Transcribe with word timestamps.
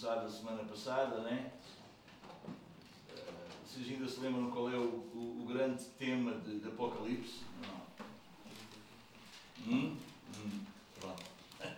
começado 0.00 0.26
a 0.26 0.30
semana 0.30 0.64
passada, 0.64 1.18
né? 1.18 1.50
Eh, 3.14 3.22
vocês 3.66 3.86
ainda 3.90 4.08
se 4.08 4.20
lembram 4.20 4.50
qual 4.50 4.70
é 4.70 4.76
o, 4.76 5.04
o, 5.14 5.42
o 5.42 5.46
grande 5.46 5.84
tema 5.98 6.32
de, 6.36 6.58
de 6.58 6.68
Apocalipse? 6.68 7.40
Não. 7.60 7.80
Hum? 9.68 9.96
Hum. 10.38 10.60
Pronto. 10.98 11.22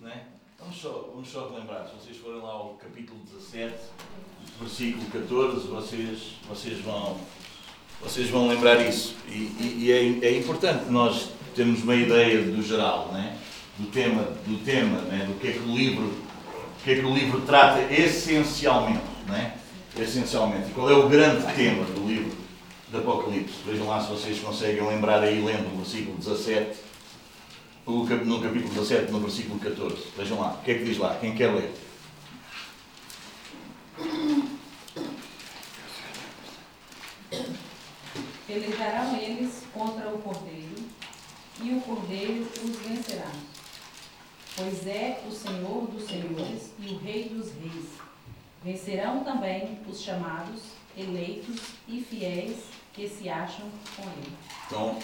Né? 0.00 0.26
Vamos 0.58 0.76
só, 0.76 1.10
vamos 1.12 1.28
só 1.28 1.50
relembrar, 1.50 1.88
se 1.88 1.94
vocês 1.94 2.16
forem 2.16 2.40
lá 2.40 2.50
ao 2.50 2.74
capítulo 2.74 3.18
17, 3.20 3.76
versículo 4.60 5.10
14, 5.10 5.66
vocês, 5.68 6.32
vocês, 6.48 6.80
vão, 6.80 7.20
vocês 8.00 8.28
vão 8.28 8.48
lembrar 8.48 8.80
isso. 8.80 9.16
E, 9.28 9.32
e, 9.32 9.76
e 9.84 9.92
é, 9.92 10.26
é 10.26 10.38
importante 10.38 10.90
nós 10.90 11.30
termos 11.54 11.82
uma 11.82 11.94
ideia 11.94 12.42
do 12.42 12.62
geral, 12.62 13.12
né? 13.12 13.40
do 13.78 13.88
tema, 13.90 14.22
do 14.22 14.64
tema 14.64 15.00
né? 15.02 15.26
do 15.26 15.38
que 15.38 15.48
é 15.48 15.52
que 15.52 15.60
o 15.60 15.76
livro 15.76 16.27
o 16.78 16.84
que 16.84 16.92
é 16.92 16.94
que 16.94 17.04
o 17.04 17.14
livro 17.14 17.40
trata 17.42 17.82
essencialmente, 17.92 19.02
né? 19.26 19.56
Essencialmente. 19.98 20.70
E 20.70 20.72
qual 20.72 20.88
é 20.88 20.94
o 20.94 21.08
grande 21.08 21.42
tema 21.54 21.84
do 21.84 22.06
livro 22.06 22.36
do 22.88 22.98
Apocalipse? 22.98 23.56
Vejam 23.66 23.88
lá 23.88 24.00
se 24.00 24.08
vocês 24.08 24.38
conseguem 24.38 24.86
lembrar 24.86 25.22
aí 25.22 25.42
lendo 25.42 25.74
o 25.74 25.76
versículo 25.78 26.16
17, 26.16 26.78
no 27.84 28.06
capítulo 28.06 28.68
17, 28.68 29.10
no 29.10 29.20
versículo 29.20 29.58
14. 29.58 29.96
Vejam 30.16 30.40
lá, 30.40 30.52
o 30.52 30.62
que 30.62 30.70
é 30.70 30.74
que 30.74 30.84
diz 30.84 30.98
lá? 30.98 31.16
Quem 31.20 31.34
quer 31.34 31.52
ler? 31.52 31.74
Pelejarão 38.46 39.16
eles 39.16 39.64
contra 39.74 40.08
o 40.08 40.18
cordeiro, 40.18 40.76
e 41.60 41.70
o 41.72 41.80
cordeiro 41.80 42.46
os 42.64 42.76
vencerá 42.76 43.30
pois 44.58 44.86
é 44.88 45.22
o 45.28 45.30
Senhor 45.30 45.86
dos 45.86 46.04
senhores 46.04 46.72
e 46.80 46.92
o 46.92 46.98
Rei 46.98 47.28
dos 47.28 47.52
reis. 47.52 47.86
Vencerão 48.64 49.22
também 49.22 49.78
os 49.88 50.02
chamados, 50.02 50.62
eleitos 50.96 51.60
e 51.86 52.00
fiéis 52.00 52.56
que 52.92 53.08
se 53.08 53.28
acham 53.28 53.66
com 53.96 54.02
ele. 54.02 54.32
Então, 54.66 54.98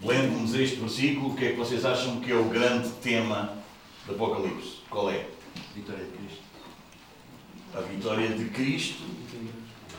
lendo-nos 0.00 0.54
este 0.54 0.76
versículo, 0.76 1.32
o 1.32 1.36
que 1.36 1.46
é 1.46 1.50
que 1.50 1.56
vocês 1.56 1.84
acham 1.84 2.20
que 2.20 2.30
é 2.30 2.36
o 2.36 2.44
grande 2.44 2.90
tema 3.02 3.58
do 4.06 4.14
Apocalipse? 4.14 4.76
Qual 4.88 5.10
é? 5.10 5.26
Vitória 5.74 6.04
de 6.04 6.12
Cristo. 6.12 6.42
A 7.74 7.80
vitória 7.80 8.28
de 8.28 8.44
Cristo 8.50 9.02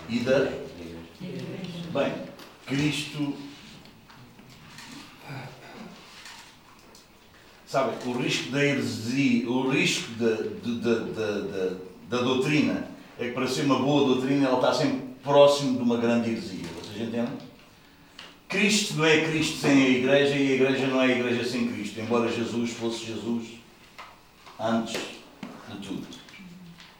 e 0.07 0.19
da. 0.19 0.63
Bem, 1.91 2.13
Cristo 2.65 3.35
Sabe, 7.73 7.91
o 8.05 8.11
risco 8.11 8.51
da 8.51 8.63
heresia, 8.63 9.49
o 9.49 9.67
risco 9.71 10.11
da, 10.19 10.29
da, 10.29 10.99
da, 10.99 11.69
da, 12.07 12.21
doutrina 12.21 12.87
é 13.17 13.25
que 13.25 13.31
para 13.31 13.47
ser 13.47 13.63
uma 13.63 13.79
boa 13.79 14.13
doutrina 14.13 14.45
ela 14.45 14.57
está 14.57 14.71
sempre 14.71 14.99
próximo 15.23 15.77
de 15.77 15.81
uma 15.81 15.97
grande 15.97 16.29
heresia. 16.29 16.67
Vocês 16.79 17.07
entendem? 17.07 17.33
Cristo 18.47 18.93
não 18.97 19.05
é 19.05 19.21
Cristo 19.21 19.57
sem 19.57 19.71
a 19.71 19.89
igreja 19.89 20.35
e 20.35 20.51
a 20.51 20.53
igreja 20.53 20.85
não 20.85 21.01
é 21.01 21.05
a 21.05 21.17
igreja 21.17 21.49
sem 21.49 21.67
Cristo, 21.67 21.99
embora 21.99 22.31
Jesus 22.31 22.73
fosse 22.73 23.07
Jesus 23.07 23.43
antes 24.59 25.01
de 25.71 25.87
tudo. 25.87 26.05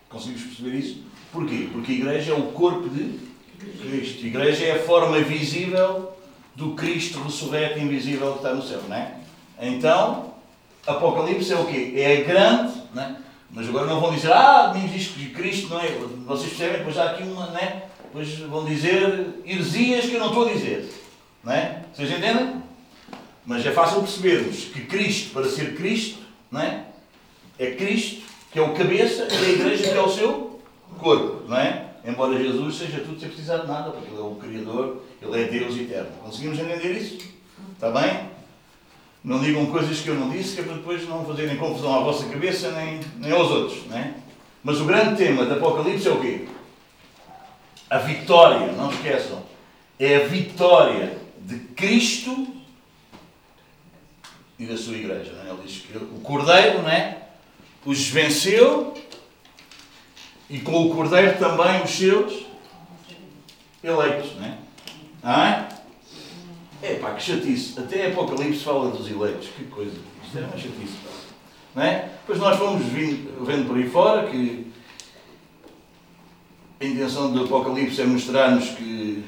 Conseguimos 0.10 0.42
perceber 0.42 0.76
isso? 0.76 1.04
Porquê? 1.32 1.70
Porque 1.72 1.92
a 1.92 1.96
igreja 1.96 2.32
é 2.32 2.36
o 2.36 2.48
corpo 2.48 2.90
de 2.90 3.20
Cristo. 3.80 4.24
A 4.24 4.28
igreja 4.28 4.66
é 4.66 4.72
a 4.72 4.80
forma 4.80 5.20
visível 5.20 6.18
do 6.56 6.72
Cristo 6.72 7.22
ressurreto 7.22 7.78
invisível 7.78 8.32
que 8.32 8.38
está 8.38 8.56
no 8.56 8.64
céu, 8.64 8.82
não 8.90 8.96
é? 8.96 9.20
Então, 9.62 10.33
Apocalipse 10.86 11.54
é 11.54 11.56
o 11.56 11.66
quê? 11.66 11.94
É 11.96 12.18
grande, 12.24 12.74
né? 12.94 13.18
mas 13.54 13.70
agora 13.70 13.86
não 13.86 14.02
vão 14.02 14.14
dizer, 14.14 14.32
ah, 14.32 14.74
diz 14.76 15.08
que 15.08 15.30
Cristo 15.30 15.70
não 15.70 15.80
é. 15.80 15.88
Vocês 16.26 16.50
percebem, 16.50 16.80
depois 16.80 16.98
há 16.98 17.12
aqui 17.12 17.24
uma, 17.24 17.48
né? 17.48 17.84
Depois 18.06 18.40
vão 18.40 18.66
dizer 18.66 19.36
heresias 19.46 20.06
que 20.06 20.16
eu 20.16 20.20
não 20.20 20.30
estou 20.30 20.48
a 20.48 20.54
dizer. 20.54 20.92
Né? 21.44 21.84
Vocês 21.94 22.12
entendem? 22.12 22.64
Mas 23.46 23.66
é 23.66 23.72
fácil 23.72 24.02
percebermos 24.02 24.66
que 24.66 24.82
Cristo, 24.86 25.34
para 25.34 25.48
ser 25.48 25.76
Cristo, 25.76 26.20
né? 26.52 26.86
é 27.60 27.72
Cristo 27.72 28.24
que 28.52 28.60
é 28.60 28.62
o 28.62 28.74
cabeça 28.74 29.28
e 29.32 29.46
a 29.46 29.50
igreja 29.50 29.84
que 29.84 29.98
é 29.98 30.02
o 30.02 30.10
seu 30.10 30.60
corpo. 31.00 31.48
Não 31.48 31.58
é? 31.58 31.90
Embora 32.06 32.38
Jesus 32.38 32.76
seja 32.76 33.00
tudo 33.00 33.20
sem 33.20 33.30
precisar 33.30 33.58
de 33.58 33.68
nada, 33.68 33.92
porque 33.92 34.10
Ele 34.10 34.20
é 34.20 34.24
o 34.24 34.36
Criador, 34.36 35.04
Ele 35.22 35.42
é 35.42 35.46
Deus 35.46 35.76
eterno. 35.76 36.12
Conseguimos 36.24 36.60
entender 36.60 36.92
isso? 36.92 37.18
Está 37.74 37.90
bem? 37.92 38.33
Não 39.24 39.40
digam 39.40 39.66
coisas 39.68 40.02
que 40.02 40.10
eu 40.10 40.16
não 40.16 40.30
disse, 40.30 40.56
que 40.56 40.62
é 40.62 40.64
para 40.64 40.76
depois 40.76 41.08
não 41.08 41.26
fazerem 41.26 41.56
confusão 41.56 41.96
à 41.96 42.04
vossa 42.04 42.28
cabeça 42.28 42.72
nem, 42.72 43.00
nem 43.18 43.32
aos 43.32 43.50
outros. 43.50 43.86
Né? 43.86 44.16
Mas 44.62 44.82
o 44.82 44.86
grande 44.86 45.16
tema 45.16 45.46
do 45.46 45.54
Apocalipse 45.54 46.08
é 46.08 46.12
o 46.12 46.20
quê? 46.20 46.46
A 47.90 48.00
vitória, 48.00 48.72
não 48.74 48.92
esqueçam. 48.92 49.42
É 49.98 50.18
a 50.18 50.28
vitória 50.28 51.18
de 51.40 51.60
Cristo 51.60 52.48
e 54.60 54.66
da 54.66 54.76
sua 54.76 54.96
igreja. 54.96 55.32
Né? 55.32 55.52
Ele 55.52 55.62
diz 55.66 55.82
que 55.82 55.98
o 55.98 56.20
Cordeiro 56.22 56.82
né, 56.82 57.18
os 57.86 58.08
venceu 58.08 58.94
e 60.50 60.60
com 60.60 60.88
o 60.88 60.96
Cordeiro 60.96 61.38
também 61.38 61.82
os 61.82 61.92
seus 61.92 62.46
eleitos. 63.82 64.34
Né? 64.36 64.58
Ah, 65.24 65.70
é 66.82 66.96
pá, 66.96 67.12
que 67.13 67.13
chatice. 67.24 67.80
Até 67.80 68.08
Apocalipse 68.08 68.64
fala 68.64 68.92
dos 68.92 69.10
eleitos. 69.10 69.48
Que 69.56 69.64
coisa. 69.66 69.96
Isto 70.24 70.38
é 70.38 70.42
uma 70.42 70.58
chatice. 70.58 70.98
Não 71.76 71.84
é? 71.84 72.10
Depois 72.20 72.40
nós 72.40 72.58
fomos 72.58 72.86
vendo 72.86 73.68
por 73.68 73.78
aí 73.78 73.90
fora 73.90 74.30
que 74.30 74.72
a 76.80 76.86
intenção 76.86 77.32
do 77.32 77.46
Apocalipse 77.46 78.02
é 78.02 78.06
mostrar-nos 78.06 78.70
que 78.70 79.24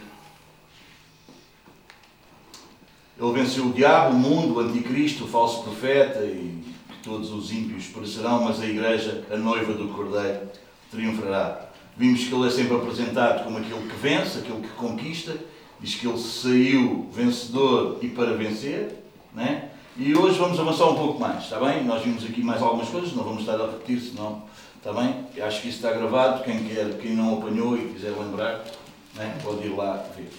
ele 3.18 3.32
venceu 3.34 3.68
o 3.68 3.74
diabo, 3.74 4.14
o 4.14 4.20
mundo, 4.20 4.56
o 4.56 4.60
anticristo, 4.60 5.24
o 5.24 5.28
falso 5.28 5.64
profeta 5.64 6.20
e 6.20 6.64
todos 7.02 7.32
os 7.32 7.52
ímpios 7.52 7.88
perecerão, 7.88 8.44
mas 8.44 8.62
a 8.62 8.66
igreja, 8.66 9.24
a 9.32 9.38
noiva 9.38 9.74
do 9.74 9.88
Cordeiro, 9.88 10.50
triunfará. 10.92 11.70
Vimos 11.96 12.26
que 12.26 12.34
ele 12.34 12.48
é 12.48 12.52
sempre 12.52 12.76
apresentado 12.76 13.46
como 13.46 13.58
aquele 13.58 13.88
que 13.88 13.96
vence, 13.96 14.40
aquele 14.40 14.60
que 14.60 14.74
conquista 14.74 15.38
diz 15.80 15.96
que 15.96 16.08
ele 16.08 16.18
saiu 16.18 17.10
vencedor 17.12 18.00
e 18.02 18.08
para 18.08 18.34
vencer, 18.34 19.04
né? 19.34 19.70
E 19.98 20.14
hoje 20.14 20.38
vamos 20.38 20.60
avançar 20.60 20.90
um 20.90 20.96
pouco 20.96 21.20
mais, 21.20 21.44
está 21.44 21.58
bem? 21.60 21.84
Nós 21.86 22.04
vimos 22.04 22.24
aqui 22.26 22.42
mais 22.42 22.62
algumas 22.62 22.90
coisas, 22.90 23.14
não 23.14 23.24
vamos 23.24 23.42
estar 23.42 23.56
a 23.56 23.66
repetir, 23.66 24.02
senão, 24.02 24.44
está 24.78 24.92
bem? 24.92 25.26
Acho 25.42 25.62
que 25.62 25.70
isso 25.70 25.78
está 25.78 25.92
gravado, 25.94 26.44
quem 26.44 26.66
quer, 26.66 26.98
quem 26.98 27.14
não 27.14 27.38
apanhou 27.38 27.78
e 27.78 27.94
quiser 27.94 28.12
lembrar, 28.12 28.66
né? 29.14 29.38
pode 29.42 29.66
ir 29.66 29.70
lá 29.70 30.06
ver. 30.16 30.30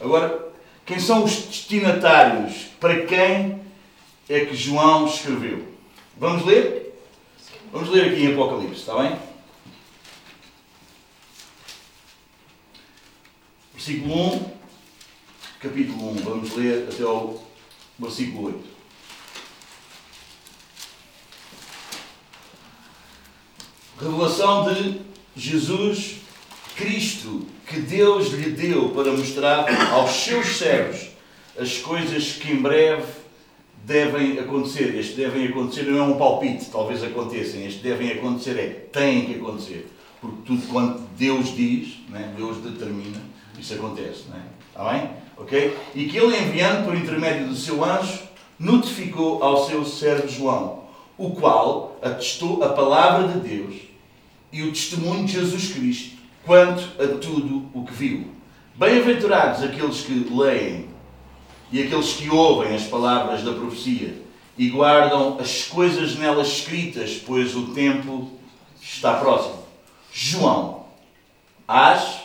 Agora, 0.00 0.48
quem 0.84 0.98
são 0.98 1.22
os 1.22 1.32
destinatários? 1.32 2.66
Para 2.80 3.06
quem 3.06 3.60
é 4.28 4.44
que 4.46 4.56
João 4.56 5.06
escreveu? 5.06 5.64
Vamos 6.16 6.44
ler? 6.44 6.98
Vamos 7.72 7.88
ler 7.90 8.12
aqui 8.12 8.24
em 8.24 8.32
Apocalipse, 8.32 8.80
está 8.80 8.96
bem? 9.00 9.16
Versículo 13.74 14.34
1 14.34 14.53
capítulo 15.64 16.10
1. 16.10 16.14
Vamos 16.16 16.54
ler 16.56 16.88
até 16.92 17.02
ao 17.02 17.42
versículo 17.98 18.48
8. 18.48 18.74
Revelação 23.98 24.74
de 24.74 25.00
Jesus 25.34 26.16
Cristo, 26.76 27.46
que 27.66 27.80
Deus 27.80 28.28
lhe 28.28 28.50
deu 28.50 28.90
para 28.90 29.12
mostrar 29.12 29.66
aos 29.92 30.10
seus 30.10 30.58
servos 30.58 31.08
as 31.58 31.78
coisas 31.78 32.32
que 32.32 32.52
em 32.52 32.60
breve 32.60 33.06
devem 33.84 34.38
acontecer. 34.38 34.94
Este 34.98 35.14
devem 35.14 35.46
acontecer 35.46 35.84
não 35.84 35.98
é 35.98 36.02
um 36.02 36.18
palpite, 36.18 36.66
talvez 36.66 37.02
aconteçam. 37.02 37.62
Este 37.62 37.80
devem 37.82 38.10
acontecer 38.10 38.58
é 38.58 38.68
têm 38.92 39.24
que 39.24 39.36
acontecer. 39.36 39.88
Porque 40.20 40.36
tudo 40.44 40.66
quanto 40.66 41.00
Deus 41.16 41.56
diz, 41.56 42.00
né, 42.10 42.34
Deus 42.36 42.58
determina, 42.58 43.22
isso 43.58 43.72
acontece. 43.74 44.24
Né? 44.28 44.42
Está 44.70 44.90
bem? 44.90 45.23
Ok? 45.36 45.76
E 45.94 46.06
que 46.06 46.16
ele, 46.16 46.36
enviando 46.36 46.84
por 46.84 46.96
intermédio 46.96 47.48
do 47.48 47.56
seu 47.56 47.84
anjo, 47.84 48.20
notificou 48.58 49.42
ao 49.42 49.66
seu 49.66 49.84
servo 49.84 50.28
João, 50.28 50.84
o 51.16 51.30
qual 51.30 51.98
atestou 52.02 52.62
a 52.62 52.70
palavra 52.70 53.28
de 53.28 53.48
Deus 53.48 53.74
e 54.52 54.62
o 54.62 54.72
testemunho 54.72 55.24
de 55.24 55.32
Jesus 55.32 55.72
Cristo 55.72 56.16
quanto 56.44 56.82
a 57.02 57.18
tudo 57.18 57.68
o 57.72 57.84
que 57.84 57.92
viu. 57.92 58.26
Bem-aventurados 58.74 59.62
aqueles 59.62 60.02
que 60.02 60.12
leem 60.30 60.88
e 61.72 61.82
aqueles 61.82 62.14
que 62.14 62.28
ouvem 62.28 62.74
as 62.74 62.84
palavras 62.84 63.42
da 63.42 63.52
profecia 63.52 64.22
e 64.56 64.68
guardam 64.68 65.38
as 65.40 65.64
coisas 65.64 66.16
nelas 66.16 66.48
escritas, 66.48 67.20
pois 67.24 67.56
o 67.56 67.68
tempo 67.68 68.30
está 68.80 69.14
próximo. 69.14 69.64
João, 70.12 70.84
às 71.66 72.20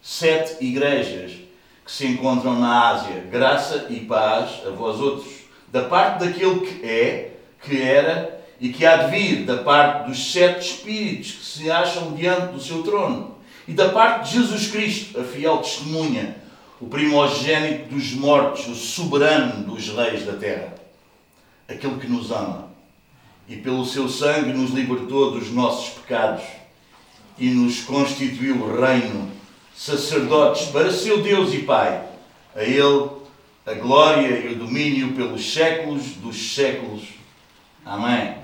sete 0.00 0.64
igrejas 0.64 1.45
que 1.86 1.92
se 1.92 2.06
encontram 2.06 2.58
na 2.58 2.90
Ásia, 2.90 3.24
graça 3.30 3.86
e 3.88 4.00
paz 4.00 4.60
a 4.66 4.70
vós 4.70 5.00
outros, 5.00 5.32
da 5.68 5.84
parte 5.84 6.26
daquele 6.26 6.60
que 6.60 6.84
é, 6.84 7.36
que 7.62 7.80
era 7.80 8.44
e 8.60 8.70
que 8.70 8.84
há 8.84 9.04
de 9.04 9.10
vir 9.10 9.44
da 9.44 9.58
parte 9.58 10.08
dos 10.08 10.32
sete 10.32 10.72
espíritos 10.72 11.32
que 11.32 11.44
se 11.44 11.70
acham 11.70 12.12
diante 12.12 12.52
do 12.52 12.60
seu 12.60 12.82
trono, 12.82 13.36
e 13.68 13.72
da 13.72 13.88
parte 13.88 14.28
de 14.28 14.38
Jesus 14.38 14.68
Cristo, 14.68 15.20
a 15.20 15.24
fiel 15.24 15.58
testemunha, 15.58 16.36
o 16.80 16.86
primogênito 16.86 17.94
dos 17.94 18.12
mortos, 18.12 18.66
o 18.66 18.74
soberano 18.74 19.64
dos 19.64 19.88
reis 19.88 20.26
da 20.26 20.34
terra, 20.34 20.74
aquele 21.68 21.98
que 21.98 22.06
nos 22.06 22.30
ama 22.30 22.66
e 23.48 23.56
pelo 23.56 23.86
seu 23.86 24.08
sangue 24.08 24.52
nos 24.52 24.70
libertou 24.70 25.30
dos 25.30 25.50
nossos 25.52 25.90
pecados 25.90 26.44
e 27.38 27.48
nos 27.50 27.80
constituiu 27.80 28.76
reino, 28.80 29.30
sacerdotes 29.76 30.68
para 30.68 30.90
seu 30.90 31.22
Deus 31.22 31.52
e 31.52 31.58
Pai. 31.58 32.02
A 32.54 32.62
Ele 32.62 33.16
a 33.66 33.74
glória 33.74 34.28
e 34.28 34.52
o 34.52 34.58
domínio 34.58 35.12
pelos 35.12 35.52
séculos 35.52 36.12
dos 36.22 36.54
séculos. 36.54 37.02
Amém. 37.84 38.36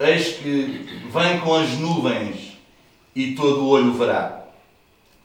Eis 0.00 0.36
que 0.38 1.00
vem 1.12 1.40
com 1.40 1.54
as 1.54 1.72
nuvens 1.72 2.56
e 3.14 3.34
todo 3.34 3.64
o 3.64 3.68
olho 3.68 3.92
verá. 3.92 4.46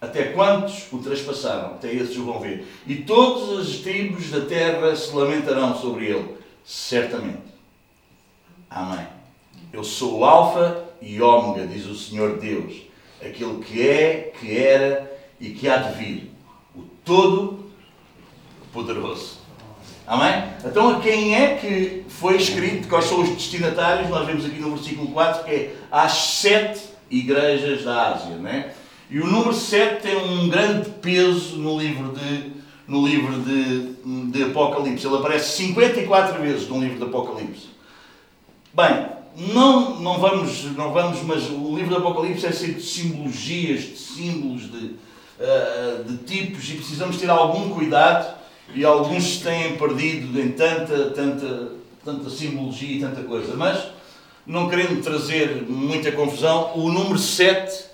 Até 0.02 0.26
quantos 0.34 0.92
o 0.92 1.00
traspassaram, 1.00 1.76
até 1.76 1.94
esses 1.94 2.18
o 2.18 2.26
vão 2.26 2.40
ver. 2.40 2.68
E 2.86 2.98
todas 2.98 3.68
as 3.68 3.78
tribos 3.78 4.30
da 4.30 4.42
terra 4.42 4.96
se 4.96 5.14
lamentarão 5.16 5.76
sobre 5.76 6.08
ele, 6.08 6.36
certamente. 6.66 7.50
Amém. 8.70 9.08
Eu 9.72 9.84
sou 9.84 10.20
o 10.20 10.26
Alfa 10.26 10.86
e 11.02 11.22
Ômega, 11.22 11.68
diz 11.68 11.86
o 11.86 11.96
Senhor 11.96 12.38
Deus, 12.38 12.82
aquele 13.22 13.64
que 13.64 13.88
é, 13.88 14.34
que 14.40 14.58
era 14.58 15.20
e 15.40 15.52
que 15.52 15.70
há 15.70 15.78
de 15.78 15.98
vir, 15.98 16.32
o 16.76 16.82
Todo-Poderoso. 17.06 19.38
Amém? 20.06 20.44
Então, 20.66 20.98
a 20.98 21.02
quem 21.02 21.34
é 21.36 21.56
que 21.56 22.04
foi 22.10 22.36
escrito, 22.38 22.88
quais 22.88 23.06
são 23.06 23.22
os 23.22 23.30
destinatários? 23.30 24.10
Nós 24.10 24.26
vemos 24.26 24.44
aqui 24.44 24.60
no 24.60 24.76
versículo 24.76 25.12
4 25.12 25.44
que 25.44 25.52
é 25.52 25.76
às 25.92 26.14
sete 26.14 26.82
igrejas 27.12 27.84
da 27.84 28.14
Ásia. 28.14 28.38
Né? 28.38 28.74
E 29.10 29.20
o 29.20 29.28
número 29.28 29.54
7 29.54 30.02
tem 30.02 30.18
um 30.18 30.50
grande 30.50 30.90
peso 31.02 31.58
no 31.58 31.80
livro 31.80 32.14
de, 32.14 32.54
no 32.88 33.06
livro 33.06 33.40
de, 33.40 34.32
de 34.32 34.44
Apocalipse. 34.44 35.06
Ele 35.06 35.18
aparece 35.18 35.58
54 35.58 36.42
vezes 36.42 36.68
no 36.68 36.80
livro 36.80 36.98
de 36.98 37.04
Apocalipse. 37.04 37.70
Bem, 38.74 39.19
não, 39.40 40.00
não, 40.02 40.20
vamos, 40.20 40.66
não 40.76 40.92
vamos, 40.92 41.22
mas 41.24 41.50
o 41.50 41.76
livro 41.76 41.90
do 41.90 41.98
Apocalipse 41.98 42.46
é 42.46 42.52
cheio 42.52 42.76
de 42.76 42.82
simbologias, 42.82 43.82
de 43.82 43.96
símbolos, 43.96 44.64
de, 44.70 44.96
uh, 45.40 46.04
de 46.04 46.18
tipos, 46.18 46.70
e 46.70 46.74
precisamos 46.74 47.18
ter 47.18 47.30
algum 47.30 47.70
cuidado, 47.70 48.38
e 48.76 48.84
alguns 48.84 49.24
se 49.24 49.44
têm 49.44 49.78
perdido 49.78 50.40
em 50.40 50.52
tanta, 50.52 51.12
tanta, 51.12 51.72
tanta 52.04 52.30
simbologia 52.30 52.98
e 52.98 53.00
tanta 53.00 53.24
coisa. 53.24 53.56
Mas, 53.56 53.82
não 54.46 54.70
querendo 54.70 55.02
trazer 55.02 55.66
muita 55.70 56.12
confusão, 56.12 56.72
o 56.76 56.92
número 56.92 57.18
7 57.18 57.86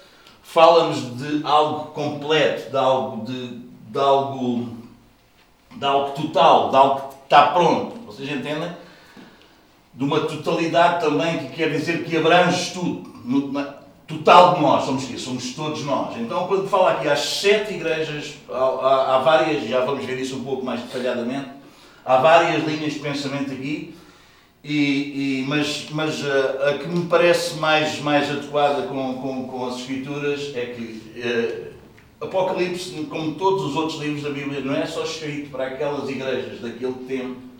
fala-nos 0.41 1.17
de 1.17 1.41
algo 1.43 1.91
completo, 1.91 2.71
de 2.71 2.77
algo, 2.77 3.25
de, 3.25 3.59
de, 3.91 3.99
algo, 3.99 4.69
de 5.75 5.85
algo 5.85 6.11
total, 6.11 6.69
de 6.71 6.75
algo 6.75 7.09
que 7.09 7.15
está 7.25 7.47
pronto. 7.47 7.99
Vocês 8.07 8.29
entendem? 8.31 8.71
De 9.95 10.03
uma 10.03 10.21
totalidade 10.21 11.05
também 11.05 11.39
que 11.39 11.55
quer 11.55 11.69
dizer 11.71 12.03
que 12.03 12.17
abrange 12.17 12.73
tudo, 12.73 13.09
no, 13.23 13.51
na, 13.51 13.75
total 14.05 14.55
de 14.55 14.61
nós, 14.61 14.85
somos 14.85 15.03
somos 15.21 15.53
todos 15.53 15.83
nós. 15.83 16.17
Então, 16.17 16.47
quando 16.47 16.67
fala 16.67 16.91
aqui 16.91 17.07
às 17.07 17.19
sete 17.19 17.73
igrejas, 17.73 18.35
há, 18.49 18.57
há, 18.57 19.15
há, 19.15 19.19
várias, 19.19 19.67
já 19.67 19.83
vamos 19.85 20.05
ver 20.05 20.19
isso 20.19 20.35
um 20.35 20.43
pouco 20.43 20.65
mais 20.65 20.81
detalhadamente, 20.81 21.49
há 22.05 22.17
várias 22.17 22.63
linhas 22.65 22.93
de 22.93 22.99
pensamento 22.99 23.51
aqui, 23.51 23.95
e, 24.63 25.41
e 25.41 25.45
mas, 25.47 25.87
mas 25.91 26.25
a, 26.25 26.27
eh, 26.27 26.69
a, 26.69 26.77
que 26.79 26.87
me 26.87 27.05
parece 27.05 27.55
mais, 27.55 27.99
mais 28.01 28.29
adequada 28.29 28.87
com, 28.87 29.13
com, 29.15 29.47
com 29.47 29.67
as 29.67 29.77
Escrituras 29.77 30.51
é 30.55 30.65
que 30.65 31.71
uh, 32.21 32.25
Apocalipse, 32.25 32.91
como 33.09 33.35
todos 33.35 33.63
os 33.65 33.75
outros 33.75 33.99
livros 33.99 34.23
da 34.23 34.31
Bíblia, 34.31 34.61
não 34.61 34.73
é 34.73 34.85
só 34.85 35.03
escrito 35.03 35.51
para 35.51 35.67
aquelas 35.67 36.09
igrejas 36.09 36.59
daquele 36.61 36.95
tempo 37.07 37.54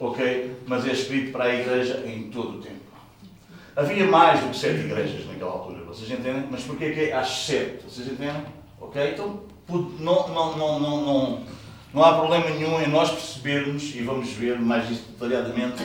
ok? 0.00 0.56
Mas 0.66 0.86
é 0.86 0.92
escrito 0.92 1.30
para 1.30 1.44
a 1.44 1.54
igreja 1.54 2.02
em 2.06 2.30
todo 2.30 2.58
o 2.58 2.62
tempo. 2.62 2.80
Havia 3.76 4.06
mais 4.06 4.40
do 4.40 4.48
que 4.48 4.56
sete 4.56 4.80
igrejas 4.80 5.26
naquela 5.26 5.52
altura, 5.52 5.84
vocês 5.84 6.10
entendem? 6.10 6.44
Mas 6.50 6.64
porquê 6.64 6.90
que 6.90 7.00
é 7.00 7.12
às 7.12 7.28
sete? 7.28 7.84
Vocês 7.84 8.08
entendem? 8.08 8.42
Ok? 8.80 9.10
Então, 9.12 9.40
não, 9.68 10.28
não, 10.28 10.56
não, 10.56 10.80
não, 10.80 11.04
não, 11.04 11.46
não 11.94 12.04
há 12.04 12.14
problema 12.18 12.50
nenhum 12.50 12.80
em 12.80 12.88
nós 12.88 13.10
percebermos, 13.10 13.94
e 13.94 14.02
vamos 14.02 14.30
ver 14.32 14.58
mais 14.58 14.88
detalhadamente, 14.88 15.84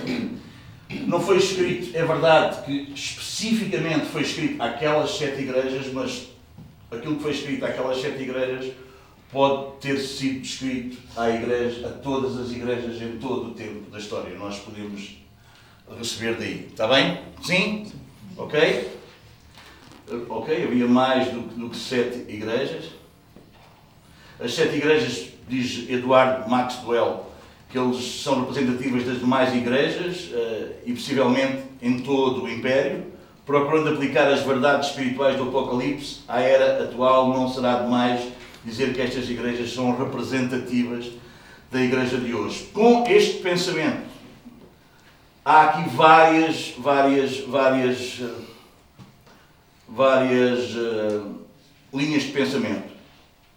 não 1.08 1.20
foi 1.20 1.38
escrito, 1.38 1.96
é 1.96 2.06
verdade 2.06 2.64
que 2.64 2.94
especificamente 2.94 4.06
foi 4.06 4.22
escrito 4.22 4.62
àquelas 4.62 5.12
sete 5.18 5.42
igrejas, 5.42 5.92
mas 5.94 6.30
aquilo 6.92 7.18
que 7.18 7.24
foi 7.24 7.32
escrito 7.32 7.66
àquelas 7.66 8.02
sete 8.02 8.24
igrejas 8.24 8.72
pode 9.36 9.82
ter 9.82 9.98
sido 10.00 10.46
escrito 10.46 10.98
à 11.18 11.30
igreja, 11.30 11.90
a 11.90 11.92
todas 11.92 12.38
as 12.40 12.52
igrejas 12.52 13.02
em 13.02 13.18
todo 13.18 13.50
o 13.50 13.54
tempo 13.54 13.92
da 13.92 14.00
história. 14.00 14.34
Nós 14.40 14.60
podemos 14.60 15.18
receber 15.98 16.38
daí. 16.38 16.68
Está 16.72 16.88
bem? 16.88 17.20
Sim? 17.44 17.86
Ok? 18.38 18.92
Ok, 20.30 20.64
havia 20.64 20.88
mais 20.88 21.34
do, 21.34 21.42
do 21.42 21.70
que 21.70 21.76
sete 21.76 22.32
igrejas. 22.32 22.86
As 24.40 24.54
sete 24.54 24.78
igrejas, 24.78 25.28
diz 25.50 25.90
Eduardo 25.90 26.50
Maxwell, 26.50 27.30
que 27.70 27.78
eles 27.78 28.22
são 28.24 28.40
representativas 28.40 29.04
das 29.04 29.20
demais 29.20 29.54
igrejas 29.54 30.30
uh, 30.31 30.76
e 30.86 30.94
possivelmente 30.94 31.62
em 31.81 32.00
todo 32.00 32.44
o 32.44 32.50
Império, 32.50 33.04
procurando 33.46 33.90
aplicar 33.90 34.31
as 34.31 34.44
verdades 34.44 34.92
espirituais 34.92 35.36
do 35.36 35.44
Apocalipse 35.44 36.22
à 36.26 36.40
era 36.40 36.86
atual, 36.86 37.34
não 37.34 37.50
será 37.50 37.80
demais 37.80 38.34
dizer 38.66 38.94
que 38.94 39.02
estas 39.02 39.30
igrejas 39.30 39.74
são 39.74 39.96
representativas 39.96 41.12
da 41.72 41.82
igreja 41.82 42.18
de 42.18 42.34
hoje. 42.34 42.70
Com 42.74 43.06
este 43.08 43.42
pensamento, 43.42 44.04
há 45.44 45.62
aqui 45.66 45.90
várias, 45.90 46.74
várias, 46.80 47.40
várias, 47.42 48.22
várias 49.88 50.76
uh, 50.76 51.36
linhas 51.94 52.24
de 52.24 52.32
pensamento. 52.32 52.96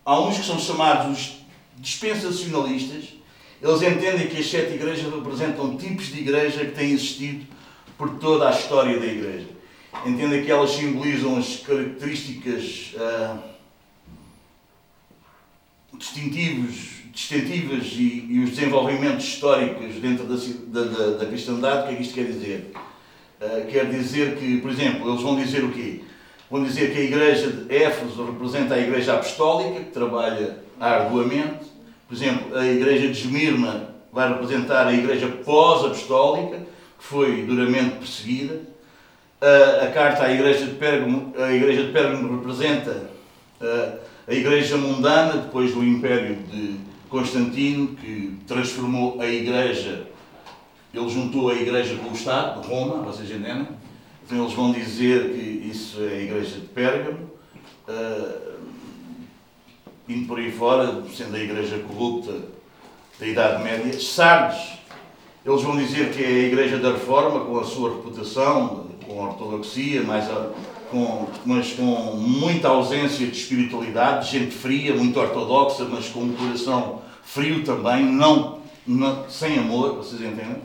Há 0.05 0.21
uns 0.21 0.39
que 0.39 0.45
são 0.45 0.59
chamados 0.59 1.19
os 1.19 1.37
dispensacionalistas. 1.79 3.15
Eles 3.63 3.83
entendem 3.83 4.29
que 4.29 4.39
as 4.39 4.51
sete 4.51 4.75
igrejas 4.75 5.13
representam 5.13 5.77
tipos 5.77 6.07
de 6.09 6.21
igreja 6.21 6.65
que 6.65 6.73
têm 6.73 6.93
existido 6.93 7.47
por 7.97 8.11
toda 8.19 8.49
a 8.49 8.53
história 8.53 8.99
da 9.01 9.07
igreja. 9.07 9.47
Entendem 10.07 10.45
que 10.45 10.51
elas 10.51 10.71
simbolizam 10.71 11.37
as 11.39 11.57
características 11.57 12.95
uh, 12.95 13.58
distintivos, 15.99 17.03
distintivas 17.13 17.87
e, 17.95 18.27
e, 18.31 18.45
os 18.45 18.51
desenvolvimentos 18.51 19.25
históricos 19.25 19.97
dentro 19.97 20.25
da, 20.25 20.37
da, 20.85 21.17
da, 21.19 21.27
cristandade, 21.27 21.83
o 21.83 21.87
que 21.89 21.93
é 21.93 21.97
que 21.97 22.03
isto 22.03 22.15
quer 22.15 22.25
dizer? 22.25 22.73
Uh, 23.41 23.67
quer 23.71 23.91
dizer 23.91 24.37
que, 24.37 24.59
por 24.61 24.71
exemplo, 24.71 25.11
eles 25.11 25.23
vão 25.23 25.37
dizer 25.37 25.65
o 25.65 25.73
quê? 25.73 26.03
Vão 26.51 26.63
dizer 26.63 26.93
que 26.93 26.99
a 26.99 27.03
igreja 27.03 27.51
de 27.51 27.75
Éfeso 27.75 28.25
representa 28.25 28.75
a 28.75 28.79
igreja 28.79 29.15
apostólica, 29.15 29.81
que 29.81 29.91
trabalha 29.91 30.59
arduamente. 30.81 31.67
Por 32.09 32.15
exemplo, 32.15 32.57
a 32.57 32.67
igreja 32.67 33.09
de 33.09 33.19
Esmirna 33.19 33.95
vai 34.13 34.29
representar 34.29 34.87
a 34.87 34.93
igreja 34.93 35.29
pós-apostólica, 35.45 36.59
que 36.99 37.05
foi 37.05 37.43
duramente 37.43 37.97
perseguida. 37.97 38.55
Uh, 39.41 39.85
a 39.85 39.87
carta 39.89 40.25
à 40.25 40.33
igreja 40.33 40.67
de 40.67 40.75
Pérgamo, 40.77 41.35
a 41.39 41.53
igreja 41.53 41.85
de 41.85 41.93
Pérgamo 41.93 42.39
representa 42.39 43.11
uh, 43.61 43.99
a 44.29 44.35
Igreja 44.35 44.77
mundana, 44.77 45.39
depois 45.39 45.73
do 45.73 45.83
Império 45.83 46.37
de 46.53 46.77
Constantino, 47.09 47.97
que 47.97 48.37
transformou 48.47 49.19
a 49.19 49.27
Igreja, 49.27 50.07
ele 50.93 51.09
juntou 51.09 51.49
a 51.49 51.55
Igreja 51.55 51.97
com 51.97 52.11
o 52.11 52.13
Estado, 52.13 52.61
de 52.61 52.69
Roma, 52.69 53.03
vocês 53.05 53.31
entendem? 53.31 53.69
Então 54.27 54.43
eles 54.43 54.53
vão 54.53 54.71
dizer 54.71 55.31
que 55.31 55.69
isso 55.71 56.03
é 56.03 56.09
a 56.09 56.21
Igreja 56.21 56.61
de 56.61 56.67
Pérgamo, 56.67 57.31
uh, 57.89 58.59
indo 60.07 60.29
por 60.29 60.39
aí 60.39 60.53
fora, 60.53 61.03
sendo 61.15 61.35
a 61.35 61.41
Igreja 61.41 61.79
corrupta 61.79 62.35
da 63.19 63.27
Idade 63.27 63.65
Média. 63.65 63.99
Sardes, 63.99 64.79
eles 65.45 65.63
vão 65.63 65.75
dizer 65.79 66.13
que 66.13 66.23
é 66.23 66.27
a 66.27 66.47
Igreja 66.49 66.77
da 66.77 66.93
Reforma, 66.93 67.47
com 67.47 67.59
a 67.59 67.65
sua 67.65 67.95
reputação, 67.95 68.89
com 69.07 69.25
a 69.25 69.29
ortodoxia, 69.31 70.03
mais 70.03 70.31
a 70.31 70.51
com, 70.91 71.29
mas 71.45 71.73
com 71.73 72.17
muita 72.17 72.69
ausência 72.69 73.27
de 73.27 73.37
espiritualidade, 73.37 74.27
de 74.27 74.39
gente 74.39 74.55
fria, 74.55 74.95
muito 74.95 75.19
ortodoxa, 75.19 75.85
mas 75.85 76.09
com 76.09 76.21
um 76.21 76.33
coração 76.33 77.03
frio 77.23 77.63
também, 77.63 78.05
não, 78.05 78.59
não 78.87 79.29
sem 79.29 79.59
amor, 79.59 79.97
vocês 79.97 80.21
entendem? 80.21 80.57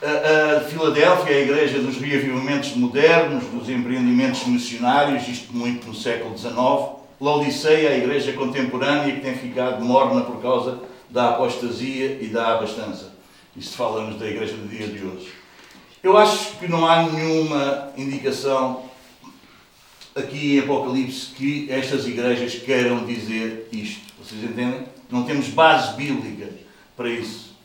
A, 0.00 0.58
a 0.58 0.60
Filadélfia 0.60 1.32
é 1.32 1.38
a 1.38 1.42
igreja 1.42 1.80
dos 1.80 1.96
reavivamentos 1.96 2.76
modernos, 2.76 3.44
dos 3.44 3.68
empreendimentos 3.68 4.46
missionários, 4.46 5.26
isto 5.26 5.52
muito 5.52 5.88
no 5.88 5.94
século 5.94 6.38
XIX. 6.38 6.54
Laodiceia 7.20 7.88
é 7.88 7.92
a 7.94 7.98
igreja 7.98 8.32
contemporânea 8.32 9.12
que 9.12 9.20
tem 9.20 9.34
ficado 9.34 9.84
morna 9.84 10.20
por 10.20 10.40
causa 10.40 10.80
da 11.10 11.30
apostasia 11.30 12.18
e 12.20 12.28
da 12.28 12.54
abastança. 12.54 13.12
Isto 13.56 13.76
fala-nos 13.76 14.20
da 14.20 14.26
igreja 14.26 14.54
do 14.54 14.68
dia 14.68 14.86
de 14.86 15.04
hoje. 15.04 15.37
Eu 16.02 16.16
acho 16.16 16.56
que 16.58 16.68
não 16.68 16.86
há 16.86 17.02
nenhuma 17.02 17.92
indicação 17.96 18.88
aqui 20.14 20.56
em 20.56 20.60
Apocalipse 20.60 21.30
que 21.34 21.70
estas 21.70 22.06
igrejas 22.06 22.54
queiram 22.54 23.04
dizer 23.04 23.68
isto. 23.72 24.12
Vocês 24.22 24.42
entendem? 24.44 24.84
Não 25.10 25.24
temos 25.24 25.48
base 25.48 25.96
bíblica 25.96 26.50
para 26.96 27.08
isso. 27.08 27.56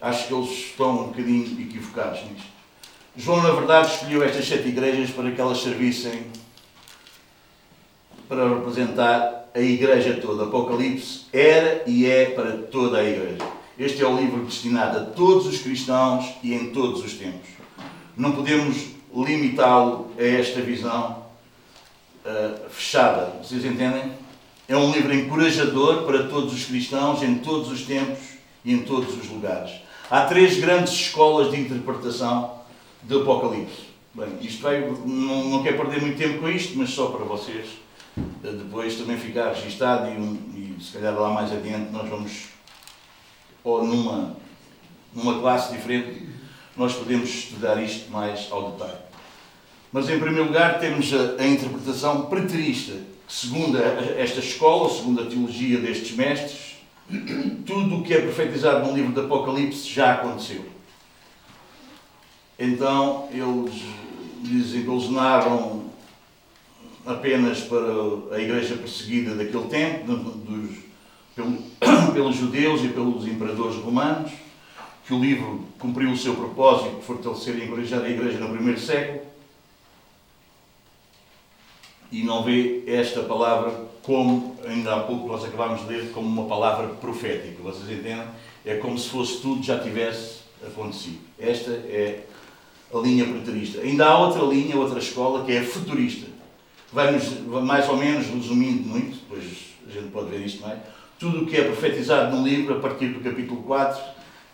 Acho 0.00 0.28
que 0.28 0.34
eles 0.34 0.50
estão 0.50 0.90
um 0.90 1.06
bocadinho 1.08 1.60
equivocados 1.60 2.22
nisto. 2.24 2.48
João, 3.16 3.42
na 3.42 3.50
verdade, 3.50 3.92
escolheu 3.94 4.22
estas 4.22 4.46
sete 4.46 4.68
igrejas 4.68 5.10
para 5.10 5.30
que 5.30 5.40
elas 5.40 5.58
servissem 5.58 6.26
para 8.28 8.48
representar 8.48 9.48
a 9.54 9.60
igreja 9.60 10.18
toda. 10.20 10.44
Apocalipse 10.44 11.26
era 11.32 11.82
e 11.86 12.06
é 12.06 12.26
para 12.26 12.58
toda 12.58 12.98
a 12.98 13.04
igreja. 13.04 13.59
Este 13.80 14.02
é 14.02 14.06
o 14.06 14.14
livro 14.14 14.44
destinado 14.44 14.98
a 14.98 15.00
todos 15.00 15.46
os 15.46 15.62
cristãos 15.62 16.34
e 16.42 16.52
em 16.52 16.70
todos 16.70 17.02
os 17.02 17.14
tempos. 17.14 17.48
Não 18.14 18.32
podemos 18.32 18.76
limitá-lo 19.10 20.12
a 20.18 20.22
esta 20.22 20.60
visão 20.60 21.24
uh, 22.26 22.68
fechada. 22.68 23.32
Vocês 23.42 23.64
entendem? 23.64 24.12
É 24.68 24.76
um 24.76 24.92
livro 24.92 25.14
encorajador 25.14 26.04
para 26.04 26.24
todos 26.24 26.52
os 26.52 26.66
cristãos 26.66 27.22
em 27.22 27.36
todos 27.36 27.72
os 27.72 27.86
tempos 27.86 28.18
e 28.66 28.74
em 28.74 28.82
todos 28.82 29.16
os 29.16 29.30
lugares. 29.30 29.72
Há 30.10 30.26
três 30.26 30.60
grandes 30.60 30.92
escolas 30.92 31.50
de 31.50 31.58
interpretação 31.58 32.60
do 33.04 33.22
Apocalipse. 33.22 33.88
Bem, 34.12 34.28
isto 34.42 34.60
vai, 34.60 34.78
não, 35.06 35.44
não 35.48 35.62
quero 35.62 35.78
perder 35.78 36.02
muito 36.02 36.18
tempo 36.18 36.40
com 36.40 36.50
isto, 36.50 36.76
mas 36.76 36.90
só 36.90 37.06
para 37.06 37.24
vocês 37.24 37.66
eh, 38.44 38.52
depois 38.52 38.96
também 38.96 39.16
ficar 39.16 39.54
registado 39.54 40.10
e, 40.10 40.18
um, 40.18 40.36
e 40.54 40.82
se 40.82 40.92
calhar 40.92 41.18
lá 41.18 41.30
mais 41.30 41.50
adiante 41.50 41.90
nós 41.90 42.06
vamos, 42.08 42.48
ou 43.62 43.84
numa, 43.84 44.36
numa 45.14 45.40
classe 45.40 45.72
diferente, 45.72 46.28
nós 46.76 46.94
podemos 46.94 47.28
estudar 47.28 47.82
isto 47.82 48.10
mais 48.10 48.48
ao 48.50 48.72
detalhe. 48.72 48.98
Mas 49.92 50.08
em 50.08 50.18
primeiro 50.18 50.46
lugar 50.46 50.78
temos 50.78 51.12
a, 51.12 51.42
a 51.42 51.46
interpretação 51.46 52.26
preterista, 52.26 52.92
que 53.26 53.32
segundo 53.32 53.76
esta 53.78 54.40
escola, 54.40 54.88
segundo 54.88 55.22
a 55.22 55.26
teologia 55.26 55.78
destes 55.78 56.12
mestres, 56.16 56.76
tudo 57.66 57.96
o 57.96 58.02
que 58.02 58.14
é 58.14 58.20
profetizado 58.20 58.86
no 58.86 58.94
livro 58.94 59.12
do 59.12 59.22
Apocalipse 59.22 59.88
já 59.88 60.14
aconteceu. 60.14 60.64
Então 62.58 63.28
eles 63.32 63.82
dizem 64.42 64.84
apenas 67.04 67.60
para 67.60 68.36
a 68.36 68.40
igreja 68.40 68.76
perseguida 68.76 69.34
daquele 69.34 69.64
tempo, 69.64 70.06
dos, 70.14 70.89
pelo, 71.40 72.12
pelos 72.12 72.36
judeus 72.36 72.82
e 72.82 72.88
pelos 72.88 73.26
imperadores 73.26 73.76
romanos, 73.76 74.32
que 75.06 75.14
o 75.14 75.20
livro 75.20 75.64
cumpriu 75.78 76.10
o 76.10 76.16
seu 76.16 76.34
propósito 76.34 76.96
de 76.96 77.02
fortalecer 77.02 77.58
e 77.58 77.64
encorajar 77.64 78.04
a 78.04 78.08
igreja 78.08 78.38
no 78.38 78.50
primeiro 78.50 78.78
século, 78.78 79.20
e 82.12 82.22
não 82.22 82.42
vê 82.42 82.82
esta 82.86 83.22
palavra 83.22 83.88
como, 84.02 84.56
ainda 84.66 84.96
há 84.96 85.00
pouco 85.00 85.28
nós 85.28 85.44
acabámos 85.44 85.82
de 85.82 85.86
ler, 85.86 86.10
como 86.12 86.26
uma 86.26 86.48
palavra 86.48 86.88
profética. 86.88 87.62
Vocês 87.62 87.88
entendem? 87.88 88.26
É 88.64 88.76
como 88.76 88.98
se 88.98 89.08
fosse 89.08 89.40
tudo 89.40 89.62
já 89.62 89.78
tivesse 89.78 90.40
acontecido. 90.66 91.20
Esta 91.38 91.70
é 91.70 92.24
a 92.92 92.98
linha 92.98 93.24
preterista. 93.24 93.80
Ainda 93.80 94.06
há 94.06 94.18
outra 94.18 94.42
linha, 94.42 94.76
outra 94.76 94.98
escola, 94.98 95.44
que 95.44 95.52
é 95.52 95.60
a 95.60 95.64
futurista. 95.64 96.26
Vai-nos, 96.92 97.40
mais 97.62 97.88
ou 97.88 97.96
menos, 97.96 98.26
resumindo 98.26 98.88
muito, 98.88 99.18
depois 99.18 99.44
a 99.88 99.92
gente 99.92 100.10
pode 100.10 100.30
ver 100.30 100.44
isto 100.44 100.60
mais, 100.62 100.80
tudo 101.20 101.42
o 101.42 101.46
que 101.46 101.54
é 101.54 101.64
profetizado 101.64 102.34
no 102.34 102.42
livro, 102.42 102.78
a 102.78 102.80
partir 102.80 103.08
do 103.08 103.20
capítulo 103.20 103.62
4, 103.64 104.02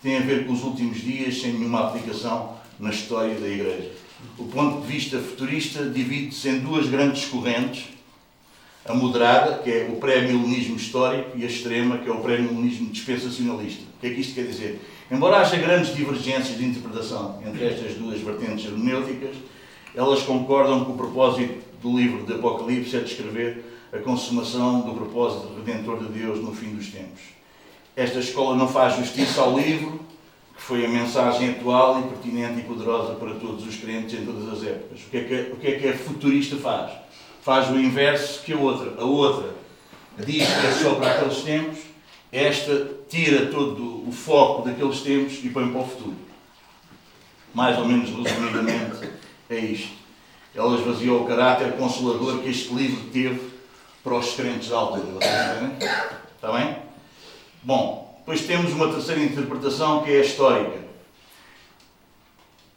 tem 0.03 0.17
a 0.17 0.19
ver 0.19 0.45
com 0.45 0.51
os 0.51 0.63
últimos 0.63 0.97
dias, 0.97 1.39
sem 1.39 1.53
nenhuma 1.53 1.87
aplicação 1.87 2.57
na 2.77 2.89
história 2.89 3.35
da 3.35 3.47
Igreja. 3.47 3.89
O 4.37 4.43
ponto 4.43 4.81
de 4.81 4.87
vista 4.87 5.17
futurista 5.17 5.85
divide-se 5.85 6.49
em 6.49 6.59
duas 6.59 6.89
grandes 6.89 7.23
correntes, 7.29 7.85
a 8.85 8.93
moderada, 8.93 9.59
que 9.59 9.71
é 9.71 9.89
o 9.89 9.95
pré-milenismo 9.95 10.75
histórico, 10.75 11.37
e 11.37 11.43
a 11.43 11.47
extrema, 11.47 11.99
que 11.99 12.09
é 12.09 12.11
o 12.11 12.19
pré-milenismo 12.19 12.89
dispensacionalista. 12.89 13.83
O 13.83 14.01
que 14.01 14.07
é 14.07 14.09
que 14.09 14.19
isto 14.19 14.35
quer 14.35 14.45
dizer? 14.45 14.81
Embora 15.09 15.37
haja 15.37 15.55
grandes 15.55 15.95
divergências 15.95 16.57
de 16.57 16.65
interpretação 16.65 17.41
entre 17.47 17.65
estas 17.65 17.93
duas 17.93 18.19
vertentes 18.19 18.65
hermenêuticas, 18.65 19.37
elas 19.95 20.21
concordam 20.23 20.83
que 20.83 20.91
o 20.91 20.95
propósito 20.95 21.63
do 21.81 21.97
livro 21.97 22.25
de 22.25 22.33
Apocalipse 22.33 22.97
é 22.97 22.99
descrever 22.99 23.63
a 23.91 23.97
consumação 23.99 24.81
do 24.81 24.93
propósito 24.93 25.53
redentor 25.55 25.99
de 25.99 26.19
Deus 26.19 26.39
no 26.39 26.53
fim 26.53 26.75
dos 26.75 26.87
tempos. 26.87 27.21
Esta 27.95 28.19
escola 28.19 28.55
não 28.55 28.67
faz 28.67 28.95
justiça 28.95 29.41
ao 29.41 29.57
livro, 29.57 29.99
que 30.55 30.61
foi 30.61 30.85
a 30.85 30.89
mensagem 30.89 31.51
atual 31.51 31.99
e 31.99 32.03
pertinente 32.03 32.59
e 32.59 32.63
poderosa 32.63 33.13
para 33.15 33.35
todos 33.35 33.65
os 33.65 33.75
crentes 33.75 34.19
em 34.19 34.25
todas 34.25 34.49
as 34.53 34.67
épocas. 34.67 35.01
O 35.01 35.09
que 35.09 35.17
é 35.17 35.23
que, 35.23 35.51
o 35.53 35.55
que, 35.55 35.67
é 35.67 35.79
que 35.79 35.87
a 35.87 35.97
futurista 35.97 36.57
faz? 36.57 36.91
Faz 37.41 37.69
o 37.69 37.79
inverso 37.79 38.43
que 38.43 38.53
a 38.53 38.57
outra. 38.57 39.01
A 39.01 39.05
outra 39.05 39.55
diz 40.17 40.45
que 40.47 40.67
é 40.67 40.71
só 40.71 40.95
para 40.95 41.11
aqueles 41.11 41.43
tempos, 41.43 41.79
esta 42.31 42.89
tira 43.07 43.47
todo 43.47 44.07
o 44.07 44.11
foco 44.11 44.67
daqueles 44.67 45.01
tempos 45.01 45.39
e 45.43 45.49
põe 45.49 45.71
para 45.71 45.81
o 45.81 45.87
futuro. 45.87 46.17
Mais 47.53 47.77
ou 47.77 47.85
menos 47.85 48.09
resumidamente 48.09 49.09
é 49.49 49.57
isto. 49.57 49.93
Ela 50.53 50.77
esvaziou 50.77 51.23
o 51.23 51.27
caráter 51.27 51.73
consolador 51.73 52.39
que 52.39 52.49
este 52.49 52.73
livro 52.73 53.09
teve 53.11 53.56
para 54.07 54.19
os 54.19 54.33
crentes 54.35 54.69
da 54.69 54.77
altura. 54.77 55.25
Está 56.35 56.51
bem? 56.53 56.77
Bom, 57.61 58.15
depois 58.19 58.41
temos 58.47 58.71
uma 58.71 58.89
terceira 58.89 59.21
interpretação 59.21 60.01
que 60.01 60.11
é 60.11 60.19
a 60.19 60.21
histórica. 60.21 60.87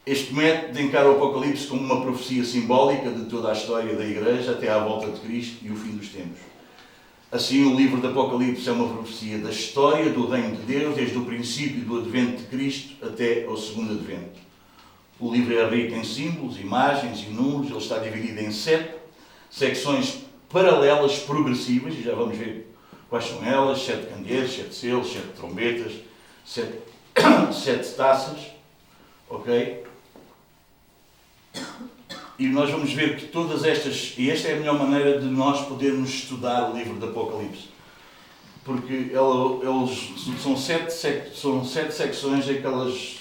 Este 0.05 0.35
método 0.35 0.81
encara 0.81 1.09
o 1.09 1.17
Apocalipse 1.17 1.69
como 1.69 1.83
uma 1.83 2.01
profecia 2.03 2.45
simbólica 2.45 3.13
de 3.13 3.27
toda 3.27 3.51
a 3.51 3.53
história 3.53 3.95
da 3.95 4.05
Igreja 4.05 4.53
até 4.53 4.69
à 4.71 4.79
volta 4.79 5.07
de 5.09 5.21
Cristo 5.21 5.65
e 5.65 5.71
o 5.71 5.77
fim 5.77 5.93
dos 5.93 6.09
tempos. 6.09 6.41
Assim, 7.31 7.65
o 7.65 7.77
livro 7.77 8.01
do 8.01 8.09
Apocalipse 8.09 8.69
é 8.69 8.73
uma 8.73 8.93
profecia 8.93 9.39
da 9.39 9.51
história 9.51 10.11
do 10.11 10.27
Reino 10.27 10.57
de 10.57 10.63
Deus, 10.63 10.97
desde 10.97 11.17
o 11.17 11.25
princípio 11.25 11.83
do 11.83 11.99
advento 12.01 12.39
de 12.39 12.49
Cristo 12.49 13.07
até 13.07 13.45
ao 13.45 13.57
segundo 13.57 13.93
advento. 13.93 14.41
O 15.21 15.31
livro 15.31 15.57
é 15.57 15.69
rico 15.69 15.95
em 15.95 16.03
símbolos, 16.03 16.59
imagens 16.59 17.21
e 17.21 17.31
números, 17.31 17.71
ele 17.71 17.79
está 17.79 17.99
dividido 17.99 18.41
em 18.41 18.51
sete 18.51 18.99
secções 19.49 20.30
paralelas 20.51 21.21
progressivas, 21.21 21.95
e 21.95 22.03
já 22.03 22.15
vamos 22.15 22.37
ver 22.37 22.71
quais 23.09 23.27
são 23.27 23.45
elas: 23.45 23.83
sete 23.83 24.07
candeeiros, 24.07 24.53
sete 24.53 24.75
selos, 24.75 25.13
sete 25.13 25.29
trombetas, 25.37 25.93
sete, 26.45 26.79
sete 27.53 27.89
taças, 27.95 28.39
ok? 29.29 29.85
E 32.39 32.47
nós 32.47 32.71
vamos 32.71 32.93
ver 32.93 33.19
que 33.19 33.27
todas 33.27 33.65
estas, 33.65 34.15
e 34.17 34.31
esta 34.31 34.49
é 34.49 34.55
a 34.55 34.57
melhor 34.57 34.79
maneira 34.79 35.21
de 35.21 35.27
nós 35.27 35.67
podermos 35.67 36.09
estudar 36.09 36.71
o 36.71 36.77
livro 36.77 36.95
do 36.95 37.07
Apocalipse. 37.07 37.69
Porque 38.65 39.11
ela, 39.13 39.61
eles, 39.63 40.41
são, 40.43 40.57
sete, 40.57 40.91
são 41.35 41.65
sete 41.65 41.93
secções 41.93 42.49
em 42.49 42.61
que 42.61 42.67
elas 42.67 43.19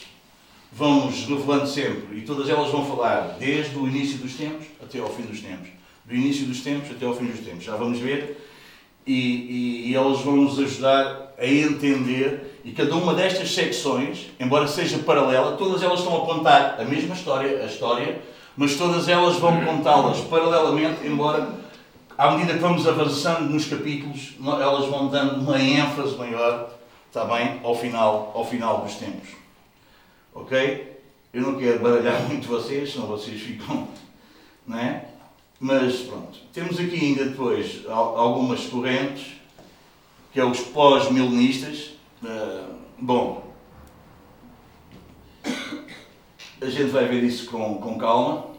vão 0.72 1.08
nos 1.08 1.26
revelando 1.26 1.68
sempre. 1.68 2.20
E 2.20 2.22
todas 2.22 2.48
elas 2.48 2.72
vão 2.72 2.86
falar 2.86 3.36
desde 3.38 3.78
o 3.78 3.88
início 3.88 4.20
dos 4.20 4.36
tempos 4.36 4.68
até 4.82 5.00
ao 5.00 5.10
fim 5.10 5.24
dos 5.24 5.42
tempos. 5.42 5.79
Do 6.10 6.16
início 6.16 6.46
dos 6.46 6.60
tempos 6.62 6.92
até 6.92 7.06
ao 7.06 7.16
fim 7.16 7.28
dos 7.28 7.40
tempos. 7.40 7.64
Já 7.64 7.78
vamos 7.78 8.00
ver. 8.00 8.46
E, 9.08 9.14
e, 9.14 9.90
e 9.90 9.96
elas 9.96 10.20
vão 10.20 10.36
nos 10.36 10.60
ajudar 10.60 11.36
a 11.38 11.48
entender. 11.48 12.60
E 12.66 12.74
cada 12.74 12.94
uma 12.96 13.14
destas 13.14 13.52
secções, 13.52 14.28
embora 14.38 14.68
seja 14.68 14.98
paralela, 15.00 15.56
todas 15.56 15.82
elas 15.82 16.00
estão 16.00 16.18
a 16.18 16.26
contar 16.26 16.76
a 16.78 16.84
mesma 16.84 17.16
história, 17.16 17.64
a 17.64 17.66
história 17.66 18.20
mas 18.60 18.76
todas 18.76 19.08
elas 19.08 19.38
vão 19.38 19.64
contá-las 19.64 20.20
paralelamente, 20.20 21.08
embora 21.08 21.50
à 22.18 22.32
medida 22.32 22.56
que 22.56 22.60
vamos 22.60 22.86
avançando 22.86 23.50
nos 23.50 23.66
capítulos, 23.66 24.34
elas 24.44 24.86
vão 24.88 25.08
dando 25.08 25.40
uma 25.40 25.58
ênfase 25.58 26.18
maior, 26.18 26.70
está 27.08 27.24
bem, 27.24 27.62
ao 27.64 27.74
final, 27.74 28.34
ao 28.36 28.46
final 28.46 28.82
dos 28.82 28.96
tempos. 28.96 29.30
Ok? 30.36 31.00
Eu 31.34 31.42
não 31.42 31.56
quero 31.58 31.80
baralhar 31.80 32.22
muito 32.28 32.50
vocês, 32.50 32.92
senão 32.92 33.08
vocês 33.08 33.40
ficam, 33.40 33.88
não 34.68 34.78
é? 34.78 35.06
Mas 35.60 35.98
pronto, 35.98 36.40
temos 36.54 36.80
aqui 36.80 36.96
ainda 36.96 37.26
depois 37.26 37.84
algumas 37.88 38.66
correntes, 38.68 39.34
que 40.32 40.40
é 40.40 40.46
os 40.46 40.60
pós-milenistas. 40.62 41.96
Uh, 42.24 42.76
bom, 42.98 43.54
a 45.44 46.66
gente 46.66 46.92
vai 46.92 47.08
ver 47.08 47.24
isso 47.24 47.50
com, 47.50 47.76
com 47.76 47.98
calma 47.98 48.50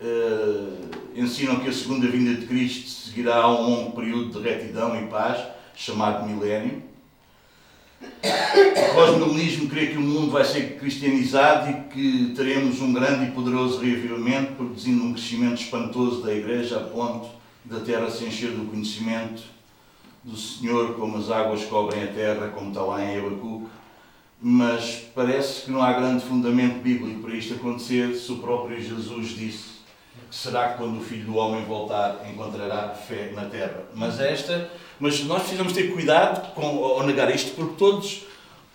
uh, 0.00 0.90
ensinam 1.14 1.60
que 1.60 1.68
a 1.68 1.72
segunda 1.72 2.08
vinda 2.08 2.34
de 2.34 2.46
Cristo 2.46 2.88
seguirá 2.88 3.36
a 3.36 3.48
um 3.48 3.62
longo 3.62 3.92
período 3.92 4.40
de 4.40 4.48
retidão 4.48 5.00
e 5.00 5.06
paz, 5.06 5.44
chamado 5.74 6.26
milénio. 6.26 6.82
O 8.22 8.94
pós-milenismo 8.94 9.68
crê 9.68 9.88
que 9.88 9.98
o 9.98 10.00
mundo 10.00 10.30
vai 10.30 10.44
ser 10.44 10.78
cristianizado 10.78 11.70
e 11.70 11.74
que 11.92 12.34
teremos 12.34 12.80
um 12.80 12.92
grande 12.92 13.26
e 13.26 13.30
poderoso 13.32 13.80
reavivamento, 13.80 14.52
produzindo 14.54 15.04
um 15.04 15.12
crescimento 15.12 15.60
espantoso 15.60 16.22
da 16.22 16.32
Igreja 16.32 16.78
a 16.78 16.80
ponto 16.80 17.28
da 17.64 17.80
terra 17.80 18.10
se 18.10 18.24
encher 18.24 18.50
do 18.50 18.70
conhecimento 18.70 19.42
do 20.22 20.36
Senhor, 20.36 20.94
como 20.94 21.18
as 21.18 21.30
águas 21.30 21.64
cobrem 21.64 22.04
a 22.04 22.06
terra, 22.06 22.48
como 22.48 22.68
está 22.68 22.82
lá 22.82 23.04
em 23.04 23.18
Abacuque. 23.18 23.66
mas 24.40 25.02
parece 25.14 25.62
que 25.62 25.70
não 25.70 25.82
há 25.82 25.92
grande 25.92 26.24
fundamento 26.24 26.82
bíblico 26.82 27.20
para 27.20 27.34
isto 27.34 27.54
acontecer 27.54 28.14
se 28.14 28.32
o 28.32 28.38
próprio 28.38 28.80
Jesus 28.80 29.28
disse 29.28 29.74
que 30.30 30.36
será 30.36 30.70
que 30.70 30.78
quando 30.78 30.98
o 30.98 31.02
Filho 31.02 31.26
do 31.26 31.36
Homem 31.36 31.64
voltar 31.64 32.24
encontrará 32.30 32.90
fé 32.90 33.32
na 33.34 33.46
terra. 33.46 33.84
Mas 33.94 34.20
esta, 34.20 34.70
mas 35.00 35.22
nós 35.24 35.42
precisamos 35.42 35.72
ter 35.72 35.92
cuidado 35.92 36.52
com, 36.54 36.84
ao 36.84 37.06
negar 37.06 37.34
isto, 37.34 37.52
porque 37.54 37.74
todos, 37.76 38.22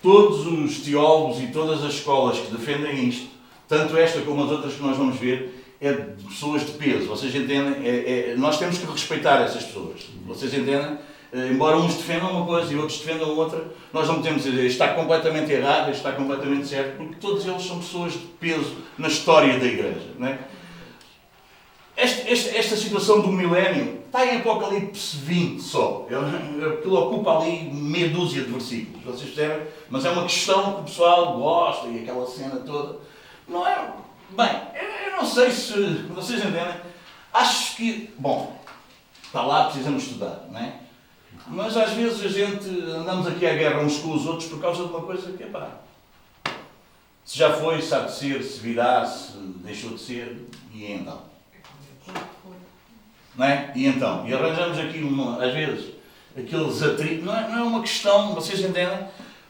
todos 0.01 0.45
os 0.45 0.79
teólogos 0.79 1.41
e 1.41 1.47
todas 1.47 1.83
as 1.83 1.95
escolas 1.95 2.37
que 2.39 2.51
defendem 2.51 3.07
isto, 3.07 3.27
tanto 3.67 3.97
esta 3.97 4.21
como 4.21 4.43
as 4.43 4.51
outras 4.51 4.73
que 4.73 4.81
nós 4.81 4.97
vamos 4.97 5.17
ver, 5.17 5.63
é 5.81 5.93
de 5.93 6.23
pessoas 6.25 6.65
de 6.65 6.73
peso. 6.73 7.07
Vocês 7.07 7.33
entendem? 7.33 7.87
É, 7.87 8.31
é, 8.31 8.35
nós 8.35 8.57
temos 8.57 8.77
que 8.77 8.85
respeitar 8.85 9.41
essas 9.41 9.63
pessoas. 9.63 10.01
Vocês 10.25 10.53
entendem? 10.53 10.97
Eh, 11.31 11.49
embora 11.51 11.77
uns 11.77 11.93
defendam 11.93 12.31
uma 12.31 12.45
coisa 12.45 12.73
e 12.73 12.75
outros 12.75 12.99
defendam 12.99 13.29
outra, 13.37 13.63
nós 13.93 14.07
não 14.07 14.15
podemos 14.15 14.43
dizer 14.43 14.65
está 14.65 14.89
completamente 14.89 15.51
errado, 15.51 15.91
está 15.91 16.11
completamente 16.11 16.67
certo, 16.67 16.97
porque 16.97 17.15
todos 17.21 17.45
eles 17.45 17.63
são 17.63 17.77
pessoas 17.77 18.13
de 18.13 18.19
peso 18.39 18.75
na 18.97 19.07
história 19.07 19.59
da 19.59 19.65
Igreja. 19.65 20.07
Não 20.17 20.27
é? 20.27 20.39
esta, 21.99 22.29
esta, 22.29 22.57
esta, 22.57 22.75
situação 22.77 23.21
do 23.21 23.27
milénio 23.27 23.98
está 24.09 24.25
em 24.25 24.39
Apocalipse 24.39 25.17
20 25.17 25.61
só. 25.61 26.05
Aquilo 26.05 26.97
ocupa 26.97 27.37
ali 27.37 27.71
meia 27.71 28.09
dúzia 28.09 28.43
de 28.43 28.51
versículos, 28.51 29.03
vocês 29.03 29.33
percebem? 29.33 29.67
Mas 29.89 30.03
é 30.03 30.09
uma 30.09 30.23
questão 30.23 30.73
que 30.73 30.81
o 30.81 30.83
pessoal 30.83 31.37
gosta 31.37 31.87
e 31.87 32.01
aquela 32.01 32.27
cena 32.27 32.57
toda. 32.57 32.99
Não 33.47 33.65
é. 33.65 33.93
Bem, 34.31 34.49
eu 35.05 35.17
não 35.17 35.25
sei 35.25 35.51
se 35.51 35.73
vocês 36.09 36.39
entendem. 36.39 36.81
Acho 37.33 37.75
que. 37.77 38.13
Bom, 38.17 38.59
está 39.23 39.43
lá, 39.43 39.65
precisamos 39.65 40.03
estudar, 40.03 40.45
não 40.51 40.59
é? 40.59 40.73
Mas 41.47 41.77
às 41.77 41.91
vezes 41.91 42.23
a 42.23 42.27
gente 42.27 42.67
andamos 42.91 43.27
aqui 43.27 43.45
à 43.45 43.53
guerra 43.53 43.81
uns 43.81 43.99
com 43.99 44.13
os 44.13 44.25
outros 44.25 44.49
por 44.49 44.59
causa 44.59 44.83
de 44.83 44.89
uma 44.89 45.01
coisa 45.01 45.31
que 45.31 45.43
é 45.43 45.47
pá. 45.47 45.69
Se 47.23 47.37
já 47.37 47.53
foi, 47.53 47.81
sabe 47.81 48.07
de 48.07 48.15
ser, 48.15 48.43
se 48.43 48.59
virá, 48.59 49.05
se 49.05 49.33
deixou 49.37 49.91
de 49.91 49.99
ser, 49.99 50.47
e 50.73 50.91
então. 50.91 51.28
Não 53.37 53.45
é? 53.45 53.71
E 53.75 53.87
então? 53.87 54.27
E 54.27 54.33
arranjamos 54.33 54.77
aqui, 54.79 55.01
às 55.41 55.53
vezes, 55.53 55.85
aqueles 56.37 56.81
atritos. 56.83 57.25
Não 57.25 57.35
é, 57.35 57.49
não 57.49 57.57
é 57.59 57.63
uma 57.63 57.81
questão, 57.81 58.33
vocês 58.33 58.59
entendem? 58.59 58.99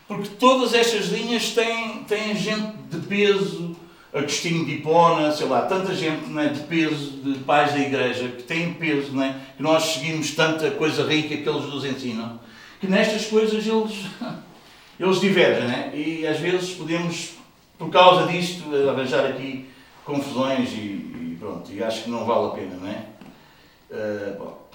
Porque 0.07 0.29
todas 0.39 0.73
estas 0.73 1.07
linhas 1.07 1.51
têm, 1.51 2.03
têm 2.05 2.35
gente 2.35 2.73
de 2.89 2.97
peso 3.07 3.75
Agostinho 4.11 4.65
de 4.65 4.73
Hipona, 4.73 5.31
sei 5.31 5.47
lá, 5.47 5.61
tanta 5.63 5.93
gente 5.93 6.35
é, 6.35 6.47
de 6.47 6.61
peso, 6.61 7.11
de 7.21 7.39
pais 7.39 7.73
da 7.73 7.79
igreja, 7.79 8.27
que 8.29 8.41
têm 8.41 8.73
peso, 8.73 9.21
é, 9.21 9.35
que 9.55 9.61
nós 9.61 9.83
seguimos 9.83 10.33
tanta 10.33 10.71
coisa 10.71 11.05
rica 11.05 11.37
que 11.37 11.47
eles 11.47 11.65
nos 11.65 11.85
ensinam, 11.85 12.39
que 12.81 12.87
nestas 12.87 13.27
coisas 13.27 13.67
eles, 13.67 14.05
eles 14.99 15.21
divergem, 15.21 15.67
né? 15.67 15.91
e 15.93 16.25
às 16.25 16.39
vezes 16.39 16.71
podemos, 16.71 17.33
por 17.77 17.91
causa 17.91 18.25
disto, 18.31 18.63
arranjar 18.89 19.25
aqui 19.25 19.69
confusões 20.03 20.71
e, 20.71 20.77
e 20.77 21.37
pronto, 21.39 21.71
e 21.71 21.83
acho 21.83 22.05
que 22.05 22.09
não 22.09 22.25
vale 22.25 22.47
a 22.47 22.49
pena, 22.49 22.77
não 22.81 22.87
é? 22.87 23.05
Uh, 23.91 24.37
bom. 24.37 24.69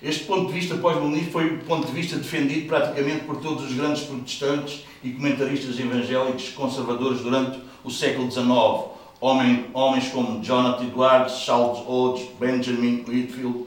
Este 0.00 0.24
ponto 0.24 0.46
de 0.46 0.52
vista 0.52 0.76
pós-milenista 0.76 1.32
foi 1.32 1.54
o 1.54 1.58
ponto 1.64 1.88
de 1.88 1.92
vista 1.92 2.16
defendido 2.16 2.68
praticamente 2.68 3.24
por 3.24 3.38
todos 3.38 3.64
os 3.64 3.74
grandes 3.74 4.04
protestantes 4.04 4.84
e 5.02 5.10
comentaristas 5.10 5.76
evangélicos 5.76 6.50
conservadores 6.50 7.20
durante 7.20 7.58
o 7.82 7.90
século 7.90 8.30
XIX. 8.30 8.96
Homem, 9.20 9.66
homens 9.74 10.08
como 10.10 10.40
Jonathan 10.40 10.84
Edwards, 10.84 11.40
Charles 11.40 11.80
Hodge, 11.84 12.30
Benjamin 12.38 13.04
Whitfield, 13.08 13.66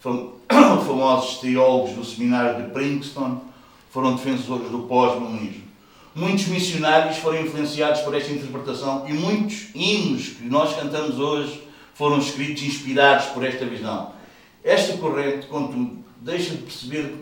famosos 0.86 1.38
teólogos 1.38 1.92
do 1.92 2.04
seminário 2.04 2.62
de 2.62 2.70
Princeton, 2.72 3.40
foram 3.90 4.16
defensores 4.16 4.70
do 4.70 4.80
pós-milenismo. 4.80 5.62
Muitos 6.14 6.48
missionários 6.48 7.16
foram 7.16 7.40
influenciados 7.40 8.02
por 8.02 8.14
esta 8.14 8.30
interpretação 8.30 9.08
e 9.08 9.14
muitos 9.14 9.74
hinos 9.74 10.28
que 10.28 10.44
nós 10.44 10.76
cantamos 10.76 11.18
hoje 11.18 11.69
foram 12.00 12.18
escritos 12.18 12.62
inspirados 12.62 13.26
por 13.26 13.44
esta 13.44 13.66
visão. 13.66 14.12
Esta 14.64 14.96
corrente, 14.96 15.46
contudo, 15.48 16.02
deixa 16.22 16.52
de 16.52 16.62
perceber 16.62 17.14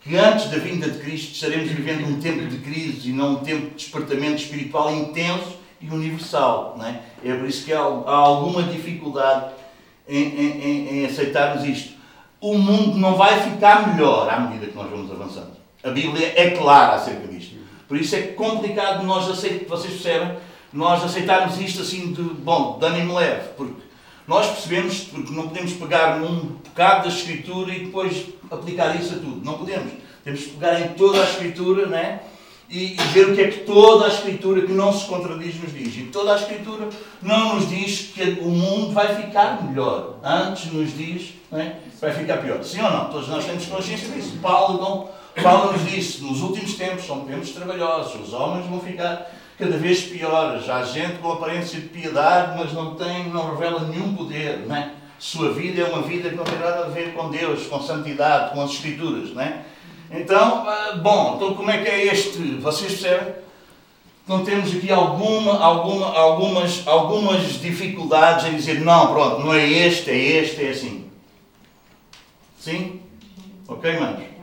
que 0.00 0.16
antes 0.16 0.46
da 0.46 0.56
vinda 0.56 0.88
de 0.88 0.98
Cristo 0.98 1.32
estaremos 1.32 1.70
vivendo 1.70 2.08
um 2.08 2.18
tempo 2.18 2.46
de 2.46 2.56
crise 2.56 3.10
e 3.10 3.12
não 3.12 3.32
um 3.32 3.36
tempo 3.36 3.68
de 3.68 3.74
despertamento 3.74 4.36
espiritual 4.36 4.90
intenso 4.94 5.58
e 5.78 5.90
universal. 5.90 6.74
Não 6.78 6.86
é? 6.86 7.00
é 7.22 7.36
por 7.36 7.46
isso 7.46 7.66
que 7.66 7.72
há, 7.74 7.80
alguma 7.80 8.62
dificuldade 8.62 9.52
em, 10.08 10.22
em, 10.22 10.88
em, 10.88 11.04
aceitarmos 11.04 11.62
isto. 11.68 11.92
O 12.40 12.56
mundo 12.56 12.96
não 12.96 13.16
vai 13.16 13.42
ficar 13.42 13.92
melhor 13.92 14.26
à 14.30 14.40
medida 14.40 14.68
que 14.68 14.74
nós 14.74 14.88
vamos 14.88 15.10
avançando. 15.10 15.52
A 15.82 15.90
Bíblia 15.90 16.32
é 16.34 16.52
clara 16.52 16.94
acerca 16.94 17.28
disto. 17.28 17.56
Por 17.86 17.98
isso 17.98 18.16
é 18.16 18.22
complicado 18.22 19.04
nós 19.04 19.28
aceitarmos, 19.28 19.68
vocês 19.68 19.92
percebem, 20.00 20.38
nós 20.72 21.04
aceitarmos 21.04 21.60
isto 21.60 21.82
assim 21.82 22.14
de, 22.14 22.22
bom, 22.22 22.78
de 22.78 22.86
ânimo 22.86 23.16
leve, 23.16 23.50
porque 23.54 23.83
nós 24.26 24.46
percebemos, 24.46 25.00
porque 25.00 25.32
não 25.32 25.48
podemos 25.48 25.72
pegar 25.72 26.18
num 26.18 26.40
bocado 26.40 27.08
da 27.08 27.14
Escritura 27.14 27.74
e 27.74 27.86
depois 27.86 28.26
aplicar 28.50 28.98
isso 28.98 29.14
a 29.14 29.18
tudo. 29.18 29.44
Não 29.44 29.58
podemos. 29.58 29.92
Temos 30.22 30.40
que 30.40 30.50
pegar 30.50 30.80
em 30.80 30.88
toda 30.94 31.20
a 31.20 31.24
Escritura 31.24 31.86
né? 31.86 32.20
e, 32.70 32.94
e 32.94 32.96
ver 33.12 33.28
o 33.28 33.34
que 33.34 33.42
é 33.42 33.48
que 33.48 33.60
toda 33.60 34.06
a 34.06 34.08
Escritura 34.08 34.62
que 34.62 34.72
não 34.72 34.92
se 34.92 35.04
contradiz 35.06 35.60
nos 35.60 35.72
diz. 35.74 35.94
E 35.96 36.04
toda 36.04 36.32
a 36.32 36.36
Escritura 36.36 36.88
não 37.20 37.56
nos 37.56 37.68
diz 37.68 38.12
que 38.14 38.22
o 38.40 38.48
mundo 38.48 38.92
vai 38.92 39.14
ficar 39.14 39.62
melhor. 39.62 40.18
Antes 40.22 40.72
nos 40.72 40.96
diz 40.96 41.34
né? 41.54 41.76
vai 42.00 42.12
ficar 42.12 42.38
pior. 42.38 42.62
Sim 42.64 42.82
ou 42.82 42.90
não? 42.90 43.10
Todos 43.10 43.28
nós 43.28 43.44
temos 43.44 43.66
consciência 43.66 44.08
disso. 44.08 44.38
Paulo, 44.42 44.80
não, 44.80 45.42
Paulo 45.42 45.72
nos 45.72 45.90
disse, 45.90 46.22
nos 46.22 46.42
últimos 46.42 46.74
tempos 46.74 47.06
são 47.06 47.20
tempos 47.20 47.50
trabalhosos, 47.50 48.28
os 48.28 48.32
homens 48.32 48.66
vão 48.66 48.80
ficar 48.80 49.30
cada 49.58 49.76
vez 49.76 50.02
piores. 50.02 50.68
Há 50.68 50.82
gente 50.82 51.18
com 51.18 51.32
aparência 51.32 51.80
de 51.80 51.88
piedade, 51.88 52.58
mas 52.58 52.72
não 52.72 52.94
tem, 52.94 53.28
não 53.28 53.54
revela 53.54 53.80
nenhum 53.88 54.14
poder, 54.14 54.64
não 54.66 54.76
é? 54.76 54.92
Sua 55.18 55.52
vida 55.52 55.80
é 55.80 55.84
uma 55.84 56.02
vida 56.02 56.28
que 56.28 56.36
não 56.36 56.44
tem 56.44 56.58
nada 56.58 56.86
a 56.86 56.88
ver 56.88 57.14
com 57.14 57.30
Deus, 57.30 57.66
com 57.66 57.80
santidade, 57.80 58.52
com 58.52 58.62
as 58.62 58.72
Escrituras, 58.72 59.30
não 59.30 59.42
é? 59.42 59.62
Então, 60.10 60.68
ah, 60.68 60.96
bom, 61.02 61.34
então 61.36 61.54
como 61.54 61.70
é 61.70 61.78
que 61.78 61.88
é 61.88 62.06
este? 62.06 62.38
Vocês 62.56 62.92
percebem? 62.92 63.34
Então 64.24 64.44
temos 64.44 64.74
aqui 64.74 64.90
alguma, 64.90 65.58
alguma, 65.58 66.06
algumas, 66.16 66.86
algumas 66.86 67.60
dificuldades 67.60 68.46
em 68.46 68.56
dizer, 68.56 68.80
não, 68.80 69.12
pronto, 69.12 69.40
não 69.40 69.54
é 69.54 69.66
este, 69.66 70.10
é 70.10 70.16
este, 70.16 70.64
é 70.64 70.70
assim. 70.70 71.10
Sim? 72.58 73.00
Ok, 73.68 73.98
manos? 73.98 74.33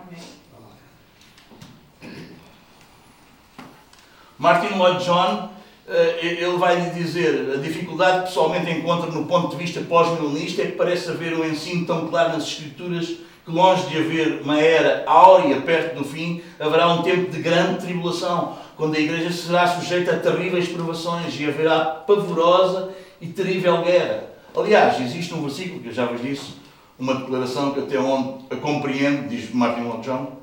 Martin 4.41 4.75
Lloyd 4.75 5.05
John, 5.05 5.49
eh, 5.87 6.39
ele 6.39 6.57
vai 6.57 6.75
lhe 6.75 6.89
dizer, 6.89 7.51
a 7.53 7.57
dificuldade 7.57 8.21
que 8.21 8.29
pessoalmente 8.29 8.71
encontra 8.71 9.11
no 9.11 9.27
ponto 9.27 9.49
de 9.49 9.55
vista 9.55 9.79
pós-milenista 9.81 10.63
é 10.63 10.65
que 10.65 10.71
parece 10.71 11.11
haver 11.11 11.37
um 11.37 11.45
ensino 11.45 11.85
tão 11.85 12.07
claro 12.07 12.29
nas 12.29 12.47
Escrituras 12.47 13.05
que 13.45 13.51
longe 13.51 13.85
de 13.85 13.99
haver 13.99 14.41
uma 14.41 14.59
era 14.59 15.03
áurea 15.05 15.61
perto 15.61 15.99
do 15.99 16.03
fim, 16.03 16.41
haverá 16.59 16.87
um 16.87 17.03
tempo 17.03 17.29
de 17.29 17.39
grande 17.39 17.85
tribulação, 17.85 18.57
quando 18.75 18.95
a 18.95 18.99
Igreja 18.99 19.31
será 19.31 19.67
sujeita 19.67 20.15
a 20.15 20.17
terríveis 20.17 20.67
provações 20.69 21.39
e 21.39 21.45
haverá 21.45 21.85
pavorosa 21.85 22.89
e 23.21 23.27
terrível 23.27 23.83
guerra. 23.83 24.23
Aliás, 24.57 24.99
existe 24.99 25.35
um 25.35 25.43
versículo 25.43 25.81
que 25.81 25.89
eu 25.89 25.93
já 25.93 26.07
vos 26.07 26.19
disse, 26.19 26.53
uma 26.97 27.13
declaração 27.13 27.73
que 27.73 27.79
até 27.79 27.99
onde 27.99 28.43
a 28.49 28.55
compreendo, 28.55 29.29
diz 29.29 29.53
Martin 29.53 29.81
Lloyd 29.81 30.01
John, 30.01 30.40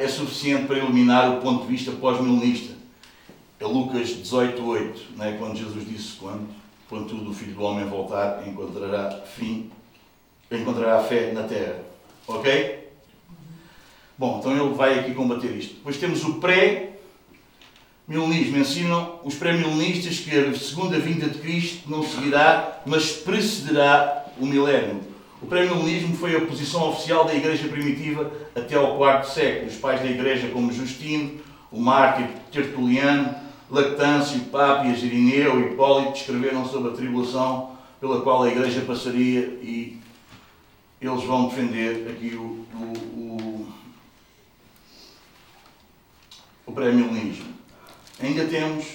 é 0.00 0.08
suficiente 0.08 0.66
para 0.66 0.78
eliminar 0.78 1.30
o 1.30 1.40
ponto 1.40 1.62
de 1.62 1.68
vista 1.68 1.92
pós-milenista. 1.92 2.74
É 3.60 3.64
Lucas 3.64 4.08
18.8, 4.08 5.16
né, 5.16 5.36
quando 5.38 5.56
Jesus 5.56 5.88
disse 5.88 6.16
quando, 6.16 6.48
quando 6.88 7.08
tudo 7.08 7.30
o 7.30 7.34
Filho 7.34 7.54
do 7.54 7.62
Homem 7.62 7.86
voltar, 7.86 8.42
encontrará 8.46 9.22
fim, 9.24 9.70
encontrará 10.50 11.02
fé 11.02 11.32
na 11.32 11.44
terra. 11.44 11.80
Ok? 12.26 12.82
Bom, 14.18 14.38
então 14.38 14.52
ele 14.52 14.74
vai 14.74 14.98
aqui 14.98 15.14
combater 15.14 15.56
isto. 15.56 15.74
Depois 15.74 15.96
temos 15.96 16.22
o 16.24 16.34
pré-milenismo. 16.34 18.58
Ensinam 18.58 19.20
os 19.24 19.34
pré-milenistas 19.34 20.20
que 20.20 20.30
a 20.36 20.54
segunda 20.54 20.98
vinda 20.98 21.26
de 21.28 21.38
Cristo 21.38 21.90
não 21.90 22.02
seguirá, 22.02 22.82
mas 22.84 23.12
precederá 23.12 24.26
o 24.38 24.46
milénio. 24.46 25.11
O 25.42 25.46
premilenismo 25.46 26.16
foi 26.16 26.36
a 26.36 26.46
posição 26.46 26.90
oficial 26.90 27.24
da 27.24 27.34
Igreja 27.34 27.66
primitiva 27.68 28.32
até 28.54 28.76
ao 28.76 28.96
quarto 28.96 29.28
século. 29.28 29.66
Os 29.66 29.76
pais 29.76 30.00
da 30.00 30.06
Igreja, 30.06 30.48
como 30.48 30.72
Justino, 30.72 31.40
o 31.70 31.80
mártir 31.80 32.28
Tertuliano, 32.52 33.34
Lactâncio, 33.68 34.38
Pápias, 34.42 35.02
Irineu 35.02 35.58
e 35.58 35.72
Hipólito, 35.72 36.18
escreveram 36.18 36.64
sobre 36.64 36.92
a 36.92 36.94
tribulação 36.94 37.72
pela 38.00 38.20
qual 38.20 38.44
a 38.44 38.48
Igreja 38.48 38.82
passaria 38.82 39.40
e 39.62 39.98
eles 41.00 41.24
vão 41.24 41.48
defender 41.48 42.08
aqui 42.08 42.36
o, 42.36 42.64
o, 42.74 42.92
o, 43.16 43.72
o. 46.66 46.82
Ainda 48.20 48.46
temos 48.46 48.86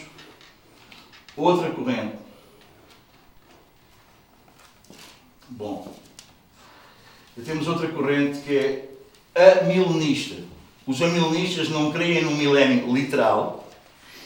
outra 1.35 1.69
corrente. 1.71 2.15
Bom, 5.49 5.93
e 7.37 7.41
temos 7.41 7.67
outra 7.67 7.87
corrente 7.89 8.39
que 8.39 8.57
é 9.35 9.61
a 9.61 9.63
milenista. 9.63 10.35
Os 10.85 11.01
amilenistas 11.01 11.69
não 11.69 11.91
creem 11.91 12.23
no 12.23 12.31
milénio 12.31 12.91
literal, 12.93 13.69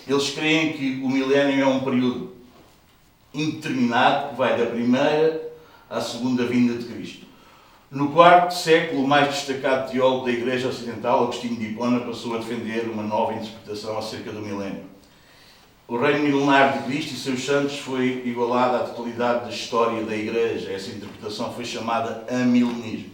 eles 0.08 0.30
creem 0.30 0.74
que 0.74 1.02
o 1.04 1.10
milénio 1.10 1.62
é 1.64 1.68
um 1.68 1.82
período 1.82 2.32
indeterminado 3.34 4.30
que 4.30 4.36
vai 4.36 4.58
da 4.58 4.66
primeira 4.66 5.52
à 5.90 6.00
segunda 6.00 6.46
vinda 6.46 6.76
de 6.76 6.86
Cristo. 6.86 7.26
No 7.90 8.12
quarto 8.12 8.54
século, 8.54 9.04
o 9.04 9.08
mais 9.08 9.28
destacado 9.28 9.92
teólogo 9.92 10.26
da 10.26 10.32
Igreja 10.32 10.70
Ocidental, 10.70 11.24
Agostinho 11.24 11.58
de 11.58 11.66
Hipona, 11.66 12.00
passou 12.00 12.36
a 12.36 12.38
defender 12.38 12.90
uma 12.90 13.04
nova 13.04 13.34
interpretação 13.34 13.98
acerca 13.98 14.32
do 14.32 14.40
milénio. 14.40 14.91
O 15.92 15.98
reino 15.98 16.24
milenar 16.24 16.78
de 16.78 16.84
Cristo 16.86 17.16
e 17.16 17.18
seus 17.18 17.46
santos 17.46 17.80
foi 17.80 18.24
igualado 18.26 18.78
à 18.78 18.80
totalidade 18.80 19.44
da 19.44 19.50
história 19.50 20.06
da 20.06 20.16
Igreja. 20.16 20.72
Essa 20.72 20.90
interpretação 20.90 21.54
foi 21.54 21.66
chamada 21.66 22.26
amilenismo. 22.32 23.10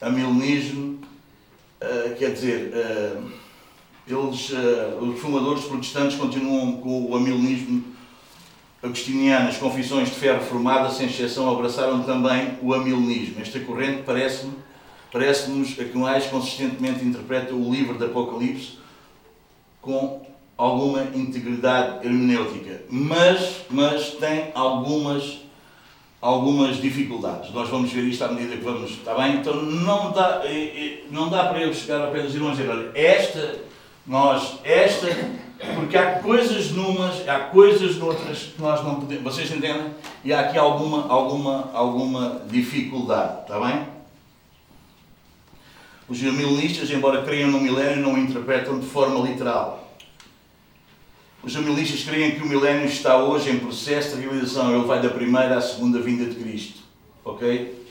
Amilenismo 0.00 0.98
uh, 1.80 2.16
quer 2.18 2.32
dizer, 2.32 2.72
uh, 2.74 3.30
eles, 4.04 4.50
uh, 4.50 4.98
os 5.00 5.20
fumadores 5.20 5.62
protestantes 5.62 6.16
continuam 6.16 6.78
com 6.78 7.04
o 7.08 7.14
amilenismo 7.14 7.84
agostiniano. 8.82 9.48
As 9.48 9.58
confissões 9.58 10.08
de 10.08 10.16
fé 10.16 10.32
reformada, 10.32 10.90
sem 10.90 11.06
exceção, 11.06 11.48
abraçaram 11.52 12.02
também 12.02 12.58
o 12.60 12.74
amilenismo. 12.74 13.40
Esta 13.40 13.60
corrente 13.60 14.02
parece-nos 14.02 14.56
parece 15.12 15.52
a 15.80 15.84
que 15.84 15.96
mais 15.96 16.26
consistentemente 16.26 17.04
interpreta 17.04 17.54
o 17.54 17.72
livro 17.72 17.96
do 17.96 18.06
Apocalipse 18.06 18.78
com 19.80 20.31
alguma 20.62 21.02
integridade 21.12 22.06
hermenêutica, 22.06 22.82
mas, 22.88 23.62
mas 23.68 24.12
tem 24.12 24.52
algumas, 24.54 25.38
algumas 26.20 26.76
dificuldades. 26.80 27.52
Nós 27.52 27.68
vamos 27.68 27.90
ver 27.90 28.04
isto 28.04 28.22
à 28.22 28.28
medida 28.28 28.56
que 28.56 28.62
vamos, 28.62 28.92
está 28.92 29.12
bem? 29.14 29.38
Então 29.38 29.60
não 29.60 30.12
dá, 30.12 30.40
não 31.10 31.28
dá 31.28 31.46
para 31.46 31.62
eu 31.62 31.74
chegar 31.74 32.00
ao 32.00 32.12
pé 32.12 32.22
dos 32.22 32.34
irmãos 32.36 32.52
e 32.52 32.62
dizer, 32.62 32.70
olha, 32.70 32.90
esta, 32.94 33.56
nós, 34.06 34.60
esta, 34.62 35.08
porque 35.74 35.96
há 35.96 36.20
coisas 36.20 36.70
numas, 36.70 37.28
há 37.28 37.40
coisas 37.40 37.96
noutras 37.96 38.52
que 38.54 38.62
nós 38.62 38.84
não 38.84 39.00
podemos, 39.00 39.24
vocês 39.24 39.50
entendem? 39.50 39.86
E 40.24 40.32
há 40.32 40.42
aqui 40.42 40.56
alguma, 40.56 41.08
alguma, 41.08 41.70
alguma 41.74 42.40
dificuldade, 42.48 43.40
está 43.42 43.58
bem? 43.58 43.84
Os 46.08 46.20
milenistas, 46.20 46.88
embora 46.90 47.22
creiam 47.22 47.50
no 47.50 47.60
milénio, 47.60 48.02
não 48.02 48.14
o 48.14 48.18
interpretam 48.18 48.78
de 48.78 48.86
forma 48.86 49.28
literal. 49.28 49.81
Os 51.42 51.56
amilistas 51.56 52.04
creem 52.04 52.36
que 52.36 52.42
o 52.42 52.46
milénio 52.46 52.86
está 52.86 53.16
hoje 53.16 53.50
em 53.50 53.58
processo 53.58 54.16
de 54.16 54.22
realização. 54.22 54.72
Ele 54.74 54.86
vai 54.86 55.02
da 55.02 55.08
primeira 55.08 55.56
à 55.56 55.60
segunda 55.60 56.00
vinda 56.00 56.24
de 56.26 56.36
Cristo. 56.36 56.80
Ok? 57.24 57.82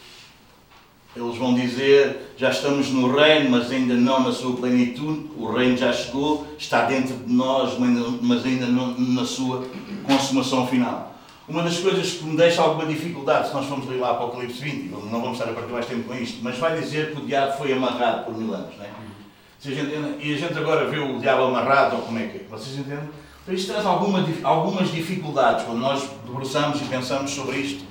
Eles 1.13 1.35
vão 1.35 1.53
dizer, 1.53 2.33
já 2.37 2.49
estamos 2.49 2.89
no 2.89 3.13
reino, 3.13 3.49
mas 3.49 3.69
ainda 3.69 3.95
não 3.95 4.21
na 4.21 4.31
sua 4.31 4.55
plenitude. 4.55 5.29
O 5.35 5.51
reino 5.51 5.75
já 5.75 5.91
chegou, 5.91 6.47
está 6.57 6.85
dentro 6.85 7.13
de 7.17 7.33
nós, 7.33 7.77
mas 8.21 8.45
ainda 8.45 8.67
não 8.67 8.97
na 8.97 9.25
sua 9.25 9.67
consumação 10.07 10.65
final. 10.67 11.13
Uma 11.49 11.63
das 11.63 11.79
coisas 11.79 12.13
que 12.13 12.23
me 12.23 12.37
deixa 12.37 12.61
alguma 12.61 12.85
dificuldade, 12.85 13.49
se 13.49 13.53
nós 13.53 13.65
formos 13.65 13.85
ler 13.89 13.97
lá 13.97 14.11
Apocalipse 14.11 14.61
20, 14.61 14.89
não 14.89 15.21
vamos 15.21 15.37
estar 15.37 15.49
a 15.49 15.53
partir 15.53 15.73
mais 15.73 15.85
tempo 15.85 16.03
com 16.03 16.15
isto, 16.15 16.39
mas 16.41 16.57
vai 16.57 16.79
dizer 16.79 17.13
que 17.13 17.21
o 17.21 17.25
diabo 17.25 17.57
foi 17.57 17.73
amarrado 17.73 18.23
por 18.23 18.37
mil 18.37 18.53
anos. 18.53 18.73
Não 18.77 18.85
é? 18.85 18.89
a 18.89 19.69
gente, 19.69 20.25
e 20.25 20.33
a 20.33 20.37
gente 20.37 20.57
agora 20.57 20.89
vê 20.89 20.99
o 20.99 21.19
diabo 21.19 21.43
amarrado, 21.43 21.97
ou 21.97 22.03
como 22.03 22.17
é 22.19 22.27
que 22.27 22.37
é? 22.37 22.45
Vocês 22.49 22.77
entendem? 22.77 23.09
Então 23.43 23.55
isto 23.55 23.71
traz 23.71 23.85
alguma, 23.85 24.23
algumas 24.43 24.91
dificuldades 24.91 25.65
quando 25.65 25.79
nós 25.79 26.07
debruçamos 26.25 26.79
e 26.79 26.85
pensamos 26.85 27.31
sobre 27.31 27.57
isto. 27.57 27.83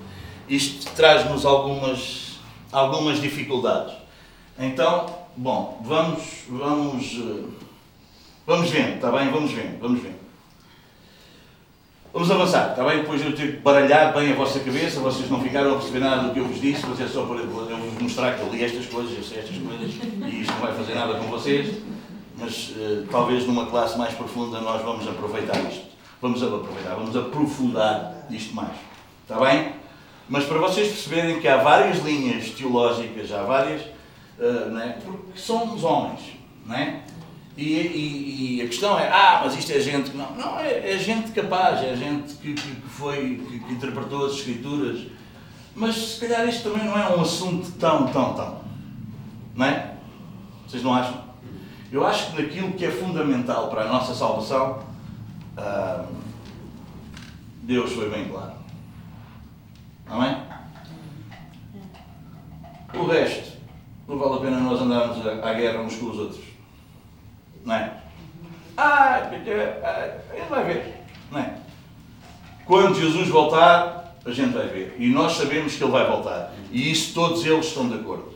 Isto 0.49 0.93
traz-nos 0.93 1.45
algumas, 1.45 2.39
algumas 2.71 3.21
dificuldades. 3.21 3.95
Então, 4.59 5.07
bom, 5.37 5.81
vamos, 5.85 6.45
vamos, 6.49 7.19
eh, 7.19 7.45
vamos 8.47 8.71
vendo, 8.71 8.97
está 8.97 9.11
bem? 9.11 9.31
Vamos 9.31 9.51
vendo, 9.53 9.81
vamos 9.81 10.01
vendo. 10.01 10.21
Vamos 12.13 12.31
avançar, 12.31 12.71
está 12.71 12.85
bem? 12.85 12.99
Depois 12.99 13.25
eu 13.25 13.35
tenho 13.35 13.53
que 13.53 13.59
baralhar 13.59 14.13
bem 14.13 14.33
a 14.33 14.35
vossa 14.35 14.59
cabeça, 14.61 14.99
vocês 15.01 15.31
não 15.31 15.41
ficaram 15.41 15.73
a 15.73 15.77
perceber 15.77 16.01
nada 16.01 16.25
do 16.25 16.33
que 16.33 16.41
eu 16.41 16.47
vos 16.47 16.61
disse, 16.61 16.85
mas 16.87 17.01
é 17.01 17.07
só 17.07 17.25
para 17.25 17.37
eu 17.37 17.47
vos 17.47 18.03
mostrar 18.03 18.35
que 18.35 18.41
eu 18.41 18.51
li 18.51 18.65
estas 18.65 18.87
coisas, 18.87 19.17
eu 19.17 19.23
sei 19.23 19.39
estas 19.39 19.57
coisas, 19.57 19.95
e 19.95 20.41
isto 20.41 20.53
não 20.53 20.61
vai 20.61 20.75
fazer 20.75 20.95
nada 20.95 21.15
com 21.15 21.27
vocês 21.27 21.77
mas 22.41 22.71
uh, 22.71 23.07
talvez 23.11 23.47
numa 23.47 23.67
classe 23.67 23.97
mais 23.99 24.15
profunda 24.15 24.61
nós 24.61 24.83
vamos 24.83 25.07
aproveitar 25.07 25.59
isto. 25.71 25.91
Vamos 26.21 26.43
aproveitar, 26.43 26.95
vamos 26.95 27.17
aprofundar 27.17 28.27
isto 28.31 28.55
mais. 28.55 28.77
Está 29.23 29.39
bem? 29.39 29.75
Mas 30.29 30.45
para 30.45 30.59
vocês 30.59 30.89
perceberem 30.89 31.41
que 31.41 31.49
há 31.49 31.59
várias 31.59 31.99
linhas 32.05 32.51
teológicas, 32.51 33.33
há 33.33 33.43
várias, 33.43 33.83
uh, 34.39 34.71
né? 34.71 34.99
porque 35.05 35.39
somos 35.39 35.85
homens, 35.85 36.21
não 36.67 36.75
é? 36.75 37.03
E, 37.57 37.63
e, 37.63 38.57
e, 38.57 38.63
a 38.63 38.67
questão 38.67 38.99
é, 38.99 39.11
ah, 39.11 39.43
mas 39.45 39.55
isto 39.59 39.71
é 39.73 39.81
gente 39.81 40.13
que 40.13 40.17
não. 40.17 40.35
Não, 40.35 40.59
é, 40.59 40.95
é 40.95 40.99
gente 40.99 41.31
capaz, 41.33 41.83
é 41.83 41.95
gente 41.95 42.35
que, 42.35 42.55
que, 42.55 42.75
que 42.77 42.89
foi, 42.89 43.37
que, 43.37 43.59
que, 43.59 43.73
interpretou 43.73 44.27
as 44.27 44.33
escrituras. 44.33 45.01
Mas 45.75 45.97
se 45.97 46.21
calhar 46.21 46.49
isto 46.49 46.71
também 46.71 46.87
não 46.87 46.97
é 46.97 47.15
um 47.15 47.21
assunto 47.21 47.71
tão, 47.73 48.07
tão, 48.07 48.35
tão. 48.35 48.61
Não 49.55 49.67
é? 49.67 49.95
Vocês 50.67 50.83
não 50.83 50.95
acham? 50.95 51.30
Eu 51.93 52.07
acho 52.07 52.31
que 52.31 52.43
naquilo 52.43 52.73
que 52.73 52.85
é 52.85 52.91
fundamental 52.91 53.69
para 53.69 53.83
a 53.83 53.89
nossa 53.89 54.15
salvação, 54.15 54.79
uh, 55.59 56.07
Deus 57.63 57.93
foi 57.93 58.09
bem 58.09 58.29
claro. 58.29 58.53
Amém? 60.09 60.37
O 62.95 63.07
resto, 63.07 63.59
não 64.07 64.19
vale 64.19 64.35
a 64.35 64.41
pena 64.41 64.61
nós 64.61 64.81
andarmos 64.81 65.27
à 65.27 65.53
guerra 65.53 65.81
uns 65.81 65.97
com 65.97 66.11
os 66.11 66.19
outros. 66.19 66.45
Não 67.65 67.75
é? 67.75 67.93
Ah, 68.77 69.29
ele 69.33 70.47
vai 70.49 70.65
ver. 70.65 71.05
Não 71.31 71.41
é? 71.41 71.55
Quando 72.65 72.95
Jesus 72.95 73.29
voltar, 73.29 74.17
a 74.25 74.31
gente 74.31 74.53
vai 74.53 74.69
ver. 74.69 74.97
E 74.99 75.09
nós 75.09 75.33
sabemos 75.33 75.75
que 75.75 75.83
ele 75.83 75.93
vai 75.93 76.07
voltar. 76.07 76.53
E 76.71 76.91
isso 76.91 77.15
todos 77.15 77.45
eles 77.45 77.67
estão 77.67 77.89
de 77.89 77.95
acordo. 77.95 78.31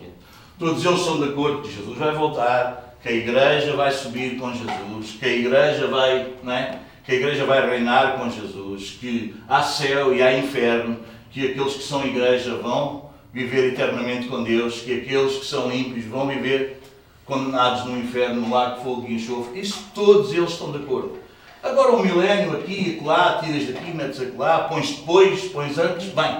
Todos 0.58 0.84
eles 0.84 1.00
estão 1.00 1.18
de 1.18 1.24
acordo 1.24 1.62
que 1.62 1.74
Jesus 1.74 1.98
vai 1.98 2.14
voltar, 2.14 2.83
que 3.04 3.10
a 3.10 3.12
igreja 3.12 3.76
vai 3.76 3.92
subir 3.92 4.38
com 4.38 4.50
Jesus, 4.50 5.18
que 5.20 5.26
a 5.26 5.28
igreja 5.28 5.86
vai, 5.88 6.26
não 6.42 6.50
é? 6.50 6.78
que 7.04 7.12
a 7.12 7.14
igreja 7.16 7.44
vai 7.44 7.68
reinar 7.68 8.16
com 8.16 8.30
Jesus, 8.30 8.96
que 8.98 9.36
há 9.46 9.62
céu 9.62 10.14
e 10.14 10.22
há 10.22 10.38
inferno, 10.38 10.98
que 11.30 11.48
aqueles 11.48 11.74
que 11.74 11.82
são 11.82 12.02
igreja 12.06 12.56
vão 12.56 13.10
viver 13.30 13.74
eternamente 13.74 14.26
com 14.26 14.42
Deus, 14.42 14.80
que 14.80 15.00
aqueles 15.00 15.36
que 15.36 15.44
são 15.44 15.70
ímpios 15.70 16.06
vão 16.06 16.26
viver 16.26 16.80
condenados 17.26 17.84
no 17.84 17.98
inferno, 17.98 18.40
no 18.40 18.54
lago 18.54 18.78
de 18.78 18.84
fogo 18.84 19.06
e 19.06 19.16
enxofre. 19.16 19.60
Isso 19.60 19.84
todos 19.94 20.32
eles 20.32 20.52
estão 20.52 20.72
de 20.72 20.78
acordo. 20.78 21.18
Agora 21.62 21.92
o 21.92 22.02
milénio 22.02 22.56
aqui 22.56 22.98
e 23.02 23.04
lá, 23.04 23.38
tiras 23.44 23.66
daqui, 23.66 23.90
metes 23.90 24.34
lá, 24.34 24.60
pões 24.60 24.92
depois, 24.92 25.44
pões 25.48 25.76
antes, 25.76 26.06
bem. 26.08 26.38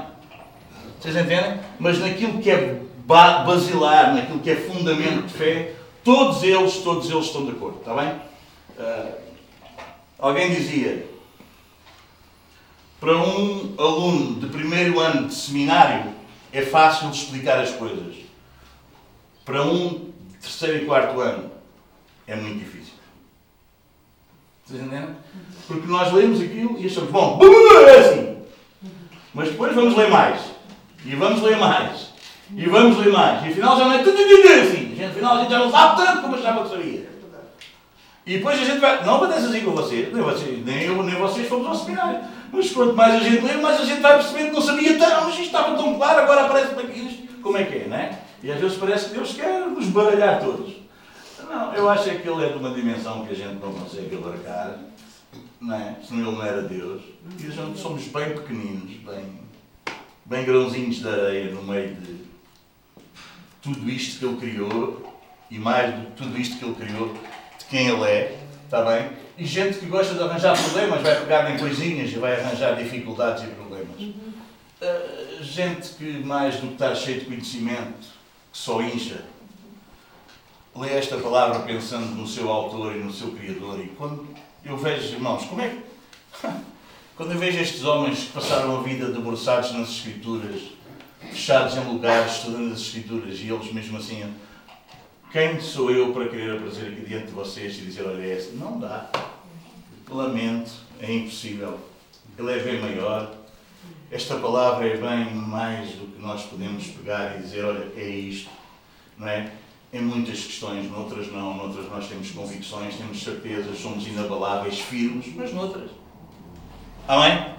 Vocês 0.98 1.14
entendem? 1.14 1.60
Mas 1.78 1.98
naquilo 1.98 2.38
que 2.38 2.50
é 2.50 2.80
basilar, 3.04 4.14
naquilo 4.14 4.38
que 4.38 4.50
é 4.50 4.56
fundamento 4.56 5.26
de 5.26 5.34
fé, 5.34 5.74
Todos 6.04 6.42
eles, 6.42 6.76
todos 6.78 7.10
eles 7.10 7.24
estão 7.24 7.46
de 7.46 7.52
acordo, 7.52 7.78
está 7.78 7.94
bem? 7.94 8.12
Uh, 8.78 9.14
alguém 10.18 10.54
dizia, 10.54 11.08
para 13.00 13.16
um 13.16 13.74
aluno 13.78 14.38
de 14.38 14.46
primeiro 14.48 15.00
ano 15.00 15.28
de 15.28 15.34
seminário 15.34 16.12
é 16.52 16.60
fácil 16.62 17.10
explicar 17.10 17.58
as 17.58 17.72
coisas. 17.72 18.16
Para 19.46 19.62
um 19.62 20.12
de 20.28 20.36
terceiro 20.40 20.82
e 20.82 20.86
quarto 20.86 21.20
ano 21.20 21.50
é 22.26 22.36
muito 22.36 22.58
difícil. 22.58 22.94
Vocês 24.64 24.82
entendem? 24.82 25.14
Porque 25.66 25.86
nós 25.86 26.12
lemos 26.12 26.40
aquilo 26.40 26.78
e 26.78 26.86
achamos, 26.86 27.10
bom, 27.10 27.40
é 27.88 27.98
assim. 27.98 28.36
Mas 29.32 29.50
depois 29.50 29.74
vamos 29.74 29.96
ler 29.96 30.08
mais. 30.08 30.40
E 31.04 31.14
vamos 31.14 31.42
ler 31.42 31.58
mais. 31.58 32.13
E 32.56 32.66
vamos 32.66 32.98
ler 32.98 33.12
mais. 33.12 33.44
E 33.44 33.48
afinal 33.48 33.76
já 33.76 33.84
não 33.84 33.92
é 33.92 33.98
tudo 33.98 34.16
assim. 34.18 34.94
Gente, 34.96 35.04
afinal 35.04 35.36
a 35.36 35.40
gente 35.40 35.50
já 35.50 35.58
não 35.58 35.70
sabe 35.70 36.04
tanto 36.04 36.22
como 36.22 36.36
achava 36.36 36.62
que 36.62 36.68
sabia. 36.70 37.14
E 38.26 38.38
depois 38.38 38.60
a 38.60 38.64
gente 38.64 38.78
vai. 38.78 39.04
Não 39.04 39.16
acontece 39.16 39.46
assim 39.46 39.60
com 39.60 39.72
vocês, 39.72 40.12
nem, 40.12 40.22
vocês, 40.22 40.64
nem 40.64 40.82
eu, 40.84 41.02
nem 41.02 41.14
vocês 41.16 41.48
fomos 41.48 41.66
ao 41.66 41.74
seminário. 41.74 42.20
Mas 42.50 42.70
quanto 42.70 42.94
mais 42.94 43.14
a 43.14 43.18
gente 43.18 43.44
lê, 43.44 43.54
mais 43.54 43.80
a 43.80 43.84
gente 43.84 44.00
vai 44.00 44.14
percebendo 44.14 44.48
que 44.48 44.54
não 44.54 44.62
sabia 44.62 44.98
tanto, 44.98 45.24
mas 45.24 45.34
isto 45.34 45.42
estava 45.42 45.76
tão 45.76 45.94
claro, 45.96 46.20
agora 46.20 46.44
aparece 46.44 46.72
aqui. 46.72 47.28
Como 47.42 47.58
é 47.58 47.64
que 47.64 47.76
é, 47.76 47.86
não 47.88 47.96
é? 47.96 48.18
E 48.42 48.50
às 48.50 48.60
vezes 48.60 48.78
parece 48.78 49.08
que 49.08 49.14
Deus 49.14 49.32
quer 49.34 49.66
nos 49.66 49.86
baralhar 49.86 50.40
todos. 50.40 50.74
Não, 51.46 51.74
eu 51.74 51.88
acho 51.90 52.08
é 52.08 52.14
que 52.14 52.28
ele 52.28 52.44
é 52.44 52.48
de 52.48 52.58
uma 52.58 52.70
dimensão 52.70 53.26
que 53.26 53.32
a 53.32 53.36
gente 53.36 53.60
não 53.60 53.72
consegue 53.72 54.16
abarcar, 54.16 54.78
não 55.60 55.74
é? 55.74 55.96
Senão 56.06 56.28
ele 56.28 56.36
não 56.36 56.44
era 56.44 56.62
Deus. 56.62 57.02
E 57.38 57.46
a 57.46 57.50
gente 57.50 57.78
somos 57.78 58.04
bem 58.04 58.30
pequeninos, 58.30 58.90
bem, 59.04 59.40
bem 60.24 60.44
grãozinhos 60.44 60.96
de 60.96 61.08
areia 61.08 61.52
no 61.52 61.62
meio 61.62 61.94
de 61.94 62.24
tudo 63.64 63.90
isto 63.90 64.18
que 64.18 64.24
ele 64.26 64.36
criou 64.36 65.14
e 65.50 65.58
mais 65.58 65.98
de 65.98 66.06
tudo 66.12 66.38
isto 66.38 66.58
que 66.58 66.64
ele 66.64 66.74
criou, 66.74 67.14
de 67.58 67.64
quem 67.70 67.88
ele 67.88 68.04
é, 68.04 68.38
está 68.64 68.84
bem? 68.84 69.10
E 69.38 69.44
gente 69.44 69.78
que 69.78 69.86
gosta 69.86 70.14
de 70.14 70.22
arranjar 70.22 70.56
problemas, 70.56 71.00
vai 71.00 71.20
pegar 71.20 71.50
em 71.50 71.58
coisinhas 71.58 72.12
e 72.12 72.18
vai 72.18 72.38
arranjar 72.38 72.76
dificuldades 72.76 73.44
e 73.44 73.46
problemas. 73.48 73.98
Uh, 74.00 75.42
gente 75.42 75.88
que 75.94 76.22
mais 76.22 76.56
do 76.56 76.68
que 76.68 76.72
estar 76.74 76.94
cheio 76.94 77.20
de 77.20 77.26
conhecimento, 77.26 78.06
que 78.52 78.58
só 78.58 78.82
incha. 78.82 79.24
lê 80.76 80.90
esta 80.90 81.16
palavra 81.16 81.60
pensando 81.60 82.14
no 82.14 82.28
seu 82.28 82.50
autor 82.50 82.94
e 82.94 82.98
no 82.98 83.12
seu 83.12 83.32
criador. 83.32 83.80
E 83.80 83.88
quando 83.88 84.28
eu 84.62 84.76
vejo, 84.76 85.14
irmãos, 85.14 85.44
como 85.46 85.62
é 85.62 85.68
que. 85.70 86.46
Quando 87.16 87.30
eu 87.30 87.38
vejo 87.38 87.60
estes 87.60 87.84
homens 87.84 88.24
que 88.24 88.32
passaram 88.32 88.76
a 88.76 88.82
vida 88.82 89.06
debruçados 89.06 89.70
nas 89.70 89.88
Escrituras, 89.88 90.62
fechados 91.30 91.76
em 91.76 91.84
lugares, 91.84 92.36
estudando 92.36 92.72
as 92.72 92.80
Escrituras, 92.80 93.38
e 93.40 93.48
eles 93.48 93.72
mesmo 93.72 93.98
assim, 93.98 94.22
quem 95.32 95.60
sou 95.60 95.90
eu 95.90 96.12
para 96.12 96.28
querer 96.28 96.56
aparecer 96.56 96.92
aqui 96.92 97.06
diante 97.06 97.26
de 97.26 97.32
vocês 97.32 97.76
e 97.78 97.82
dizer, 97.82 98.06
olha, 98.06 98.22
é 98.22 98.36
esta? 98.36 98.52
Não 98.54 98.78
dá. 98.78 99.10
Lamento, 100.08 100.70
é 101.00 101.12
impossível. 101.12 101.80
Ele 102.38 102.52
é 102.52 102.62
bem 102.62 102.80
maior. 102.80 103.34
Esta 104.10 104.36
palavra 104.36 104.86
é 104.86 104.96
bem 104.96 105.34
mais 105.34 105.90
do 105.90 106.06
que 106.06 106.22
nós 106.22 106.42
podemos 106.44 106.86
pegar 106.86 107.36
e 107.36 107.42
dizer, 107.42 107.64
olha, 107.64 107.90
é 107.96 108.08
isto. 108.08 108.48
Não 109.18 109.26
é? 109.26 109.50
Em 109.92 110.02
muitas 110.02 110.44
questões, 110.44 110.88
noutras 110.90 111.32
não, 111.32 111.56
noutras 111.56 111.88
nós 111.88 112.08
temos 112.08 112.30
convicções, 112.30 112.96
temos 112.96 113.22
certezas, 113.22 113.78
somos 113.78 114.06
inabaláveis, 114.06 114.78
firmes, 114.78 115.34
mas 115.34 115.52
noutras. 115.52 115.90
Amém? 117.08 117.54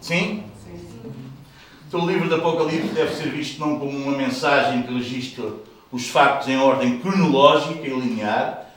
Sim? 0.00 0.44
Então 1.94 2.06
o 2.06 2.10
livro 2.10 2.28
do 2.28 2.34
Apocalipse 2.34 2.88
deve 2.88 3.14
ser 3.14 3.28
visto 3.28 3.60
não 3.60 3.78
como 3.78 3.96
uma 3.96 4.18
mensagem 4.18 4.82
que 4.82 4.92
registra 4.92 5.44
os 5.92 6.08
factos 6.08 6.48
em 6.48 6.56
ordem 6.56 6.98
cronológica 6.98 7.86
e 7.86 7.90
linear, 7.90 8.68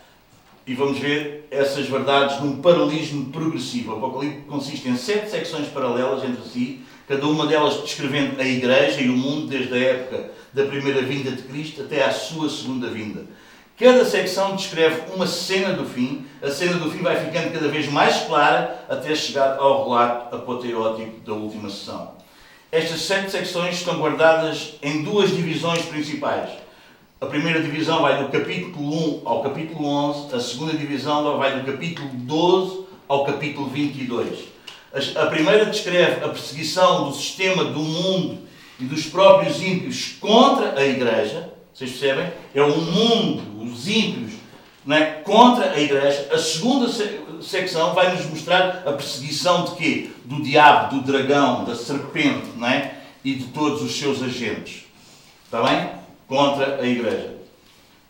e 0.68 0.76
vamos 0.76 1.00
ver 1.00 1.48
essas 1.50 1.88
verdades 1.88 2.40
num 2.40 2.62
paralelismo 2.62 3.32
progressivo. 3.32 3.94
O 3.94 3.98
Apocalipse 3.98 4.42
consiste 4.42 4.88
em 4.88 4.96
sete 4.96 5.32
secções 5.32 5.68
paralelas 5.70 6.24
entre 6.24 6.48
si, 6.48 6.82
cada 7.08 7.26
uma 7.26 7.48
delas 7.48 7.82
descrevendo 7.82 8.40
a 8.40 8.46
Igreja 8.46 9.02
e 9.02 9.10
o 9.10 9.18
mundo 9.18 9.48
desde 9.48 9.74
a 9.74 9.80
época 9.80 10.30
da 10.54 10.66
primeira 10.66 11.02
vinda 11.02 11.32
de 11.32 11.42
Cristo 11.42 11.82
até 11.82 12.06
à 12.06 12.12
sua 12.12 12.48
segunda 12.48 12.88
vinda. 12.88 13.26
Cada 13.80 14.06
secção 14.06 14.56
descreve 14.56 15.12
uma 15.16 15.26
cena 15.26 15.74
do 15.74 15.86
fim, 15.86 16.24
a 16.40 16.52
cena 16.52 16.74
do 16.74 16.92
fim 16.92 17.00
vai 17.00 17.16
ficando 17.26 17.52
cada 17.52 17.68
vez 17.68 17.92
mais 17.92 18.28
clara 18.28 18.86
até 18.88 19.16
chegar 19.16 19.58
ao 19.58 19.86
relato 19.86 20.36
apoteótico 20.36 21.20
da 21.22 21.34
última 21.34 21.68
sessão. 21.68 22.17
Estas 22.70 23.02
sete 23.04 23.32
secções 23.32 23.76
estão 23.76 23.98
guardadas 23.98 24.74
em 24.82 25.02
duas 25.02 25.34
divisões 25.34 25.84
principais. 25.86 26.50
A 27.22 27.26
primeira 27.26 27.62
divisão 27.62 28.02
vai 28.02 28.22
do 28.22 28.30
capítulo 28.30 29.22
1 29.22 29.22
ao 29.24 29.42
capítulo 29.42 29.88
11, 29.88 30.36
a 30.36 30.40
segunda 30.42 30.74
divisão 30.74 31.38
vai 31.38 31.58
do 31.58 31.72
capítulo 31.72 32.10
12 32.12 32.86
ao 33.08 33.26
capítulo 33.26 33.70
22. 33.70 34.50
A 35.16 35.28
primeira 35.28 35.66
descreve 35.66 36.26
a 36.26 36.28
perseguição 36.28 37.06
do 37.10 37.16
sistema 37.16 37.64
do 37.64 37.80
mundo 37.80 38.40
e 38.78 38.84
dos 38.84 39.06
próprios 39.06 39.62
ímpios 39.62 40.16
contra 40.20 40.78
a 40.78 40.86
Igreja. 40.86 41.50
Vocês 41.74 41.92
percebem? 41.92 42.34
É 42.54 42.62
o 42.62 42.76
mundo, 42.76 43.64
os 43.64 43.88
ímpios, 43.88 44.34
é? 44.90 45.06
contra 45.24 45.72
a 45.72 45.80
Igreja. 45.80 46.28
A 46.34 46.38
segunda 46.38 46.90
secção 47.41 47.93
vai 47.93 48.15
nos 48.15 48.26
mostrar 48.26 48.84
a 48.86 48.93
perseguição 48.93 49.65
de 49.65 49.76
quê? 49.76 50.10
Do 50.26 50.41
diabo, 50.41 50.95
do 50.95 51.02
dragão, 51.02 51.63
da 51.63 51.76
serpente 51.76 52.47
não 52.56 52.67
é? 52.67 52.95
e 53.23 53.34
de 53.34 53.45
todos 53.45 53.82
os 53.82 53.97
seus 53.97 54.21
agentes. 54.21 54.86
Está 55.45 55.62
bem? 55.63 55.89
Contra 56.28 56.82
a 56.82 56.88
Igreja. 56.88 57.36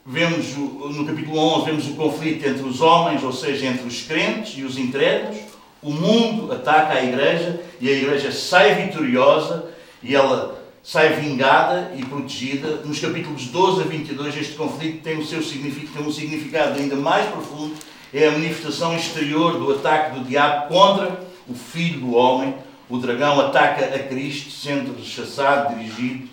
Vemos 0.06 0.56
no 0.56 1.06
capítulo 1.06 1.38
11 1.38 1.66
vemos 1.66 1.88
o 1.88 1.96
conflito 1.96 2.48
entre 2.48 2.64
os 2.64 2.80
homens, 2.80 3.22
ou 3.24 3.34
seja, 3.34 3.66
entre 3.66 3.86
os 3.86 4.04
crentes 4.04 4.58
e 4.58 4.64
os 4.64 4.78
incrédulos. 4.78 5.38
O 5.82 5.92
mundo 5.92 6.52
ataca 6.52 6.94
a 6.94 7.04
Igreja 7.04 7.62
e 7.80 7.90
a 7.90 7.92
Igreja 7.92 8.32
sai 8.32 8.76
vitoriosa 8.76 9.70
e 10.02 10.16
ela 10.16 10.58
sai 10.82 11.20
vingada 11.20 11.92
e 11.98 12.06
protegida. 12.06 12.78
Nos 12.86 13.00
capítulos 13.00 13.48
12 13.48 13.82
a 13.82 13.84
22, 13.84 14.38
este 14.38 14.54
conflito 14.54 15.04
tem, 15.04 15.20
o 15.20 15.26
seu 15.26 15.44
significado, 15.44 15.94
tem 15.94 16.08
um 16.08 16.12
significado 16.12 16.80
ainda 16.80 16.96
mais 16.96 17.28
profundo. 17.28 17.76
É 18.14 18.28
a 18.28 18.32
manifestação 18.32 18.96
exterior 18.96 19.60
do 19.60 19.72
ataque 19.74 20.18
do 20.18 20.26
diabo 20.26 20.68
contra 20.70 21.20
o 21.48 21.54
Filho 21.54 22.00
do 22.00 22.16
Homem. 22.16 22.56
O 22.90 22.98
dragão 22.98 23.40
ataca 23.40 23.86
a 23.86 24.00
Cristo, 24.00 24.50
sendo 24.50 24.98
rechaçado, 24.98 25.76
dirigido, 25.76 26.30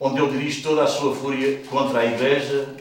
onde 0.00 0.20
ele 0.20 0.32
dirige 0.32 0.62
toda 0.62 0.84
a 0.84 0.86
sua 0.86 1.14
fúria 1.14 1.60
contra 1.68 2.00
a 2.00 2.06
Igreja. 2.06 2.74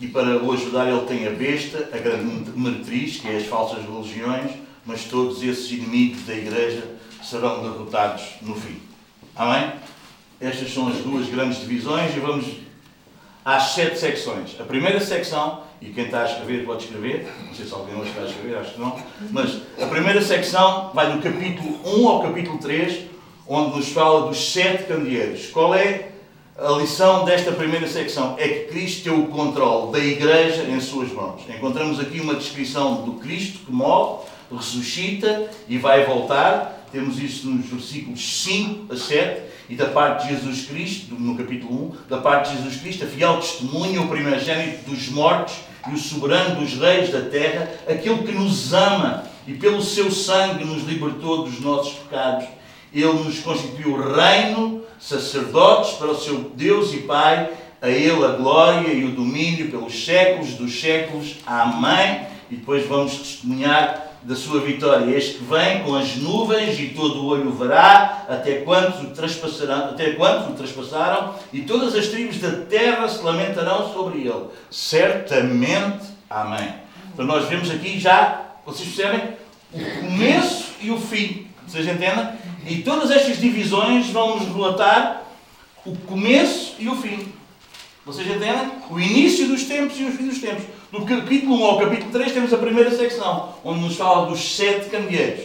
E 0.00 0.06
para 0.06 0.42
o 0.42 0.52
ajudar, 0.52 0.88
ele 0.88 1.06
tem 1.06 1.26
a 1.26 1.30
besta, 1.30 1.90
a 1.92 1.98
grande 1.98 2.52
meretriz, 2.54 3.16
que 3.16 3.28
é 3.28 3.36
as 3.36 3.46
falsas 3.46 3.84
religiões, 3.84 4.52
mas 4.86 5.04
todos 5.04 5.42
esses 5.42 5.70
inimigos 5.72 6.24
da 6.24 6.34
Igreja 6.34 6.84
serão 7.22 7.62
derrotados 7.62 8.22
no 8.42 8.54
fim. 8.54 8.80
Amém? 9.34 9.72
Estas 10.40 10.72
são 10.72 10.88
as 10.88 10.98
duas 10.98 11.28
grandes 11.28 11.60
divisões 11.60 12.16
e 12.16 12.20
vamos 12.20 12.46
às 13.44 13.70
sete 13.72 13.98
secções. 13.98 14.56
A 14.60 14.64
primeira 14.64 15.00
secção, 15.00 15.64
e 15.80 15.86
quem 15.86 16.06
está 16.06 16.22
a 16.22 16.24
escrever 16.24 16.64
pode 16.64 16.84
escrever, 16.84 17.32
não 17.46 17.54
sei 17.54 17.66
se 17.66 17.72
alguém 17.72 17.94
hoje 17.96 18.10
está 18.10 18.22
a 18.22 18.26
escrever, 18.26 18.58
acho 18.58 18.74
que 18.74 18.80
não, 18.80 18.96
mas 19.30 19.60
a 19.80 19.86
primeira 19.86 20.20
secção 20.20 20.90
vai 20.92 21.12
do 21.12 21.22
capítulo 21.22 21.78
1 21.84 22.08
ao 22.08 22.22
capítulo 22.22 22.58
3, 22.58 23.04
onde 23.46 23.76
nos 23.76 23.88
fala 23.88 24.28
dos 24.28 24.52
sete 24.52 24.84
candeeiros. 24.84 25.46
Qual 25.46 25.74
é 25.74 26.08
a 26.56 26.72
lição 26.72 27.24
desta 27.24 27.52
primeira 27.52 27.86
secção? 27.86 28.34
É 28.38 28.48
que 28.48 28.64
Cristo 28.72 29.04
tem 29.04 29.12
o 29.12 29.28
controle 29.28 29.92
da 29.92 29.98
igreja 29.98 30.64
em 30.64 30.80
suas 30.80 31.10
mãos. 31.12 31.42
Encontramos 31.48 32.00
aqui 32.00 32.20
uma 32.20 32.34
descrição 32.34 33.02
do 33.02 33.12
Cristo 33.14 33.60
que 33.64 33.72
morre, 33.72 34.24
ressuscita 34.50 35.48
e 35.68 35.78
vai 35.78 36.04
voltar 36.04 36.77
temos 36.90 37.18
isso 37.18 37.48
nos 37.48 37.66
versículos 37.66 38.42
5 38.44 38.92
a 38.92 38.96
7, 38.96 39.42
e 39.68 39.74
da 39.74 39.86
parte 39.86 40.26
de 40.26 40.34
Jesus 40.34 40.66
Cristo, 40.66 41.14
no 41.14 41.36
capítulo 41.36 41.92
1, 41.92 42.08
da 42.08 42.18
parte 42.18 42.50
de 42.50 42.56
Jesus 42.56 42.80
Cristo, 42.80 43.04
a 43.04 43.06
fiel 43.06 43.36
testemunha, 43.36 44.00
o 44.00 44.08
primogênito 44.08 44.90
dos 44.90 45.08
mortos 45.08 45.54
e 45.88 45.94
o 45.94 45.98
soberano 45.98 46.60
dos 46.60 46.74
reis 46.74 47.10
da 47.10 47.22
terra, 47.22 47.70
aquele 47.86 48.22
que 48.22 48.32
nos 48.32 48.72
ama 48.72 49.24
e 49.46 49.54
pelo 49.54 49.82
seu 49.82 50.10
sangue 50.10 50.64
nos 50.64 50.84
libertou 50.84 51.44
dos 51.44 51.60
nossos 51.60 51.94
pecados. 51.94 52.46
Ele 52.92 53.12
nos 53.12 53.40
constituiu 53.40 53.96
reino, 54.14 54.82
sacerdotes 54.98 55.92
para 55.92 56.10
o 56.10 56.18
seu 56.18 56.50
Deus 56.54 56.92
e 56.94 56.98
Pai, 56.98 57.50
a 57.80 57.88
Ele 57.88 58.24
a 58.24 58.28
glória 58.28 58.92
e 58.92 59.04
o 59.04 59.12
domínio 59.12 59.70
pelos 59.70 60.04
séculos 60.04 60.54
dos 60.54 60.80
séculos. 60.80 61.36
Amém. 61.46 62.26
E 62.50 62.56
depois 62.56 62.86
vamos 62.86 63.16
testemunhar 63.18 64.07
da 64.22 64.34
sua 64.34 64.60
vitória. 64.60 65.16
Este 65.16 65.38
que 65.38 65.44
vem 65.44 65.82
com 65.82 65.94
as 65.94 66.16
nuvens 66.16 66.78
e 66.78 66.88
todo 66.88 67.20
o 67.20 67.26
olho 67.26 67.50
verá, 67.52 68.24
até 68.28 68.60
quantos 68.60 69.02
o 69.02 69.06
traspassaram, 69.08 69.90
até 69.90 70.12
quantos 70.12 70.50
o 70.50 70.52
traspassaram, 70.52 71.34
e 71.52 71.62
todas 71.62 71.94
as 71.94 72.08
tribos 72.08 72.38
da 72.38 72.50
terra 72.50 73.08
se 73.08 73.22
lamentarão 73.22 73.92
sobre 73.92 74.20
ele. 74.20 74.46
Certamente. 74.70 76.06
Amém. 76.28 76.74
Então 77.12 77.24
nós 77.24 77.48
vemos 77.48 77.70
aqui 77.70 77.98
já, 77.98 78.42
vocês 78.64 78.88
percebem, 78.94 79.36
o 79.72 80.00
começo 80.00 80.72
e 80.80 80.90
o 80.90 80.98
fim. 80.98 81.46
Vocês 81.66 81.86
entendem? 81.86 82.28
E 82.66 82.82
todas 82.82 83.10
estas 83.10 83.38
divisões 83.38 84.08
vão 84.10 84.38
nos 84.38 84.48
relatar 84.48 85.22
o 85.84 85.96
começo 85.96 86.74
e 86.78 86.88
o 86.88 86.96
fim. 86.96 87.32
Vocês 88.04 88.26
entendem? 88.26 88.72
O 88.90 88.98
início 88.98 89.48
dos 89.48 89.64
tempos 89.64 89.98
e 89.98 90.04
o 90.04 90.12
fim 90.12 90.28
dos 90.28 90.38
tempos. 90.38 90.64
Do 90.90 91.04
capítulo 91.04 91.56
1 91.56 91.64
ao 91.66 91.78
capítulo 91.78 92.10
3 92.10 92.32
temos 92.32 92.50
a 92.50 92.56
primeira 92.56 92.90
secção, 92.90 93.52
onde 93.62 93.80
nos 93.80 93.96
fala 93.96 94.24
dos 94.24 94.56
sete 94.56 94.88
candeeiros. 94.88 95.44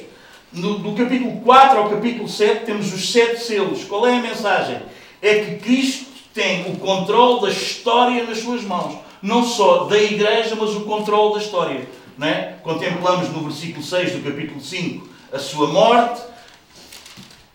No, 0.53 0.79
do 0.79 0.93
capítulo 0.93 1.41
4 1.41 1.79
ao 1.79 1.89
capítulo 1.89 2.29
7 2.29 2.65
temos 2.65 2.93
os 2.93 3.11
sete 3.11 3.43
selos. 3.43 3.83
Qual 3.83 4.07
é 4.07 4.19
a 4.19 4.21
mensagem? 4.21 4.81
É 5.21 5.39
que 5.39 5.55
Cristo 5.55 6.05
tem 6.33 6.71
o 6.71 6.77
controle 6.77 7.41
da 7.41 7.49
história 7.49 8.23
nas 8.23 8.37
suas 8.37 8.63
mãos. 8.63 8.97
Não 9.21 9.43
só 9.43 9.83
da 9.83 10.01
igreja, 10.01 10.55
mas 10.55 10.69
o 10.77 10.85
controle 10.85 11.33
da 11.33 11.41
história. 11.41 11.89
Não 12.17 12.25
é? 12.25 12.55
Contemplamos 12.63 13.27
no 13.27 13.41
versículo 13.41 13.83
6 13.83 14.13
do 14.13 14.23
capítulo 14.23 14.61
5 14.61 15.09
a 15.33 15.39
sua 15.39 15.67
morte 15.67 16.21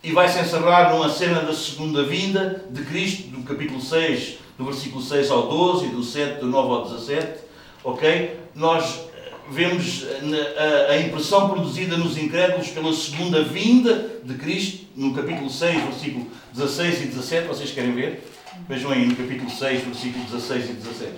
e 0.04 0.12
vai-se 0.12 0.38
encerrar 0.38 0.92
numa 0.92 1.08
cena 1.08 1.40
da 1.40 1.54
segunda 1.54 2.02
vinda 2.02 2.66
de 2.68 2.84
Cristo, 2.84 3.28
do 3.28 3.42
capítulo 3.44 3.80
6, 3.80 4.34
do 4.58 4.66
versículo 4.66 5.02
6 5.02 5.30
ao 5.30 5.46
12 5.48 5.86
e 5.86 5.88
do 5.88 6.02
7, 6.02 6.40
do 6.40 6.46
9 6.48 6.68
ao 6.68 6.84
17 6.84 7.47
ok? 7.88 8.38
Nós 8.54 9.00
eh, 9.14 9.32
vemos 9.50 10.04
eh, 10.04 10.86
a, 10.90 10.98
impressão 10.98 11.48
produzida 11.48 11.96
nos 11.96 12.18
incrédulos 12.18 12.68
pela 12.68 12.92
segunda 12.92 13.42
vinda 13.42 14.20
de 14.22 14.34
Cristo, 14.34 14.86
no 14.94 15.14
capítulo 15.14 15.48
6, 15.48 15.82
versículo 15.84 16.26
16 16.52 17.02
e 17.02 17.06
17. 17.06 17.48
Vocês 17.48 17.70
querem 17.70 17.92
ver? 17.92 18.30
Vejam 18.68 18.90
aí 18.90 19.06
no 19.06 19.16
capítulo 19.16 19.50
6, 19.50 19.84
versículo 19.84 20.24
16 20.24 20.70
e 20.70 20.72
17. 20.74 21.12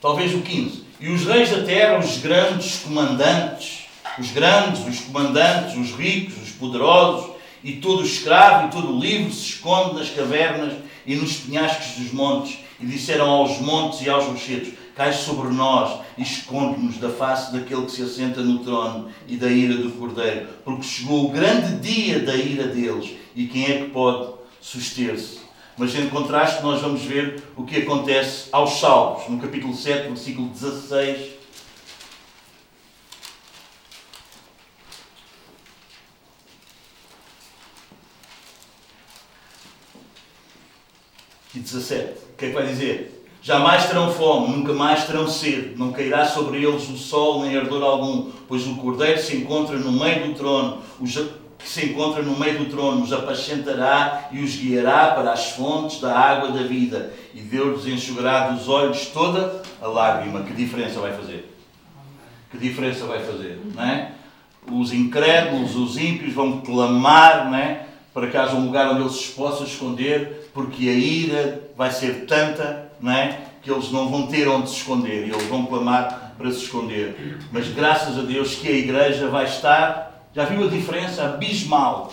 Talvez 0.00 0.32
o 0.32 0.40
15. 0.40 0.84
E 1.00 1.08
os 1.08 1.26
reis 1.26 1.50
da 1.50 1.64
terra, 1.64 1.98
os 1.98 2.18
grandes 2.18 2.80
comandantes, 2.80 3.86
os 4.18 4.30
grandes, 4.30 4.86
os 4.86 5.00
comandantes, 5.00 5.76
os 5.76 5.90
ricos, 5.90 6.40
os 6.42 6.50
poderosos, 6.50 7.37
e 7.62 7.74
todo 7.74 8.04
escravo 8.04 8.68
e 8.68 8.70
todo 8.70 8.98
livre 8.98 9.32
se 9.32 9.50
esconde 9.50 9.94
nas 9.94 10.10
cavernas 10.10 10.74
e 11.06 11.14
nos 11.16 11.36
penhascos 11.38 11.96
dos 11.96 12.12
montes, 12.12 12.58
E 12.80 12.86
disseram 12.86 13.28
aos 13.28 13.58
montes 13.60 14.02
e 14.02 14.08
aos 14.08 14.26
rochedos: 14.26 14.68
Cai 14.94 15.12
sobre 15.12 15.52
nós 15.52 16.00
e 16.16 16.22
esconde-nos 16.22 16.98
da 16.98 17.08
face 17.08 17.52
daquele 17.52 17.86
que 17.86 17.92
se 17.92 18.02
assenta 18.02 18.40
no 18.40 18.60
trono 18.60 19.08
e 19.26 19.36
da 19.36 19.48
ira 19.48 19.74
do 19.74 19.90
Cordeiro, 19.92 20.46
porque 20.64 20.84
chegou 20.84 21.26
o 21.26 21.30
grande 21.30 21.76
dia 21.80 22.20
da 22.20 22.36
ira 22.36 22.68
deles, 22.68 23.10
e 23.34 23.46
quem 23.46 23.64
é 23.64 23.78
que 23.78 23.90
pode 23.90 24.32
suster-se? 24.60 25.38
Mas 25.76 25.94
em 25.94 26.08
contraste, 26.08 26.62
nós 26.62 26.80
vamos 26.80 27.02
ver 27.02 27.42
o 27.56 27.64
que 27.64 27.78
acontece 27.78 28.48
aos 28.52 28.78
Salmos, 28.78 29.28
no 29.28 29.38
capítulo 29.38 29.74
7, 29.74 30.08
versículo 30.08 30.48
16 30.48 31.37
e 41.58 41.60
17. 41.60 42.04
O 42.04 42.36
que 42.36 42.46
é 42.46 42.48
que 42.48 42.54
vai 42.54 42.66
dizer? 42.66 43.26
Jamais 43.42 43.86
terão 43.86 44.12
fome, 44.12 44.56
nunca 44.56 44.72
mais 44.72 45.04
terão 45.04 45.28
sede, 45.28 45.74
não 45.76 45.92
cairá 45.92 46.24
sobre 46.24 46.58
eles 46.58 46.88
o 46.88 46.96
sol 46.96 47.42
nem 47.42 47.56
ardor 47.56 47.82
algum, 47.82 48.30
pois 48.48 48.66
o 48.66 48.76
Cordeiro 48.76 49.20
se 49.20 49.36
encontra 49.36 49.76
no 49.76 49.92
meio 49.92 50.28
do 50.28 50.34
trono, 50.34 50.78
os 51.00 51.16
que 51.58 51.68
se 51.68 51.86
encontra 51.86 52.22
no 52.22 52.38
meio 52.38 52.58
do 52.58 52.66
trono, 52.66 53.02
os 53.02 53.12
apacentará 53.12 54.28
e 54.32 54.42
os 54.42 54.56
guiará 54.56 55.12
para 55.12 55.32
as 55.32 55.50
fontes 55.50 56.00
da 56.00 56.16
água 56.16 56.50
da 56.50 56.62
vida, 56.62 57.12
e 57.34 57.40
Deus 57.40 57.84
lhes 57.84 57.94
enxugará 57.94 58.50
dos 58.50 58.68
olhos 58.68 59.06
toda 59.06 59.62
a 59.80 59.86
lágrima. 59.86 60.42
Que 60.42 60.52
diferença 60.52 61.00
vai 61.00 61.12
fazer? 61.12 61.52
Que 62.50 62.58
diferença 62.58 63.06
vai 63.06 63.20
fazer? 63.20 63.60
Não 63.74 63.82
é? 63.82 64.12
Os 64.70 64.92
incrédulos, 64.92 65.74
os 65.74 65.96
ímpios 65.96 66.34
vão 66.34 66.60
clamar, 66.60 67.50
não 67.50 67.56
é? 67.56 67.88
para 68.18 68.26
que 68.26 68.36
haja 68.36 68.56
um 68.56 68.66
lugar 68.66 68.90
onde 68.90 69.02
eles 69.02 69.14
se 69.14 69.32
possam 69.32 69.64
esconder, 69.64 70.37
porque 70.52 70.88
a 70.88 70.92
ira 70.92 71.70
vai 71.76 71.90
ser 71.90 72.26
tanta, 72.26 72.90
não 73.00 73.12
é? 73.12 73.40
Que 73.62 73.70
eles 73.70 73.90
não 73.90 74.08
vão 74.08 74.26
ter 74.26 74.48
onde 74.48 74.70
se 74.70 74.76
esconder 74.76 75.26
e 75.26 75.30
eles 75.30 75.44
vão 75.44 75.66
clamar 75.66 76.34
para 76.36 76.50
se 76.50 76.64
esconder. 76.64 77.38
Mas 77.52 77.68
graças 77.68 78.18
a 78.18 78.22
Deus 78.22 78.54
que 78.54 78.68
a 78.68 78.72
igreja 78.72 79.28
vai 79.28 79.44
estar, 79.44 80.28
já 80.34 80.44
viu 80.44 80.66
a 80.66 80.70
diferença? 80.70 81.24
Abismal. 81.24 82.12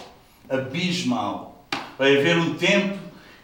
Abismal. 0.49 1.65
Vai 1.97 2.17
haver 2.17 2.37
um 2.37 2.55
tempo 2.55 2.97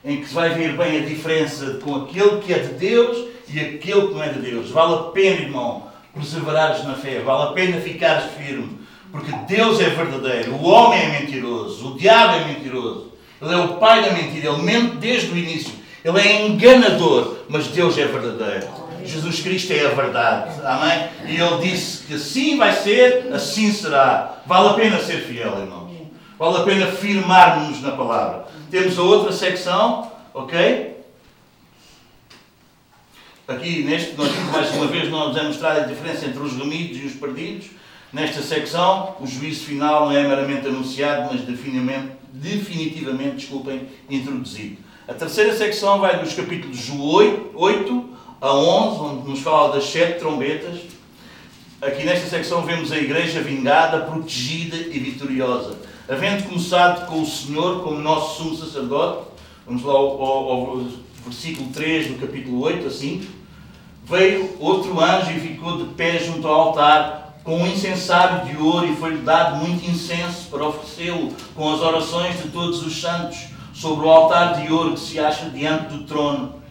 em 0.03 0.21
que 0.21 0.27
se 0.27 0.33
vai 0.33 0.49
ver 0.49 0.75
bem 0.75 0.97
a 0.97 1.05
diferença 1.05 1.79
com 1.83 1.95
aquele 1.95 2.39
que 2.41 2.53
é 2.53 2.59
de 2.59 2.73
Deus 2.73 3.29
e 3.47 3.59
aquele 3.59 4.07
que 4.07 4.13
não 4.13 4.23
é 4.23 4.29
de 4.29 4.39
Deus. 4.39 4.71
Vale 4.71 4.95
a 4.95 5.03
pena, 5.11 5.41
irmão, 5.41 5.87
perseverares 6.13 6.83
na 6.83 6.95
fé, 6.95 7.19
vale 7.21 7.49
a 7.49 7.53
pena 7.53 7.79
ficares 7.79 8.31
firme 8.33 8.81
porque 9.11 9.31
Deus 9.47 9.79
é 9.81 9.89
verdadeiro, 9.89 10.53
o 10.53 10.63
homem 10.63 10.99
é 10.99 11.19
mentiroso, 11.19 11.91
o 11.91 11.97
diabo 11.97 12.35
é 12.35 12.45
mentiroso. 12.45 13.11
Ele 13.41 13.53
é 13.53 13.57
o 13.57 13.75
pai 13.75 14.03
da 14.03 14.11
mentira, 14.11 14.49
ele 14.51 14.61
mente 14.61 14.97
desde 14.97 15.31
o 15.31 15.37
início. 15.37 15.73
Ele 16.03 16.19
é 16.19 16.45
enganador, 16.45 17.37
mas 17.49 17.67
Deus 17.67 17.97
é 17.97 18.05
verdadeiro. 18.05 18.67
Jesus 19.03 19.39
Cristo 19.39 19.73
é 19.73 19.85
a 19.85 19.89
verdade. 19.89 20.61
Amém? 20.63 21.09
E 21.27 21.41
ele 21.41 21.69
disse 21.69 22.03
que 22.05 22.13
assim 22.15 22.57
vai 22.57 22.73
ser, 22.73 23.31
assim 23.33 23.71
será. 23.71 24.41
Vale 24.45 24.69
a 24.69 24.73
pena 24.73 24.99
ser 24.99 25.21
fiel, 25.21 25.59
irmãos. 25.59 25.91
Vale 26.37 26.57
a 26.57 26.63
pena 26.63 26.87
firmarmos 26.87 27.81
na 27.81 27.91
palavra. 27.91 28.45
Temos 28.69 28.97
a 28.97 29.01
outra 29.01 29.31
secção, 29.31 30.11
ok? 30.33 30.97
Aqui 33.47 33.83
neste, 33.83 34.15
nós 34.15 34.31
mais 34.51 34.71
uma 34.71 34.87
vez, 34.87 35.09
nós 35.09 35.33
vamos 35.33 35.49
mostrar 35.49 35.73
a 35.73 35.79
diferença 35.81 36.25
entre 36.25 36.39
os 36.39 36.53
remidos 36.53 36.97
e 37.01 37.05
os 37.05 37.13
perdidos. 37.13 37.67
Nesta 38.13 38.41
secção, 38.41 39.15
o 39.19 39.27
juízo 39.27 39.65
final 39.65 40.05
não 40.05 40.15
é 40.15 40.23
meramente 40.23 40.67
anunciado, 40.67 41.29
mas 41.31 41.41
definitivamente, 41.41 42.11
definitivamente 42.33 43.37
desculpem, 43.37 43.87
introduzido. 44.09 44.77
A 45.07 45.13
terceira 45.13 45.55
secção 45.55 45.99
vai 45.99 46.19
dos 46.19 46.33
capítulos 46.33 46.89
8 46.89 48.09
a 48.39 48.53
11, 48.55 48.99
onde 48.99 49.29
nos 49.29 49.39
fala 49.41 49.73
das 49.73 49.85
sete 49.85 50.19
trombetas. 50.19 50.79
Aqui 51.81 52.05
nesta 52.05 52.29
secção 52.29 52.63
vemos 52.63 52.91
a 52.91 52.97
igreja 52.97 53.41
vingada, 53.41 54.05
protegida 54.05 54.75
e 54.77 54.99
vitoriosa. 54.99 55.77
Havendo 56.07 56.43
começado 56.47 57.07
com 57.07 57.21
o 57.21 57.25
Senhor 57.25 57.83
como 57.83 57.99
nosso 57.99 58.37
sumo 58.37 58.55
sacerdote, 58.55 59.27
vamos 59.65 59.83
lá 59.83 59.93
ao, 59.93 60.21
ao, 60.21 60.49
ao 60.51 60.85
versículo 61.25 61.69
3 61.71 62.07
do 62.07 62.25
capítulo 62.25 62.61
8, 62.61 62.87
assim, 62.87 63.27
veio 64.05 64.55
outro 64.59 64.99
anjo 64.99 65.31
e 65.31 65.39
ficou 65.39 65.77
de 65.77 65.93
pé 65.93 66.19
junto 66.19 66.47
ao 66.47 66.69
altar 66.69 67.20
com 67.43 67.57
um 67.57 67.67
incensário 67.67 68.45
de 68.45 68.61
ouro 68.61 68.85
e 68.85 68.95
foi-lhe 68.95 69.21
dado 69.21 69.57
muito 69.57 69.89
incenso 69.89 70.47
para 70.49 70.67
oferecê-lo 70.67 71.33
com 71.55 71.73
as 71.73 71.81
orações 71.81 72.41
de 72.41 72.49
todos 72.49 72.85
os 72.85 73.01
santos 73.01 73.47
sobre 73.73 74.05
o 74.05 74.09
altar 74.09 74.61
de 74.61 74.71
ouro 74.71 74.93
que 74.93 74.99
se 74.99 75.19
acha 75.19 75.49
diante 75.49 75.85
do 75.85 76.03
trono. 76.03 76.61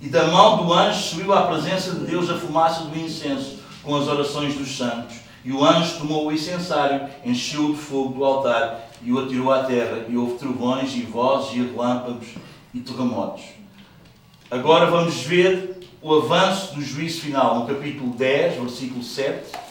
E 0.00 0.08
da 0.08 0.26
mão 0.26 0.64
do 0.64 0.72
anjo 0.72 1.00
subiu 1.00 1.32
à 1.32 1.42
presença 1.42 1.92
de 1.92 2.06
Deus 2.06 2.28
a 2.28 2.36
fumaça 2.36 2.84
do 2.84 2.98
incenso 2.98 3.58
com 3.82 3.96
as 3.96 4.08
orações 4.08 4.54
dos 4.54 4.76
santos. 4.76 5.16
E 5.44 5.52
o 5.52 5.64
anjo 5.64 5.98
tomou 5.98 6.26
o 6.26 6.32
incensário, 6.32 7.08
encheu-o 7.24 7.72
de 7.72 7.78
fogo 7.78 8.14
do 8.14 8.24
altar 8.24 8.88
e 9.00 9.12
o 9.12 9.18
atirou 9.18 9.52
à 9.52 9.62
terra. 9.62 10.04
E 10.08 10.16
houve 10.16 10.38
trovões 10.38 10.92
e 10.94 11.02
vozes 11.02 11.54
e 11.54 11.62
relâmpagos 11.62 12.26
e 12.74 12.80
terremotos. 12.80 13.44
Agora 14.50 14.86
vamos 14.90 15.22
ver 15.22 15.88
o 16.02 16.14
avanço 16.14 16.74
do 16.74 16.82
juízo 16.82 17.20
final 17.20 17.60
no 17.60 17.66
capítulo 17.66 18.10
10, 18.10 18.60
versículo 18.60 19.02
7 19.02 19.65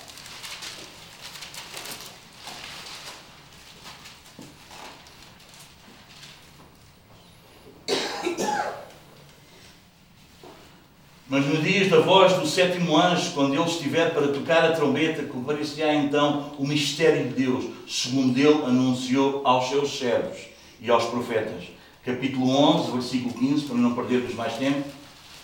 Mas 11.28 11.44
nos 11.48 11.64
dias 11.64 11.90
da 11.90 12.02
voz 12.02 12.34
do 12.34 12.46
sétimo 12.46 12.96
anjo, 12.96 13.32
quando 13.32 13.56
ele 13.56 13.64
estiver 13.64 14.14
para 14.14 14.28
tocar 14.28 14.64
a 14.64 14.74
trombeta, 14.74 15.24
comparecerá 15.24 15.96
então 15.96 16.52
o 16.60 16.68
mistério 16.68 17.30
de 17.30 17.46
Deus, 17.46 17.66
segundo 17.88 18.38
ele 18.38 18.64
anunciou 18.64 19.42
aos 19.44 19.70
seus 19.70 19.98
servos 19.98 20.38
e 20.80 20.88
aos 20.92 21.06
profetas. 21.06 21.64
Capítulo 22.06 22.48
11, 22.48 22.92
versículo 22.92 23.34
15, 23.34 23.66
para 23.66 23.76
não 23.76 23.96
perdermos 23.96 24.36
mais 24.36 24.54
tempo. 24.54 24.84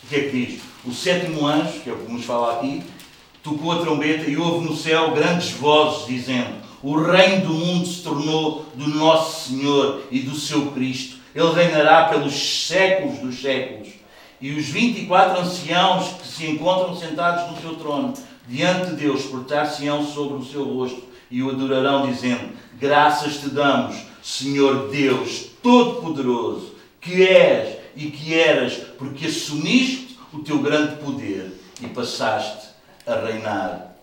O 0.04 0.08
que 0.08 0.16
é 0.18 0.20
que 0.20 0.46
diz? 0.46 0.62
O 0.86 0.94
sétimo 0.94 1.48
anjo, 1.48 1.80
que 1.80 1.90
é 1.90 1.94
o 1.94 1.98
que 1.98 2.12
nos 2.12 2.26
fala 2.26 2.58
aqui, 2.58 2.84
tocou 3.42 3.72
a 3.72 3.80
trombeta 3.80 4.30
e 4.30 4.38
houve 4.38 4.68
no 4.68 4.78
céu 4.78 5.16
grandes 5.16 5.50
vozes 5.50 6.06
dizendo: 6.06 6.58
O 6.84 6.96
reino 7.02 7.48
do 7.48 7.54
mundo 7.56 7.88
se 7.88 8.04
tornou 8.04 8.68
do 8.76 8.88
nosso 8.88 9.50
Senhor 9.50 10.04
e 10.12 10.20
do 10.20 10.36
seu 10.36 10.68
Cristo. 10.74 11.18
Ele 11.34 11.52
reinará 11.54 12.04
pelos 12.04 12.36
séculos 12.68 13.18
dos 13.18 13.42
séculos 13.42 14.01
e 14.42 14.52
os 14.54 14.66
24 14.66 15.40
anciãos 15.40 16.08
que 16.20 16.28
se 16.28 16.48
encontram 16.48 16.96
sentados 16.96 17.52
no 17.52 17.62
seu 17.62 17.76
trono, 17.76 18.14
diante 18.48 18.90
de 18.90 18.96
Deus, 18.96 19.24
portar-se-ão 19.26 20.04
sobre 20.04 20.38
o 20.38 20.46
seu 20.46 20.64
rosto 20.64 21.04
e 21.30 21.44
o 21.44 21.52
adorarão, 21.52 22.12
dizendo: 22.12 22.50
Graças 22.80 23.38
te 23.38 23.50
damos, 23.50 23.96
Senhor 24.24 24.90
Deus 24.90 25.46
Todo-Poderoso, 25.62 26.74
que 27.00 27.24
és 27.24 27.78
e 27.96 28.10
que 28.10 28.34
eras, 28.34 28.74
porque 28.98 29.28
assumiste 29.28 30.18
o 30.34 30.40
teu 30.40 30.60
grande 30.60 30.96
poder 30.96 31.52
e 31.80 31.88
passaste 31.88 32.70
a 33.06 33.16
reinar. 33.16 33.96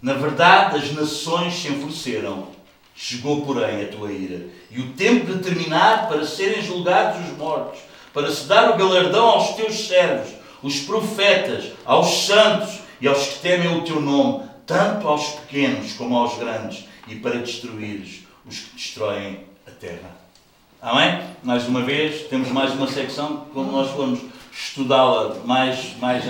Na 0.00 0.14
verdade, 0.14 0.76
as 0.76 0.92
nações 0.92 1.54
se 1.54 1.68
enfureceram. 1.68 2.48
Chegou, 2.94 3.42
porém, 3.42 3.84
a 3.84 3.88
tua 3.88 4.12
ira, 4.12 4.48
e 4.70 4.80
o 4.80 4.92
tempo 4.92 5.32
determinado 5.32 6.08
para 6.08 6.26
serem 6.26 6.62
julgados 6.62 7.26
os 7.26 7.38
mortos 7.38 7.80
para 8.12 8.30
se 8.30 8.46
dar 8.46 8.70
o 8.70 8.76
galardão 8.76 9.24
aos 9.24 9.54
teus 9.54 9.86
servos, 9.86 10.32
os 10.62 10.80
profetas, 10.80 11.72
aos 11.84 12.26
santos 12.26 12.80
e 13.00 13.08
aos 13.08 13.26
que 13.26 13.38
temem 13.40 13.78
o 13.78 13.82
teu 13.82 14.00
nome, 14.00 14.44
tanto 14.66 15.08
aos 15.08 15.26
pequenos 15.30 15.92
como 15.94 16.16
aos 16.16 16.38
grandes, 16.38 16.84
e 17.08 17.16
para 17.16 17.38
destruires 17.38 18.20
os 18.46 18.58
que 18.58 18.76
destroem 18.76 19.40
a 19.66 19.70
terra. 19.70 20.16
Amém? 20.80 21.20
Mais 21.42 21.66
uma 21.66 21.82
vez, 21.82 22.28
temos 22.28 22.48
mais 22.48 22.72
uma 22.72 22.86
secção, 22.86 23.46
quando 23.52 23.70
nós 23.70 23.90
formos 23.90 24.20
estudá-la 24.52 25.36
mais, 25.44 25.96
mais 25.98 26.24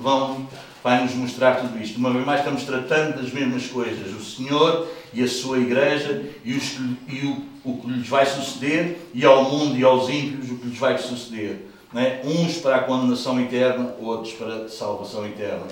vão, 0.00 0.48
vai 0.82 1.02
nos 1.02 1.14
mostrar 1.14 1.56
tudo 1.56 1.80
isto. 1.82 1.98
Uma 1.98 2.12
vez 2.12 2.24
mais, 2.24 2.40
estamos 2.40 2.64
tratando 2.64 3.20
das 3.20 3.32
mesmas 3.32 3.66
coisas. 3.66 4.14
O 4.14 4.24
Senhor 4.24 4.88
e 5.12 5.22
a 5.22 5.28
sua 5.28 5.58
igreja 5.58 6.24
e, 6.44 6.54
os, 6.54 6.76
e 7.08 7.26
o, 7.26 7.44
o, 7.66 7.78
que 7.78 7.88
lhes 7.88 8.08
vai 8.08 8.24
suceder, 8.24 9.10
e 9.12 9.24
ao 9.24 9.50
mundo 9.50 9.76
e 9.76 9.84
aos 9.84 10.08
ímpios 10.08 10.50
o 10.50 10.56
que 10.56 10.68
lhes 10.68 10.78
vai 10.78 10.96
suceder. 10.98 11.66
É? 11.94 12.20
Uns 12.24 12.58
para 12.58 12.76
a 12.76 12.82
condenação 12.82 13.40
eterna, 13.40 13.94
outros 14.00 14.34
para 14.34 14.64
a 14.64 14.68
salvação 14.68 15.26
eterna. 15.26 15.66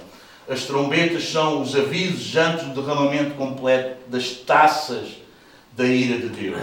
As 0.49 0.65
trombetas 0.65 1.29
são 1.29 1.61
os 1.61 1.75
avisos 1.75 2.35
antes 2.37 2.67
do 2.69 2.83
derramamento 2.83 3.35
completo 3.35 4.09
das 4.09 4.31
taças 4.31 5.17
da 5.73 5.85
ira 5.85 6.19
de 6.19 6.29
Deus. 6.29 6.59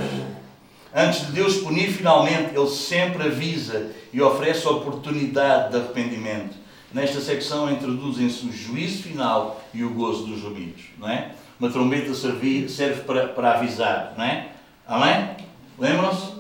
Antes 0.93 1.27
de 1.27 1.31
Deus 1.31 1.57
punir 1.57 1.91
finalmente, 1.91 2.55
Ele 2.55 2.69
sempre 2.69 3.23
avisa 3.23 3.91
e 4.11 4.21
oferece 4.21 4.67
a 4.67 4.71
oportunidade 4.71 5.71
de 5.71 5.77
arrependimento. 5.77 6.55
Nesta 6.93 7.21
secção 7.21 7.71
introduzem-se 7.71 8.45
o 8.45 8.51
juízo 8.51 9.03
final 9.03 9.63
e 9.73 9.83
o 9.83 9.89
gozo 9.91 10.25
dos 10.25 10.43
remidos. 10.43 10.83
Não 10.99 11.07
é? 11.07 11.31
Uma 11.59 11.69
trombeta 11.69 12.13
serve, 12.13 12.67
serve 12.67 13.01
para, 13.01 13.27
para 13.29 13.53
avisar, 13.53 14.13
não 14.17 14.25
é? 14.25 14.49
Amém? 14.91 15.37
Lembram-se? 15.79 16.33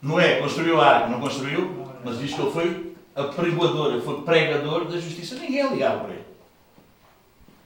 Noé 0.00 0.40
construiu 0.40 0.80
a 0.80 0.86
arca, 0.86 1.08
não 1.08 1.18
construiu? 1.18 1.84
Mas 2.04 2.20
diz 2.20 2.32
que 2.32 2.40
ele 2.40 2.52
foi 2.52 2.96
apregoador, 3.16 3.94
ele 3.94 4.00
foi 4.00 4.22
pregador 4.22 4.84
da 4.84 4.96
justiça. 4.96 5.34
Ninguém 5.34 5.68
ligava 5.70 6.04
para 6.04 6.14
ele. 6.14 6.24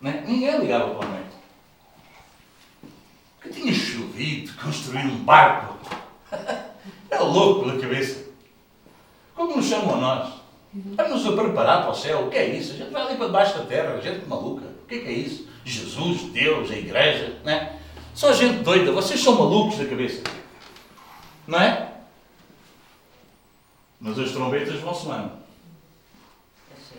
Né? 0.00 0.24
Ninguém 0.26 0.60
ligava 0.60 0.94
para 0.94 0.94
o 0.94 1.10
homem. 1.10 1.24
Que 3.42 3.50
tinha 3.50 3.74
chovido 3.74 4.50
construir 4.54 5.04
um 5.04 5.22
barco. 5.24 5.76
É 7.10 7.18
louco 7.18 7.64
pela 7.64 7.78
cabeça. 7.78 8.24
Como 9.34 9.56
nos 9.56 9.66
chamam 9.66 9.96
a 9.96 9.98
nós? 9.98 10.32
Estamos 10.74 11.26
a 11.26 11.32
preparar 11.32 11.82
para 11.82 11.90
o 11.90 11.94
céu. 11.94 12.26
O 12.26 12.30
que 12.30 12.38
é 12.38 12.56
isso? 12.56 12.72
A 12.72 12.76
gente 12.76 12.90
vai 12.90 13.02
ali 13.02 13.16
para 13.16 13.26
debaixo 13.26 13.58
da 13.58 13.66
terra, 13.66 14.00
gente 14.00 14.26
maluca. 14.26 14.64
O 14.64 14.86
que 14.86 14.94
é, 14.94 14.98
que 15.00 15.08
é 15.08 15.12
isso? 15.12 15.46
Jesus, 15.62 16.22
Deus, 16.32 16.70
a 16.70 16.74
igreja, 16.74 17.36
né? 17.44 17.78
Só 18.14 18.32
gente 18.32 18.62
doida. 18.62 18.92
Vocês 18.92 19.20
são 19.20 19.34
malucos 19.34 19.78
da 19.78 19.86
cabeça. 19.86 20.22
Não 21.46 21.60
é? 21.60 21.92
Mas 24.00 24.18
as 24.18 24.32
trombetas 24.32 24.80
vão 24.80 24.94
soando. 24.94 25.32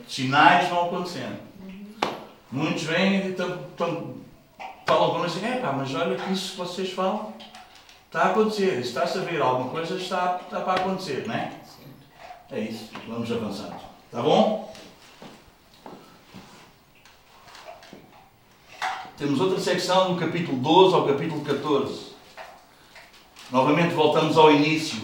Sinais 0.08 0.68
vão 0.68 0.86
acontecendo. 0.86 1.38
Muitos 2.50 2.84
vêm 2.84 3.26
e 3.26 3.30
estão, 3.30 3.58
falam 4.86 5.10
connosco 5.10 5.38
assim, 5.38 5.46
é 5.46 5.56
pá, 5.56 5.72
mas 5.72 5.92
olha 5.94 6.16
que 6.16 6.32
isso 6.32 6.52
que 6.52 6.58
vocês 6.58 6.92
falam 6.92 7.32
está 8.06 8.22
a 8.22 8.30
acontecer. 8.30 8.78
Está 8.78 9.02
a 9.02 9.06
saber 9.06 9.40
alguma 9.40 9.70
coisa, 9.70 9.96
está, 9.96 10.40
está 10.42 10.60
para 10.60 10.80
acontecer, 10.80 11.24
não 11.26 11.34
é? 11.34 11.52
É 12.50 12.60
isso. 12.60 12.90
Vamos 13.08 13.30
avançando. 13.32 13.74
Tá 14.10 14.22
bom? 14.22 14.72
Temos 19.16 19.40
outra 19.40 19.60
secção 19.60 20.12
do 20.12 20.18
capítulo 20.18 20.58
12 20.58 20.92
ao 20.92 21.06
capítulo 21.06 21.40
14. 21.42 22.14
Novamente 23.48 23.94
voltamos 23.94 24.36
ao 24.36 24.50
início, 24.50 24.98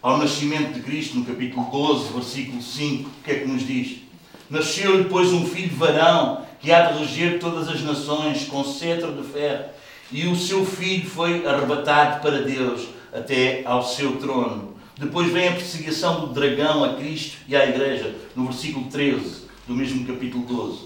ao 0.00 0.18
nascimento 0.18 0.72
de 0.72 0.82
Cristo, 0.82 1.18
no 1.18 1.24
capítulo 1.24 1.68
12, 1.72 2.12
versículo 2.12 2.62
5. 2.62 3.08
O 3.08 3.24
que 3.24 3.30
é 3.32 3.40
que 3.40 3.48
nos 3.48 3.66
diz? 3.66 4.02
Nasceu-lhe, 4.48 5.08
pois, 5.08 5.32
um 5.32 5.44
filho 5.44 5.74
varão, 5.74 6.46
que 6.60 6.70
há 6.70 6.92
de 6.92 7.00
reger 7.00 7.40
todas 7.40 7.68
as 7.68 7.82
nações 7.82 8.44
com 8.44 8.62
cetro 8.62 9.20
de 9.20 9.26
ferro, 9.26 9.64
e 10.12 10.28
o 10.28 10.36
seu 10.36 10.64
filho 10.64 11.10
foi 11.10 11.44
arrebatado 11.44 12.22
para 12.22 12.42
Deus 12.42 12.86
até 13.12 13.64
ao 13.66 13.82
seu 13.82 14.12
trono. 14.18 14.76
Depois 14.96 15.32
vem 15.32 15.48
a 15.48 15.52
perseguição 15.52 16.20
do 16.20 16.26
dragão 16.28 16.84
a 16.84 16.94
Cristo 16.94 17.38
e 17.48 17.56
à 17.56 17.68
Igreja, 17.68 18.14
no 18.36 18.44
versículo 18.44 18.86
13 18.86 19.42
do 19.66 19.74
mesmo 19.74 20.06
capítulo 20.06 20.44
12. 20.44 20.78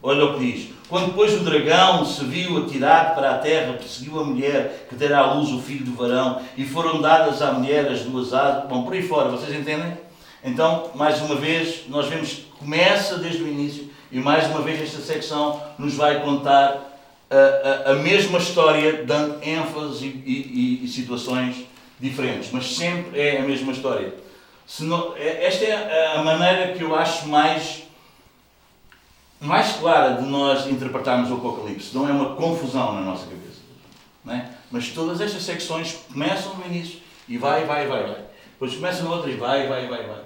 Olha 0.00 0.24
o 0.26 0.38
que 0.38 0.52
diz. 0.52 0.77
Quando 0.88 1.08
depois 1.08 1.34
o 1.34 1.40
dragão 1.40 2.04
se 2.04 2.24
viu 2.24 2.64
atirado 2.64 3.14
para 3.14 3.32
a 3.32 3.38
terra, 3.38 3.74
perseguiu 3.74 4.20
a 4.20 4.24
mulher 4.24 4.86
que 4.88 4.96
terá 4.96 5.18
à 5.18 5.34
luz 5.34 5.50
o 5.50 5.60
filho 5.60 5.84
do 5.84 5.92
varão, 5.92 6.40
e 6.56 6.64
foram 6.64 7.00
dadas 7.00 7.42
à 7.42 7.52
mulher 7.52 7.86
as 7.88 8.00
duas 8.00 8.32
asas. 8.32 8.68
Bom, 8.68 8.84
por 8.84 8.94
aí 8.94 9.02
fora, 9.02 9.28
vocês 9.28 9.54
entendem? 9.54 9.98
Então, 10.42 10.90
mais 10.94 11.20
uma 11.20 11.34
vez, 11.34 11.82
nós 11.88 12.06
vemos 12.06 12.30
que 12.30 12.44
começa 12.58 13.18
desde 13.18 13.42
o 13.42 13.48
início, 13.48 13.90
e 14.10 14.18
mais 14.18 14.46
uma 14.46 14.62
vez 14.62 14.80
esta 14.80 15.00
secção 15.00 15.62
nos 15.78 15.94
vai 15.94 16.20
contar 16.22 17.00
a, 17.30 17.90
a, 17.90 17.92
a 17.92 17.94
mesma 17.96 18.38
história, 18.38 19.04
dando 19.04 19.42
ênfase 19.46 20.06
e, 20.06 20.80
e, 20.80 20.84
e 20.84 20.88
situações 20.88 21.66
diferentes, 22.00 22.50
mas 22.52 22.74
sempre 22.74 23.20
é 23.20 23.38
a 23.38 23.42
mesma 23.42 23.72
história. 23.72 24.14
Não, 24.80 25.14
é, 25.16 25.44
esta 25.46 25.64
é 25.64 26.16
a 26.16 26.22
maneira 26.22 26.72
que 26.72 26.82
eu 26.82 26.94
acho 26.94 27.28
mais, 27.28 27.82
mais 29.40 29.76
clara 29.76 30.20
de 30.20 30.28
nós 30.28 30.66
interpretarmos 30.66 31.30
o 31.30 31.34
Apocalipse. 31.34 31.94
Não 31.94 32.08
é 32.08 32.12
uma 32.12 32.34
confusão 32.34 32.94
na 32.94 33.00
nossa 33.02 33.24
cabeça. 33.26 33.58
É? 34.28 34.48
Mas 34.70 34.88
todas 34.90 35.20
estas 35.20 35.42
secções 35.42 35.98
começam 36.12 36.54
no 36.54 36.66
início 36.66 37.00
e 37.28 37.38
vai, 37.38 37.64
vai, 37.64 37.86
vai, 37.86 38.02
vai. 38.02 38.24
Depois 38.52 38.74
começam 38.74 39.04
na 39.04 39.14
outra 39.14 39.30
e 39.30 39.36
vai, 39.36 39.66
vai, 39.68 39.86
vai, 39.88 40.06
vai. 40.06 40.22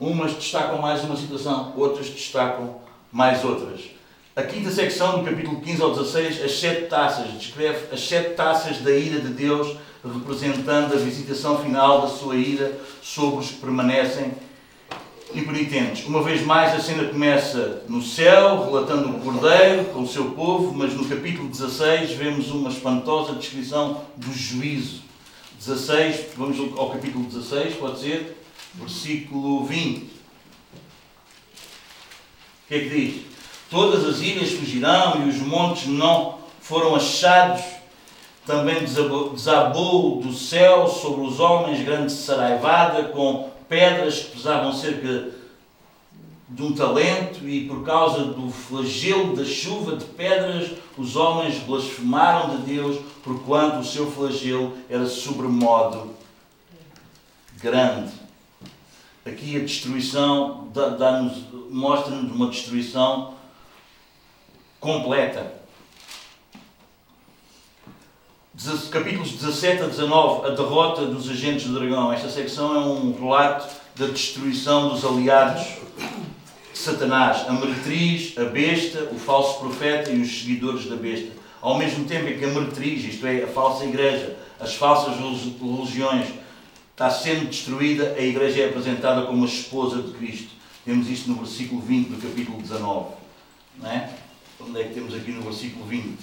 Umas 0.00 0.32
destacam 0.32 0.78
mais 0.78 1.04
uma 1.04 1.16
situação, 1.16 1.72
outras 1.76 2.08
destacam 2.08 2.80
mais 3.12 3.44
outras. 3.44 3.82
A 4.34 4.42
quinta 4.42 4.70
secção, 4.70 5.18
do 5.18 5.24
capítulo 5.24 5.60
15 5.60 5.82
ao 5.82 5.90
16, 5.94 6.42
as 6.42 6.58
sete 6.58 6.86
taças, 6.86 7.30
descreve 7.34 7.94
as 7.94 8.00
sete 8.00 8.34
taças 8.34 8.78
da 8.78 8.90
ira 8.90 9.20
de 9.20 9.28
Deus 9.28 9.76
representando 10.04 10.92
a 10.92 10.96
visitação 10.96 11.62
final 11.62 12.02
da 12.02 12.08
sua 12.08 12.34
ira 12.36 12.76
sobre 13.00 13.38
os 13.38 13.50
que 13.50 13.60
permanecem 13.60 14.32
impenitentes. 15.34 16.06
Uma 16.06 16.22
vez 16.22 16.44
mais, 16.44 16.74
a 16.74 16.80
cena 16.80 17.04
começa 17.04 17.82
no 17.88 18.02
céu, 18.02 18.64
relatando 18.66 19.08
o 19.10 19.20
Cordeiro 19.20 19.86
com 19.86 20.02
o 20.02 20.08
seu 20.08 20.30
povo, 20.30 20.72
mas 20.74 20.94
no 20.94 21.04
capítulo 21.06 21.48
16 21.48 22.12
vemos 22.12 22.50
uma 22.50 22.70
espantosa 22.70 23.34
descrição 23.34 24.02
do 24.16 24.32
juízo. 24.32 25.02
16, 25.58 26.26
vamos 26.36 26.58
ao 26.78 26.90
capítulo 26.90 27.24
16, 27.24 27.76
pode 27.76 28.00
ser? 28.00 28.44
Versículo 28.74 29.64
20. 29.64 30.02
O 30.02 30.08
que 32.68 32.74
é 32.74 32.78
que 32.80 32.88
diz? 32.88 33.22
Todas 33.70 34.04
as 34.04 34.20
ilhas 34.20 34.52
fugirão 34.52 35.24
e 35.24 35.28
os 35.28 35.36
montes 35.36 35.86
não 35.86 36.38
foram 36.60 36.94
achados 36.94 37.62
também 38.46 38.84
desabou 38.84 40.20
do 40.20 40.32
céu 40.32 40.86
sobre 40.86 41.22
os 41.22 41.40
homens 41.40 41.82
grande 41.82 42.12
saraivada, 42.12 43.04
com 43.04 43.50
pedras 43.74 44.20
que 44.20 44.36
pesavam 44.36 44.72
cerca 44.72 45.32
de 46.48 46.62
um 46.62 46.72
talento, 46.72 47.48
e 47.48 47.66
por 47.66 47.82
causa 47.84 48.26
do 48.26 48.48
flagelo 48.48 49.34
da 49.34 49.44
chuva 49.44 49.96
de 49.96 50.04
pedras, 50.04 50.70
os 50.96 51.16
homens 51.16 51.58
blasfemaram 51.58 52.56
de 52.56 52.74
Deus, 52.74 53.00
porquanto 53.24 53.80
o 53.80 53.84
seu 53.84 54.08
flagelo 54.08 54.78
era 54.88 55.06
sobremodo 55.06 56.14
grande. 57.60 58.12
Aqui 59.26 59.56
a 59.56 59.64
destruição 59.64 60.68
mostra-nos 61.68 62.30
uma 62.30 62.50
destruição 62.50 63.34
completa 64.78 65.63
capítulos 68.94 69.32
17 69.32 69.82
a 69.82 69.86
19, 69.86 70.46
a 70.46 70.50
derrota 70.50 71.06
dos 71.06 71.28
agentes 71.28 71.66
do 71.66 71.74
dragão. 71.74 72.12
Esta 72.12 72.28
secção 72.28 72.74
é 72.74 72.78
um 72.78 73.12
relato 73.12 73.66
da 73.96 74.06
destruição 74.06 74.90
dos 74.90 75.04
aliados 75.04 75.64
de 76.72 76.78
Satanás, 76.78 77.48
a 77.48 77.52
meretriz, 77.52 78.38
a 78.38 78.44
besta, 78.44 79.08
o 79.10 79.18
falso 79.18 79.58
profeta 79.58 80.10
e 80.10 80.22
os 80.22 80.40
seguidores 80.40 80.86
da 80.86 80.94
besta. 80.94 81.32
Ao 81.60 81.76
mesmo 81.76 82.04
tempo 82.04 82.28
em 82.28 82.38
que 82.38 82.44
a 82.44 82.48
meretriz, 82.48 83.04
isto 83.04 83.26
é, 83.26 83.42
a 83.42 83.48
falsa 83.48 83.84
igreja, 83.84 84.36
as 84.60 84.74
falsas 84.74 85.16
religiões, 85.16 86.28
está 86.92 87.10
sendo 87.10 87.46
destruída, 87.46 88.14
a 88.16 88.22
igreja 88.22 88.62
é 88.62 88.68
apresentada 88.68 89.26
como 89.26 89.44
a 89.44 89.48
esposa 89.48 90.00
de 90.00 90.12
Cristo. 90.12 90.50
Temos 90.84 91.08
isto 91.08 91.28
no 91.28 91.36
versículo 91.36 91.80
20 91.80 92.08
do 92.08 92.22
capítulo 92.22 92.60
19. 92.60 93.14
Não 93.80 93.90
é? 93.90 94.10
Onde 94.60 94.80
é 94.80 94.84
que 94.84 94.94
temos 94.94 95.12
aqui 95.12 95.32
no 95.32 95.42
versículo 95.42 95.84
20? 95.86 96.16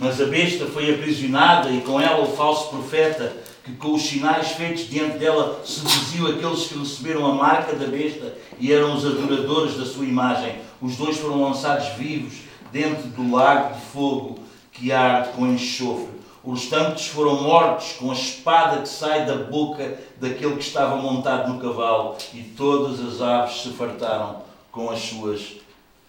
Mas 0.00 0.20
a 0.20 0.26
besta 0.26 0.66
foi 0.66 0.94
aprisionada 0.94 1.70
e 1.70 1.80
com 1.80 2.00
ela 2.00 2.22
o 2.22 2.36
falso 2.36 2.68
profeta, 2.68 3.36
que 3.64 3.72
com 3.72 3.94
os 3.94 4.02
sinais 4.02 4.52
feitos 4.52 4.88
diante 4.88 5.18
dela 5.18 5.60
seduziu 5.64 6.28
aqueles 6.28 6.66
que 6.66 6.78
receberam 6.78 7.26
a 7.26 7.34
marca 7.34 7.74
da 7.74 7.86
besta 7.86 8.34
e 8.60 8.72
eram 8.72 8.94
os 8.94 9.04
adoradores 9.04 9.76
da 9.76 9.84
sua 9.84 10.04
imagem. 10.04 10.56
Os 10.80 10.96
dois 10.96 11.18
foram 11.18 11.42
lançados 11.42 11.88
vivos 11.96 12.34
dentro 12.72 13.08
do 13.08 13.34
lago 13.34 13.74
de 13.74 13.80
fogo 13.86 14.38
que 14.72 14.92
arde 14.92 15.30
com 15.30 15.46
enxofre. 15.46 16.18
Os 16.44 16.60
restantes 16.60 17.08
foram 17.08 17.42
mortos 17.42 17.94
com 17.98 18.10
a 18.10 18.14
espada 18.14 18.80
que 18.82 18.88
sai 18.88 19.26
da 19.26 19.34
boca 19.34 19.98
daquele 20.20 20.54
que 20.54 20.62
estava 20.62 20.96
montado 20.96 21.52
no 21.52 21.60
cavalo, 21.60 22.16
e 22.32 22.42
todas 22.42 23.00
as 23.00 23.20
aves 23.20 23.62
se 23.62 23.70
fartaram 23.70 24.42
com 24.70 24.88
as 24.88 25.00
suas 25.00 25.56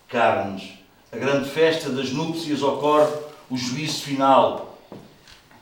carnes. 0.07 0.69
A 1.11 1.17
grande 1.17 1.49
festa 1.49 1.89
das 1.89 2.11
núpcias 2.11 2.61
ocorre 2.61 3.11
o 3.49 3.57
juízo 3.57 4.03
final 4.03 4.77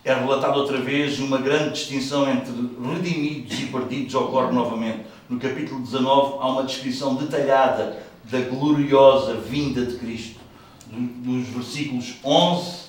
é 0.03 0.13
relatado 0.13 0.57
outra 0.57 0.77
vez 0.79 1.19
e 1.19 1.21
uma 1.21 1.37
grande 1.37 1.73
distinção 1.73 2.29
entre 2.29 2.51
redimidos 2.93 3.59
e 3.59 3.65
perdidos 3.67 4.15
ocorre 4.15 4.53
novamente. 4.53 5.05
No 5.29 5.39
capítulo 5.39 5.81
19 5.81 6.37
há 6.39 6.49
uma 6.49 6.63
descrição 6.63 7.15
detalhada 7.15 8.03
da 8.23 8.39
gloriosa 8.41 9.35
vinda 9.35 9.85
de 9.85 9.97
Cristo. 9.97 10.39
Dos 10.87 11.47
versículos 11.47 12.15
11 12.23 12.87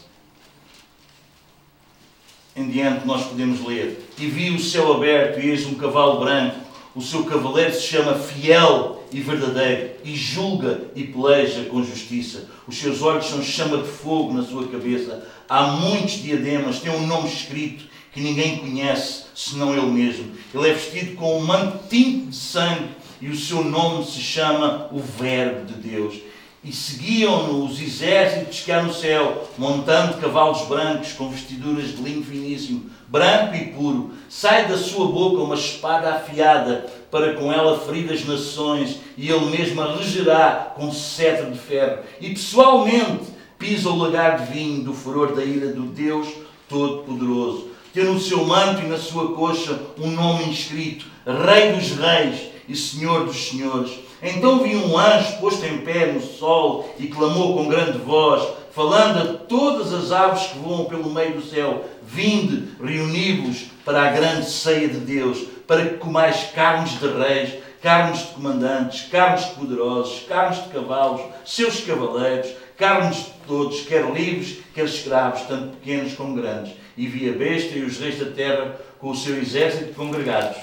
em 2.56 2.68
diante 2.68 3.06
nós 3.06 3.24
podemos 3.24 3.64
ler. 3.64 4.08
E 4.18 4.26
vi 4.26 4.50
o 4.50 4.60
céu 4.60 4.92
aberto 4.92 5.40
e 5.40 5.50
eis 5.50 5.66
um 5.66 5.74
cavalo 5.74 6.20
branco. 6.20 6.56
O 6.94 7.00
seu 7.00 7.24
cavaleiro 7.24 7.72
se 7.72 7.82
chama 7.82 8.14
Fiel 8.14 8.97
e 9.12 9.20
verdadeiro, 9.20 9.90
e 10.04 10.14
julga 10.14 10.82
e 10.94 11.04
peleja 11.04 11.64
com 11.64 11.82
justiça. 11.82 12.46
Os 12.66 12.76
seus 12.78 13.02
olhos 13.02 13.26
são 13.26 13.42
chama 13.42 13.78
de 13.78 13.88
fogo 13.88 14.32
na 14.32 14.44
sua 14.44 14.68
cabeça. 14.68 15.26
Há 15.48 15.68
muitos 15.68 16.22
diademas, 16.22 16.80
tem 16.80 16.92
um 16.92 17.06
nome 17.06 17.28
escrito 17.28 17.84
que 18.12 18.20
ninguém 18.20 18.58
conhece, 18.58 19.24
senão 19.34 19.72
ele 19.72 19.86
mesmo. 19.86 20.32
Ele 20.54 20.68
é 20.68 20.74
vestido 20.74 21.16
com 21.16 21.38
um 21.38 21.44
manto 21.44 21.88
tinto 21.88 22.30
de 22.30 22.36
sangue 22.36 22.88
e 23.20 23.28
o 23.28 23.36
seu 23.36 23.64
nome 23.64 24.04
se 24.04 24.20
chama 24.20 24.88
o 24.92 25.00
Verbo 25.00 25.66
de 25.66 25.74
Deus. 25.74 26.14
e 26.62 26.72
seguiam-no 26.72 27.64
os 27.64 27.80
exércitos 27.80 28.60
que 28.60 28.72
há 28.72 28.82
no 28.82 28.92
céu, 28.92 29.48
montando 29.56 30.20
cavalos 30.20 30.66
brancos 30.66 31.12
com 31.12 31.30
vestiduras 31.30 31.96
de 31.96 32.02
linho 32.02 32.24
finíssimo, 32.24 32.90
branco 33.06 33.54
e 33.54 33.66
puro. 33.68 34.12
Sai 34.28 34.66
da 34.66 34.76
sua 34.76 35.06
boca 35.06 35.42
uma 35.42 35.54
espada 35.54 36.14
afiada, 36.14 36.86
para 37.10 37.34
com 37.34 37.52
ela 37.52 37.78
ferir 37.78 38.12
as 38.12 38.24
nações, 38.24 39.00
e 39.16 39.30
ele 39.30 39.46
mesmo 39.46 39.80
a 39.80 39.96
regerá 39.96 40.72
com 40.76 40.92
cetro 40.92 41.50
de 41.50 41.58
ferro. 41.58 42.02
E 42.20 42.30
pessoalmente 42.30 43.24
pisa 43.58 43.88
o 43.88 43.96
lagar 43.96 44.38
de 44.38 44.52
vinho 44.52 44.84
do 44.84 44.92
furor 44.92 45.34
da 45.34 45.44
ira 45.44 45.68
do 45.68 45.82
Deus 45.82 46.28
Todo-Poderoso. 46.68 47.68
Tem 47.92 48.04
no 48.04 48.20
seu 48.20 48.44
manto 48.44 48.82
e 48.82 48.88
na 48.88 48.98
sua 48.98 49.34
coxa 49.34 49.80
um 49.98 50.10
nome 50.10 50.44
inscrito: 50.44 51.06
Rei 51.26 51.72
dos 51.72 51.90
Reis 51.92 52.50
e 52.68 52.76
Senhor 52.76 53.24
dos 53.24 53.48
Senhores. 53.48 53.90
Então 54.22 54.62
vi 54.62 54.76
um 54.76 54.98
anjo 54.98 55.38
posto 55.40 55.64
em 55.64 55.78
pé 55.78 56.12
no 56.12 56.20
sol 56.20 56.94
e 56.98 57.06
clamou 57.06 57.56
com 57.56 57.68
grande 57.68 57.98
voz, 57.98 58.46
falando 58.72 59.18
a 59.18 59.34
todas 59.34 59.92
as 59.92 60.12
aves 60.12 60.48
que 60.48 60.58
voam 60.58 60.84
pelo 60.84 61.10
meio 61.10 61.34
do 61.34 61.42
céu: 61.42 61.84
Vinde, 62.06 62.68
reuni-vos 62.82 63.66
para 63.84 64.08
a 64.08 64.12
grande 64.12 64.50
ceia 64.50 64.88
de 64.88 64.98
Deus, 64.98 65.38
para 65.68 65.84
que 65.84 65.98
comais 65.98 66.50
carnes 66.54 66.98
de 66.98 67.06
reis, 67.06 67.62
carnes 67.82 68.20
de 68.20 68.26
comandantes, 68.28 69.02
carnes 69.02 69.44
de 69.44 69.54
poderosos, 69.54 70.24
carnes 70.26 70.64
de 70.64 70.70
cavalos, 70.70 71.20
seus 71.44 71.80
cavaleiros, 71.82 72.50
carnes 72.76 73.18
de 73.18 73.30
todos, 73.46 73.82
quer 73.82 74.10
livres, 74.10 74.60
quer 74.74 74.86
escravos, 74.86 75.42
tanto 75.42 75.76
pequenos 75.76 76.14
como 76.14 76.34
grandes. 76.34 76.72
E 76.96 77.06
vi 77.06 77.28
a 77.28 77.32
besta 77.34 77.76
e 77.76 77.84
os 77.84 77.98
reis 77.98 78.18
da 78.18 78.30
terra 78.32 78.80
com 78.98 79.10
o 79.10 79.16
seu 79.16 79.38
exército 79.38 79.94
congregados 79.94 80.56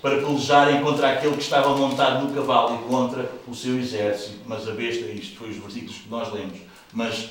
para 0.00 0.16
pelejarem 0.16 0.82
contra 0.82 1.12
aquele 1.12 1.36
que 1.36 1.42
estava 1.42 1.76
montado 1.76 2.26
no 2.26 2.34
cavalo 2.34 2.80
e 2.80 2.88
contra 2.88 3.30
o 3.46 3.54
seu 3.54 3.78
exército. 3.78 4.38
Mas 4.46 4.66
a 4.66 4.72
besta, 4.72 5.04
isto 5.06 5.36
foi 5.36 5.50
os 5.50 5.58
versículos 5.58 5.96
que 5.98 6.08
nós 6.08 6.32
lemos, 6.32 6.58
mas 6.92 7.30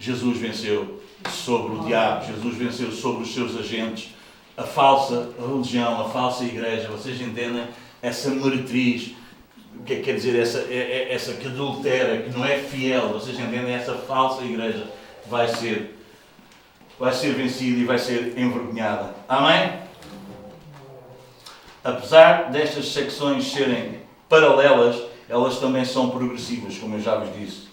Jesus 0.00 0.36
venceu 0.36 1.00
sobre 1.30 1.76
o 1.76 1.84
diabo, 1.84 2.26
Jesus 2.26 2.56
venceu 2.56 2.92
sobre 2.92 3.22
os 3.22 3.32
seus 3.32 3.56
agentes, 3.56 4.10
a 4.58 4.64
falsa 4.64 5.30
religião, 5.38 6.00
a 6.00 6.08
falsa 6.10 6.44
igreja. 6.44 6.88
Vocês 6.88 7.20
entendem? 7.20 7.66
Essa 8.02 8.30
meretriz, 8.30 9.14
o 9.74 9.84
que 9.84 9.94
é 9.94 9.96
que 9.96 10.02
quer 10.02 10.14
dizer? 10.16 10.38
Essa, 10.38 10.58
é, 10.68 10.76
é, 10.76 11.14
essa 11.14 11.32
que 11.34 11.46
adultera, 11.46 12.22
que 12.22 12.36
não 12.36 12.44
é 12.44 12.58
fiel. 12.58 13.08
Vocês 13.10 13.38
entendem? 13.38 13.72
Essa 13.72 13.94
falsa 13.94 14.44
igreja 14.44 14.86
vai 15.26 15.48
ser, 15.48 15.96
vai 16.98 17.12
ser 17.12 17.34
vencida 17.34 17.80
e 17.80 17.84
vai 17.84 17.98
ser 17.98 18.34
envergonhada. 18.36 19.14
Amém? 19.28 19.88
apesar 21.84 22.50
destas 22.50 22.92
secções 22.92 23.50
serem 23.50 24.00
paralelas, 24.28 25.00
elas 25.28 25.58
também 25.58 25.84
são 25.84 26.10
progressivas, 26.10 26.76
como 26.76 26.96
eu 26.96 27.00
já 27.00 27.16
vos 27.16 27.34
disse. 27.34 27.67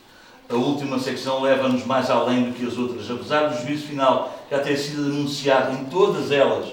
A 0.47 0.55
última 0.55 0.99
secção 0.99 1.41
leva-nos 1.41 1.85
mais 1.85 2.09
além 2.09 2.43
do 2.43 2.53
que 2.53 2.65
as 2.65 2.77
outras. 2.77 3.09
Apesar 3.09 3.47
do 3.47 3.65
juízo 3.65 3.87
final 3.87 4.45
já 4.49 4.59
ter 4.59 4.77
sido 4.77 5.05
anunciado 5.05 5.75
em 5.75 5.85
todas 5.85 6.31
elas, 6.31 6.67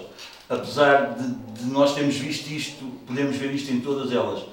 apesar 0.48 1.14
de, 1.14 1.62
de 1.62 1.70
nós 1.70 1.94
termos 1.94 2.16
visto 2.16 2.50
isto, 2.50 2.84
podemos 3.06 3.36
ver 3.36 3.52
isto 3.54 3.72
em 3.72 3.80
todas 3.80 4.12
elas, 4.12 4.44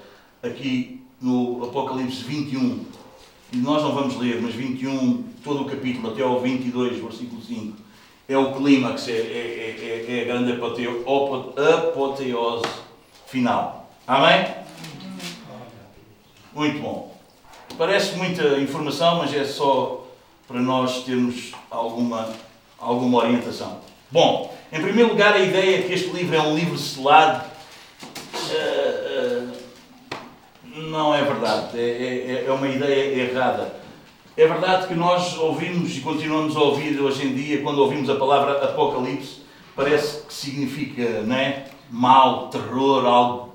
aqui 0.41 1.01
no 1.21 1.65
Apocalipse 1.65 2.23
21, 2.23 2.85
e 3.51 3.57
nós 3.57 3.83
não 3.83 3.93
vamos 3.93 4.17
ler, 4.17 4.41
mas 4.41 4.53
21, 4.53 5.23
todo 5.43 5.63
o 5.63 5.65
capítulo, 5.65 6.11
até 6.11 6.21
ao 6.21 6.39
22, 6.39 7.01
versículo 7.01 7.41
5, 7.41 7.75
é 8.29 8.37
o 8.37 8.53
clímax, 8.53 9.07
é, 9.07 9.11
é, 9.11 9.17
é, 9.17 10.17
é 10.17 10.21
a 10.21 10.25
grande 10.25 10.53
apoteose 10.53 12.67
final. 13.25 13.91
Amém? 14.07 14.53
Muito 16.53 16.79
bom. 16.79 17.08
Parece 17.77 18.15
muita 18.15 18.43
informação, 18.59 19.17
mas 19.17 19.33
é 19.33 19.45
só 19.45 20.05
para 20.47 20.59
nós 20.59 21.03
termos 21.03 21.53
alguma, 21.69 22.29
alguma 22.77 23.19
orientação. 23.19 23.79
Bom, 24.11 24.53
em 24.71 24.81
primeiro 24.81 25.11
lugar, 25.11 25.33
a 25.33 25.39
ideia 25.39 25.79
é 25.79 25.81
que 25.83 25.93
este 25.93 26.09
livro 26.09 26.35
é 26.35 26.41
um 26.41 26.55
livro 26.55 26.77
selado 26.77 27.45
uh, 28.49 29.59
não 30.75 31.13
é 31.13 31.23
verdade. 31.23 31.79
É, 31.79 32.43
é, 32.43 32.45
é 32.47 32.51
uma 32.51 32.67
ideia 32.67 33.29
errada. 33.29 33.79
É 34.35 34.47
verdade 34.47 34.87
que 34.87 34.95
nós 34.95 35.37
ouvimos 35.37 35.97
e 35.97 36.01
continuamos 36.01 36.55
a 36.55 36.61
ouvir 36.61 36.99
hoje 36.99 37.27
em 37.27 37.35
dia, 37.35 37.61
quando 37.61 37.79
ouvimos 37.79 38.09
a 38.09 38.15
palavra 38.15 38.63
Apocalipse, 38.63 39.41
parece 39.75 40.25
que 40.25 40.33
significa 40.33 41.21
né, 41.21 41.65
mal, 41.89 42.47
terror, 42.47 43.05
algo 43.05 43.53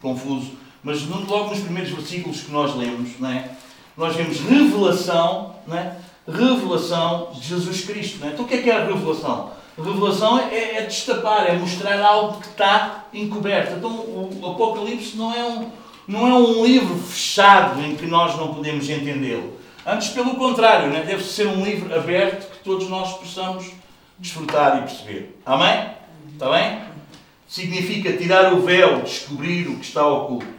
confuso. 0.00 0.52
Mas 0.82 1.02
logo 1.06 1.50
nos 1.50 1.60
primeiros 1.60 1.90
versículos 1.90 2.40
que 2.40 2.52
nós 2.52 2.74
lemos, 2.74 3.18
né, 3.18 3.50
nós 3.96 4.14
vemos 4.14 4.40
revelação, 4.40 5.56
né, 5.66 5.96
revelação 6.26 7.30
de 7.34 7.40
Jesus 7.40 7.84
Cristo. 7.84 8.18
Né? 8.18 8.30
Então 8.32 8.44
o 8.44 8.48
que 8.48 8.54
é 8.54 8.62
que 8.62 8.70
é 8.70 8.76
a 8.76 8.84
revelação? 8.84 9.50
Revelação 9.76 10.38
é, 10.38 10.76
é 10.76 10.82
destapar, 10.82 11.46
é 11.48 11.56
mostrar 11.56 12.00
algo 12.00 12.40
que 12.40 12.48
está 12.48 13.04
encoberto. 13.12 13.76
Então 13.76 13.90
o 13.90 14.50
Apocalipse 14.52 15.16
não 15.16 15.32
é 15.32 15.44
um, 15.44 15.70
não 16.06 16.26
é 16.26 16.34
um 16.34 16.64
livro 16.64 16.96
fechado 16.98 17.80
em 17.82 17.94
que 17.94 18.06
nós 18.06 18.36
não 18.36 18.54
podemos 18.54 18.88
entendê-lo. 18.88 19.58
Antes, 19.86 20.08
pelo 20.08 20.34
contrário, 20.34 20.90
né? 20.90 21.02
deve 21.02 21.24
ser 21.24 21.46
um 21.46 21.64
livro 21.64 21.94
aberto 21.94 22.50
que 22.50 22.64
todos 22.64 22.88
nós 22.88 23.16
possamos 23.18 23.70
desfrutar 24.18 24.78
e 24.78 24.80
perceber. 24.82 25.40
Amém? 25.46 25.90
Está 26.32 26.50
bem? 26.50 26.80
Significa 27.46 28.12
tirar 28.12 28.52
o 28.52 28.60
véu, 28.60 29.00
descobrir 29.00 29.68
o 29.68 29.76
que 29.76 29.86
está 29.86 30.06
oculto. 30.06 30.57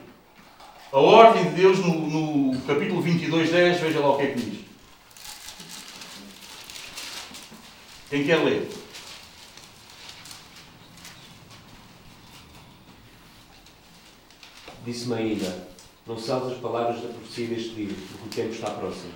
A 0.91 0.97
ordem 0.99 1.43
de 1.43 1.51
Deus 1.51 1.79
no, 1.79 1.93
no 1.93 2.61
capítulo 2.61 2.99
22, 3.01 3.51
10, 3.51 3.79
veja 3.79 3.99
lá 3.99 4.09
o 4.09 4.17
que 4.17 4.23
é 4.23 4.27
que 4.27 4.39
diz. 4.39 4.59
Quem 8.09 8.23
quer 8.25 8.37
ler? 8.37 8.67
Disse-me 14.83 15.13
ainda: 15.13 15.67
não 16.07 16.17
salves 16.17 16.53
as 16.53 16.57
palavras 16.57 17.01
da 17.01 17.09
profecia 17.09 17.47
deste 17.47 17.69
livro, 17.75 17.95
porque 17.95 18.41
o 18.41 18.43
tempo 18.43 18.55
está 18.55 18.71
próximo. 18.71 19.13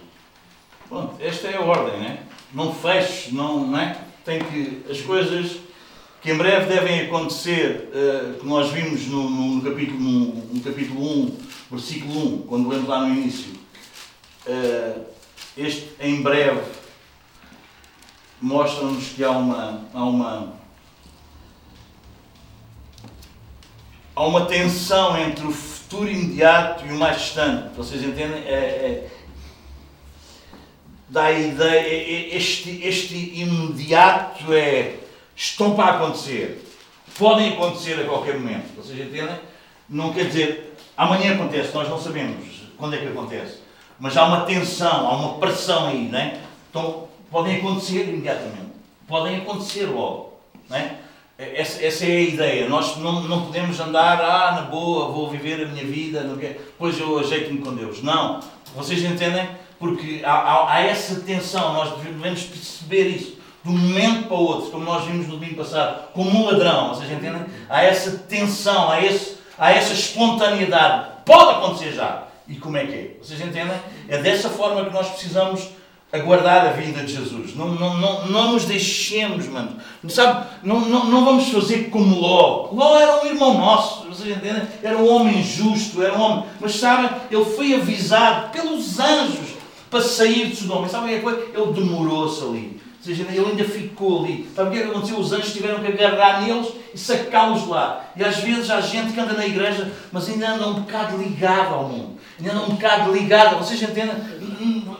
Pronto, 0.87 1.15
esta 1.19 1.47
é 1.47 1.55
a 1.55 1.61
ordem, 1.61 1.99
né? 1.99 2.23
Não 2.53 2.71
feches, 2.71 3.33
não, 3.33 3.65
não 3.65 3.79
é? 3.79 3.99
Tem 4.23 4.39
que. 4.43 4.83
As 4.87 5.01
coisas 5.01 5.57
que 6.21 6.31
em 6.31 6.37
breve 6.37 6.67
devem 6.67 7.01
acontecer, 7.01 7.89
uh, 7.89 8.39
que 8.39 8.45
nós 8.45 8.71
vimos 8.71 9.07
no, 9.07 9.29
no, 9.29 9.61
capítulo, 9.61 9.99
no, 9.99 10.35
no, 10.53 10.61
capítulo 10.61 11.23
1, 11.23 11.37
versículo 11.73 12.35
1, 12.35 12.41
quando 12.43 12.69
lemos 12.69 12.87
lá 12.87 13.01
no 13.01 13.13
início. 13.13 13.53
Uh, 14.45 15.05
este 15.57 15.91
em 15.99 16.21
breve 16.21 16.61
mostra-nos 18.41 19.09
que 19.09 19.23
há 19.23 19.31
uma, 19.31 19.85
há 19.93 20.03
uma 20.03 20.53
há 24.15 24.25
uma 24.25 24.45
tensão 24.45 25.17
entre 25.17 25.47
o 25.47 25.51
futuro 25.51 26.09
imediato 26.09 26.85
e 26.85 26.91
o 26.91 26.97
mais 26.97 27.21
distante. 27.21 27.75
Vocês 27.75 28.03
entendem? 28.03 28.43
É, 28.45 28.51
é, 28.51 29.11
dá 31.09 31.25
a 31.25 31.31
ideia, 31.31 31.79
é, 31.79 32.33
é, 32.33 32.35
este, 32.35 32.85
este 32.85 33.15
imediato 33.15 34.53
é 34.53 34.99
estão 35.35 35.75
para 35.75 35.95
acontecer. 35.95 36.63
Podem 37.17 37.53
acontecer 37.53 37.99
a 37.99 38.05
qualquer 38.05 38.39
momento. 38.39 38.75
Vocês 38.75 38.99
entendem? 38.99 39.39
Não 39.89 40.13
quer 40.13 40.27
dizer 40.27 40.72
amanhã 40.97 41.35
acontece, 41.35 41.73
nós 41.73 41.89
não 41.89 41.99
sabemos 41.99 42.63
quando 42.77 42.95
é 42.95 42.97
que 42.97 43.07
acontece. 43.07 43.59
Mas 43.99 44.17
há 44.17 44.25
uma 44.25 44.41
tensão, 44.41 45.07
há 45.07 45.15
uma 45.15 45.33
pressão 45.35 45.87
aí, 45.87 46.09
não 46.09 46.19
é? 46.19 46.37
Então 46.69 47.07
podem 47.31 47.57
acontecer 47.57 48.09
imediatamente. 48.09 48.73
Podem 49.07 49.37
acontecer 49.37 49.85
logo. 49.85 50.33
Não 50.69 50.77
é? 50.77 50.97
Essa, 51.37 51.83
essa, 51.83 52.05
é 52.05 52.09
a 52.09 52.21
ideia. 52.21 52.69
Nós 52.69 52.97
não, 52.97 53.21
não 53.23 53.45
podemos 53.45 53.79
andar, 53.79 54.21
ah, 54.21 54.51
na 54.51 54.61
boa, 54.63 55.11
vou 55.11 55.29
viver 55.29 55.63
a 55.63 55.67
minha 55.67 55.83
vida, 55.83 56.23
não 56.23 56.37
quer, 56.37 56.53
depois 56.53 56.99
eu 56.99 57.19
ajeito-me 57.19 57.59
com 57.59 57.73
Deus. 57.73 58.01
Não. 58.03 58.39
Vocês 58.75 59.03
entendem? 59.03 59.47
Porque 59.79 60.21
há, 60.23 60.31
há, 60.31 60.73
há, 60.73 60.81
essa 60.81 61.21
tensão, 61.21 61.73
nós 61.73 61.97
devemos 61.97 62.43
perceber 62.43 63.07
isso. 63.07 63.37
De 63.63 63.69
um 63.69 63.77
momento 63.77 64.27
para 64.27 64.37
o 64.37 64.41
outro, 64.41 64.71
como 64.71 64.83
nós 64.83 65.05
vimos 65.05 65.27
no 65.27 65.37
domingo 65.37 65.55
passado, 65.55 66.09
como 66.13 66.29
um 66.29 66.45
ladrão, 66.45 66.89
vocês 66.89 67.09
entendem? 67.11 67.45
Há 67.69 67.81
essa 67.81 68.11
tensão, 68.11 68.91
há, 68.91 69.01
esse, 69.01 69.37
há 69.57 69.71
essa 69.71 69.93
espontaneidade. 69.93 71.07
Pode 71.25 71.51
acontecer 71.51 71.93
já. 71.93 72.23
E 72.47 72.55
como 72.55 72.77
é 72.77 72.85
que 72.85 72.93
é? 72.93 73.17
Vocês 73.21 73.39
entendem? 73.39 73.77
É 74.07 74.17
dessa 74.17 74.49
forma 74.49 74.83
que 74.85 74.93
nós 74.93 75.09
precisamos 75.09 75.69
aguardar 76.11 76.67
a 76.67 76.71
vinda 76.71 77.01
de 77.01 77.13
Jesus. 77.13 77.55
Não, 77.55 77.69
não, 77.69 77.97
não, 77.97 78.27
não 78.27 78.51
nos 78.53 78.65
deixemos, 78.65 79.47
mano. 79.47 79.77
Sabe, 80.07 80.47
não, 80.61 80.81
não, 80.81 81.05
não 81.05 81.25
vamos 81.25 81.49
fazer 81.49 81.89
como 81.89 82.19
Ló. 82.19 82.69
Ló 82.71 82.99
era 82.99 83.23
um 83.23 83.25
irmão 83.25 83.57
nosso, 83.57 84.07
vocês 84.07 84.37
entendem? 84.37 84.61
Era 84.83 84.97
um 84.97 85.09
homem 85.09 85.41
justo, 85.41 86.03
era 86.03 86.13
um 86.13 86.21
homem. 86.21 86.45
Mas 86.59 86.75
sabem, 86.75 87.09
ele 87.31 87.45
foi 87.45 87.73
avisado 87.73 88.51
pelos 88.51 88.99
anjos 88.99 89.55
para 89.89 90.01
sair 90.01 90.49
de 90.49 90.55
Sodoma. 90.57 90.85
E 90.85 90.89
sabem 90.89 91.17
o 91.17 91.21
que 91.21 91.27
é 91.27 91.59
Ele 91.59 91.73
demorou-se 91.73 92.43
ali. 92.43 92.79
Ou 93.05 93.15
seja, 93.15 93.23
ele 93.29 93.45
ainda 93.45 93.65
ficou 93.65 94.23
ali. 94.23 94.49
Sabe 94.55 94.69
o 94.69 94.71
que 94.71 94.79
é 94.79 94.81
que 94.83 94.89
aconteceu? 94.89 95.19
Os 95.19 95.33
anjos 95.33 95.51
tiveram 95.51 95.81
que 95.81 95.87
agarrar 95.87 96.41
neles 96.41 96.69
e 96.93 96.97
sacá-los 96.97 97.67
lá. 97.67 98.05
E 98.15 98.23
às 98.23 98.37
vezes 98.37 98.69
há 98.69 98.79
gente 98.79 99.11
que 99.11 99.19
anda 99.19 99.33
na 99.33 99.45
igreja, 99.45 99.91
mas 100.11 100.29
ainda 100.29 100.51
anda 100.51 100.67
um 100.67 100.73
bocado 100.75 101.17
ligado 101.17 101.73
ao 101.73 101.89
mundo 101.89 102.13
ainda 102.39 102.51
anda 102.51 102.63
um 102.63 102.75
bocado 102.75 103.11
ligada. 103.11 103.55
Vocês 103.55 103.81
entendem? 103.81 104.15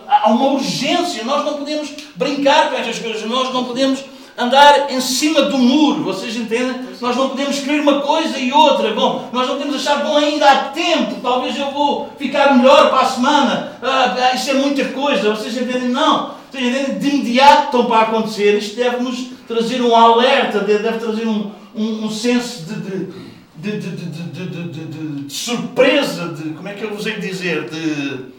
Há 0.08 0.30
uma 0.30 0.52
urgência. 0.52 1.24
Nós 1.24 1.46
não 1.46 1.58
podemos 1.58 1.90
brincar 2.16 2.70
com 2.70 2.78
estas 2.78 3.00
coisas. 3.00 3.24
Nós 3.30 3.54
não 3.54 3.66
podemos 3.66 4.04
andar 4.38 4.92
em 4.92 5.02
cima 5.02 5.44
do 5.44 5.58
muro. 5.58 6.04
Vocês 6.04 6.36
entendem? 6.36 6.88
Nós 7.02 7.16
não 7.16 7.30
podemos 7.30 7.60
querer 7.60 7.82
uma 7.82 8.02
coisa 8.02 8.38
e 8.38 8.52
outra. 8.52 8.94
Bom, 8.94 9.30
nós 9.32 9.48
não 9.48 9.58
podemos 9.58 9.76
achar, 9.76 10.04
bom, 10.04 10.18
ainda 10.18 10.50
há 10.50 10.56
tempo. 10.70 11.20
Talvez 11.22 11.58
eu 11.58 11.72
vou 11.72 12.10
ficar 12.18 12.56
melhor 12.56 12.90
para 12.90 13.02
a 13.02 13.06
semana. 13.06 13.78
Ah, 13.82 14.32
isso 14.34 14.50
é 14.52 14.54
muita 14.54 14.86
coisa. 14.86 15.30
Vocês 15.36 15.56
entendem? 15.58 15.90
Não. 15.90 16.43
De 16.60 17.10
imediato 17.10 17.66
estão 17.66 17.86
para 17.86 18.02
acontecer. 18.02 18.58
Isto 18.58 18.76
deve-nos 18.76 19.30
trazer 19.48 19.82
um 19.82 19.96
alerta, 19.96 20.60
deve 20.60 20.98
trazer 21.00 21.28
um, 21.28 21.52
um, 21.76 22.06
um 22.06 22.10
senso 22.10 22.64
de, 22.66 22.76
de 22.80 23.24
de, 23.56 23.80
de, 23.80 25.34
surpresa, 25.34 26.34
de 26.34 26.50
como 26.54 26.68
é 26.68 26.74
que 26.74 26.84
eu 26.84 26.94
vos 26.94 27.06
hei 27.06 27.16
de 27.16 27.28
dizer? 27.28 27.70
De. 27.70 28.34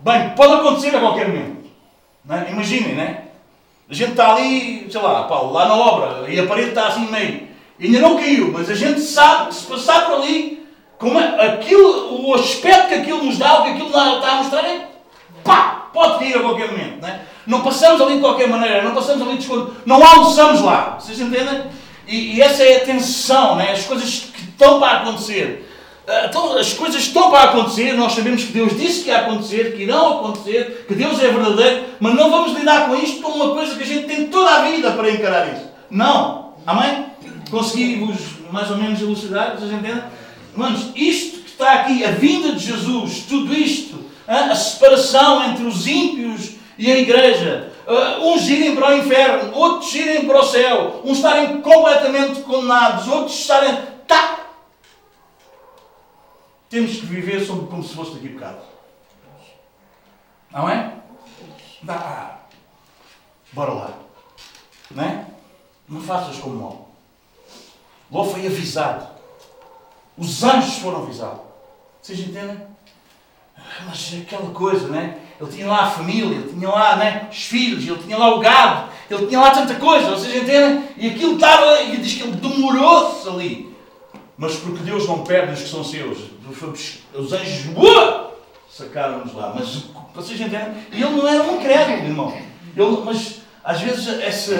Bem, 0.00 0.30
pode 0.36 0.54
acontecer 0.54 0.94
a 0.94 1.00
qualquer 1.00 1.28
momento. 1.28 1.64
Não 2.24 2.36
é? 2.36 2.50
Imaginem, 2.50 2.94
né? 2.94 3.24
A 3.88 3.94
gente 3.94 4.12
está 4.12 4.34
ali, 4.34 4.86
sei 4.90 5.00
lá, 5.00 5.24
Paulo, 5.24 5.52
lá 5.52 5.66
na 5.66 5.74
obra, 5.74 6.30
e 6.30 6.38
a 6.38 6.46
parede 6.46 6.70
está 6.70 6.88
assim 6.88 7.10
meio. 7.10 7.48
Ainda 7.80 8.00
não 8.00 8.16
caiu, 8.16 8.52
mas 8.52 8.70
a 8.70 8.74
gente 8.74 9.00
sabe 9.00 9.48
que 9.48 9.54
se 9.54 9.66
passar 9.66 10.06
por 10.06 10.22
ali, 10.22 10.66
como 10.98 11.18
é, 11.18 11.54
aquilo, 11.54 12.26
o 12.26 12.34
aspecto 12.34 12.88
que 12.88 12.94
aquilo 12.94 13.24
nos 13.24 13.36
dá, 13.36 13.60
o 13.60 13.64
que 13.64 13.70
aquilo 13.70 13.88
está 13.88 14.32
a 14.32 14.36
mostrar 14.36 14.64
é 14.64 14.88
pá, 15.42 15.83
pode 15.94 16.18
cair 16.18 16.36
a 16.36 16.40
qualquer 16.40 16.70
momento. 16.72 17.00
Não, 17.00 17.08
é? 17.08 17.20
não 17.46 17.62
passamos 17.62 18.00
ali 18.02 18.16
de 18.16 18.20
qualquer 18.20 18.48
maneira, 18.48 18.82
não 18.82 18.92
passamos 18.92 19.26
ali 19.26 19.38
de 19.38 19.44
esconde, 19.44 19.70
não 19.86 20.04
almoçamos 20.04 20.60
lá. 20.60 20.98
Vocês 21.00 21.20
entendem? 21.20 21.62
E, 22.06 22.34
e, 22.36 22.42
essa 22.42 22.62
é 22.62 22.78
a 22.78 22.84
tensão, 22.84 23.56
né? 23.56 23.70
as 23.70 23.86
coisas 23.86 24.30
que 24.34 24.42
estão 24.42 24.78
para 24.78 24.98
acontecer. 24.98 25.70
Ah, 26.06 26.26
então, 26.28 26.58
as 26.58 26.74
coisas 26.74 27.00
estão 27.00 27.30
para 27.30 27.44
acontecer, 27.44 27.94
nós 27.94 28.12
sabemos 28.12 28.44
que 28.44 28.52
Deus 28.52 28.78
disse 28.78 29.04
que 29.04 29.08
ia 29.08 29.20
acontecer, 29.20 29.74
que 29.74 29.84
irão 29.84 30.18
acontecer, 30.18 30.84
que 30.86 30.94
Deus 30.94 31.18
é 31.18 31.28
verdadeiro, 31.28 31.84
mas 31.98 32.14
não 32.14 32.30
vamos 32.30 32.58
lidar 32.58 32.88
com 32.88 32.96
isto 32.96 33.22
como 33.22 33.36
uma 33.36 33.54
coisa 33.54 33.74
que 33.74 33.82
a 33.82 33.86
gente 33.86 34.06
tem 34.06 34.26
toda 34.26 34.50
a 34.50 34.62
vida 34.64 34.90
para 34.90 35.10
encarar 35.10 35.54
isso. 35.54 35.64
Não. 35.90 36.52
Amém? 36.66 37.06
Consegui-vos 37.50 38.16
mais 38.50 38.70
ou 38.70 38.76
menos 38.76 39.00
elucidar, 39.00 39.56
vocês 39.56 39.72
entendem? 39.72 40.02
Manos, 40.54 40.88
isto 40.94 41.38
que 41.38 41.50
está 41.50 41.72
aqui, 41.72 42.04
a 42.04 42.10
vinda 42.10 42.52
de 42.52 42.66
Jesus, 42.66 43.24
tudo 43.28 43.54
isto, 43.54 44.03
a 44.26 44.54
separação 44.54 45.44
entre 45.44 45.64
os 45.64 45.86
ímpios 45.86 46.56
e 46.78 46.90
a 46.90 46.98
igreja, 46.98 47.74
Uh, 47.86 48.28
uns 48.28 48.48
irem 48.48 48.74
para 48.74 48.94
o 48.94 48.96
inferno, 48.96 49.54
outros 49.54 49.94
irem 49.94 50.26
para 50.26 50.40
o 50.40 50.42
céu, 50.42 51.02
uns 51.04 51.18
estarem 51.18 51.60
completamente 51.60 52.40
condenados, 52.40 53.06
outros 53.06 53.38
estarem. 53.38 53.76
Tá! 54.06 54.46
Temos 56.70 56.92
que 56.92 57.04
viver 57.04 57.44
sobre 57.44 57.66
como 57.66 57.84
se 57.84 57.94
fosse 57.94 58.14
daqui 58.14 58.28
a 58.28 58.32
bocado. 58.32 58.58
Não 60.50 60.68
é? 60.68 60.94
Dá. 61.82 62.38
Bora 63.52 63.72
lá. 63.72 63.90
Não 64.90 65.04
é? 65.04 65.26
Não 65.86 66.00
faças 66.00 66.38
como 66.38 66.54
Ló. 66.56 66.76
Ló 68.10 68.24
foi 68.24 68.46
avisado. 68.46 69.08
Os 70.16 70.42
anjos 70.42 70.78
foram 70.78 71.02
avisados. 71.02 71.42
Vocês 72.00 72.18
entendem? 72.20 72.66
Mas 73.86 74.14
aquela 74.22 74.50
coisa, 74.50 74.88
não 74.88 74.98
é? 74.98 75.16
Ele 75.40 75.50
tinha 75.50 75.66
lá 75.66 75.84
a 75.84 75.90
família, 75.90 76.36
ele 76.36 76.52
tinha 76.52 76.68
lá 76.68 76.96
né, 76.96 77.28
os 77.30 77.44
filhos, 77.44 77.86
ele 77.86 77.98
tinha 77.98 78.16
lá 78.16 78.34
o 78.34 78.40
gado, 78.40 78.88
ele 79.10 79.26
tinha 79.26 79.40
lá 79.40 79.50
tanta 79.50 79.74
coisa, 79.74 80.10
vocês 80.10 80.42
entendem? 80.42 80.88
E 80.96 81.08
aquilo 81.08 81.34
estava, 81.34 81.82
e 81.82 81.96
diz 81.96 82.14
que 82.14 82.22
ele 82.22 82.36
demorou-se 82.36 83.28
ali. 83.28 83.74
Mas 84.36 84.56
porque 84.56 84.82
Deus 84.82 85.06
não 85.06 85.24
perde 85.24 85.52
os 85.52 85.62
que 85.62 85.68
são 85.68 85.84
seus. 85.84 86.18
Os 87.14 87.32
anjos 87.32 87.66
sacaram-nos 88.68 89.34
lá. 89.34 89.54
Mas 89.54 89.84
vocês 90.14 90.40
entendem? 90.40 90.74
E 90.92 91.02
ele 91.02 91.16
não 91.16 91.26
era 91.26 91.42
um 91.44 91.60
crédito, 91.60 92.04
irmão. 92.04 92.36
Ele, 92.76 93.02
mas 93.04 93.40
às 93.62 93.80
vezes 93.80 94.08
essa, 94.20 94.54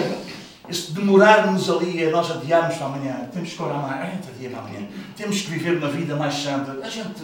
esse 0.68 0.92
demorarmos 0.92 1.68
ali 1.68 2.02
é 2.02 2.10
nós 2.10 2.30
adiarmos 2.30 2.76
para 2.76 2.86
amanhã. 2.86 3.28
Temos 3.32 3.52
que 3.52 3.62
orar 3.62 3.82
mais. 3.82 4.14
É, 4.14 4.38
dia 4.38 4.48
para 4.48 4.60
amanhã. 4.60 4.88
Temos 5.14 5.42
que 5.42 5.50
viver 5.50 5.76
uma 5.76 5.88
vida 5.88 6.16
mais 6.16 6.34
santa. 6.34 6.78
A 6.82 6.88
gente 6.88 7.22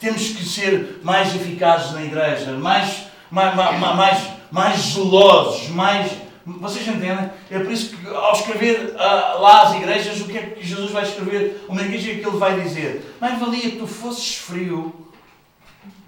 temos 0.00 0.28
que 0.28 0.44
ser 0.44 1.00
mais 1.02 1.34
eficazes 1.34 1.92
na 1.92 2.02
igreja, 2.02 2.52
mais, 2.52 3.06
mais, 3.30 3.54
mais, 3.54 4.30
mais 4.50 4.80
zelosos, 4.80 5.68
mais. 5.70 6.12
Vocês 6.46 6.86
entendem? 6.86 7.30
É 7.50 7.58
por 7.58 7.72
isso 7.72 7.96
que, 7.96 8.06
ao 8.06 8.32
escrever 8.32 8.94
uh, 8.94 9.40
lá 9.40 9.62
as 9.62 9.76
igrejas, 9.76 10.20
o 10.20 10.26
que 10.26 10.36
é 10.36 10.42
que 10.42 10.66
Jesus 10.66 10.90
vai 10.90 11.02
escrever? 11.04 11.64
Uma 11.68 11.82
igreja 11.82 12.14
que 12.14 12.26
ele 12.26 12.36
vai 12.36 12.60
dizer: 12.60 13.16
Mais 13.20 13.38
valia 13.38 13.70
que 13.70 13.78
tu 13.78 13.86
fosses 13.86 14.36
frio, 14.36 15.10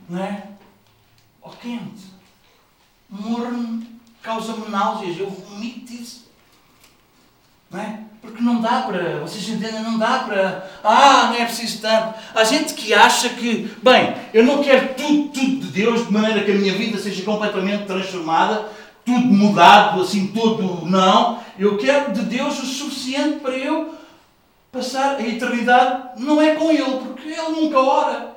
não 0.09 0.23
é? 0.23 0.43
Ou 1.41 1.53
quente, 1.53 2.05
morno, 3.09 3.83
causa-me 4.23 4.69
náuseas, 4.69 5.19
eu 5.19 5.31
vomito 5.31 5.93
isso. 5.93 6.26
Não 7.77 7.83
é? 7.83 7.99
Porque 8.23 8.43
não 8.43 8.61
dá 8.63 8.83
para, 8.83 9.21
vocês 9.21 9.47
entendem, 9.51 9.83
não 9.83 9.99
dá 9.99 10.21
para, 10.21 10.67
ah, 10.83 11.27
não 11.29 11.35
é 11.35 11.45
preciso 11.45 11.83
tanto. 11.83 12.15
Há 12.35 12.43
gente 12.43 12.73
que 12.73 12.95
acha 12.95 13.29
que, 13.29 13.71
bem, 13.83 14.15
eu 14.33 14.45
não 14.45 14.63
quero 14.63 14.95
tudo, 14.95 15.29
tudo 15.29 15.57
de 15.61 15.69
Deus, 15.69 16.07
de 16.07 16.13
maneira 16.13 16.43
que 16.43 16.51
a 16.51 16.55
minha 16.55 16.73
vida 16.73 16.99
seja 16.99 17.23
completamente 17.23 17.85
transformada, 17.85 18.67
tudo 19.05 19.27
mudado, 19.27 20.01
assim, 20.01 20.29
todo, 20.29 20.87
não. 20.87 21.39
Eu 21.59 21.77
quero 21.77 22.13
de 22.13 22.23
Deus 22.23 22.59
o 22.63 22.67
suficiente 22.67 23.41
para 23.41 23.57
eu 23.57 23.95
passar 24.73 25.17
a 25.17 25.23
eternidade, 25.23 26.21
não 26.21 26.41
é 26.41 26.55
com 26.55 26.71
Ele, 26.71 27.01
porque 27.07 27.29
Ele 27.29 27.61
nunca 27.61 27.79
ora. 27.79 28.37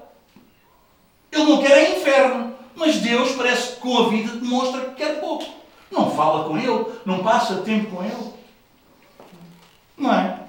Ele 1.31 1.43
não 1.45 1.61
quer 1.61 1.71
é 1.71 1.97
inferno. 1.97 2.53
Mas 2.75 2.97
Deus 2.97 3.31
parece 3.31 3.75
que 3.75 3.81
com 3.81 3.97
a 3.97 4.09
vida 4.09 4.33
demonstra 4.33 4.81
que 4.81 4.95
quer 4.95 5.19
pouco. 5.19 5.45
Não 5.91 6.11
fala 6.11 6.47
com 6.47 6.57
Ele, 6.57 6.85
não 7.05 7.19
passa 7.23 7.55
tempo 7.55 7.95
com 7.95 8.03
Ele. 8.03 8.38
Não 9.99 10.13
é? 10.13 10.39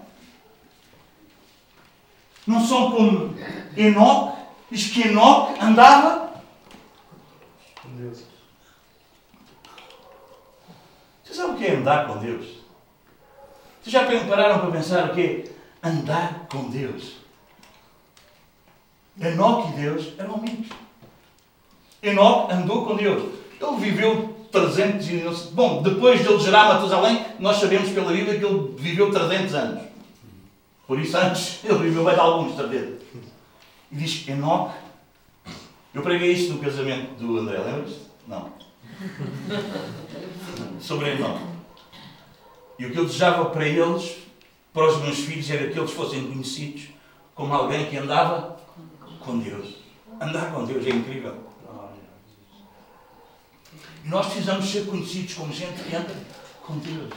Não 2.47 2.65
são 2.65 2.93
como 2.93 3.35
Enoque, 3.77 4.43
diz 4.71 4.91
que 4.91 5.09
Enoque 5.09 5.61
andava 5.61 6.41
com 7.83 7.89
Deus. 7.97 8.25
Você 11.25 11.35
sabe 11.35 11.53
o 11.53 11.57
que 11.57 11.67
é 11.67 11.75
andar 11.75 12.07
com 12.07 12.19
Deus? 12.19 12.61
Vocês 13.83 13.93
já 13.93 14.05
pararam 14.27 14.61
para 14.61 14.71
pensar 14.71 15.11
o 15.11 15.15
que 15.15 15.21
é 15.83 15.89
andar 15.89 16.47
com 16.51 16.71
Deus? 16.71 17.17
Enoque 19.21 19.73
e 19.73 19.81
Deus 19.81 20.13
eram 20.19 20.35
amigos. 20.35 20.69
Enoque 22.03 22.53
andou 22.53 22.87
com 22.87 22.97
Deus. 22.97 23.35
Ele 23.61 23.77
viveu 23.77 24.30
300 24.51 25.09
e... 25.09 25.51
Bom, 25.53 25.83
depois 25.83 26.21
de 26.21 26.29
ele 26.29 26.39
gerar 26.41 26.75
Matusalém, 26.75 27.25
nós 27.39 27.57
sabemos 27.59 27.91
pela 27.91 28.13
Bíblia 28.13 28.39
que 28.39 28.45
ele 28.45 28.75
viveu 28.77 29.11
300 29.11 29.55
anos. 29.55 29.83
Por 30.87 30.99
isso, 30.99 31.17
antes, 31.17 31.61
ele 31.65 31.79
viveu 31.79 32.03
mais 32.03 32.19
alguns, 32.19 32.57
300. 32.57 33.01
E 33.93 33.97
diz 33.97 34.29
Enoque. 34.29 34.75
Eu 35.93 36.03
preguei 36.03 36.33
isto 36.33 36.55
no 36.55 36.61
casamento 36.61 37.15
do 37.15 37.39
André, 37.39 37.59
lembras-te? 37.59 38.01
Não. 38.27 38.53
Sobre 40.81 41.11
Enoque. 41.11 41.45
E 42.79 42.87
o 42.87 42.91
que 42.91 42.99
eu 42.99 43.05
desejava 43.05 43.47
para 43.51 43.67
eles, 43.67 44.17
para 44.73 44.89
os 44.89 45.03
meus 45.03 45.19
filhos, 45.19 45.51
era 45.51 45.71
que 45.71 45.79
eles 45.79 45.91
fossem 45.91 46.27
conhecidos 46.27 46.89
como 47.35 47.55
alguém 47.55 47.87
que 47.87 47.97
andava 47.97 48.59
com 49.21 49.39
Deus. 49.39 49.77
Andar 50.21 50.53
com 50.53 50.65
Deus 50.65 50.87
é 50.87 50.91
incrível. 50.91 51.50
Nós 54.05 54.27
precisamos 54.27 54.71
ser 54.71 54.87
conhecidos 54.87 55.35
como 55.35 55.53
gente 55.53 55.83
que 55.83 55.95
anda 55.95 56.15
com 56.63 56.79
Deus. 56.79 57.13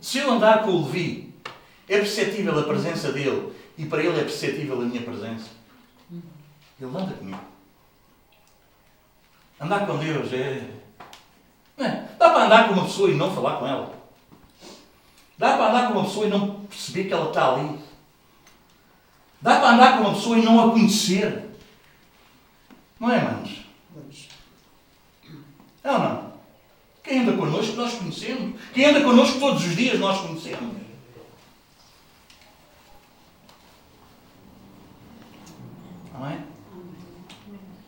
Se 0.00 0.18
eu 0.18 0.32
andar 0.32 0.62
com 0.64 0.72
o 0.72 0.84
Levi, 0.86 1.32
é 1.88 1.98
perceptível 1.98 2.58
a 2.58 2.64
presença 2.64 3.12
dele 3.12 3.52
e 3.78 3.86
para 3.86 4.02
ele 4.02 4.18
é 4.18 4.24
perceptível 4.24 4.80
a 4.80 4.84
minha 4.84 5.02
presença. 5.02 5.50
Ele 6.10 6.90
anda 6.90 7.14
comigo. 7.14 7.40
Andar 9.60 9.86
com 9.86 9.96
Deus 9.96 10.32
é. 10.32 10.68
É? 11.78 11.90
Dá 12.18 12.30
para 12.30 12.44
andar 12.46 12.68
com 12.68 12.74
uma 12.74 12.84
pessoa 12.84 13.10
e 13.10 13.14
não 13.14 13.32
falar 13.32 13.58
com 13.58 13.66
ela. 13.66 13.94
Dá 15.38 15.56
para 15.56 15.70
andar 15.70 15.86
com 15.88 15.98
uma 15.98 16.04
pessoa 16.04 16.26
e 16.26 16.30
não 16.30 16.54
perceber 16.64 17.04
que 17.04 17.12
ela 17.12 17.28
está 17.28 17.54
ali. 17.54 17.78
Dá 19.40 19.60
para 19.60 19.70
andar 19.70 19.96
com 19.96 20.04
uma 20.04 20.14
pessoa 20.14 20.38
e 20.38 20.42
não 20.42 20.68
a 20.68 20.72
conhecer. 20.72 21.51
Não 23.02 23.10
é, 23.10 23.20
manos? 23.20 23.58
É 25.82 25.90
ou 25.90 25.98
não? 25.98 26.32
Quem 27.02 27.18
anda 27.18 27.36
connosco 27.36 27.74
nós 27.74 27.94
conhecemos. 27.94 28.60
Quem 28.72 28.84
anda 28.84 29.02
connosco 29.02 29.40
todos 29.40 29.66
os 29.66 29.74
dias 29.74 29.98
nós 29.98 30.20
conhecemos. 30.20 30.76
Não 36.14 36.26
é? 36.28 36.44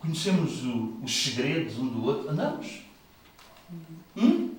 Conhecemos 0.01 0.65
o, 0.65 0.99
os 1.05 1.25
segredos 1.25 1.79
um 1.79 1.87
do 1.87 2.05
outro. 2.05 2.31
Andamos. 2.31 2.81
Hum? 4.17 4.53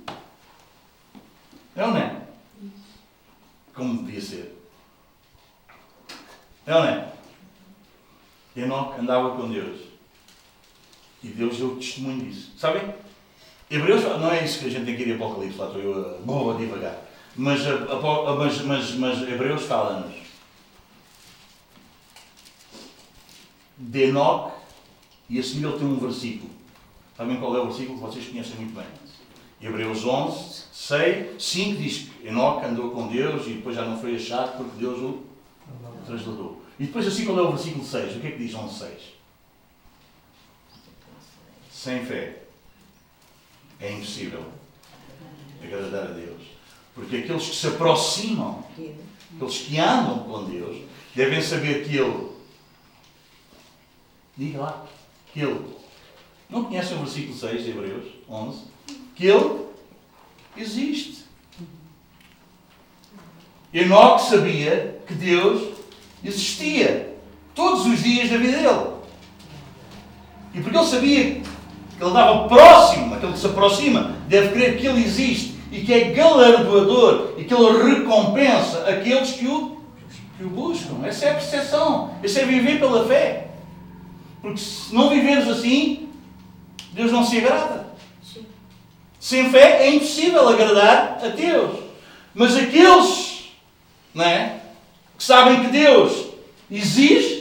É 1.75 1.83
ou 1.83 1.91
não 1.91 1.97
é? 1.97 2.27
Como 3.73 4.03
devia 4.03 4.21
ser. 4.21 4.57
É 6.65 6.73
ou 6.73 6.81
não 6.81 6.87
é? 6.87 7.13
Enoque 8.55 9.01
andava 9.01 9.35
com 9.35 9.51
Deus. 9.51 9.94
E 11.25 11.29
Deus 11.29 11.57
deu 11.57 11.75
testemunho 11.75 12.23
disso. 12.23 12.51
Sabem? 12.55 12.83
Hebreus, 13.69 14.03
não 14.03 14.31
é 14.31 14.45
isso 14.45 14.59
que 14.59 14.67
a 14.67 14.69
gente 14.69 14.85
tem 14.85 14.95
que 14.95 15.01
ir 15.01 15.09
em 15.09 15.15
Apocalipse, 15.15 15.57
lá 15.57 15.65
estou 15.65 15.81
eu 15.81 16.21
boa 16.23 16.53
devagar. 16.53 17.01
Mas, 17.35 17.65
a, 17.65 17.73
a, 17.73 18.35
mas, 18.35 18.61
mas, 18.61 18.91
mas 18.91 19.21
Hebreus 19.23 19.63
fala-nos 19.63 20.13
de 23.75 24.03
Enoque 24.03 24.55
e 25.27 25.39
a 25.39 25.43
seguir 25.43 25.65
ele 25.65 25.79
tem 25.79 25.87
um 25.87 25.97
versículo. 25.97 26.51
Sabem 27.17 27.37
qual 27.37 27.57
é 27.57 27.59
o 27.59 27.65
versículo? 27.65 27.97
Vocês 27.97 28.27
conhecem 28.27 28.55
muito 28.57 28.75
bem. 28.75 28.85
Hebreus 29.59 30.05
11, 30.05 30.65
6, 30.71 31.43
5 31.43 31.81
diz 31.81 31.97
que 31.97 32.27
Enoque 32.27 32.67
andou 32.67 32.91
com 32.91 33.07
Deus 33.07 33.47
e 33.47 33.53
depois 33.53 33.75
já 33.75 33.83
não 33.83 33.99
foi 33.99 34.15
achado 34.15 34.57
porque 34.57 34.77
Deus 34.77 34.99
o 34.99 35.23
trasladou. 36.05 36.61
E 36.79 36.85
depois 36.85 37.07
assim 37.07 37.25
qual 37.25 37.39
é 37.39 37.41
o 37.41 37.51
versículo 37.51 37.83
6? 37.83 38.17
O 38.17 38.19
que 38.19 38.27
é 38.27 38.31
que 38.31 38.37
diz 38.37 38.53
11, 38.53 38.77
6? 38.77 39.14
Sem 41.85 42.03
fé 42.03 42.37
é 43.79 43.91
impossível 43.91 44.43
agradar 45.63 46.07
a 46.07 46.13
Deus. 46.13 46.41
Porque 46.95 47.17
aqueles 47.17 47.47
que 47.47 47.55
se 47.55 47.67
aproximam, 47.67 48.65
aqueles 49.35 49.57
que 49.59 49.77
andam 49.77 50.23
com 50.23 50.45
Deus, 50.45 50.77
devem 51.13 51.39
saber 51.43 51.87
que 51.87 51.95
Ele. 51.95 52.29
Diga 54.35 54.61
lá. 54.61 54.85
Que 55.31 55.41
Ele. 55.41 55.63
Não 56.49 56.63
conhecem 56.63 56.97
o 56.97 57.01
versículo 57.01 57.37
6 57.37 57.63
de 57.63 57.69
Hebreus 57.69 58.05
11? 58.27 58.63
Que 59.15 59.27
Ele 59.27 59.65
existe. 60.57 61.25
Enoque 63.71 64.23
sabia 64.23 65.03
que 65.05 65.13
Deus 65.13 65.77
existia 66.23 67.15
todos 67.53 67.85
os 67.85 68.01
dias 68.01 68.27
da 68.31 68.37
vida 68.37 68.57
dele. 68.57 68.95
E 70.55 70.61
porque 70.61 70.77
ele 70.77 70.87
sabia 70.87 71.44
que 71.97 72.03
ele 72.03 72.09
estava 72.09 72.47
próximo, 72.47 73.15
aquele 73.15 73.33
que 73.33 73.39
se 73.39 73.45
aproxima, 73.45 74.15
deve 74.27 74.49
crer 74.49 74.77
que 74.77 74.87
ele 74.87 75.03
existe 75.03 75.55
e 75.71 75.81
que 75.81 75.93
é 75.93 76.11
galardoador 76.11 77.33
e 77.37 77.43
que 77.43 77.53
ele 77.53 77.95
recompensa 77.95 78.87
aqueles 78.87 79.31
que 79.31 79.47
o, 79.47 79.77
que 80.37 80.43
o 80.43 80.49
buscam. 80.49 81.05
Essa 81.05 81.25
é 81.25 81.31
a 81.31 81.35
percepção. 81.35 82.11
Esse 82.23 82.39
é 82.39 82.45
viver 82.45 82.79
pela 82.79 83.05
fé. 83.05 83.47
Porque 84.41 84.59
se 84.59 84.93
não 84.93 85.09
viveres 85.09 85.47
assim, 85.47 86.09
Deus 86.91 87.11
não 87.11 87.25
se 87.25 87.37
agrada. 87.37 87.87
Sem 89.19 89.49
fé 89.49 89.85
é 89.85 89.95
impossível 89.95 90.47
agradar 90.47 91.19
a 91.23 91.27
Deus. 91.29 91.79
Mas 92.33 92.55
aqueles 92.55 93.35
não 94.13 94.23
é, 94.23 94.61
que 95.17 95.23
sabem 95.23 95.61
que 95.61 95.71
Deus 95.71 96.27
existe, 96.71 97.34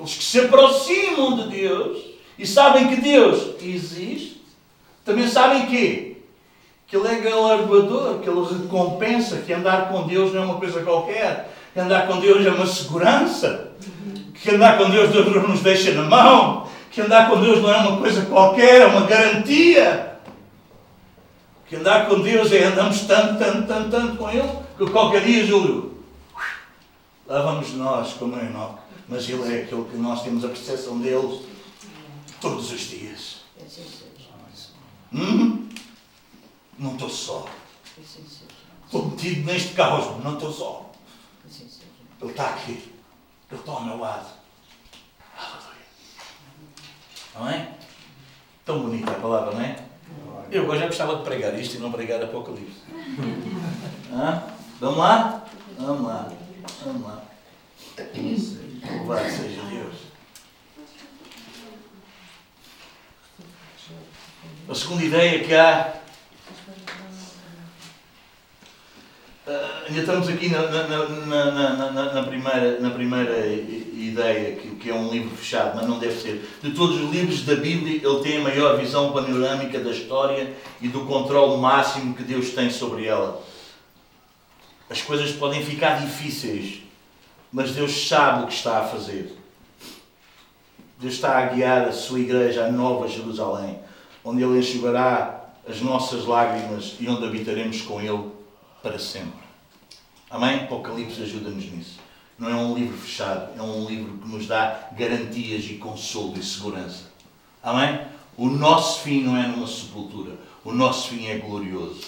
os 0.00 0.14
que 0.14 0.24
se 0.24 0.40
aproximam 0.40 1.36
de 1.36 1.48
Deus 1.48 1.98
e 2.38 2.46
sabem 2.46 2.88
que 2.88 3.00
Deus 3.00 3.54
existe, 3.62 4.42
também 5.04 5.28
sabem 5.28 5.66
que 5.66 6.10
que 6.90 6.96
Ele 6.96 7.06
é 7.06 7.20
galardoador, 7.20 8.18
que 8.18 8.28
Ele 8.28 8.40
recompensa, 8.40 9.36
que 9.42 9.52
andar 9.52 9.88
com 9.88 10.08
Deus 10.08 10.34
não 10.34 10.42
é 10.42 10.44
uma 10.44 10.56
coisa 10.56 10.82
qualquer, 10.82 11.48
que 11.72 11.78
andar 11.78 12.08
com 12.08 12.18
Deus 12.18 12.44
é 12.44 12.50
uma 12.50 12.66
segurança, 12.66 13.70
que 14.34 14.50
andar 14.50 14.76
com 14.76 14.90
Deus 14.90 15.10
Deus 15.10 15.32
não 15.32 15.48
nos 15.48 15.60
deixa 15.60 15.92
na 15.92 16.02
mão, 16.02 16.66
que 16.90 17.00
andar 17.00 17.30
com 17.30 17.40
Deus 17.40 17.62
não 17.62 17.72
é 17.72 17.76
uma 17.76 17.98
coisa 17.98 18.26
qualquer, 18.26 18.80
é 18.80 18.86
uma 18.86 19.06
garantia. 19.06 20.18
Que 21.68 21.76
andar 21.76 22.08
com 22.08 22.18
Deus 22.20 22.50
é 22.50 22.64
andamos 22.64 23.02
tanto, 23.02 23.38
tanto, 23.38 23.68
tanto, 23.68 23.90
tanto 23.90 24.16
com 24.16 24.28
Ele, 24.28 24.50
que 24.76 24.90
qualquer 24.90 25.22
dia, 25.22 25.46
Júlio, 25.46 25.94
lá 27.28 27.42
vamos 27.42 27.72
nós, 27.74 28.14
como 28.14 28.36
é 28.36 28.46
Enoque. 28.46 28.79
Mas 29.10 29.28
Ele 29.28 29.42
é 29.42 29.62
aquele 29.64 29.84
que 29.90 29.96
nós 29.96 30.22
temos 30.22 30.44
a 30.44 30.48
percepção 30.48 31.00
dele 31.00 31.44
todos 32.40 32.70
os 32.70 32.80
dias. 32.80 33.40
Hum? 35.12 35.68
Não 36.78 36.92
estou 36.92 37.10
só. 37.10 37.46
Estou 38.84 39.10
metido 39.10 39.44
neste 39.46 39.74
caos, 39.74 40.06
mas 40.14 40.24
não 40.24 40.34
estou 40.34 40.52
só. 40.52 40.92
Ele 42.22 42.30
está 42.30 42.50
aqui. 42.50 42.92
Ele 43.50 43.60
está 43.60 43.72
ao 43.72 43.84
meu 43.84 43.98
lado. 43.98 44.28
Aleluia. 45.36 45.86
Não 47.34 47.50
é? 47.50 47.74
Tão 48.64 48.82
bonita 48.82 49.10
a 49.10 49.14
palavra, 49.14 49.54
não 49.54 49.60
é? 49.60 49.84
Eu 50.52 50.62
agora 50.62 50.78
já 50.80 50.86
gostava 50.86 51.16
de 51.16 51.24
pregar 51.24 51.58
isto 51.58 51.76
e 51.76 51.78
não 51.78 51.90
pregar 51.90 52.22
Apocalipse. 52.22 52.82
Hã? 54.12 54.42
Vamos 54.80 54.98
lá? 54.98 55.46
Vamos 55.78 56.06
lá. 56.06 56.32
Vamos 56.84 57.02
lá. 57.02 57.22
Louvado 58.88 59.30
seja 59.30 59.62
Deus. 59.62 59.94
A 64.68 64.74
segunda 64.74 65.04
ideia 65.04 65.44
que 65.44 65.54
há. 65.54 65.94
Uh, 69.46 69.88
ainda 69.88 70.00
estamos 70.00 70.28
aqui 70.28 70.48
na, 70.48 70.62
na, 70.62 70.86
na, 70.86 71.90
na, 71.90 72.12
na 72.12 72.22
primeira, 72.22 72.78
na 72.78 72.90
primeira 72.90 73.46
ideia, 73.48 74.54
que, 74.54 74.76
que 74.76 74.90
é 74.90 74.94
um 74.94 75.10
livro 75.10 75.36
fechado, 75.36 75.74
mas 75.74 75.88
não 75.88 75.98
deve 75.98 76.20
ser. 76.20 76.48
De 76.62 76.70
todos 76.70 77.00
os 77.00 77.10
livros 77.10 77.44
da 77.44 77.56
Bíblia, 77.56 78.00
ele 78.02 78.22
tem 78.22 78.38
a 78.38 78.42
maior 78.42 78.78
visão 78.78 79.12
panorâmica 79.12 79.80
da 79.80 79.90
história 79.90 80.54
e 80.80 80.88
do 80.88 81.04
controle 81.04 81.60
máximo 81.60 82.14
que 82.14 82.22
Deus 82.22 82.50
tem 82.50 82.70
sobre 82.70 83.06
ela. 83.06 83.42
As 84.88 85.02
coisas 85.02 85.32
podem 85.32 85.64
ficar 85.64 86.00
difíceis, 86.00 86.82
mas 87.52 87.72
Deus 87.72 88.08
sabe 88.08 88.44
o 88.44 88.46
que 88.46 88.54
está 88.54 88.78
a 88.78 88.84
fazer. 88.84 89.36
Deus 90.98 91.14
está 91.14 91.38
a 91.38 91.46
guiar 91.46 91.88
a 91.88 91.92
sua 91.92 92.20
igreja 92.20 92.66
à 92.66 92.70
Nova 92.70 93.08
Jerusalém, 93.08 93.78
onde 94.24 94.42
Ele 94.42 94.58
enxugará 94.58 95.40
as 95.68 95.80
nossas 95.80 96.26
lágrimas 96.26 96.96
e 97.00 97.08
onde 97.08 97.24
habitaremos 97.24 97.82
com 97.82 98.00
Ele 98.00 98.30
para 98.82 98.98
sempre. 98.98 99.40
Amém? 100.30 100.64
Apocalipse 100.64 101.22
ajuda-nos 101.22 101.64
nisso. 101.64 101.98
Não 102.38 102.48
é 102.48 102.54
um 102.54 102.74
livro 102.74 102.96
fechado, 102.96 103.50
é 103.58 103.62
um 103.62 103.86
livro 103.86 104.18
que 104.18 104.28
nos 104.28 104.46
dá 104.46 104.88
garantias 104.92 105.64
e 105.64 105.74
consolo 105.74 106.38
e 106.38 106.42
segurança. 106.42 107.04
Amém? 107.62 108.00
O 108.36 108.48
nosso 108.48 109.00
fim 109.00 109.22
não 109.22 109.36
é 109.36 109.46
numa 109.46 109.66
sepultura, 109.66 110.32
o 110.64 110.72
nosso 110.72 111.08
fim 111.08 111.26
é 111.26 111.38
glorioso, 111.38 112.00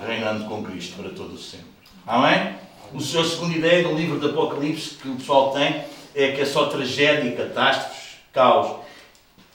reinando 0.00 0.46
com 0.46 0.62
Cristo 0.62 0.96
para 0.96 1.10
todo 1.10 1.34
o 1.34 1.38
sempre. 1.38 1.66
Amém? 2.06 2.54
O 2.94 3.00
seu 3.02 3.22
segunda 3.22 3.54
ideia 3.54 3.86
do 3.86 3.94
livro 3.94 4.18
do 4.18 4.30
Apocalipse 4.30 4.94
que 4.94 5.08
o 5.08 5.16
pessoal 5.16 5.52
tem 5.52 5.84
é 6.14 6.32
que 6.32 6.40
é 6.40 6.44
só 6.46 6.66
tragédia, 6.66 7.36
catástrofes, 7.36 8.16
caos. 8.32 8.68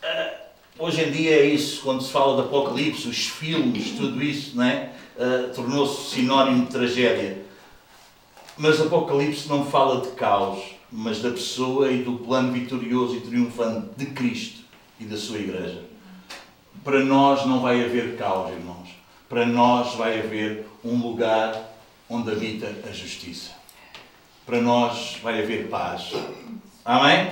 Uh, 0.04 0.36
hoje 0.78 1.04
em 1.04 1.12
dia 1.12 1.38
é 1.38 1.46
isso, 1.46 1.82
quando 1.82 2.04
se 2.04 2.12
fala 2.12 2.36
de 2.36 2.48
Apocalipse, 2.48 3.08
os 3.08 3.26
filmes, 3.26 3.92
tudo 3.98 4.22
isso, 4.22 4.56
não 4.56 4.64
é? 4.64 4.92
Uh, 5.18 5.52
tornou-se 5.52 6.12
sinónimo 6.12 6.68
de 6.68 6.72
tragédia. 6.74 7.44
Mas 8.56 8.80
Apocalipse 8.80 9.50
não 9.50 9.66
fala 9.66 10.02
de 10.02 10.10
caos, 10.10 10.60
mas 10.92 11.20
da 11.20 11.32
pessoa 11.32 11.92
e 11.92 12.04
do 12.04 12.20
plano 12.20 12.54
vitorioso 12.54 13.16
e 13.16 13.22
triunfante 13.22 13.90
de 13.98 14.06
Cristo 14.08 14.62
e 15.00 15.06
da 15.06 15.18
sua 15.18 15.40
igreja. 15.40 15.82
Para 16.84 17.00
nós 17.00 17.48
não 17.48 17.62
vai 17.62 17.84
haver 17.84 18.16
caos, 18.16 18.52
irmãos. 18.52 18.90
Para 19.28 19.44
nós 19.44 19.96
vai 19.96 20.20
haver 20.20 20.68
um 20.86 21.02
lugar 21.02 21.73
onde 22.10 22.32
habita 22.32 22.68
a 22.88 22.92
justiça. 22.92 23.52
Para 24.46 24.62
nós 24.62 25.18
vai 25.22 25.42
haver 25.42 25.68
paz. 25.68 26.14
Amém? 26.84 27.32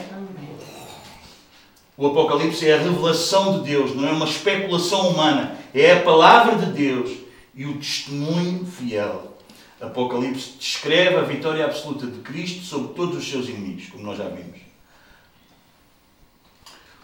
O 1.97 2.07
Apocalipse 2.07 2.67
é 2.67 2.73
a 2.73 2.81
revelação 2.81 3.59
de 3.59 3.69
Deus, 3.69 3.95
não 3.95 4.07
é 4.07 4.11
uma 4.11 4.25
especulação 4.25 5.09
humana. 5.09 5.57
É 5.73 5.91
a 5.91 6.01
palavra 6.01 6.55
de 6.55 6.71
Deus 6.71 7.11
e 7.53 7.65
o 7.65 7.77
testemunho 7.77 8.65
fiel. 8.65 9.37
Apocalipse 9.79 10.53
descreve 10.59 11.15
a 11.17 11.21
vitória 11.21 11.65
absoluta 11.65 12.05
de 12.05 12.19
Cristo 12.19 12.63
sobre 12.63 12.93
todos 12.93 13.17
os 13.17 13.29
seus 13.29 13.49
inimigos, 13.49 13.87
como 13.89 14.03
nós 14.03 14.17
já 14.17 14.27
vimos. 14.27 14.61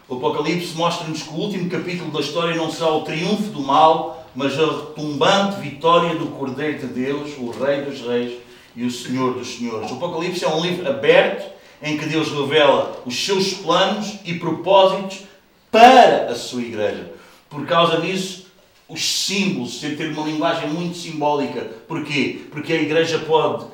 O 0.08 0.16
Apocalipse 0.16 0.74
mostra-nos 0.74 1.22
que 1.22 1.30
o 1.30 1.36
último 1.36 1.68
capítulo 1.68 2.10
da 2.10 2.20
história 2.20 2.56
não 2.56 2.70
será 2.70 2.90
o 2.92 3.02
triunfo 3.02 3.50
do 3.50 3.60
mal, 3.60 4.17
mas 4.34 4.58
a 4.58 4.66
retumbante 4.66 5.60
vitória 5.60 6.14
do 6.14 6.26
Cordeiro 6.28 6.78
de 6.78 6.86
Deus, 6.86 7.30
o 7.38 7.50
Rei 7.50 7.82
dos 7.82 8.00
Reis 8.00 8.38
e 8.74 8.84
o 8.84 8.90
Senhor 8.90 9.34
dos 9.34 9.56
Senhores. 9.56 9.90
O 9.90 9.94
Apocalipse 9.94 10.44
é 10.44 10.48
um 10.48 10.60
livro 10.60 10.88
aberto 10.88 11.52
em 11.82 11.96
que 11.96 12.06
Deus 12.06 12.30
revela 12.30 13.02
os 13.06 13.24
seus 13.24 13.54
planos 13.54 14.18
e 14.24 14.34
propósitos 14.34 15.22
para 15.70 16.26
a 16.30 16.34
sua 16.34 16.62
igreja. 16.62 17.12
Por 17.48 17.66
causa 17.66 18.00
disso, 18.00 18.46
os 18.88 19.02
símbolos, 19.26 19.80
sem 19.80 19.96
ter 19.96 20.10
uma 20.10 20.26
linguagem 20.26 20.68
muito 20.70 20.96
simbólica. 20.96 21.60
Porquê? 21.86 22.46
Porque 22.50 22.72
a 22.72 22.82
igreja 22.82 23.18
pode 23.20 23.66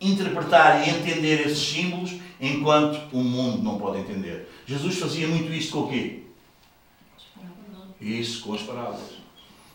interpretar 0.00 0.86
e 0.86 0.90
entender 0.90 1.46
esses 1.46 1.58
símbolos 1.58 2.12
enquanto 2.40 3.00
o 3.12 3.22
mundo 3.22 3.62
não 3.62 3.78
pode 3.78 4.00
entender. 4.00 4.48
Jesus 4.66 4.98
fazia 4.98 5.28
muito 5.28 5.52
isto 5.52 5.72
com 5.72 5.80
o 5.80 5.88
quê? 5.88 6.20
Isso, 8.00 8.42
com 8.42 8.54
as 8.54 8.62
palavras. 8.62 9.23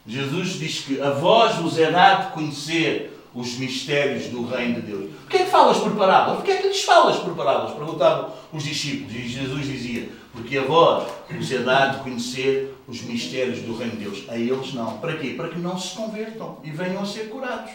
Jesus 0.09 0.53
diz 0.53 0.79
que 0.79 0.99
a 0.99 1.11
vós 1.11 1.57
vos 1.57 1.77
é 1.77 1.91
dado 1.91 2.33
conhecer 2.33 3.15
os 3.31 3.59
mistérios 3.59 4.25
do 4.25 4.43
reino 4.43 4.81
de 4.81 4.87
Deus. 4.87 5.11
Porquê 5.21 5.37
é 5.37 5.43
que 5.45 5.51
falas 5.51 5.77
por 5.77 5.95
parábolas? 5.95 6.37
Porquê 6.37 6.51
é 6.53 6.57
que 6.57 6.67
lhes 6.67 6.83
falas 6.83 7.17
por 7.19 7.35
parábolas? 7.35 7.75
Perguntavam 7.75 8.33
os 8.51 8.63
discípulos. 8.63 9.13
E 9.15 9.27
Jesus 9.27 9.67
dizia, 9.67 10.09
porque 10.33 10.57
a 10.57 10.63
vós 10.63 11.07
vos 11.29 11.51
é 11.51 11.59
dado 11.59 12.03
conhecer 12.03 12.75
os 12.87 13.03
mistérios 13.03 13.59
do 13.59 13.77
reino 13.77 13.97
de 13.97 14.05
Deus. 14.05 14.27
A 14.29 14.35
eles 14.35 14.73
não. 14.73 14.97
Para 14.97 15.15
quê? 15.15 15.35
Para 15.37 15.49
que 15.49 15.59
não 15.59 15.77
se 15.77 15.95
convertam 15.95 16.57
e 16.63 16.71
venham 16.71 17.03
a 17.03 17.05
ser 17.05 17.29
curados. 17.29 17.71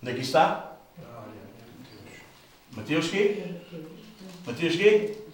Onde 0.00 0.12
é 0.12 0.14
que 0.14 0.20
está? 0.20 0.76
Mateus 2.70 3.08
quê? 3.08 3.42
Mateus 4.46 4.76
quê? 4.76 5.25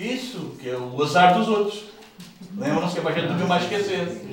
Isso, 0.00 0.56
que 0.58 0.70
é 0.70 0.76
o 0.76 1.02
azar 1.02 1.36
dos 1.38 1.46
outros. 1.46 1.82
Lembram-se 2.56 2.94
que 2.94 3.00
é 3.00 3.02
para 3.02 3.12
a 3.12 3.18
gente 3.18 3.30
nunca 3.30 3.44
mais 3.44 3.64
esquecer. 3.64 4.24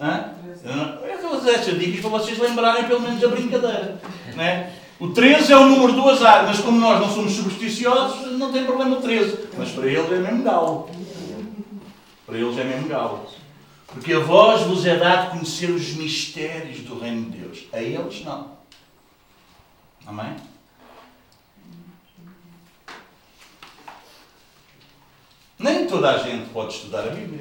Hã? 0.00 0.32
Eu 0.64 1.20
dou 1.20 1.50
estas 1.50 1.78
dicas 1.78 2.00
para 2.00 2.10
vocês 2.10 2.38
lembrarem 2.38 2.84
pelo 2.84 3.00
menos 3.00 3.22
a 3.22 3.28
brincadeira. 3.28 4.00
Né? 4.36 4.72
O 5.00 5.08
13 5.08 5.52
é 5.52 5.56
o 5.56 5.66
número 5.66 5.94
do 5.94 6.08
azar, 6.08 6.46
mas 6.46 6.60
como 6.60 6.78
nós 6.78 7.00
não 7.00 7.12
somos 7.12 7.32
supersticiosos, 7.32 8.38
não 8.38 8.52
tem 8.52 8.64
problema 8.64 8.96
o 8.96 9.02
13. 9.02 9.48
Mas 9.58 9.70
para 9.70 9.86
eles 9.86 10.12
é 10.12 10.18
mesmo 10.18 10.44
galo. 10.44 10.90
Para 12.24 12.38
eles 12.38 12.56
é 12.58 12.64
mesmo 12.64 12.88
galo. 12.88 13.26
Porque 13.88 14.12
a 14.12 14.20
vós 14.20 14.62
vos 14.62 14.86
é 14.86 14.96
dado 14.96 15.30
conhecer 15.30 15.70
os 15.70 15.94
mistérios 15.94 16.80
do 16.80 16.98
reino 17.00 17.30
de 17.30 17.38
Deus. 17.38 17.64
A 17.72 17.82
eles 17.82 18.24
não. 18.24 18.52
Amém? 20.06 20.36
Nem 25.58 25.86
toda 25.86 26.10
a 26.10 26.18
gente 26.18 26.50
pode 26.50 26.74
estudar 26.74 27.00
a 27.06 27.10
Bíblia. 27.10 27.40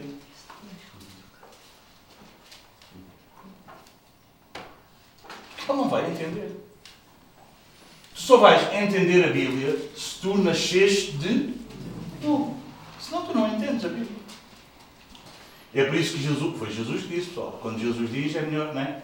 Ele 5.67 5.77
não 5.77 5.89
vai 5.89 6.09
entender. 6.09 6.55
Tu 8.13 8.21
só 8.21 8.37
vais 8.37 8.73
entender 8.73 9.25
a 9.25 9.31
Bíblia 9.31 9.77
se 9.95 10.21
tu 10.21 10.37
nasceste 10.37 11.13
de 11.13 11.53
tu. 12.21 12.55
Senão 12.99 13.25
tu 13.25 13.33
não 13.33 13.53
entendes 13.53 13.83
a 13.83 13.89
Bíblia. 13.89 14.15
É 15.73 15.83
por 15.83 15.95
isso 15.95 16.13
que 16.13 16.23
Jesus, 16.23 16.57
foi 16.57 16.71
Jesus 16.71 17.01
que 17.01 17.09
disse, 17.09 17.27
pessoal, 17.27 17.59
quando 17.61 17.79
Jesus 17.79 18.09
diz 18.09 18.33
é 18.35 18.41
melhor, 18.41 18.73
não 18.73 18.81
é? 18.81 19.03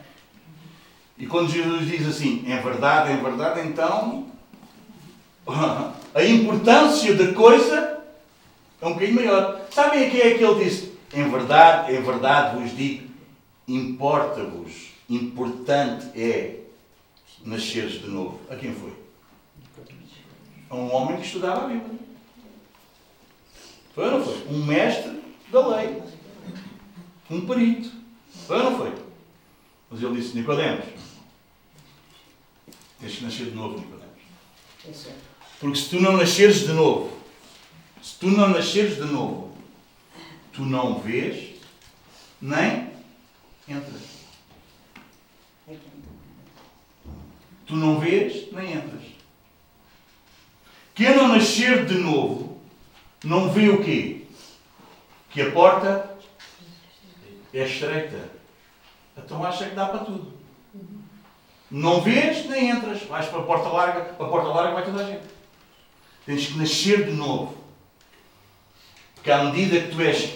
E 1.18 1.28
quando 1.28 1.51
Jesus 1.51 1.86
diz 1.86 2.07
assim, 2.07 2.45
é 2.47 2.62
verdade, 2.62 3.12
é 3.12 3.18
verdade, 3.18 3.68
então 3.68 4.28
a 6.16 6.24
importância 6.24 7.14
da 7.14 7.34
coisa 7.34 8.01
é 8.82 8.88
um 8.88 8.93
bocadinho 8.93 9.15
maior. 9.15 9.67
Sabem 9.71 10.07
a 10.07 10.09
quem 10.09 10.19
é 10.19 10.38
que 10.38 10.43
ele 10.43 10.63
disse? 10.63 10.91
Em 11.13 11.29
verdade, 11.29 11.93
em 11.93 12.01
verdade 12.01 12.57
vos 12.57 12.75
digo, 12.75 13.09
importa-vos, 13.67 14.89
importante 15.09 16.07
é 16.19 16.61
nasceres 17.45 18.01
de 18.01 18.07
novo. 18.07 18.39
A 18.49 18.55
quem 18.55 18.73
foi? 18.73 18.93
A 20.69 20.75
um 20.75 20.93
homem 20.93 21.17
que 21.17 21.25
estudava 21.25 21.65
a 21.65 21.67
Bíblia. 21.67 21.99
Foi 23.93 24.05
ou 24.05 24.11
não 24.11 24.25
foi? 24.25 24.47
Um 24.49 24.65
mestre 24.65 25.21
da 25.51 25.67
lei. 25.67 26.01
Um 27.29 27.45
perito. 27.45 27.91
Foi 28.47 28.57
ou 28.57 28.71
não 28.71 28.77
foi? 28.77 28.93
Mas 29.89 30.01
ele 30.01 30.15
disse, 30.15 30.38
Nicodemos, 30.38 30.86
tens 32.99 33.15
que 33.15 33.23
nascer 33.25 33.45
de 33.47 33.51
novo, 33.51 33.77
Nicodemos. 33.77 35.07
Porque 35.59 35.77
se 35.77 35.89
tu 35.89 35.99
não 35.99 36.15
nasceres 36.15 36.61
de 36.61 36.71
novo, 36.71 37.20
se 38.02 38.18
tu 38.18 38.28
não 38.28 38.49
nasceres 38.49 38.95
de 38.95 39.06
novo, 39.06 39.56
tu 40.52 40.64
não 40.64 40.99
vês 40.99 41.56
nem 42.41 42.89
entras. 43.68 44.02
Tu 47.66 47.76
não 47.76 47.99
vês 47.99 48.52
nem 48.52 48.74
entras. 48.74 49.02
Quem 50.95 51.16
não 51.16 51.30
nascer 51.30 51.86
de 51.86 51.95
novo 51.95 52.60
não 53.24 53.49
vê 53.49 53.70
o 53.70 53.84
quê? 53.84 54.24
Que 55.30 55.41
a 55.43 55.52
porta 55.52 56.18
é 57.54 57.64
estreita. 57.66 58.30
Então 59.18 59.43
acha 59.45 59.70
que 59.70 59.76
dá 59.76 59.86
para 59.86 60.06
tudo. 60.06 60.34
Não 61.70 62.02
vês 62.02 62.49
nem 62.49 62.70
entras. 62.70 63.04
Vais 63.04 63.28
para 63.28 63.39
a 63.39 63.43
porta 63.43 63.70
larga, 63.70 64.02
para 64.02 64.26
a 64.26 64.30
porta 64.30 64.49
larga 64.49 64.74
vai 64.74 64.86
toda 64.86 65.06
a 65.06 65.08
gente. 65.10 65.24
Tens 66.26 66.47
que 66.47 66.58
nascer 66.58 67.06
de 67.06 67.12
novo. 67.12 67.61
Porque 69.22 69.32
à 69.32 69.43
medida 69.43 69.80
que 69.80 69.95
tu 69.95 70.01
és 70.01 70.34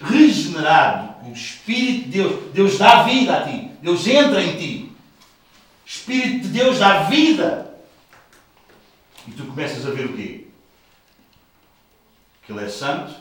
regenerado, 0.00 1.28
o 1.28 1.32
Espírito 1.32 2.06
de 2.06 2.10
Deus, 2.10 2.52
Deus 2.52 2.78
dá 2.78 3.04
vida 3.04 3.36
a 3.36 3.44
ti, 3.44 3.70
Deus 3.80 4.04
entra 4.08 4.42
em 4.42 4.56
ti. 4.56 4.92
O 5.84 5.88
Espírito 5.88 6.40
de 6.40 6.48
Deus 6.48 6.80
dá 6.80 7.04
vida. 7.04 7.78
E 9.28 9.30
tu 9.30 9.44
começas 9.44 9.86
a 9.86 9.90
ver 9.90 10.06
o 10.06 10.16
quê? 10.16 10.48
Que 12.44 12.52
Ele 12.52 12.64
é 12.64 12.68
santo 12.68 13.14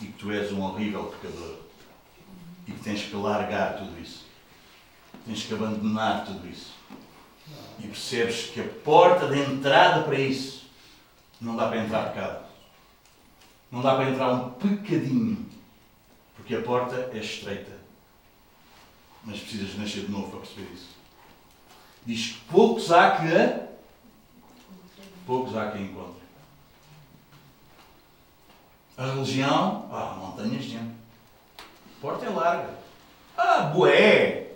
e 0.00 0.06
que 0.06 0.12
tu 0.12 0.32
és 0.32 0.50
um 0.50 0.62
horrível 0.62 1.14
pecador. 1.20 1.56
E 2.66 2.72
que 2.72 2.80
tens 2.80 3.02
que 3.02 3.14
largar 3.16 3.76
tudo 3.76 4.00
isso. 4.00 4.24
Tens 5.26 5.42
que 5.42 5.52
abandonar 5.52 6.24
tudo 6.24 6.48
isso. 6.48 6.72
E 7.80 7.86
percebes 7.86 8.46
que 8.46 8.62
a 8.62 8.68
porta 8.82 9.26
de 9.26 9.40
entrada 9.40 10.04
para 10.04 10.18
isso 10.18 10.64
não 11.38 11.54
dá 11.54 11.68
para 11.68 11.84
entrar 11.84 12.08
pecado. 12.08 12.43
Não 13.74 13.82
dá 13.82 13.96
para 13.96 14.08
entrar 14.08 14.32
um 14.32 14.50
pecadinho. 14.50 15.44
Porque 16.36 16.54
a 16.54 16.62
porta 16.62 17.10
é 17.12 17.18
estreita. 17.18 17.72
Mas 19.24 19.40
precisas 19.40 19.76
nascer 19.76 20.04
de 20.04 20.12
novo 20.12 20.30
para 20.30 20.40
perceber 20.40 20.72
isso. 20.72 20.90
Diz 22.06 22.26
que 22.28 22.40
poucos 22.52 22.92
há 22.92 23.16
que 23.16 23.64
poucos 25.26 25.56
há 25.56 25.72
que 25.72 25.82
encontrem. 25.82 26.22
A 28.96 29.06
religião, 29.06 29.88
ah, 29.90 30.18
montanhas 30.20 30.62
de 30.62 30.68
gente. 30.68 30.94
A 31.58 32.00
porta 32.00 32.26
é 32.26 32.28
larga. 32.28 32.78
Ah, 33.36 33.62
boé! 33.62 34.52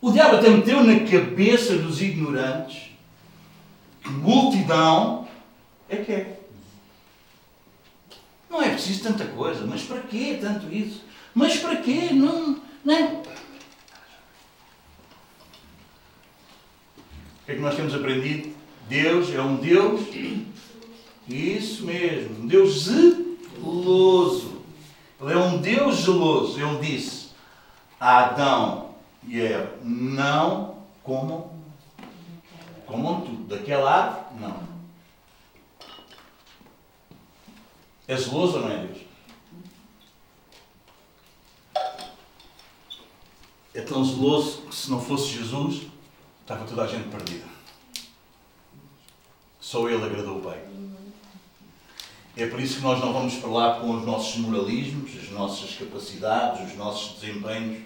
O 0.00 0.10
diabo 0.10 0.36
até 0.36 0.48
meteu 0.50 0.82
na 0.82 1.08
cabeça 1.08 1.78
dos 1.78 2.02
ignorantes 2.02 2.90
que 4.02 4.08
multidão 4.08 5.28
é 5.88 5.96
que 5.98 6.12
é. 6.12 6.31
Não 8.52 8.62
é 8.62 8.68
preciso 8.68 9.02
tanta 9.02 9.24
coisa, 9.24 9.66
mas 9.66 9.82
para 9.82 10.02
quê 10.02 10.36
tanto 10.38 10.70
isso? 10.70 11.02
Mas 11.34 11.56
para 11.56 11.76
quê? 11.76 12.10
Não, 12.12 12.60
não 12.84 12.94
é? 12.94 13.22
O 17.40 17.46
que 17.46 17.52
é 17.52 17.54
que 17.54 17.60
nós 17.62 17.74
temos 17.74 17.94
aprendido? 17.94 18.54
Deus 18.90 19.32
é 19.32 19.40
um 19.40 19.56
Deus, 19.56 20.02
isso 21.26 21.86
mesmo, 21.86 22.42
um 22.42 22.46
Deus 22.46 22.84
zeloso. 22.84 24.60
Ele 25.18 25.32
é 25.32 25.38
um 25.38 25.56
Deus 25.56 26.02
zeloso. 26.02 26.60
Ele 26.60 26.78
disse 26.80 27.30
a 27.98 28.18
Adão 28.18 28.90
e 29.26 29.40
Eva: 29.40 29.78
não 29.82 30.76
comam, 31.02 31.52
comam 32.84 33.22
tudo. 33.22 33.56
Daquela 33.56 33.90
árvore, 33.90 34.24
não. 34.38 34.71
É 38.12 38.16
zeloso 38.16 38.58
ou 38.58 38.64
não 38.64 38.70
é 38.70 38.86
Deus? 38.86 38.98
É 43.72 43.80
tão 43.80 44.04
zeloso 44.04 44.66
que 44.66 44.74
se 44.74 44.90
não 44.90 45.00
fosse 45.00 45.28
Jesus, 45.28 45.86
estava 46.42 46.66
toda 46.66 46.82
a 46.82 46.86
gente 46.86 47.08
perdida. 47.08 47.46
Só 49.58 49.88
Ele 49.88 50.04
agradou 50.04 50.40
o 50.40 50.42
Pai. 50.42 50.62
É 52.36 52.46
por 52.48 52.60
isso 52.60 52.76
que 52.76 52.82
nós 52.82 53.00
não 53.00 53.14
vamos 53.14 53.36
para 53.36 53.48
lá 53.48 53.80
com 53.80 53.96
os 53.96 54.04
nossos 54.04 54.36
moralismos, 54.36 55.16
as 55.16 55.30
nossas 55.30 55.74
capacidades, 55.74 56.70
os 56.70 56.76
nossos 56.76 57.18
desempenhos, 57.18 57.82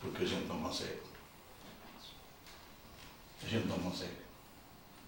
porque 0.00 0.24
a 0.24 0.26
gente 0.26 0.46
não 0.46 0.62
consegue. 0.62 1.00
A 3.44 3.46
gente 3.46 3.66
não 3.66 3.78
consegue. 3.80 4.16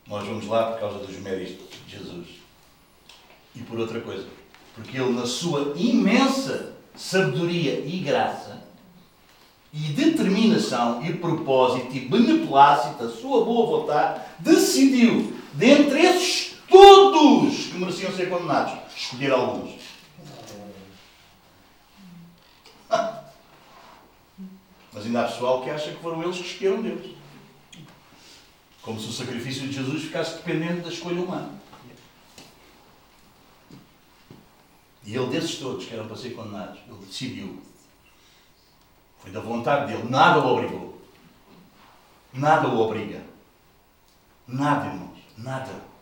Nós 0.07 0.27
vamos 0.27 0.47
lá 0.49 0.73
por 0.73 0.81
causa 0.81 0.99
dos 0.99 1.17
méritos 1.17 1.67
de 1.87 1.97
Jesus. 1.97 2.42
E 3.55 3.61
por 3.61 3.79
outra 3.79 4.01
coisa, 4.01 4.27
porque 4.75 4.97
Ele, 4.99 5.13
na 5.13 5.27
sua 5.27 5.75
imensa 5.77 6.75
sabedoria 6.95 7.81
e 7.87 7.99
graça, 7.99 8.63
e 9.73 9.79
determinação 9.93 11.05
e 11.05 11.15
propósito 11.15 11.97
e 11.97 12.01
beneplácito, 12.01 13.05
a 13.05 13.11
sua 13.11 13.45
boa 13.45 13.81
vontade, 13.81 14.21
decidiu, 14.39 15.35
dentre 15.55 16.01
esses 16.01 16.57
todos 16.69 17.67
que 17.67 17.79
mereciam 17.79 18.13
ser 18.13 18.29
condenados, 18.29 18.75
escolher 18.95 19.33
alguns. 19.33 19.81
Mas 24.93 25.07
ainda 25.07 25.23
há 25.23 25.29
pessoal 25.29 25.63
que 25.63 25.71
acha 25.71 25.91
que 25.91 26.03
foram 26.03 26.23
eles 26.23 26.37
que 26.37 26.43
escolheram 26.43 26.83
Deus. 26.83 27.13
Como 28.83 29.01
se 29.01 29.09
o 29.09 29.13
sacrifício 29.13 29.67
de 29.69 29.73
Jesus 29.73 30.03
ficasse 30.03 30.37
dependente 30.37 30.81
da 30.83 30.91
escolha 30.91 31.23
humana. 31.23 31.62
E 35.05 35.17
ele, 35.17 35.27
desses 35.27 35.57
todos 35.57 35.85
que 35.85 35.95
eram 35.95 36.07
para 36.07 36.17
ser 36.17 36.31
condenados, 36.31 36.79
ele 36.87 37.07
decidiu 37.07 37.59
Foi 39.19 39.31
da 39.33 39.41
vontade 39.41 39.93
dele. 39.93 40.09
Nada 40.09 40.41
o 40.41 40.53
obrigou. 40.53 41.01
Nada 42.33 42.69
o 42.69 42.81
obriga. 42.81 43.21
Nada, 44.47 44.87
irmãos. 44.87 45.19
Nada. 45.37 45.93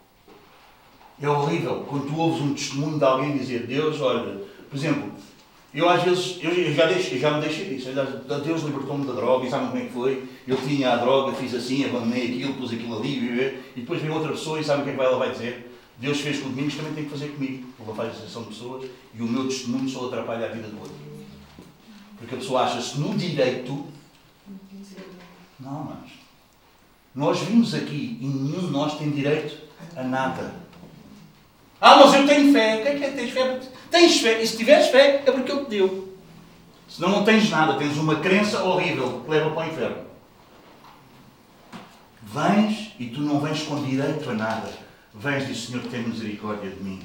É 1.20 1.28
horrível 1.28 1.84
quando 1.88 2.08
tu 2.08 2.18
ouves 2.18 2.40
um 2.40 2.54
testemunho 2.54 2.98
de 2.98 3.04
alguém 3.04 3.36
dizer 3.36 3.66
Deus, 3.66 4.00
olha, 4.00 4.42
por 4.70 4.76
exemplo, 4.76 5.12
eu 5.72 5.88
às 5.88 6.02
vezes, 6.02 6.38
eu 6.42 6.72
já, 6.72 6.86
deixo, 6.86 7.18
já 7.18 7.30
me 7.32 7.42
deixei 7.42 7.68
disso. 7.68 7.90
Deus 8.44 8.62
libertou-me 8.62 9.06
da 9.06 9.12
droga 9.12 9.46
e 9.46 9.50
sabem 9.50 9.68
como 9.68 9.82
é 9.82 9.86
que 9.86 9.92
foi? 9.92 10.28
Eu 10.46 10.56
tinha 10.56 10.92
a 10.92 10.96
droga, 10.96 11.36
fiz 11.36 11.54
assim, 11.54 11.84
abandonei 11.84 12.24
aquilo, 12.24 12.54
pus 12.54 12.72
aquilo 12.72 12.98
ali, 12.98 13.62
e 13.76 13.80
depois 13.80 14.00
vem 14.00 14.10
outra 14.10 14.32
pessoa 14.32 14.58
e 14.58 14.64
sabe 14.64 14.82
o 14.82 14.84
que 14.84 14.90
é 14.90 14.94
que 14.94 15.00
ela 15.00 15.18
vai 15.18 15.30
dizer? 15.30 15.69
Deus 16.00 16.20
fez 16.20 16.40
com 16.40 16.48
Domingos, 16.48 16.74
também 16.74 16.94
tem 16.94 17.04
que 17.04 17.10
fazer 17.10 17.28
comigo. 17.28 17.68
Ele 17.78 17.94
faz 17.94 18.16
exceção 18.16 18.42
de 18.44 18.48
pessoas 18.48 18.90
e 19.14 19.22
o 19.22 19.26
meu 19.26 19.46
testemunho 19.46 19.86
só 19.86 20.06
atrapalha 20.06 20.46
a 20.46 20.48
vida 20.48 20.66
do 20.68 20.78
outro. 20.78 20.94
Porque 22.16 22.34
a 22.34 22.38
pessoa 22.38 22.62
acha-se 22.62 22.98
no 22.98 23.14
direito. 23.16 23.86
Não, 25.60 25.84
mas. 25.84 26.12
Nós 27.14 27.40
vimos 27.40 27.74
aqui 27.74 28.18
e 28.18 28.26
nenhum 28.26 28.66
de 28.66 28.72
nós 28.72 28.96
tem 28.96 29.10
direito 29.10 29.58
a 29.94 30.02
nada. 30.02 30.54
Ah, 31.78 31.96
mas 31.96 32.14
eu 32.14 32.26
tenho 32.26 32.50
fé. 32.50 32.78
O 32.78 32.82
que 32.82 32.88
é 32.88 32.94
que 32.98 33.04
é? 33.04 33.10
Tens 33.10 33.30
fé? 33.30 33.60
Tens 33.90 34.20
fé. 34.20 34.42
E 34.42 34.46
se 34.46 34.56
tiveres 34.56 34.88
fé, 34.88 35.22
é 35.26 35.30
porque 35.30 35.52
Ele 35.52 35.64
te 35.64 35.70
deu. 35.70 36.16
Senão 36.88 37.10
não 37.10 37.24
tens 37.24 37.50
nada. 37.50 37.78
Tens 37.78 37.98
uma 37.98 38.16
crença 38.20 38.62
horrível 38.64 39.20
que 39.20 39.30
leva 39.30 39.50
para 39.50 39.66
o 39.66 39.70
inferno. 39.70 40.04
Vens 42.22 42.94
e 42.98 43.06
tu 43.06 43.20
não 43.20 43.40
vens 43.40 43.62
com 43.62 43.82
direito 43.82 44.30
a 44.30 44.34
nada. 44.34 44.89
Vens 45.14 45.46
diz, 45.46 45.64
Senhor, 45.64 45.82
tem 45.84 46.02
misericórdia 46.02 46.70
de 46.70 46.82
mim. 46.82 47.00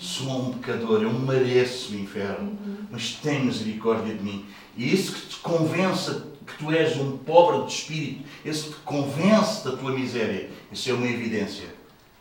Sou 0.00 0.48
um 0.48 0.52
pecador, 0.54 1.02
eu 1.02 1.12
mereço 1.12 1.92
o 1.92 1.98
inferno, 1.98 2.58
mas 2.90 3.12
tem 3.12 3.44
misericórdia 3.44 4.14
de 4.14 4.22
mim. 4.22 4.44
E 4.76 4.92
isso 4.92 5.12
que 5.12 5.26
te 5.28 5.36
convença 5.36 6.32
que 6.46 6.58
tu 6.58 6.72
és 6.72 6.96
um 6.96 7.18
pobre 7.18 7.66
de 7.66 7.72
espírito, 7.72 8.24
esse 8.44 8.64
que 8.64 8.70
te 8.70 8.80
convence 8.80 9.64
da 9.64 9.76
tua 9.76 9.92
miséria, 9.92 10.50
isso 10.72 10.90
é 10.90 10.92
uma 10.92 11.06
evidência 11.06 11.66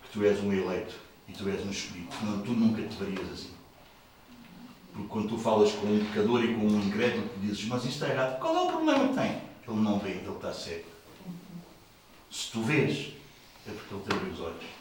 que 0.04 0.10
tu 0.14 0.24
és 0.24 0.40
um 0.44 0.52
eleito 0.54 0.94
e 1.28 1.34
tu 1.34 1.50
és 1.50 1.66
um 1.66 1.72
espírito. 1.72 2.16
Não, 2.24 2.42
tu 2.42 2.52
nunca 2.52 2.82
te 2.82 2.96
verias 2.96 3.32
assim. 3.32 3.52
Porque 4.94 5.08
quando 5.08 5.30
tu 5.30 5.38
falas 5.38 5.72
com 5.72 5.88
um 5.88 6.06
pecador 6.06 6.44
e 6.44 6.54
com 6.54 6.68
um 6.68 6.82
incrédulo, 6.82 7.30
tu 7.30 7.40
dizes, 7.40 7.66
mas 7.66 7.84
isto 7.84 7.94
está 8.04 8.10
errado. 8.10 8.40
Qual 8.40 8.56
é 8.56 8.62
o 8.62 8.68
problema 8.68 9.08
que 9.08 9.16
tem? 9.16 9.42
Ele 9.68 9.82
não 9.82 10.00
vê, 10.00 10.10
ele 10.10 10.30
está 10.30 10.54
cego. 10.54 10.86
Se 12.30 12.52
tu 12.52 12.62
vês, 12.62 13.14
é 13.68 13.72
porque 13.72 13.94
ele 13.94 14.04
te 14.04 14.14
abriu 14.14 14.34
os 14.34 14.40
olhos. 14.40 14.81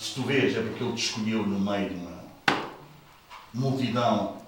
Se 0.00 0.14
tu 0.14 0.22
vês, 0.22 0.56
é 0.56 0.62
porque 0.62 0.82
ele 0.82 0.94
te 0.94 1.04
escolheu 1.04 1.46
no 1.46 1.60
meio 1.60 1.90
de 1.90 1.94
uma 1.94 2.24
multidão 3.52 4.40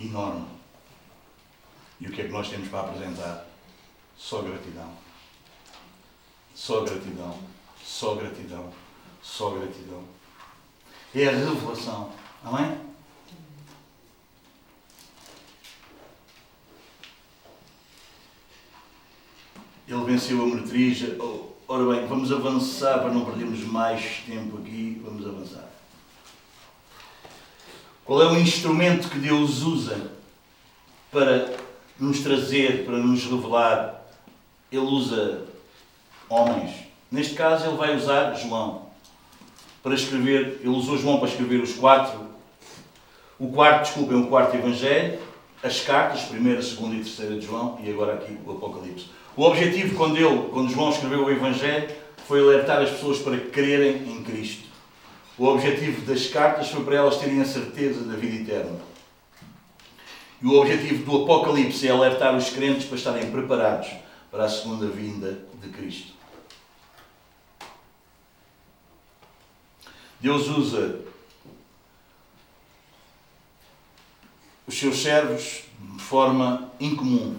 enorme. 0.00 0.48
E 2.00 2.08
o 2.08 2.10
que 2.10 2.22
é 2.22 2.24
que 2.24 2.32
nós 2.32 2.48
temos 2.48 2.66
para 2.66 2.80
apresentar? 2.80 3.46
Só 4.18 4.42
gratidão. 4.42 4.92
Só 6.56 6.80
gratidão. 6.80 7.38
Só 7.80 8.16
gratidão. 8.16 8.72
Só 9.22 9.50
gratidão. 9.50 10.04
É 11.14 11.28
a 11.28 11.30
revelação. 11.30 12.12
Amém? 12.42 12.80
Ele 19.86 20.04
venceu 20.04 20.42
a 20.42 20.46
meretriz. 20.46 21.04
Ora 21.72 21.84
bem, 21.84 22.04
vamos 22.04 22.32
avançar 22.32 22.98
para 22.98 23.12
não 23.12 23.24
perdermos 23.24 23.60
mais 23.60 24.24
tempo 24.26 24.58
aqui. 24.58 25.00
Vamos 25.04 25.24
avançar. 25.24 25.70
Qual 28.04 28.20
é 28.20 28.26
o 28.26 28.36
instrumento 28.36 29.08
que 29.08 29.20
Deus 29.20 29.62
usa 29.62 30.10
para 31.12 31.48
nos 31.96 32.24
trazer, 32.24 32.84
para 32.84 32.96
nos 32.96 33.24
revelar? 33.24 34.02
Ele 34.72 34.80
usa 34.80 35.46
homens. 36.28 36.74
Neste 37.08 37.34
caso, 37.34 37.66
ele 37.66 37.76
vai 37.76 37.94
usar 37.94 38.34
João 38.34 38.86
para 39.80 39.94
escrever. 39.94 40.58
Ele 40.58 40.70
usou 40.70 40.98
João 40.98 41.20
para 41.20 41.28
escrever 41.28 41.62
os 41.62 41.74
quatro. 41.74 42.20
O 43.38 43.52
quarto, 43.52 43.84
desculpem, 43.84 44.20
o 44.20 44.26
quarto 44.26 44.56
Evangelho, 44.56 45.20
as 45.62 45.80
cartas, 45.82 46.22
primeira, 46.22 46.60
segunda 46.60 46.96
e 46.96 47.04
terceira 47.04 47.38
de 47.38 47.46
João, 47.46 47.78
e 47.80 47.88
agora 47.88 48.14
aqui 48.14 48.36
o 48.44 48.50
Apocalipse. 48.50 49.19
O 49.36 49.44
objetivo, 49.44 49.96
quando, 49.96 50.16
ele, 50.16 50.48
quando 50.50 50.72
João 50.72 50.90
escreveu 50.90 51.24
o 51.24 51.30
Evangelho, 51.30 51.88
foi 52.26 52.40
alertar 52.40 52.82
as 52.82 52.90
pessoas 52.90 53.18
para 53.18 53.38
crerem 53.38 54.08
em 54.08 54.22
Cristo. 54.22 54.64
O 55.38 55.46
objetivo 55.46 56.02
das 56.02 56.26
cartas 56.26 56.68
foi 56.68 56.84
para 56.84 56.96
elas 56.96 57.16
terem 57.16 57.40
a 57.40 57.44
certeza 57.44 58.04
da 58.04 58.14
vida 58.14 58.42
eterna. 58.42 58.78
E 60.42 60.46
o 60.46 60.60
objetivo 60.60 61.04
do 61.04 61.22
Apocalipse 61.22 61.86
é 61.86 61.90
alertar 61.90 62.36
os 62.36 62.50
crentes 62.50 62.86
para 62.86 62.96
estarem 62.96 63.30
preparados 63.30 63.88
para 64.30 64.44
a 64.44 64.48
segunda 64.48 64.86
vinda 64.86 65.38
de 65.62 65.68
Cristo. 65.68 66.12
Deus 70.20 70.48
usa 70.48 71.00
os 74.66 74.78
seus 74.78 75.02
servos 75.02 75.62
de 75.96 76.02
forma 76.02 76.70
incomum. 76.78 77.36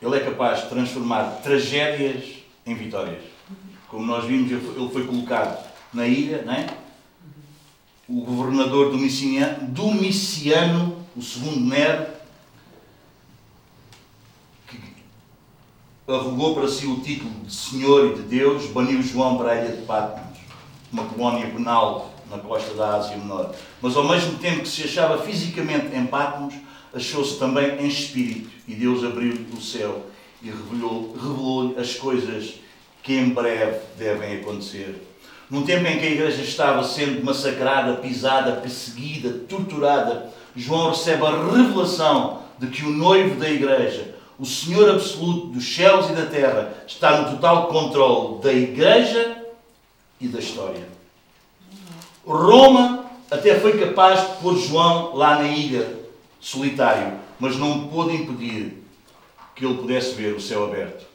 Ele 0.00 0.16
é 0.16 0.20
capaz 0.20 0.62
de 0.62 0.68
transformar 0.68 1.40
tragédias 1.42 2.24
em 2.64 2.74
vitórias. 2.74 3.22
Como 3.88 4.04
nós 4.04 4.24
vimos, 4.24 4.50
ele 4.50 4.90
foi 4.92 5.06
colocado 5.06 5.66
na 5.92 6.06
ilha, 6.06 6.42
não 6.42 6.52
é? 6.52 6.66
o 8.08 8.22
governador 8.22 8.90
Domiciano, 8.90 9.68
Domiciano 9.68 10.96
o 11.14 11.20
segundo 11.20 11.60
Nero, 11.60 12.06
que 14.66 14.80
arrogou 16.06 16.54
para 16.54 16.68
si 16.68 16.86
o 16.86 17.00
título 17.00 17.30
de 17.44 17.52
Senhor 17.52 18.12
e 18.12 18.14
de 18.14 18.22
Deus, 18.22 18.66
baniu 18.66 19.02
João 19.02 19.36
para 19.36 19.52
a 19.52 19.56
ilha 19.56 19.76
de 19.76 19.82
Patmos, 19.82 20.38
uma 20.90 21.04
colónia 21.04 21.48
penal 21.48 22.14
na 22.30 22.38
costa 22.38 22.72
da 22.74 22.96
Ásia 22.96 23.16
Menor. 23.16 23.54
Mas 23.82 23.96
ao 23.96 24.08
mesmo 24.08 24.38
tempo 24.38 24.62
que 24.62 24.68
se 24.68 24.84
achava 24.84 25.22
fisicamente 25.22 25.94
em 25.94 26.06
Patmos, 26.06 26.54
achou-se 26.94 27.38
também 27.38 27.80
em 27.80 27.88
espírito, 27.88 28.50
e 28.66 28.74
Deus 28.74 29.04
abriu 29.04 29.34
o 29.56 29.60
céu 29.60 30.06
e 30.42 30.46
revelou-lhe 30.46 31.12
revelou 31.14 31.74
as 31.78 31.94
coisas 31.94 32.54
que 33.02 33.14
em 33.14 33.30
breve 33.30 33.80
devem 33.96 34.36
acontecer. 34.36 35.04
Num 35.50 35.64
tempo 35.64 35.86
em 35.86 35.98
que 35.98 36.06
a 36.06 36.10
igreja 36.10 36.42
estava 36.42 36.84
sendo 36.84 37.24
massacrada, 37.24 37.96
pisada, 37.96 38.52
perseguida, 38.52 39.30
torturada, 39.48 40.30
João 40.54 40.90
recebe 40.90 41.24
a 41.24 41.30
revelação 41.30 42.42
de 42.58 42.66
que 42.66 42.84
o 42.84 42.90
noivo 42.90 43.38
da 43.40 43.48
igreja, 43.48 44.14
o 44.38 44.44
Senhor 44.44 44.90
absoluto 44.90 45.46
dos 45.46 45.74
céus 45.74 46.10
e 46.10 46.12
da 46.12 46.26
terra, 46.26 46.74
está 46.86 47.22
no 47.22 47.30
total 47.32 47.68
controle 47.68 48.42
da 48.42 48.52
igreja 48.52 49.44
e 50.20 50.28
da 50.28 50.38
história. 50.38 50.86
Roma 52.26 53.06
até 53.30 53.58
foi 53.58 53.78
capaz 53.78 54.20
de 54.20 54.36
pôr 54.42 54.56
João 54.58 55.14
lá 55.14 55.36
na 55.36 55.48
ilha, 55.48 55.98
solitário, 56.40 57.18
mas 57.38 57.56
não 57.56 57.88
pôde 57.88 58.16
impedir 58.16 58.84
que 59.54 59.64
ele 59.64 59.78
pudesse 59.78 60.14
ver 60.14 60.34
o 60.34 60.40
céu 60.40 60.64
aberto. 60.64 61.06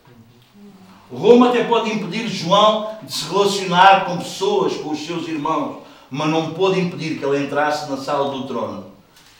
Roma 1.12 1.50
até 1.50 1.64
pode 1.64 1.92
impedir 1.92 2.28
João 2.28 2.98
de 3.04 3.14
se 3.14 3.30
relacionar 3.30 4.06
com 4.06 4.18
pessoas, 4.18 4.76
com 4.78 4.92
os 4.92 5.06
seus 5.06 5.28
irmãos, 5.28 5.84
mas 6.10 6.30
não 6.30 6.54
pode 6.54 6.80
impedir 6.80 7.18
que 7.18 7.26
ele 7.26 7.46
entrasse 7.46 7.90
na 7.90 7.98
sala 7.98 8.32
do 8.32 8.48
trono 8.48 8.92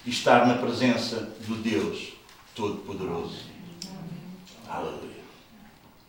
e 0.06 0.10
estar 0.10 0.48
na 0.48 0.56
presença 0.56 1.34
do 1.48 1.56
Deus 1.56 2.14
Todo-Poderoso. 2.56 3.38
Aleluia. 4.70 5.24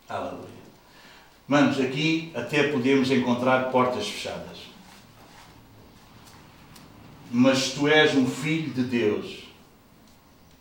Aleluia. 0.08 0.54
Manos, 1.46 1.80
aqui 1.80 2.32
até 2.34 2.68
podemos 2.68 3.10
encontrar 3.10 3.70
portas 3.70 4.06
fechadas. 4.06 4.58
Mas 7.30 7.72
tu 7.72 7.88
és 7.88 8.14
um 8.14 8.26
filho 8.26 8.72
de 8.72 8.82
Deus, 8.82 9.43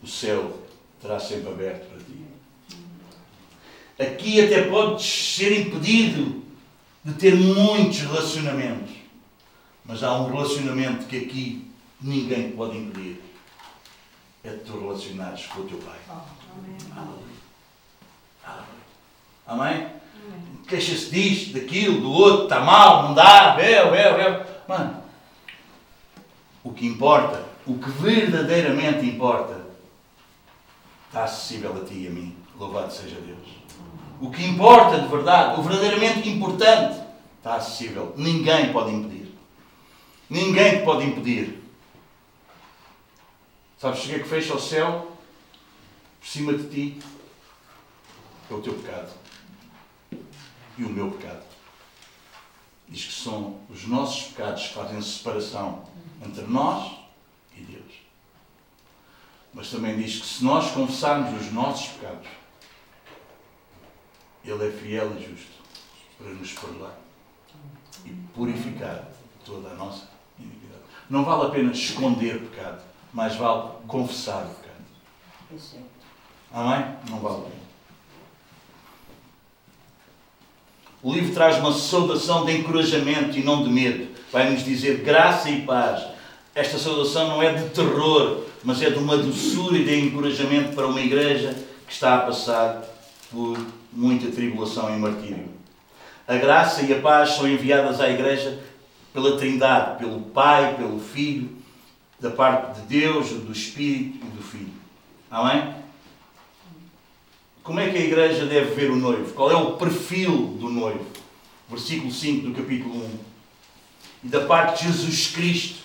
o 0.04 0.08
céu 0.08 0.60
estará 0.98 1.20
sempre 1.20 1.50
aberto 1.50 1.90
para 1.90 2.00
ti. 2.00 2.14
Aqui 4.00 4.42
até 4.44 4.64
podes 4.64 5.06
ser 5.06 5.62
impedido 5.62 6.44
de 7.04 7.14
ter 7.14 7.36
muitos 7.36 8.00
relacionamentos. 8.00 8.92
Mas 9.86 10.04
há 10.04 10.14
um 10.14 10.32
relacionamento 10.32 11.06
que 11.06 11.18
aqui 11.18 11.72
ninguém 12.02 12.50
te 12.50 12.56
pode 12.58 12.78
impedir. 12.78 13.22
É 14.44 14.50
de 14.50 14.60
tu 14.60 14.80
relacionares 14.80 15.46
com 15.48 15.62
o 15.62 15.66
teu 15.66 15.78
Pai. 15.78 15.98
Amém. 18.46 18.64
Amém? 19.46 19.88
Queixa-se 20.68 21.10
disto, 21.12 21.54
daquilo, 21.54 22.02
do 22.02 22.12
outro, 22.12 22.44
está 22.44 22.62
mal, 22.62 23.04
não 23.04 23.14
dá, 23.14 23.52
bel, 23.52 23.92
bel, 23.92 24.16
bel. 24.16 24.46
Mano, 24.68 25.04
o 26.64 26.74
que 26.74 26.88
importa, 26.88 27.46
o 27.68 27.78
que 27.78 27.90
verdadeiramente 27.90 29.06
importa, 29.06 29.63
está 31.14 31.26
acessível 31.26 31.80
a 31.80 31.86
ti 31.86 31.94
e 31.94 32.08
a 32.08 32.10
mim. 32.10 32.36
Louvado 32.58 32.92
seja 32.92 33.22
Deus. 33.22 33.48
O 34.20 34.32
que 34.32 34.44
importa 34.44 35.00
de 35.00 35.08
verdade, 35.08 35.60
o 35.60 35.64
verdadeiramente 35.64 36.28
importante, 36.28 37.00
está 37.38 37.56
acessível. 37.56 38.16
Ninguém 38.18 38.74
pode 38.74 38.92
impedir. 38.92 39.32
Ninguém 40.28 40.80
te 40.80 40.86
pode 40.86 41.06
impedir. 41.06 41.62
Sabes 43.78 44.04
o 44.04 44.08
que 44.08 44.16
é 44.16 44.20
que 44.20 44.28
fecha 44.28 44.56
o 44.56 44.60
céu 44.60 45.16
por 46.20 46.28
cima 46.28 46.54
de 46.54 46.68
ti? 46.68 47.00
É 48.50 48.54
o 48.54 48.62
teu 48.62 48.74
pecado. 48.74 49.12
E 50.78 50.84
o 50.84 50.90
meu 50.90 51.12
pecado. 51.12 51.44
Diz 52.88 53.06
que 53.06 53.14
são 53.14 53.60
os 53.70 53.86
nossos 53.88 54.32
pecados 54.32 54.68
que 54.68 54.74
fazem 54.74 55.00
separação 55.02 55.84
entre 56.26 56.44
nós 56.46 56.92
e 57.56 57.62
Deus. 57.62 58.03
Mas 59.54 59.70
também 59.70 59.98
diz 59.98 60.20
que 60.20 60.26
se 60.26 60.44
nós 60.44 60.72
confessarmos 60.72 61.40
os 61.42 61.52
nossos 61.52 61.90
pecados, 61.90 62.28
Ele 64.44 64.68
é 64.68 64.72
fiel 64.72 65.16
e 65.18 65.30
justo 65.30 65.62
para 66.18 66.30
nos 66.30 66.52
perdoar 66.52 66.98
e 68.06 68.10
purificar 68.34 69.08
toda 69.46 69.70
a 69.70 69.76
nossa 69.76 70.10
iniquidade. 70.40 70.82
Não 71.10 71.24
vale 71.24 71.48
a 71.48 71.50
pena 71.50 71.72
esconder 71.72 72.40
pecado, 72.40 72.82
mas 73.14 73.36
vale 73.36 73.72
confessar 73.88 74.46
o 74.46 74.50
pecado. 74.50 74.74
Amém? 76.52 76.96
Não 77.10 77.20
vale 77.20 77.38
a 77.38 77.42
pena. 77.50 77.64
O 81.02 81.14
livro 81.14 81.34
traz 81.34 81.58
uma 81.58 81.74
saudação 81.74 82.46
de 82.46 82.58
encorajamento 82.58 83.38
e 83.38 83.44
não 83.44 83.64
de 83.64 83.70
medo. 83.70 84.16
Vai 84.32 84.50
nos 84.50 84.64
dizer 84.64 85.04
graça 85.04 85.50
e 85.50 85.64
paz. 85.64 86.02
Esta 86.56 86.78
saudação 86.78 87.28
não 87.28 87.44
é 87.44 87.54
de 87.54 87.70
terror, 87.70 88.43
mas 88.64 88.82
é 88.82 88.90
de 88.90 88.98
uma 88.98 89.18
doçura 89.18 89.78
e 89.78 89.84
de 89.84 90.00
encorajamento 90.00 90.76
para 90.76 90.88
uma 90.88 91.02
igreja 91.02 91.54
que 91.86 91.94
está 91.94 92.16
a 92.16 92.22
passar 92.22 92.84
por 93.32 93.58
muita 93.92 94.32
tribulação 94.32 94.96
e 94.96 94.98
martírio. 94.98 95.50
A 96.28 96.36
graça 96.36 96.82
e 96.84 96.94
a 96.94 97.00
paz 97.00 97.32
são 97.32 97.48
enviadas 97.48 98.00
à 98.00 98.10
igreja 98.10 98.64
pela 99.14 99.38
Trindade, 99.38 100.00
pelo 100.00 100.22
Pai, 100.22 100.76
pelo 100.76 101.00
Filho, 101.00 101.50
da 102.20 102.32
parte 102.32 102.80
de 102.80 102.88
Deus, 102.88 103.30
do 103.30 103.52
Espírito 103.52 104.26
e 104.26 104.30
do 104.30 104.42
Filho. 104.42 104.72
Amém? 105.30 105.76
Como 107.64 107.80
é 107.80 107.90
que 107.90 107.98
a 107.98 108.02
igreja 108.02 108.46
deve 108.46 108.74
ver 108.74 108.92
o 108.92 108.96
noivo? 108.96 109.34
Qual 109.34 109.52
é 109.52 109.56
o 109.56 109.74
perfil 109.74 110.58
do 110.60 110.70
noivo? 110.70 111.06
Versículo 111.70 112.12
5 112.12 112.48
do 112.48 112.54
capítulo 112.54 113.06
1. 113.06 113.20
E 114.26 114.28
da 114.28 114.42
parte 114.42 114.80
de 114.80 114.92
Jesus 114.92 115.28
Cristo, 115.28 115.83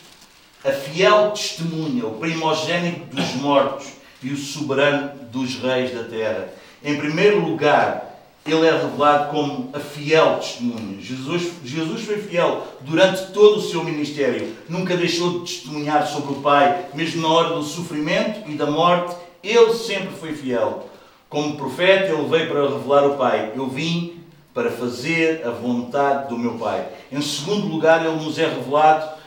a 0.65 0.73
fiel 0.73 1.31
testemunha, 1.31 2.07
o 2.07 2.15
primogênito 2.15 3.15
dos 3.15 3.35
mortos 3.35 3.89
e 4.23 4.31
o 4.31 4.37
soberano 4.37 5.13
dos 5.31 5.57
reis 5.57 5.95
da 5.95 6.05
terra. 6.05 6.49
Em 6.83 6.97
primeiro 6.97 7.41
lugar, 7.41 8.09
ele 8.47 8.67
é 8.67 8.73
revelado 8.73 9.31
como 9.31 9.71
a 9.73 9.79
fiel 9.79 10.37
testemunha. 10.37 11.01
Jesus, 11.01 11.53
Jesus 11.65 12.03
foi 12.03 12.19
fiel 12.19 12.67
durante 12.81 13.33
todo 13.33 13.59
o 13.59 13.63
seu 13.63 13.85
ministério. 13.85 14.55
Nunca 14.69 14.97
deixou 14.97 15.41
de 15.41 15.53
testemunhar 15.53 16.07
sobre 16.07 16.33
o 16.33 16.37
Pai, 16.37 16.87
mesmo 16.95 17.23
na 17.23 17.29
hora 17.29 17.55
do 17.55 17.63
sofrimento 17.63 18.49
e 18.49 18.55
da 18.55 18.67
morte. 18.67 19.15
Ele 19.43 19.75
sempre 19.75 20.15
foi 20.19 20.33
fiel. 20.33 20.89
Como 21.29 21.57
profeta, 21.57 22.13
ele 22.13 22.29
veio 22.29 22.49
para 22.49 22.69
revelar 22.69 23.07
o 23.07 23.17
Pai. 23.17 23.53
Eu 23.55 23.69
vim 23.69 24.19
para 24.55 24.71
fazer 24.71 25.47
a 25.47 25.51
vontade 25.51 26.29
do 26.29 26.39
meu 26.39 26.55
Pai. 26.55 26.87
Em 27.13 27.21
segundo 27.21 27.69
lugar, 27.69 28.05
ele 28.05 28.17
nos 28.17 28.39
é 28.39 28.49
revelado 28.49 29.18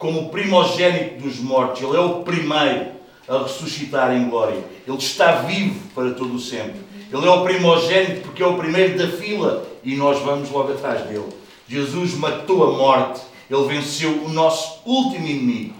como 0.00 0.22
o 0.22 0.28
primogênito 0.30 1.22
dos 1.22 1.38
mortos. 1.38 1.82
Ele 1.82 1.94
é 1.94 2.00
o 2.00 2.22
primeiro 2.22 2.86
a 3.28 3.42
ressuscitar 3.42 4.16
em 4.16 4.30
glória. 4.30 4.64
Ele 4.88 4.96
está 4.96 5.42
vivo 5.42 5.78
para 5.94 6.12
todo 6.12 6.34
o 6.34 6.40
sempre. 6.40 6.80
Ele 7.12 7.26
é 7.26 7.30
o 7.30 7.44
primogênito 7.44 8.22
porque 8.22 8.42
é 8.42 8.46
o 8.46 8.56
primeiro 8.56 8.96
da 8.96 9.08
fila 9.08 9.68
e 9.84 9.94
nós 9.94 10.18
vamos 10.20 10.50
logo 10.50 10.72
atrás 10.72 11.02
dele. 11.02 11.28
Jesus 11.68 12.14
matou 12.14 12.64
a 12.64 12.78
morte. 12.78 13.20
Ele 13.50 13.62
venceu 13.64 14.24
o 14.24 14.30
nosso 14.30 14.80
último 14.86 15.26
inimigo. 15.26 15.74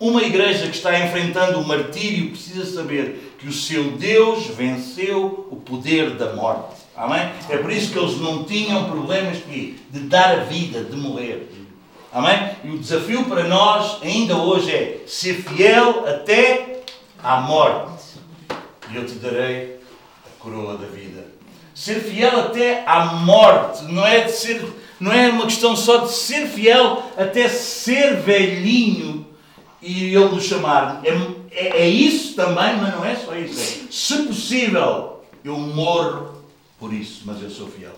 Uma 0.00 0.22
igreja 0.22 0.66
que 0.66 0.76
está 0.76 0.98
enfrentando 0.98 1.60
o 1.60 1.66
martírio 1.66 2.30
precisa 2.30 2.64
saber 2.64 3.36
que 3.38 3.46
o 3.46 3.52
seu 3.52 3.92
Deus 3.92 4.46
venceu 4.46 5.46
o 5.48 5.56
poder 5.56 6.16
da 6.16 6.34
morte. 6.34 6.80
Amém? 6.96 7.30
É 7.48 7.56
por 7.56 7.70
isso 7.70 7.92
que 7.92 7.98
eles 7.98 8.18
não 8.18 8.42
tinham 8.42 8.90
problemas 8.90 9.38
de, 9.46 9.74
de 9.90 10.00
dar 10.00 10.40
a 10.40 10.44
vida, 10.44 10.82
de 10.82 10.96
morrer. 10.96 11.48
Amém? 12.12 12.56
E 12.64 12.70
o 12.70 12.78
desafio 12.78 13.24
para 13.24 13.44
nós 13.44 14.02
ainda 14.02 14.36
hoje 14.36 14.72
é 14.72 15.04
ser 15.06 15.34
fiel 15.34 16.08
até 16.08 16.82
à 17.22 17.40
morte. 17.40 18.02
E 18.90 18.96
eu 18.96 19.06
te 19.06 19.14
darei 19.14 19.78
a 20.26 20.42
coroa 20.42 20.76
da 20.76 20.86
vida. 20.86 21.24
Ser 21.72 22.00
fiel 22.00 22.40
até 22.40 22.84
à 22.84 23.04
morte 23.14 23.84
não 23.84 24.04
é 24.04 24.24
de 24.24 24.32
ser, 24.32 24.60
não 24.98 25.12
é 25.12 25.28
uma 25.28 25.44
questão 25.44 25.76
só 25.76 25.98
de 25.98 26.12
ser 26.12 26.48
fiel 26.48 27.02
até 27.16 27.48
ser 27.48 28.16
velhinho 28.16 29.24
e 29.80 30.12
ele 30.12 30.28
nos 30.30 30.44
chamar. 30.44 31.02
É, 31.04 31.10
é, 31.52 31.82
é 31.82 31.88
isso 31.88 32.34
também, 32.34 32.76
mas 32.76 32.92
não 32.92 33.04
é 33.04 33.14
só 33.14 33.36
isso. 33.36 33.84
É, 33.84 33.92
se 33.92 34.22
possível, 34.24 35.24
eu 35.44 35.56
morro 35.56 36.42
por 36.76 36.92
isso, 36.92 37.22
mas 37.24 37.40
eu 37.40 37.50
sou 37.50 37.68
fiel. 37.68 37.94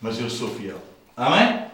Mas 0.00 0.20
eu 0.20 0.30
sou 0.30 0.48
fiel. 0.48 0.78
Amém? 1.16 1.69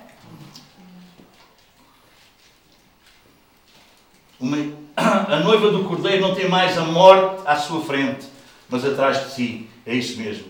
Uma, 4.38 4.56
a 4.96 5.40
noiva 5.40 5.70
do 5.70 5.84
cordeiro 5.84 6.20
não 6.20 6.34
tem 6.34 6.48
mais 6.48 6.76
a 6.76 6.84
morte 6.84 7.42
à 7.46 7.56
sua 7.56 7.80
frente, 7.82 8.26
mas 8.68 8.84
atrás 8.84 9.24
de 9.24 9.30
si. 9.32 9.68
É 9.84 9.94
isso 9.94 10.18
mesmo. 10.18 10.46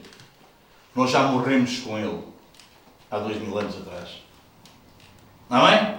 Nós 0.94 1.10
já 1.10 1.24
morremos 1.24 1.80
com 1.80 1.98
ele 1.98 2.20
há 3.10 3.18
dois 3.18 3.38
mil 3.40 3.56
anos 3.58 3.76
atrás. 3.76 4.08
Amém? 5.50 5.96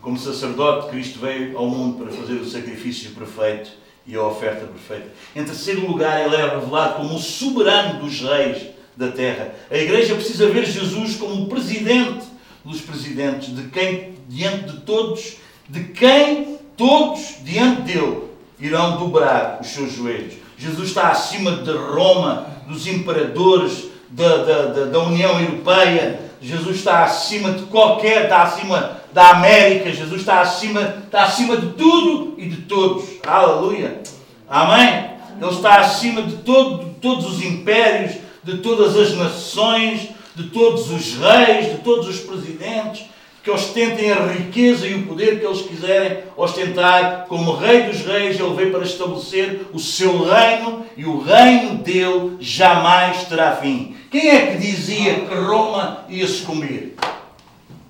Como 0.00 0.18
sacerdote, 0.18 0.90
Cristo 0.90 1.20
veio 1.20 1.56
ao 1.56 1.66
mundo 1.66 2.02
para 2.02 2.12
fazer 2.12 2.34
o 2.34 2.48
sacrifício 2.48 3.12
perfeito 3.12 3.70
e 4.04 4.16
a 4.16 4.22
oferta 4.24 4.66
perfeita. 4.66 5.12
Em 5.36 5.44
terceiro 5.44 5.86
lugar, 5.86 6.24
ele 6.24 6.34
é 6.34 6.48
revelado 6.48 6.94
como 6.94 7.14
o 7.14 7.20
soberano 7.20 8.00
dos 8.00 8.20
reis 8.20 8.68
da 8.96 9.12
terra. 9.12 9.54
A 9.70 9.76
igreja 9.76 10.14
precisa 10.14 10.48
ver 10.48 10.66
Jesus 10.66 11.16
como 11.16 11.44
o 11.44 11.46
presidente 11.46 12.26
dos 12.64 12.80
presidentes, 12.80 13.54
de 13.54 13.68
quem, 13.68 14.14
diante 14.28 14.72
de 14.72 14.80
todos, 14.80 15.36
de 15.68 15.84
quem 15.84 16.58
todos, 16.76 17.36
diante 17.42 17.82
dele, 17.82 18.24
irão 18.58 18.98
dobrar 18.98 19.58
os 19.60 19.68
seus 19.68 19.92
joelhos. 19.92 20.34
Jesus 20.56 20.88
está 20.88 21.08
acima 21.08 21.52
de 21.52 21.72
Roma, 21.72 22.46
dos 22.68 22.86
imperadores, 22.86 23.88
da, 24.08 24.36
da, 24.38 24.62
da, 24.66 24.84
da 24.86 24.98
União 25.00 25.40
Europeia. 25.40 26.20
Jesus 26.40 26.76
está 26.76 27.04
acima 27.04 27.52
de 27.52 27.64
qualquer, 27.64 28.24
está 28.24 28.42
acima 28.42 29.00
da 29.12 29.30
América. 29.30 29.92
Jesus 29.92 30.20
está 30.20 30.40
acima, 30.40 30.80
está 31.04 31.24
acima 31.24 31.56
de 31.56 31.70
tudo 31.72 32.34
e 32.38 32.48
de 32.48 32.62
todos. 32.62 33.04
Aleluia. 33.26 34.00
Amém? 34.48 35.12
Ele 35.40 35.50
está 35.50 35.80
acima 35.80 36.22
de, 36.22 36.36
todo, 36.36 36.84
de 36.84 36.90
todos 37.00 37.26
os 37.26 37.42
impérios, 37.42 38.16
de 38.44 38.58
todas 38.58 38.96
as 38.96 39.16
nações, 39.16 40.08
de 40.34 40.44
todos 40.44 40.90
os 40.90 41.14
reis, 41.14 41.72
de 41.72 41.78
todos 41.78 42.08
os 42.08 42.20
presidentes, 42.20 43.06
que 43.42 43.50
ostentem 43.50 44.12
a 44.12 44.26
riqueza 44.26 44.86
e 44.86 44.94
o 44.94 45.06
poder 45.06 45.40
que 45.40 45.46
eles 45.46 45.62
quiserem 45.62 46.18
ostentar. 46.36 47.26
Como 47.28 47.56
Rei 47.56 47.82
dos 47.82 48.02
Reis, 48.02 48.38
ele 48.38 48.54
veio 48.54 48.70
para 48.70 48.84
estabelecer 48.84 49.66
o 49.72 49.80
seu 49.80 50.24
reino 50.24 50.86
e 50.96 51.04
o 51.04 51.20
reino 51.20 51.76
dele 51.78 52.36
jamais 52.40 53.24
terá 53.24 53.56
fim. 53.56 53.96
Quem 54.10 54.28
é 54.28 54.46
que 54.46 54.58
dizia 54.58 55.14
que 55.14 55.34
Roma 55.34 56.04
ia 56.08 56.26
sucumbir 56.26 56.94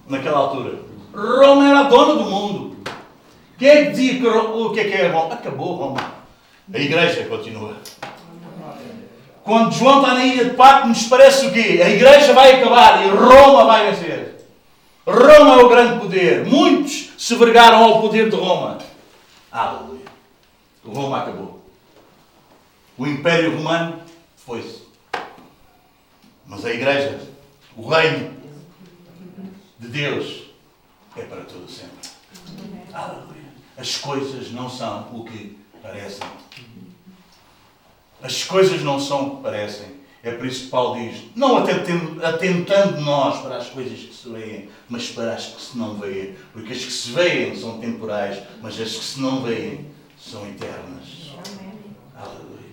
naquela 0.08 0.38
altura? 0.38 0.78
Roma 1.14 1.68
era 1.68 1.80
a 1.80 1.82
dona 1.84 2.14
do 2.14 2.30
mundo. 2.30 2.76
Quem 3.58 3.68
é 3.68 3.84
que 3.84 3.90
dizia 3.90 4.14
que 4.20 4.26
o 4.26 4.70
que 4.70 4.80
é 4.80 4.84
que 4.84 4.94
é 4.94 5.08
Roma? 5.08 5.34
Acabou 5.34 5.74
Roma. 5.74 6.00
A 6.72 6.78
igreja 6.78 7.24
continua. 7.24 7.76
Quando 9.44 9.74
João 9.74 10.00
está 10.00 10.14
na 10.14 10.24
ilha 10.24 10.44
de 10.44 10.50
Patmos, 10.52 11.02
parece 11.08 11.46
o 11.46 11.52
quê? 11.52 11.80
A 11.84 11.90
igreja 11.90 12.32
vai 12.32 12.54
acabar 12.54 13.04
e 13.04 13.10
Roma 13.10 13.64
vai 13.64 13.90
vencer. 13.90 14.31
Roma 15.06 15.60
é 15.60 15.64
o 15.64 15.68
grande 15.68 16.00
poder. 16.00 16.44
Muitos 16.46 17.10
se 17.18 17.34
vergaram 17.34 17.78
ao 17.82 18.00
poder 18.00 18.30
de 18.30 18.36
Roma. 18.36 18.78
Aleluia. 19.50 20.04
Roma 20.84 21.18
acabou. 21.18 21.62
O 22.96 23.06
Império 23.06 23.56
Romano 23.56 24.00
foi-se. 24.36 24.82
Mas 26.46 26.64
a 26.64 26.70
igreja, 26.70 27.20
o 27.76 27.88
reino 27.88 28.36
de 29.78 29.88
Deus, 29.88 30.44
é 31.16 31.22
para 31.22 31.42
todo 31.42 31.68
sempre. 31.70 32.10
Aleluia. 32.92 33.52
As 33.76 33.96
coisas 33.96 34.52
não 34.52 34.68
são 34.68 35.08
o 35.12 35.24
que 35.24 35.58
parecem. 35.82 36.28
As 38.22 38.44
coisas 38.44 38.82
não 38.82 39.00
são 39.00 39.26
o 39.26 39.36
que 39.36 39.42
parecem. 39.42 40.01
É 40.24 40.30
por 40.30 40.46
isso 40.46 40.64
que 40.64 40.70
Paulo 40.70 41.00
diz: 41.00 41.24
não 41.34 41.56
atentando 41.56 43.00
nós 43.00 43.40
para 43.40 43.56
as 43.56 43.68
coisas 43.68 43.98
que 43.98 44.14
se 44.14 44.28
veem, 44.28 44.68
mas 44.88 45.08
para 45.08 45.34
as 45.34 45.46
que 45.46 45.60
se 45.60 45.76
não 45.76 45.94
veem. 45.94 46.36
Porque 46.52 46.72
as 46.72 46.84
que 46.84 46.92
se 46.92 47.10
veem 47.10 47.56
são 47.56 47.78
temporais, 47.78 48.38
mas 48.62 48.80
as 48.80 48.92
que 48.92 49.04
se 49.04 49.20
não 49.20 49.42
veem 49.42 49.86
são 50.16 50.46
eternas. 50.46 51.32
Aleluia. 52.16 52.70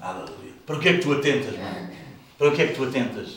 Aleluia. 0.00 0.52
Para 0.66 0.78
que 0.80 0.88
é 0.88 0.92
que 0.94 0.98
tu 0.98 1.12
atentas, 1.12 1.56
mano? 1.56 1.90
Para 2.36 2.50
que 2.50 2.62
é 2.62 2.66
que 2.66 2.74
tu 2.74 2.84
atentas? 2.84 3.28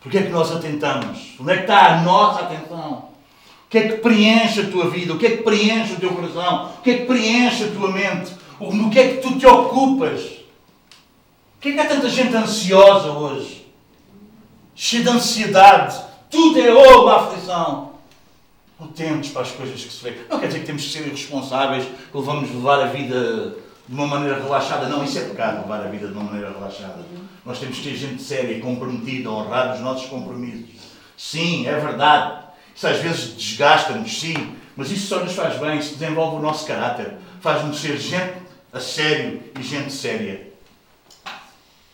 Por 0.00 0.10
que 0.10 0.18
é 0.18 0.22
que 0.22 0.30
nós 0.30 0.50
atentamos? 0.50 1.36
Onde 1.38 1.52
é 1.52 1.56
que 1.56 1.62
está 1.62 1.98
a 1.98 2.02
nossa 2.02 2.40
atenção? 2.40 3.10
O 3.66 3.68
que 3.68 3.78
é 3.78 3.88
que 3.88 3.98
preenche 3.98 4.62
a 4.62 4.70
tua 4.70 4.90
vida? 4.90 5.12
O 5.12 5.18
que 5.18 5.26
é 5.26 5.36
que 5.36 5.42
preenche 5.42 5.92
o 5.92 6.00
teu 6.00 6.12
coração? 6.14 6.72
O 6.78 6.82
que 6.82 6.90
é 6.90 6.98
que 6.98 7.04
preenche 7.04 7.64
a 7.64 7.70
tua 7.70 7.92
mente? 7.92 8.32
No 8.58 8.90
que 8.90 8.98
é 8.98 9.08
que 9.08 9.20
tu 9.20 9.38
te 9.38 9.46
ocupas? 9.46 10.41
Que 11.62 11.68
é 11.68 11.72
que 11.74 11.80
há 11.80 11.86
tanta 11.86 12.08
gente 12.08 12.34
ansiosa 12.34 13.12
hoje? 13.12 13.64
Cheia 14.74 15.04
de 15.04 15.08
ansiedade. 15.10 15.96
Tudo 16.28 16.58
é 16.58 16.74
oh, 16.74 17.04
uma 17.04 17.20
aflição. 17.20 17.92
Temos 18.96 19.28
para 19.28 19.42
as 19.42 19.52
coisas 19.52 19.80
que 19.80 19.92
se 19.92 20.02
vê. 20.02 20.26
Não 20.28 20.40
quer 20.40 20.48
dizer 20.48 20.58
que 20.58 20.66
temos 20.66 20.82
que 20.82 20.90
ser 20.90 21.06
irresponsáveis, 21.06 21.84
que 21.84 22.18
vamos 22.20 22.50
levar 22.50 22.80
a 22.80 22.86
vida 22.86 23.54
de 23.88 23.94
uma 23.94 24.08
maneira 24.08 24.42
relaxada. 24.42 24.88
Não, 24.88 25.04
isso 25.04 25.16
é 25.18 25.20
pecado, 25.22 25.62
levar 25.62 25.86
a 25.86 25.88
vida 25.88 26.08
de 26.08 26.12
uma 26.12 26.24
maneira 26.24 26.50
relaxada. 26.50 26.98
Nós 27.46 27.60
temos 27.60 27.78
que 27.78 27.84
ter 27.84 27.94
gente 27.94 28.20
séria, 28.20 28.60
comprometida, 28.60 29.30
honrar 29.30 29.72
os 29.72 29.80
nossos 29.80 30.08
compromissos. 30.08 30.68
Sim, 31.16 31.68
é 31.68 31.78
verdade. 31.78 32.42
Isso 32.74 32.88
às 32.88 32.98
vezes 32.98 33.36
desgasta-nos, 33.36 34.18
sim, 34.18 34.56
mas 34.76 34.90
isso 34.90 35.06
só 35.06 35.20
nos 35.20 35.32
faz 35.32 35.56
bem, 35.60 35.78
isso 35.78 35.94
desenvolve 35.94 36.38
o 36.38 36.40
nosso 36.40 36.66
caráter, 36.66 37.18
faz-nos 37.40 37.80
ser 37.80 37.98
gente 37.98 38.42
a 38.72 38.80
sério 38.80 39.40
e 39.56 39.62
gente 39.62 39.92
séria. 39.92 40.51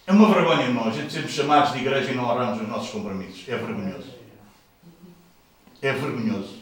É 0.08 0.12
uma 0.12 0.32
vergonha, 0.32 0.62
irmão, 0.62 0.88
a 0.88 0.90
gente 0.90 1.12
sermos 1.12 1.32
chamados 1.32 1.72
de 1.74 1.80
igreja 1.80 2.10
e 2.10 2.14
não 2.14 2.24
honramos 2.24 2.62
os 2.62 2.66
nossos 2.66 2.88
compromissos. 2.88 3.46
É 3.46 3.58
vergonhoso. 3.58 4.10
É 5.82 5.92
vergonhoso. 5.92 6.58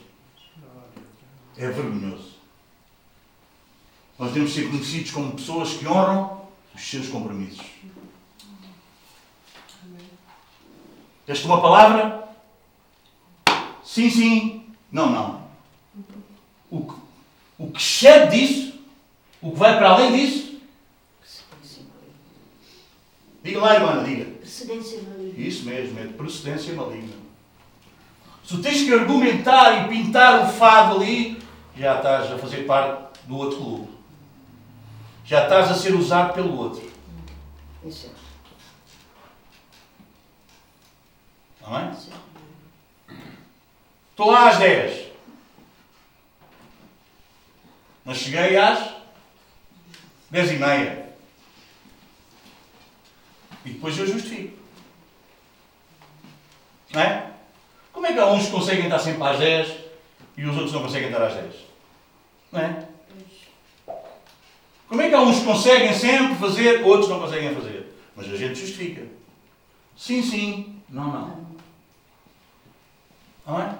É 1.57 1.71
vergonhoso. 1.71 2.35
Nós 4.19 4.33
devemos 4.33 4.53
ser 4.53 4.69
conhecidos 4.69 5.13
como 5.13 5.37
pessoas 5.37 5.75
que 5.75 5.87
honram 5.87 6.43
os 6.75 6.83
seus 6.83 7.07
compromissos. 7.07 7.65
Deste 11.25 11.47
uma 11.47 11.63
palavra? 11.63 12.29
Sim, 13.85 14.11
sim. 14.11 14.75
Não, 14.91 15.09
não. 15.09 15.47
O 16.69 16.85
que, 16.85 16.95
o 17.59 17.71
que 17.71 17.81
excede 17.81 18.41
disso, 18.41 18.81
o 19.41 19.53
que 19.53 19.57
vai 19.57 19.79
para 19.79 19.91
além 19.91 20.17
disso. 20.17 20.46
Diga 23.47 23.61
lá, 23.61 23.75
irmã, 23.75 24.03
diga. 24.03 24.25
Precedência 24.25 25.03
maligna. 25.03 25.47
Isso 25.47 25.65
mesmo, 25.67 26.01
é 26.01 26.03
de 26.03 26.15
procedência 26.15 26.75
maligna. 26.75 27.15
Se 28.43 28.61
tens 28.61 28.83
que 28.83 28.93
argumentar 28.93 29.85
e 29.85 29.89
pintar 29.89 30.43
o 30.43 30.53
fado 30.53 30.97
ali, 30.97 31.41
já 31.77 31.97
estás 31.97 32.33
a 32.33 32.39
fazer 32.39 32.67
parte 32.67 33.21
do 33.29 33.37
outro 33.37 33.59
clube. 33.59 33.89
Já 35.25 35.45
estás 35.45 35.71
a 35.71 35.75
ser 35.75 35.95
usado 35.95 36.35
pelo 36.35 36.57
outro. 36.57 36.91
Isso 37.85 38.11
Não 41.61 41.79
é? 41.79 41.97
Estou 44.11 44.31
lá 44.31 44.49
às 44.49 44.59
10. 44.59 45.07
Mas 48.05 48.17
cheguei 48.17 48.57
às 48.57 48.93
10 50.31 50.51
e 50.51 50.57
meia. 50.57 51.06
E 53.67 53.71
depois 53.71 53.99
eu 53.99 54.07
justifico. 54.07 54.57
Não 56.93 57.01
é? 57.01 57.31
Como 57.93 58.07
é 58.07 58.13
que 58.13 58.19
há 58.19 58.27
uns 58.27 58.47
que 58.47 58.53
conseguem 58.53 58.85
estar 58.85 59.01
sempre 59.01 59.25
às 59.25 59.39
10 59.39 59.75
e 60.37 60.45
os 60.45 60.55
outros 60.55 60.73
não 60.73 60.83
conseguem 60.83 61.09
estar 61.09 61.23
às 61.23 61.35
10? 61.35 61.55
Não 62.53 62.61
é? 62.61 62.89
Como 64.89 65.03
é 65.03 65.09
que 65.09 65.15
há 65.15 65.21
uns 65.21 65.41
que 65.41 65.45
conseguem 65.45 65.93
sempre 65.93 66.37
fazer, 66.37 66.85
outros 66.85 67.11
não 67.11 67.19
conseguem 67.19 67.53
fazer? 67.55 67.93
Mas 68.15 68.33
a 68.33 68.37
gente 68.37 68.61
justifica. 68.61 69.03
Sim, 69.97 70.23
sim. 70.23 70.81
Não, 70.89 71.11
não. 71.11 71.47
Não 73.45 73.61
é? 73.61 73.75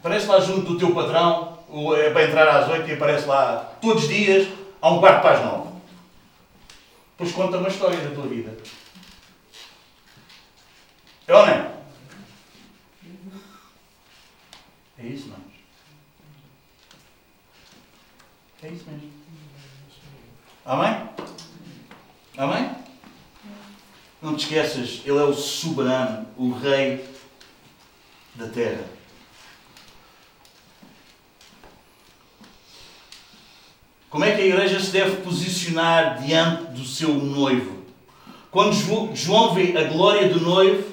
Aparece 0.00 0.26
lá 0.26 0.38
junto 0.40 0.72
do 0.72 0.78
teu 0.78 0.94
patrão, 0.94 1.58
é 1.96 2.10
para 2.10 2.24
entrar 2.24 2.48
às 2.48 2.68
8 2.68 2.88
e 2.90 2.92
aparece 2.92 3.26
lá 3.26 3.72
todos 3.80 4.04
os 4.04 4.08
dias, 4.08 4.48
a 4.82 4.90
um 4.90 5.00
quarto 5.00 5.22
para 5.22 5.38
as 5.38 5.44
9. 5.44 5.67
Depois 7.18 7.34
conta 7.34 7.58
uma 7.58 7.68
história 7.68 7.98
da 7.98 8.14
tua 8.14 8.28
vida. 8.28 8.56
É 11.26 11.34
ou 11.34 11.44
não 11.44 11.52
é? 11.52 11.78
É 14.98 15.06
isso, 15.06 15.26
não 15.28 15.36
É 18.62 18.68
isso 18.68 18.84
mesmo. 18.88 19.12
Amém? 20.64 21.08
Amém? 22.36 22.76
Não 24.22 24.36
te 24.36 24.44
esqueças, 24.44 25.02
Ele 25.04 25.18
é 25.18 25.24
o 25.24 25.34
soberano, 25.34 26.24
o 26.36 26.52
Rei 26.52 27.04
da 28.36 28.46
terra. 28.48 28.97
Como 34.10 34.24
é 34.24 34.34
que 34.34 34.40
a 34.40 34.46
igreja 34.46 34.80
se 34.80 34.90
deve 34.90 35.16
posicionar 35.22 36.22
diante 36.22 36.72
do 36.72 36.84
seu 36.84 37.12
noivo? 37.12 37.78
Quando 38.50 38.72
João 39.14 39.54
vê 39.54 39.76
a 39.76 39.84
glória 39.84 40.28
do 40.30 40.40
noivo, 40.40 40.88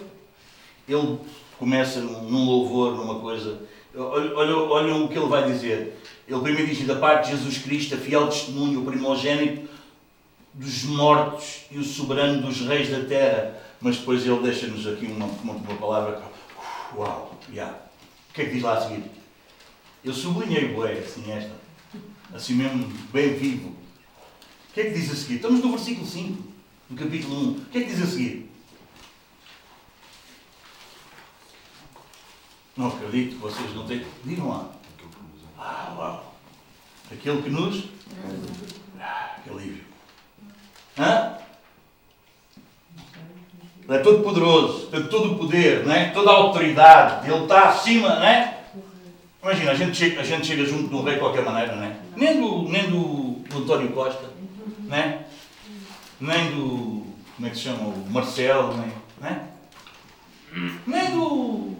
ele 0.87 1.17
começa 1.57 2.01
num 2.01 2.45
louvor, 2.45 2.95
numa 2.95 3.19
coisa. 3.19 3.61
Olha, 3.95 4.95
o 4.95 5.07
que 5.07 5.17
ele 5.17 5.27
vai 5.27 5.49
dizer. 5.49 5.97
Ele 6.27 6.41
primeiro 6.41 6.67
diz: 6.67 6.85
da 6.85 6.95
parte 6.95 7.25
de 7.25 7.37
Jesus 7.37 7.57
Cristo, 7.59 7.95
a 7.95 7.97
fiel 7.97 8.27
testemunho, 8.27 8.81
o 8.81 8.85
primogênito 8.85 9.69
dos 10.53 10.83
mortos 10.83 11.61
e 11.71 11.77
o 11.77 11.83
soberano 11.83 12.41
dos 12.41 12.61
reis 12.61 12.89
da 12.89 13.05
terra. 13.05 13.57
Mas 13.79 13.97
depois 13.97 14.25
ele 14.25 14.41
deixa-nos 14.41 14.85
aqui 14.87 15.05
uma, 15.05 15.25
uma, 15.25 15.53
uma 15.53 15.77
palavra. 15.77 16.21
Uau, 16.95 17.39
yeah. 17.49 17.77
o 18.29 18.33
que 18.33 18.41
é 18.41 18.45
que 18.45 18.51
diz 18.51 18.63
lá 18.63 18.77
a 18.77 18.81
seguir? 18.81 19.03
Eu 20.03 20.13
sublinhei 20.13 20.73
bué, 20.73 20.93
assim, 20.93 21.31
esta. 21.31 21.64
Assim 22.33 22.53
mesmo, 22.53 22.87
bem 23.11 23.33
vivo. 23.33 23.69
O 23.69 24.73
que 24.73 24.81
é 24.81 24.83
que 24.85 24.99
diz 24.99 25.11
a 25.11 25.15
seguir? 25.15 25.35
Estamos 25.35 25.61
no 25.61 25.71
versículo 25.71 26.05
5, 26.05 26.43
do 26.89 27.03
capítulo 27.03 27.35
1. 27.35 27.51
O 27.51 27.65
que 27.65 27.77
é 27.77 27.81
que 27.81 27.89
diz 27.89 28.01
a 28.01 28.07
seguir? 28.07 28.51
Não 32.75 32.87
acredito 32.87 33.35
que 33.35 33.41
vocês 33.41 33.73
não 33.73 33.85
têm. 33.85 34.05
Digam 34.23 34.49
lá. 34.49 34.69
Ah, 35.57 35.95
uau. 35.97 36.35
Aquele 37.11 37.41
que 37.41 37.49
nos. 37.49 37.85
Ah, 38.99 39.37
que 39.43 39.49
alívio. 39.49 39.83
Hã? 40.97 41.37
Ele 43.87 43.97
é 43.97 43.99
todo 43.99 44.23
poderoso, 44.23 44.87
tem 44.87 45.03
todo 45.03 45.33
o 45.33 45.37
poder, 45.37 45.85
não 45.85 45.93
é? 45.93 46.09
toda 46.09 46.31
a 46.31 46.33
autoridade, 46.33 47.29
ele 47.29 47.43
está 47.43 47.69
acima, 47.69 48.15
não 48.15 48.23
é? 48.23 48.54
Imagina, 49.45 49.71
a 49.73 49.75
gente, 49.75 49.95
chega, 49.95 50.21
a 50.21 50.23
gente 50.23 50.47
chega 50.47 50.65
junto 50.65 50.87
de 50.87 50.95
um 50.95 51.03
rei 51.03 51.13
de 51.13 51.19
qualquer 51.19 51.43
maneira, 51.43 51.75
não 51.75 51.83
é? 51.83 51.95
Nem 52.15 52.41
do, 52.41 52.63
nem 52.67 52.89
do, 52.89 53.43
do 53.47 53.57
António 53.59 53.91
Costa, 53.91 54.27
não 54.79 54.97
é? 54.97 55.23
Nem 56.19 56.49
do. 56.49 57.05
Como 57.35 57.45
é 57.45 57.49
que 57.51 57.55
se 57.55 57.61
chama? 57.61 57.89
O 57.89 58.09
Marcelo, 58.09 58.75
nem, 58.75 58.91
não 59.21 59.27
é? 59.27 59.43
Nem 60.87 61.11
do 61.11 61.75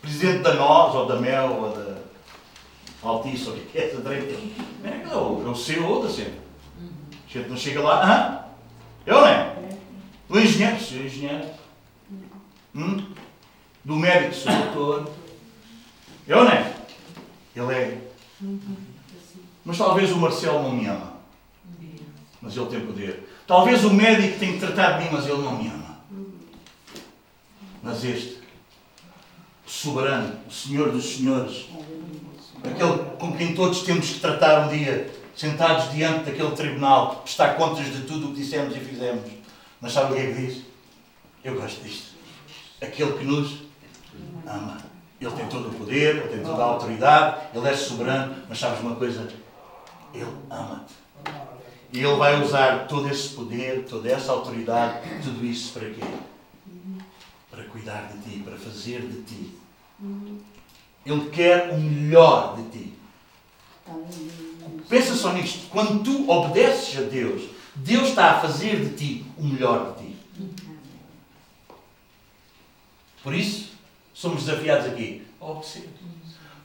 presidente 0.00 0.38
da 0.38 0.54
Nós, 0.54 0.94
ou 0.94 1.04
da 1.04 1.16
Mel, 1.16 1.60
ou 1.60 1.76
da 1.76 1.98
Altice, 3.02 3.50
ou 3.50 3.56
o 3.56 3.60
que 3.60 3.76
é 3.76 3.88
essa 3.88 4.00
direita. 4.00 4.40
É, 4.82 5.12
é 5.12 5.14
o, 5.14 5.46
é 5.46 5.50
o 5.50 5.54
CEO 5.54 6.02
da 6.02 6.08
sempre. 6.08 6.40
A 7.28 7.38
gente 7.38 7.50
não 7.50 7.56
chega 7.58 7.82
lá, 7.82 8.02
hã? 8.02 8.44
Eu 9.04 9.20
não 9.20 9.26
é? 9.26 9.56
Do 10.26 10.40
engenheiro, 10.40 10.80
sou 10.80 11.00
engenheiro. 11.00 11.44
Hum? 12.74 13.04
Do 13.84 13.96
médico, 13.96 14.34
sou 14.34 14.50
doutor. 14.50 15.19
Eu 16.30 16.44
não 16.44 16.52
é? 16.52 16.76
Ele 17.56 17.74
é. 17.74 17.98
Mas 19.64 19.76
talvez 19.76 20.12
o 20.12 20.16
Marcelo 20.16 20.62
não 20.62 20.76
me 20.76 20.86
ama. 20.86 21.14
Mas 22.40 22.56
ele 22.56 22.66
tem 22.66 22.86
poder. 22.86 23.28
Talvez 23.48 23.84
o 23.84 23.92
médico 23.92 24.38
tenha 24.38 24.52
que 24.52 24.60
tratar 24.60 24.92
de 24.92 25.04
mim, 25.04 25.10
mas 25.12 25.26
ele 25.26 25.42
não 25.42 25.60
me 25.60 25.68
ama. 25.68 25.98
Mas 27.82 28.04
este, 28.04 28.38
o 29.66 29.70
soberano, 29.70 30.38
o 30.48 30.52
Senhor 30.52 30.92
dos 30.92 31.16
Senhores, 31.16 31.66
aquele 32.62 32.98
com 33.18 33.36
quem 33.36 33.52
todos 33.52 33.82
temos 33.82 34.08
que 34.08 34.20
tratar 34.20 34.68
um 34.68 34.68
dia, 34.68 35.12
sentados 35.34 35.90
diante 35.90 36.30
daquele 36.30 36.52
tribunal, 36.52 37.24
está 37.26 37.54
contas 37.54 37.86
de 37.86 38.02
tudo 38.02 38.28
o 38.28 38.32
que 38.32 38.40
dissemos 38.40 38.76
e 38.76 38.78
fizemos. 38.78 39.28
Mas 39.80 39.92
sabe 39.92 40.12
o 40.12 40.14
que 40.14 40.22
é 40.22 40.26
que 40.32 40.46
diz? 40.46 40.62
Eu 41.42 41.60
gosto 41.60 41.82
disto. 41.82 42.14
Aquele 42.80 43.18
que 43.18 43.24
nos 43.24 43.62
ama. 44.46 44.89
Ele 45.20 45.30
tem 45.32 45.46
todo 45.48 45.68
o 45.68 45.74
poder, 45.74 46.16
ele 46.16 46.28
tem 46.28 46.42
toda 46.42 46.62
a 46.62 46.66
autoridade, 46.66 47.48
ele 47.54 47.68
é 47.68 47.76
soberano, 47.76 48.36
mas 48.48 48.58
sabes 48.58 48.80
uma 48.80 48.96
coisa? 48.96 49.28
Ele 50.14 50.26
ama-te. 50.48 50.94
E 51.92 51.98
ele 51.98 52.16
vai 52.16 52.42
usar 52.42 52.86
todo 52.86 53.08
esse 53.08 53.30
poder, 53.30 53.84
toda 53.84 54.08
essa 54.10 54.32
autoridade, 54.32 55.00
tudo 55.22 55.44
isso 55.44 55.72
para 55.72 55.90
quê? 55.90 56.00
Para 57.50 57.64
cuidar 57.64 58.12
de 58.12 58.30
ti, 58.30 58.38
para 58.38 58.56
fazer 58.56 59.02
de 59.02 59.22
ti. 59.22 59.58
Ele 61.04 61.28
quer 61.30 61.70
o 61.70 61.78
melhor 61.78 62.56
de 62.56 62.62
ti. 62.70 62.94
Pensa 64.88 65.14
só 65.14 65.32
nisto. 65.32 65.68
Quando 65.68 66.02
tu 66.02 66.30
obedeces 66.30 66.98
a 66.98 67.02
Deus, 67.02 67.50
Deus 67.74 68.08
está 68.08 68.32
a 68.32 68.40
fazer 68.40 68.84
de 68.84 68.96
ti 68.96 69.26
o 69.36 69.44
melhor 69.44 69.94
de 69.94 70.04
ti. 70.04 70.16
Por 73.22 73.34
isso, 73.34 73.69
somos 74.20 74.44
desafiados 74.44 74.86
aqui? 74.86 75.26
A 75.40 75.46
obedecer. 75.46 75.88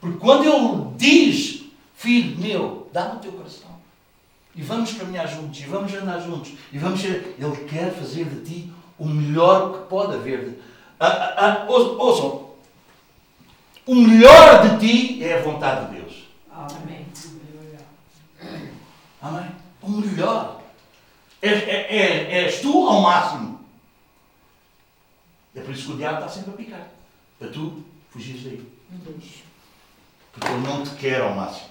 Porque 0.02 0.18
quando 0.18 0.44
Ele 0.44 0.94
diz, 0.98 1.64
filho 1.96 2.38
meu, 2.38 2.90
dá-me 2.92 3.16
o 3.16 3.20
teu 3.20 3.32
coração. 3.32 3.70
E 4.54 4.62
vamos 4.62 4.94
caminhar 4.94 5.28
juntos, 5.28 5.60
e 5.60 5.64
vamos 5.64 5.94
andar 5.94 6.20
juntos, 6.20 6.52
e 6.72 6.78
vamos 6.78 7.00
ser. 7.00 7.36
Ele 7.40 7.66
quer 7.66 7.94
fazer 7.94 8.26
de 8.26 8.42
ti 8.42 8.74
o 9.00 9.06
melhor 9.06 9.74
que 9.74 9.90
pode 9.90 10.16
haver. 10.16 10.62
Ah, 11.00 11.08
ah, 11.08 11.36
ah, 11.38 11.66
ouçam, 11.68 12.50
o 13.86 13.96
melhor 13.96 14.78
de 14.78 14.80
ti 14.80 15.24
é 15.24 15.40
a 15.40 15.42
vontade 15.42 15.88
de 15.88 16.02
Deus. 16.02 16.26
Amém. 16.52 17.06
Amém? 19.22 19.52
O 19.82 19.90
melhor. 19.90 20.62
És, 21.42 21.64
é, 21.64 21.96
é, 21.96 22.44
és 22.44 22.60
tu 22.60 22.88
ao 22.88 23.02
máximo. 23.02 23.60
É 25.56 25.62
por 25.62 25.74
isso 25.74 25.88
que 25.88 25.94
o 25.94 25.98
diabo 25.98 26.20
está 26.20 26.30
sempre 26.30 26.52
a 26.52 26.58
picar. 26.58 26.95
Para 27.40 27.50
tu 27.50 27.84
fugires 28.10 28.44
daí. 28.44 28.66
Porque 30.32 30.48
ele 30.48 30.68
não 30.68 30.84
te 30.84 30.92
quer 30.92 31.22
ao 31.22 31.36
máximo. 31.36 31.70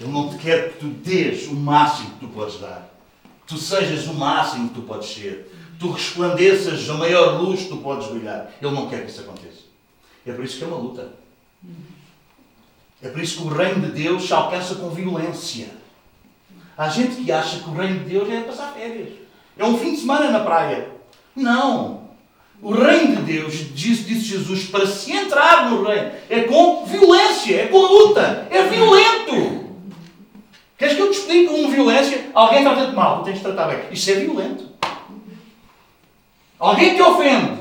Ele 0.00 0.10
não 0.10 0.30
te 0.30 0.38
quer 0.38 0.72
que 0.72 0.78
tu 0.78 0.86
dês 0.86 1.46
o 1.48 1.54
máximo 1.54 2.10
que 2.10 2.26
tu 2.26 2.28
podes 2.28 2.58
dar. 2.60 2.90
Que 3.22 3.54
tu 3.54 3.58
sejas 3.58 4.06
o 4.06 4.14
máximo 4.14 4.68
que 4.68 4.74
tu 4.74 4.82
podes 4.82 5.08
ser. 5.08 5.50
Que 5.72 5.78
tu 5.78 5.90
resplandeças 5.90 6.88
a 6.88 6.94
maior 6.94 7.40
luz 7.40 7.60
que 7.60 7.68
tu 7.68 7.76
podes 7.78 8.08
brilhar. 8.08 8.52
Ele 8.60 8.70
não 8.70 8.88
quer 8.88 9.04
que 9.04 9.10
isso 9.10 9.20
aconteça. 9.20 9.62
É 10.26 10.32
por 10.32 10.44
isso 10.44 10.58
que 10.58 10.64
é 10.64 10.66
uma 10.66 10.76
luta. 10.76 11.12
É 13.02 13.08
por 13.08 13.20
isso 13.20 13.38
que 13.38 13.42
o 13.44 13.48
reino 13.48 13.80
de 13.80 14.02
Deus 14.02 14.26
se 14.26 14.32
alcança 14.32 14.76
com 14.76 14.90
violência. 14.90 15.68
Há 16.76 16.88
gente 16.88 17.16
que 17.16 17.30
acha 17.30 17.60
que 17.60 17.68
o 17.68 17.74
reino 17.74 18.00
de 18.00 18.10
Deus 18.10 18.30
é 18.30 18.40
passar 18.42 18.72
férias. 18.72 19.12
É 19.56 19.64
um 19.64 19.76
fim 19.76 19.92
de 19.92 20.00
semana 20.00 20.30
na 20.30 20.40
praia. 20.40 20.88
Não. 21.34 22.01
O 22.62 22.72
reino 22.72 23.16
de 23.16 23.22
Deus, 23.22 23.54
disse, 23.74 24.04
disse 24.04 24.20
Jesus, 24.20 24.64
para 24.66 24.86
se 24.86 25.12
entrar 25.12 25.68
no 25.68 25.82
reino, 25.82 26.12
é 26.30 26.42
com 26.42 26.86
violência, 26.86 27.62
é 27.62 27.66
com 27.66 27.78
luta, 27.78 28.46
é 28.50 28.62
violento. 28.62 29.66
Queres 30.78 30.94
que 30.94 31.02
eu 31.02 31.10
te 31.10 31.18
explique 31.18 31.48
com 31.48 31.70
violência? 31.70 32.30
Alguém 32.32 32.62
trata-te 32.62 32.94
mal, 32.94 33.24
tens 33.24 33.38
de 33.38 33.40
tratar 33.40 33.66
bem. 33.66 33.80
Isso 33.90 34.10
é 34.10 34.14
violento. 34.14 34.68
Alguém 36.58 36.94
te 36.94 37.02
ofende, 37.02 37.58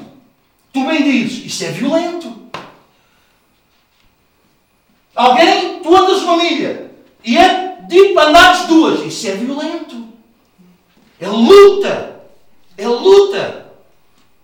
tu 0.72 0.86
bem 0.86 1.04
dizes, 1.04 1.46
isso 1.46 1.64
é 1.66 1.72
violento. 1.72 2.32
Alguém, 5.16 5.80
tu 5.82 5.96
andas 5.96 6.22
uma 6.22 6.38
milha 6.38 6.92
e 7.26 7.38
é 7.38 7.72
para 8.14 8.30
andares 8.30 8.66
duas. 8.68 9.06
Isso 9.06 9.28
é 9.28 9.32
violento. 9.32 10.08
É 11.20 11.28
luta. 11.28 12.22
É 12.78 12.88
luta. 12.88 13.61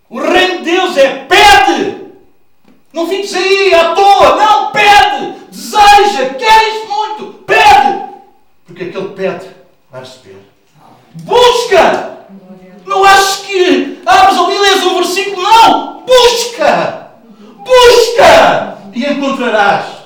O 0.09 0.19
reino 0.19 0.59
de 0.59 0.71
Deus 0.71 0.97
é 0.97 1.25
pede. 1.25 2.07
Não 2.93 3.07
fiques 3.07 3.33
aí 3.33 3.73
à 3.73 3.93
toa. 3.93 4.35
Não, 4.35 4.71
pede. 4.71 5.33
Deseja. 5.51 6.33
Queres 6.37 6.87
muito. 6.87 7.33
Pede. 7.45 8.05
Porque 8.65 8.83
aquele 8.83 9.09
pede 9.09 9.47
vai 9.91 10.01
receber. 10.01 10.37
Busca. 11.23 12.17
Não 12.85 13.03
aches 13.03 13.35
que 13.45 14.01
abres 14.05 14.37
ali 14.37 14.55
e 14.55 14.59
lês 14.59 14.83
versículo. 14.97 15.41
Não. 15.41 16.03
Busca. 16.05 17.11
Busca. 17.65 18.77
E 18.93 19.05
encontrarás. 19.05 19.97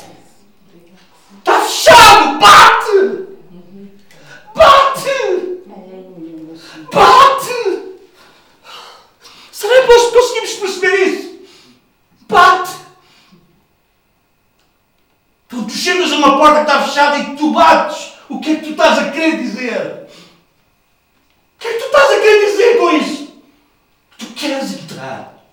Está 1.39 1.59
fechado! 1.61 2.39
Bate! 2.39 3.27
Bate! 4.53 5.61
Bate! 6.93 7.80
Será 9.61 9.79
que 9.83 9.87
nós 9.89 10.11
conseguimos 10.11 10.53
perceber 10.53 10.95
isso? 11.05 11.39
Bate! 12.21 12.71
Tu 15.47 15.69
chegas 15.69 16.11
a 16.11 16.15
uma 16.15 16.35
porta 16.39 16.65
que 16.65 16.71
está 16.71 16.81
fechada 16.81 17.19
e 17.19 17.35
tu 17.35 17.51
bates, 17.51 18.13
o 18.27 18.39
que 18.39 18.53
é 18.53 18.55
que 18.55 18.63
tu 18.63 18.71
estás 18.71 18.97
a 18.97 19.11
querer 19.11 19.37
dizer? 19.37 20.07
O 21.55 21.59
que 21.59 21.67
é 21.67 21.73
que 21.73 21.79
tu 21.79 21.85
estás 21.85 22.09
a 22.09 22.19
querer 22.21 22.45
dizer 22.47 22.77
com 22.79 22.89
isso? 22.89 23.33
Que 24.17 24.25
tu 24.25 24.33
queres 24.33 24.73
entrar. 24.73 25.45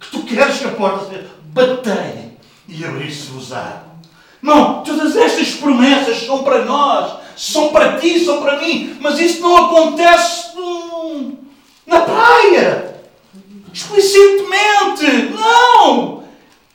Que 0.00 0.10
tu 0.10 0.24
queres 0.24 0.58
que 0.58 0.64
a 0.64 0.70
porta 0.70 1.06
seja. 1.06 1.30
Batei 1.44 2.36
e 2.66 2.84
abrir-se-vos-á. 2.84 3.84
Não, 4.42 4.82
todas 4.82 5.16
estas 5.16 5.54
promessas 5.54 6.26
são 6.26 6.42
para 6.42 6.64
nós, 6.64 7.20
são 7.36 7.68
para 7.68 8.00
ti, 8.00 8.18
são 8.24 8.42
para 8.42 8.58
mim, 8.58 8.98
mas 9.00 9.20
isso 9.20 9.40
não 9.40 9.56
acontece 9.56 10.58
hum, 10.58 11.36
na 11.86 12.00
praia, 12.00 12.93
explicientemente. 13.74 15.34
Não! 15.34 16.24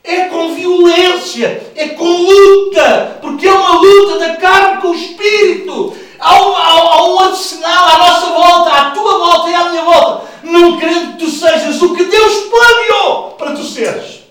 É 0.04 0.26
com 0.26 0.56
violência, 0.56 1.72
é 1.76 1.90
com 1.90 2.06
luta, 2.06 3.20
porque 3.22 3.48
é 3.48 3.54
uma 3.54 3.80
luta 3.80 4.20
da 4.20 4.36
carne 4.36 4.82
com 4.82 4.90
o 4.90 4.96
espírito. 4.96 5.96
Há 6.20 6.42
um, 6.42 6.56
há, 6.56 6.68
há 6.68 7.30
um 7.30 7.36
sinal 7.36 7.88
à 7.88 7.98
nossa 7.98 8.26
volta, 8.28 8.72
à 8.72 8.92
tua 8.92 9.18
volta 9.18 9.50
e 9.50 9.56
à 9.56 9.70
minha 9.70 9.84
volta, 9.84 10.28
não 10.44 10.78
querendo 10.78 11.14
que 11.14 11.26
tu 11.26 11.30
sejas 11.30 11.82
o 11.82 11.96
que 11.96 12.06
Deus 12.06 12.34
planeou 12.50 13.32
para 13.32 13.52
tu 13.52 13.64
seres. 13.64 14.24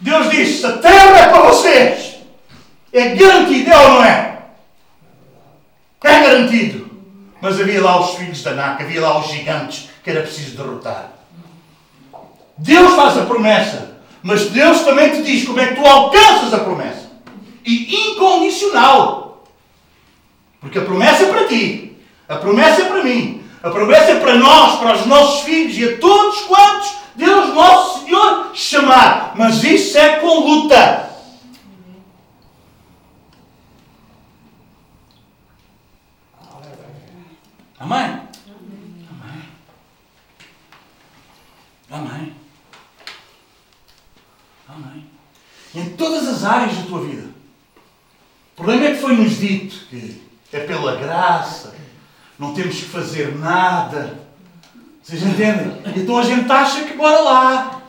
Deus 0.00 0.30
disse: 0.30 0.64
a 0.64 0.78
terra 0.78 1.18
é 1.18 1.28
para 1.28 1.42
vocês. 1.42 2.16
É 2.92 3.08
garantido, 3.08 3.70
é 3.70 3.78
ou 3.78 3.88
não 3.90 4.04
é? 4.04 4.38
É 6.02 6.20
garantido. 6.20 6.88
Mas 7.40 7.60
havia 7.60 7.82
lá 7.82 8.00
os 8.00 8.14
filhos 8.14 8.42
da 8.42 8.52
Naca, 8.52 8.84
havia 8.84 9.00
lá 9.00 9.18
os 9.18 9.28
gigantes 9.28 9.90
que 10.02 10.10
era 10.10 10.22
preciso 10.22 10.56
derrotar. 10.56 11.17
Deus 12.58 12.94
faz 12.94 13.16
a 13.16 13.24
promessa, 13.24 14.00
mas 14.22 14.50
Deus 14.50 14.80
também 14.80 15.10
te 15.10 15.22
diz 15.22 15.46
como 15.46 15.60
é 15.60 15.68
que 15.68 15.76
tu 15.76 15.86
alcanças 15.86 16.52
a 16.52 16.58
promessa. 16.58 17.08
E 17.64 18.12
incondicional. 18.12 19.44
Porque 20.60 20.78
a 20.78 20.84
promessa 20.84 21.24
é 21.24 21.28
para 21.28 21.46
ti, 21.46 21.96
a 22.28 22.36
promessa 22.36 22.82
é 22.82 22.84
para 22.86 23.04
mim, 23.04 23.44
a 23.62 23.70
promessa 23.70 24.10
é 24.10 24.20
para 24.20 24.34
nós, 24.34 24.78
para 24.78 24.96
os 24.96 25.06
nossos 25.06 25.42
filhos 25.42 25.78
e 25.78 25.84
a 25.84 25.98
todos 25.98 26.40
quantos 26.42 26.94
Deus 27.14 27.54
Nosso 27.54 28.04
Senhor 28.04 28.50
chamar. 28.54 29.32
Mas 29.36 29.62
isso 29.62 29.96
é 29.98 30.16
com 30.16 30.40
luta. 30.40 31.08
Amém? 37.80 38.20
Amém. 39.10 39.42
Amém. 41.90 42.47
Amém. 44.78 45.04
Em 45.74 45.90
todas 45.90 46.26
as 46.28 46.44
áreas 46.44 46.76
da 46.76 46.82
tua 46.82 47.00
vida. 47.00 47.28
O 48.52 48.62
problema 48.62 48.86
é 48.86 48.94
que 48.94 49.00
foi-nos 49.00 49.38
dito 49.38 49.76
que 49.90 50.20
é 50.52 50.60
pela 50.60 50.96
graça, 50.96 51.74
não 52.38 52.54
temos 52.54 52.76
que 52.76 52.84
fazer 52.84 53.36
nada. 53.36 54.18
Vocês 55.02 55.22
entendem? 55.22 55.80
Então 55.96 56.18
a 56.18 56.22
gente 56.22 56.50
acha 56.50 56.84
que 56.84 56.96
bora 56.96 57.20
lá. 57.20 57.82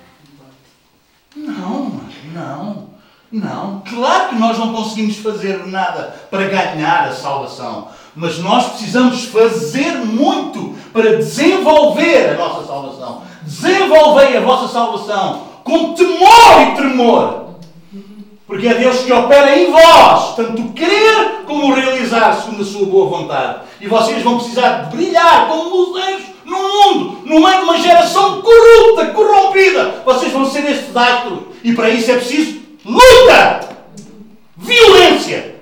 Não, 1.36 2.02
não, 2.34 2.90
não. 3.32 3.84
Claro 3.88 4.30
que 4.30 4.36
nós 4.36 4.58
não 4.58 4.74
conseguimos 4.74 5.18
fazer 5.18 5.66
nada 5.68 6.28
para 6.30 6.48
ganhar 6.48 7.08
a 7.08 7.14
salvação. 7.14 7.90
Mas 8.16 8.40
nós 8.40 8.70
precisamos 8.70 9.26
fazer 9.26 9.94
muito 10.00 10.76
para 10.92 11.18
desenvolver 11.18 12.32
a 12.32 12.38
nossa 12.38 12.68
salvação. 12.68 13.24
Desenvolvei 13.44 14.36
a 14.38 14.42
vossa 14.42 14.72
salvação 14.72 15.49
com 15.70 15.94
temor 15.94 16.62
e 16.62 16.76
tremor. 16.76 17.50
Porque 18.48 18.68
é 18.68 18.74
Deus 18.74 19.02
que 19.02 19.14
opera 19.14 19.56
em 19.56 19.72
vós, 19.72 20.36
tanto 20.36 20.74
querer 20.74 21.44
como 21.46 21.72
realizar 21.74 22.34
segundo 22.34 22.64
a 22.64 22.66
sua 22.66 22.86
boa 22.88 23.18
vontade. 23.18 23.60
E 23.80 23.88
vocês 23.88 24.24
vão 24.24 24.40
precisar 24.40 24.90
brilhar 24.92 25.48
como 25.48 25.70
luzeiros 25.70 26.24
no 26.46 26.58
mundo, 26.58 27.20
no 27.26 27.42
meio 27.42 27.58
de 27.58 27.64
uma 27.64 27.78
geração 27.78 28.42
corrupta, 28.42 29.14
corrompida. 29.14 30.02
Vocês 30.04 30.34
vão 30.34 30.50
ser 30.50 30.68
estes 30.68 30.98
astros. 30.98 31.42
E 31.64 31.74
para 31.74 31.92
isso 31.92 32.10
é 32.10 32.16
preciso 32.16 32.60
luta, 32.84 33.70
violência. 34.58 35.58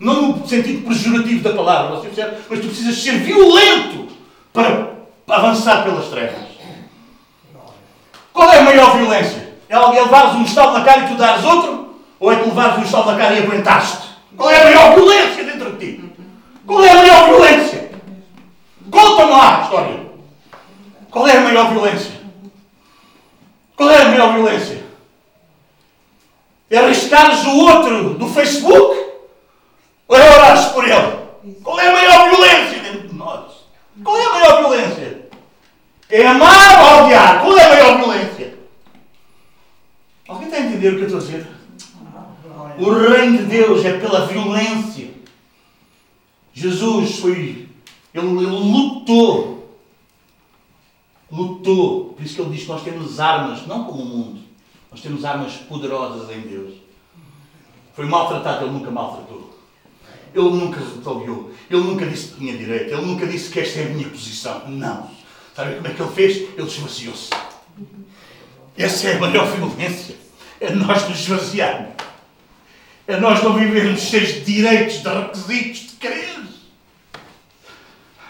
Não 0.00 0.22
no 0.22 0.48
sentido 0.48 0.88
pejorativo 0.88 1.42
da 1.42 1.54
palavra, 1.54 1.96
você 1.96 2.08
percebe? 2.08 2.36
Mas 2.50 2.60
tu 2.60 2.66
precisas 2.66 2.96
ser 2.96 3.18
violento 3.18 4.08
para 4.52 4.90
avançar 5.28 5.84
pelas 5.84 6.06
trevas. 6.06 6.45
Qual 8.36 8.52
é 8.52 8.58
a 8.58 8.62
maior 8.62 8.98
violência? 8.98 9.54
É 9.66 9.74
alguém 9.74 10.02
levares 10.02 10.34
um 10.34 10.42
estalo 10.42 10.74
na 10.74 10.84
cara 10.84 11.00
e 11.00 11.08
tu 11.08 11.14
dares 11.14 11.42
outro? 11.42 11.96
Ou 12.20 12.30
é 12.30 12.36
tu 12.36 12.50
levares 12.50 12.76
um 12.76 12.82
estalo 12.82 13.10
na 13.10 13.16
cara 13.16 13.34
e 13.34 13.38
aguentaste? 13.38 14.08
Qual 14.36 14.50
é 14.50 14.60
a 14.60 14.64
maior 14.64 14.94
violência 14.94 15.42
dentro 15.42 15.72
de 15.72 15.78
ti? 15.78 16.14
Qual 16.66 16.84
é 16.84 16.90
a 16.90 16.96
maior 16.96 17.28
violência? 17.28 17.90
Conta-me 18.90 19.30
lá 19.30 19.62
história. 19.62 20.06
Qual 21.10 21.26
é 21.26 21.34
a 21.34 21.40
maior 21.40 21.70
violência? 21.70 22.12
Qual 23.74 23.90
é 23.90 24.02
a 24.02 24.08
maior 24.10 24.34
violência? 24.34 24.84
É 26.70 26.76
arriscares 26.76 27.42
o 27.42 27.56
outro 27.56 28.14
do 28.18 28.28
Facebook? 28.28 29.14
Ou 30.08 30.16
é 30.16 30.34
orares 30.34 30.66
por 30.66 30.84
ele? 30.84 31.54
Qual 31.64 31.80
é 31.80 31.88
a 31.88 31.92
maior 31.92 32.28
violência 32.28 32.80
dentro 32.80 33.08
de 33.08 33.14
nós? 33.14 33.44
Qual 34.04 34.14
é 34.14 34.24
a 34.26 34.30
maior 34.30 34.58
violência? 34.58 34.95
É 36.08 36.26
amar 36.26 37.00
ou 37.00 37.04
odiar? 37.04 37.42
Qual 37.42 37.58
é 37.58 37.64
a 37.64 37.68
maior 37.68 37.98
violência? 37.98 38.56
entender 40.76 40.88
o 40.88 40.96
que 40.96 41.02
eu 41.02 41.06
estou 41.06 41.18
a 41.18 41.22
dizer? 41.22 41.46
O 42.78 42.90
reino 42.92 43.38
de 43.38 43.44
Deus 43.44 43.84
é 43.84 43.98
pela 43.98 44.26
violência. 44.26 45.10
Jesus 46.52 47.18
foi. 47.18 47.68
Ele, 48.12 48.26
ele 48.26 48.46
lutou. 48.46 49.78
Lutou. 51.30 52.14
Por 52.14 52.24
isso 52.24 52.34
que 52.34 52.40
ele 52.42 52.50
diz 52.50 52.62
que 52.62 52.68
nós 52.68 52.82
temos 52.82 53.18
armas, 53.18 53.66
não 53.66 53.84
como 53.84 54.02
o 54.02 54.06
mundo. 54.06 54.40
Nós 54.90 55.00
temos 55.00 55.24
armas 55.24 55.54
poderosas 55.54 56.30
em 56.30 56.40
Deus. 56.42 56.74
Foi 57.94 58.06
maltratado, 58.06 58.66
ele 58.66 58.74
nunca 58.74 58.90
maltratou. 58.90 59.54
Ele 60.34 60.50
nunca 60.50 60.80
retaliou. 60.80 61.50
Ele 61.70 61.80
nunca 61.80 62.06
disse 62.06 62.28
que 62.28 62.38
tinha 62.38 62.56
direito. 62.56 62.92
Ele 62.92 63.06
nunca 63.06 63.26
disse 63.26 63.50
que 63.50 63.60
esta 63.60 63.80
é 63.80 63.86
a 63.86 63.88
minha 63.88 64.08
posição. 64.08 64.68
Não. 64.68 65.10
Sabe 65.56 65.76
como 65.76 65.86
é 65.86 65.94
que 65.94 66.02
ele 66.02 66.12
fez? 66.12 66.36
Ele 66.36 66.66
esvaziou-se. 66.66 67.30
Essa 68.76 69.08
é 69.08 69.16
a 69.16 69.18
maior 69.18 69.46
violência. 69.46 70.14
É 70.60 70.70
nós 70.70 71.08
nos 71.08 71.18
esvaziarmos. 71.18 71.94
É 73.06 73.18
nós 73.18 73.42
não 73.42 73.54
vivermos 73.54 74.02
cheios 74.02 74.34
de 74.34 74.40
direitos, 74.40 75.00
de 75.00 75.08
requisitos, 75.08 75.80
de 75.80 75.96
quereres. 75.96 76.50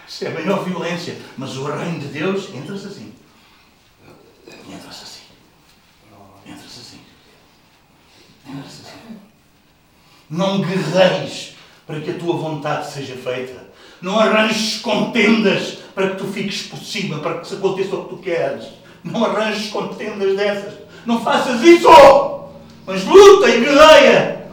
Isso 0.07 0.25
é 0.25 0.29
a 0.29 0.35
maior 0.35 0.63
violência. 0.63 1.19
Mas 1.37 1.57
o 1.57 1.65
reino 1.65 1.99
de 1.99 2.07
Deus 2.07 2.49
entra-se 2.55 2.87
assim. 2.87 3.13
Entra-se 4.71 5.03
assim. 5.03 5.23
Entra-se 6.47 6.81
assim. 6.81 7.01
Entra-se 8.47 8.83
assim. 8.83 9.19
Não 10.31 10.61
guerreis 10.61 11.57
para 11.85 12.01
que 12.01 12.11
a 12.11 12.19
tua 12.19 12.37
vontade 12.37 12.89
seja 12.89 13.17
feita. 13.17 13.66
Não 14.01 14.19
arranjes 14.19 14.81
contendas 14.81 15.79
para 15.95 16.11
que 16.11 16.17
tu 16.17 16.25
fiques 16.25 16.63
por 16.63 16.79
cima, 16.79 17.19
para 17.19 17.39
que 17.39 17.49
se 17.49 17.55
aconteça 17.55 17.97
o 17.97 18.05
que 18.05 18.09
tu 18.11 18.17
queres. 18.19 18.65
Não 19.03 19.25
arranjes 19.25 19.71
contendas 19.71 20.37
dessas. 20.37 20.75
Não 21.05 21.21
faças 21.21 21.63
isso! 21.63 21.89
Mas 22.87 23.05
luta 23.05 23.49
e 23.49 23.61
guerreia. 23.61 24.47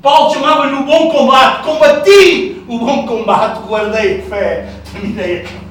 Paulo 0.00 0.34
chamava-lhe 0.34 0.74
o 0.74 0.84
bom 0.84 1.10
combate. 1.10 1.64
Combati 1.64 2.64
o 2.68 2.78
bom 2.78 3.06
combate, 3.06 3.60
guardei 3.66 4.20
a 4.20 4.22
fé, 4.22 4.72
terminei 4.90 5.46
a 5.46 5.62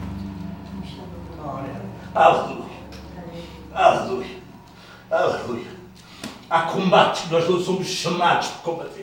Aleluia. 2.14 2.62
Aleluia. 3.74 4.38
Aleluia. 5.10 5.72
Há 6.50 6.62
combates 6.64 7.22
que 7.22 7.32
nós 7.32 7.46
somos 7.66 7.88
chamados 7.88 8.48
para 8.48 8.62
combater. 8.62 9.01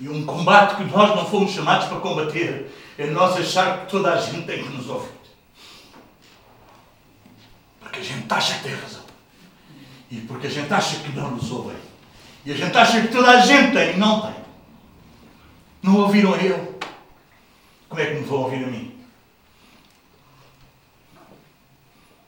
E 0.00 0.08
um 0.08 0.24
combate 0.24 0.76
que 0.76 0.84
nós 0.84 1.14
não 1.16 1.26
fomos 1.26 1.50
chamados 1.50 1.88
para 1.88 1.98
combater 2.00 2.70
é 2.96 3.06
nós 3.06 3.36
achar 3.36 3.80
que 3.80 3.90
toda 3.90 4.12
a 4.12 4.20
gente 4.20 4.46
tem 4.46 4.62
que 4.62 4.68
nos 4.70 4.88
ouvir. 4.88 5.10
Porque 7.80 7.98
a 7.98 8.02
gente 8.02 8.32
acha 8.32 8.54
que 8.54 8.62
tem 8.64 8.74
razão. 8.74 9.02
E 10.10 10.16
porque 10.20 10.46
a 10.46 10.50
gente 10.50 10.72
acha 10.72 10.96
que 11.00 11.12
não 11.12 11.32
nos 11.32 11.50
ouvem. 11.50 11.76
E 12.44 12.52
a 12.52 12.56
gente 12.56 12.76
acha 12.76 13.00
que 13.00 13.08
toda 13.08 13.30
a 13.30 13.40
gente 13.40 13.72
tem 13.72 13.94
e 13.94 13.96
não 13.96 14.20
tem. 14.20 14.34
Não 15.82 15.96
ouviram 15.96 16.34
ele. 16.36 16.78
Como 17.88 18.00
é 18.00 18.06
que 18.06 18.14
me 18.14 18.20
vão 18.20 18.42
ouvir 18.42 18.64
a 18.64 18.68
mim? 18.68 18.94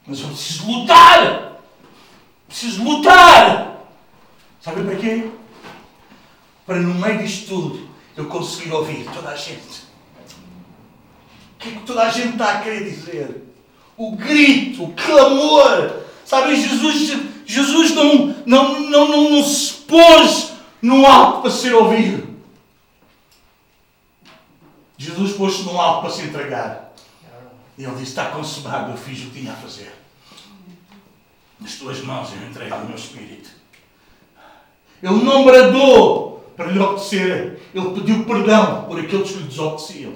Mas 0.05 0.19
eu 0.19 0.27
preciso 0.27 0.67
lutar! 0.69 1.53
Preciso 2.47 2.83
lutar! 2.83 3.77
Sabe 4.59 4.83
para 4.83 4.95
quê? 4.95 5.31
Para 6.71 6.79
no 6.79 6.93
meio 6.93 7.17
disto 7.17 7.49
tudo 7.49 7.89
eu 8.15 8.27
conseguir 8.27 8.71
ouvir 8.71 9.03
toda 9.13 9.27
a 9.27 9.35
gente. 9.35 9.81
O 11.53 11.57
que 11.59 11.67
é 11.67 11.71
que 11.73 11.79
toda 11.81 12.03
a 12.03 12.09
gente 12.09 12.29
está 12.29 12.53
a 12.53 12.61
querer 12.61 12.89
dizer? 12.89 13.43
O 13.97 14.15
grito, 14.15 14.85
o 14.85 14.93
clamor. 14.93 16.03
Sabe, 16.23 16.55
Jesus, 16.55 17.19
Jesus 17.45 17.91
não, 17.91 18.27
não, 18.45 18.79
não, 18.89 19.07
não, 19.09 19.29
não 19.31 19.43
se 19.43 19.73
pôs 19.81 20.53
num 20.81 21.05
alto 21.05 21.41
para 21.41 21.51
ser 21.51 21.73
ouvido. 21.73 22.37
Jesus 24.97 25.33
pôs-se 25.33 25.63
num 25.63 25.77
alto 25.77 26.03
para 26.03 26.09
se 26.09 26.21
entregar. 26.21 26.93
E 27.77 27.83
ele 27.83 27.95
disse: 27.95 28.11
Está 28.11 28.27
consumado, 28.27 28.91
eu 28.91 28.97
fiz 28.97 29.19
o 29.19 29.29
que 29.29 29.41
tinha 29.41 29.51
a 29.51 29.57
fazer. 29.57 29.93
Nas 31.59 31.75
tuas 31.75 32.01
mãos 32.01 32.29
eu 32.31 32.47
entrego 32.47 32.77
o 32.77 32.85
meu 32.85 32.95
espírito. 32.95 33.49
Ele 35.03 35.21
não 35.21 35.43
bradou 35.43 36.31
para 36.55 36.71
lhe 36.71 36.79
obedecer. 36.79 37.61
Ele 37.73 37.89
pediu 37.91 38.25
perdão 38.25 38.85
por 38.85 38.99
aqueles 38.99 39.31
que 39.31 39.37
lhe 39.37 39.47
desobedeciam. 39.47 40.15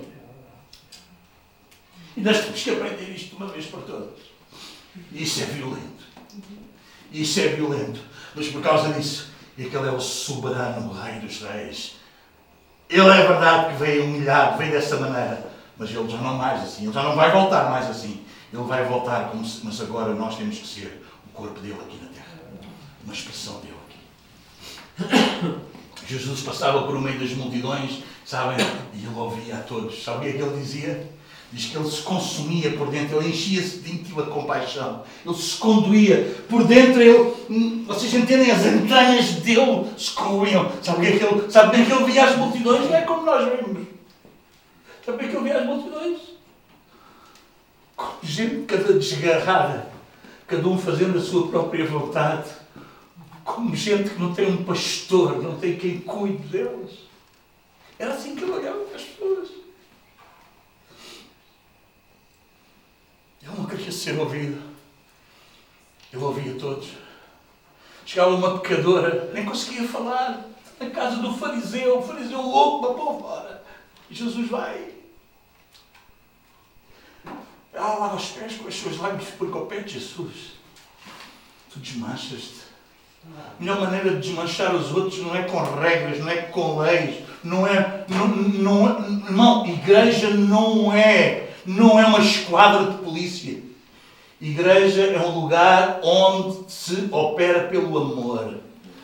E 2.17 2.21
nós 2.21 2.39
temos 2.39 2.63
que 2.63 2.69
aprender 2.69 3.11
isto 3.11 3.29
de 3.31 3.35
uma 3.35 3.47
vez 3.47 3.65
por 3.65 3.81
todas. 3.81 4.19
E 5.11 5.23
isso 5.23 5.43
é 5.43 5.45
violento. 5.45 6.05
Isso 7.11 7.39
é 7.39 7.47
violento. 7.49 7.99
Mas 8.33 8.47
por 8.47 8.61
causa 8.61 8.93
disso, 8.93 9.29
aquele 9.53 9.87
é 9.87 9.91
o 9.91 9.99
soberano 9.99 10.93
Rei 10.93 11.19
dos 11.19 11.41
Reis. 11.41 11.95
Ele 12.89 13.09
é 13.09 13.27
verdade 13.27 13.73
que 13.73 13.79
veio 13.79 14.05
humilhado, 14.05 14.57
veio 14.57 14.71
dessa 14.71 14.97
maneira. 14.97 15.51
Mas 15.77 15.89
ele 15.89 16.09
já 16.09 16.17
não 16.17 16.35
mais 16.35 16.63
assim. 16.63 16.83
Ele 16.83 16.93
já 16.93 17.03
não 17.03 17.15
vai 17.15 17.31
voltar 17.31 17.69
mais 17.69 17.89
assim. 17.89 18.23
Ele 18.53 18.63
vai 18.63 18.85
voltar 18.85 19.29
como 19.31 19.45
se, 19.45 19.65
mas 19.65 19.81
agora 19.81 20.13
nós 20.13 20.37
temos 20.37 20.57
que 20.57 20.67
ser 20.67 21.05
o 21.27 21.29
corpo 21.33 21.59
dele 21.59 21.77
aqui 21.81 21.99
na 22.01 22.09
terra. 22.09 22.39
Uma 23.03 23.13
expressão 23.13 23.59
dele 23.59 23.75
aqui. 23.89 25.55
Jesus 26.07 26.41
passava 26.41 26.83
por 26.83 27.01
meio 27.01 27.19
das 27.19 27.31
multidões, 27.31 28.03
sabem? 28.25 28.57
E 28.93 29.05
ele 29.05 29.15
ouvia 29.15 29.55
a 29.55 29.59
todos. 29.59 30.03
Sabe 30.03 30.17
o 30.17 30.21
que 30.21 30.27
é 30.27 30.31
que 30.33 30.41
ele 30.41 30.61
dizia? 30.61 31.15
Diz 31.51 31.65
que 31.67 31.77
ele 31.77 31.89
se 31.89 32.01
consumia 32.01 32.71
por 32.71 32.89
dentro, 32.89 33.17
ele 33.17 33.29
enchia-se 33.29 33.79
de 33.79 33.91
íntima 33.93 34.23
compaixão, 34.23 35.03
ele 35.25 35.35
se 35.35 35.57
conduía 35.57 36.35
por 36.49 36.65
dentro, 36.65 37.01
ele, 37.01 37.85
vocês 37.87 38.13
entendem, 38.13 38.51
as 38.51 38.65
entranhas 38.65 39.31
dele 39.35 39.85
se 39.97 40.11
corroiam. 40.11 40.69
Sabe 40.81 41.05
que 41.05 41.13
é 41.13 41.17
que 41.17 41.23
ele, 41.23 41.85
que 41.85 41.91
ele 41.93 42.11
via 42.11 42.25
as 42.25 42.35
multidões? 42.35 42.89
Não 42.89 42.95
é 42.97 43.01
como 43.01 43.25
nós 43.25 43.45
vemos. 43.45 43.87
Sabe 45.05 45.25
é 45.25 45.27
que 45.27 45.35
ele 45.35 45.43
via 45.43 45.59
as 45.59 45.65
multidões? 45.65 46.17
Gente 48.21 48.65
cada 48.65 48.93
desgarrada, 48.93 49.87
cada 50.47 50.67
um 50.67 50.77
fazendo 50.77 51.17
a 51.17 51.21
sua 51.21 51.47
própria 51.47 51.85
vontade, 51.85 52.49
como 53.45 53.75
gente 53.75 54.09
que 54.09 54.19
não 54.19 54.33
tem 54.33 54.51
um 54.51 54.65
pastor, 54.65 55.41
não 55.41 55.57
tem 55.59 55.77
quem 55.77 56.01
cuide 56.01 56.47
deles. 56.47 57.05
Era 57.97 58.15
assim 58.15 58.35
que 58.35 58.43
ele 58.43 58.51
olhava 58.51 58.79
para 58.79 58.95
as 58.95 59.03
pessoas. 59.03 59.49
Ele 63.41 63.51
não 63.55 63.65
queria 63.67 63.91
ser 63.91 64.19
ouvido. 64.19 64.61
Ele 66.11 66.23
ouvia 66.23 66.55
todos. 66.55 66.89
Chegava 68.03 68.35
uma 68.35 68.59
pecadora, 68.59 69.31
nem 69.31 69.45
conseguia 69.45 69.87
falar. 69.87 70.49
Na 70.79 70.89
casa 70.89 71.21
do 71.21 71.33
fariseu, 71.33 71.99
o 71.99 72.01
fariseu 72.01 72.41
louco, 72.41 72.87
para 72.87 72.95
pôr 72.95 73.21
fora. 73.21 73.63
Jesus 74.09 74.49
vai. 74.49 74.93
Ela 77.71 77.95
lava 77.95 78.15
os 78.15 78.27
pés 78.31 78.57
com 78.57 78.67
as 78.67 78.75
suas 78.75 78.97
lágrimas, 78.97 79.29
porque 79.37 79.57
ao 79.57 79.67
pé 79.67 79.81
de 79.81 79.93
Jesus. 79.93 80.53
Tu 81.71 81.79
desmanchas-te. 81.79 82.64
A 83.33 83.59
melhor 83.59 83.79
maneira 83.79 84.11
de 84.11 84.27
desmanchar 84.27 84.75
os 84.75 84.91
outros 84.91 85.19
não 85.21 85.35
é 85.35 85.43
com 85.43 85.61
regras, 85.75 86.19
não 86.19 86.29
é 86.29 86.37
com 86.37 86.79
leis, 86.79 87.15
não 87.43 87.65
é. 87.65 88.05
Não, 88.09 88.27
não, 88.27 89.09
não, 89.31 89.65
igreja 89.65 90.29
não 90.29 90.93
é 90.93 91.45
não 91.65 91.99
é 91.99 92.05
uma 92.05 92.19
esquadra 92.19 92.91
de 92.91 92.97
polícia. 92.99 93.59
Igreja 94.39 95.01
é 95.01 95.19
um 95.19 95.39
lugar 95.39 95.99
onde 96.03 96.71
se 96.71 97.07
opera 97.11 97.67
pelo 97.67 97.97
amor. 97.97 98.59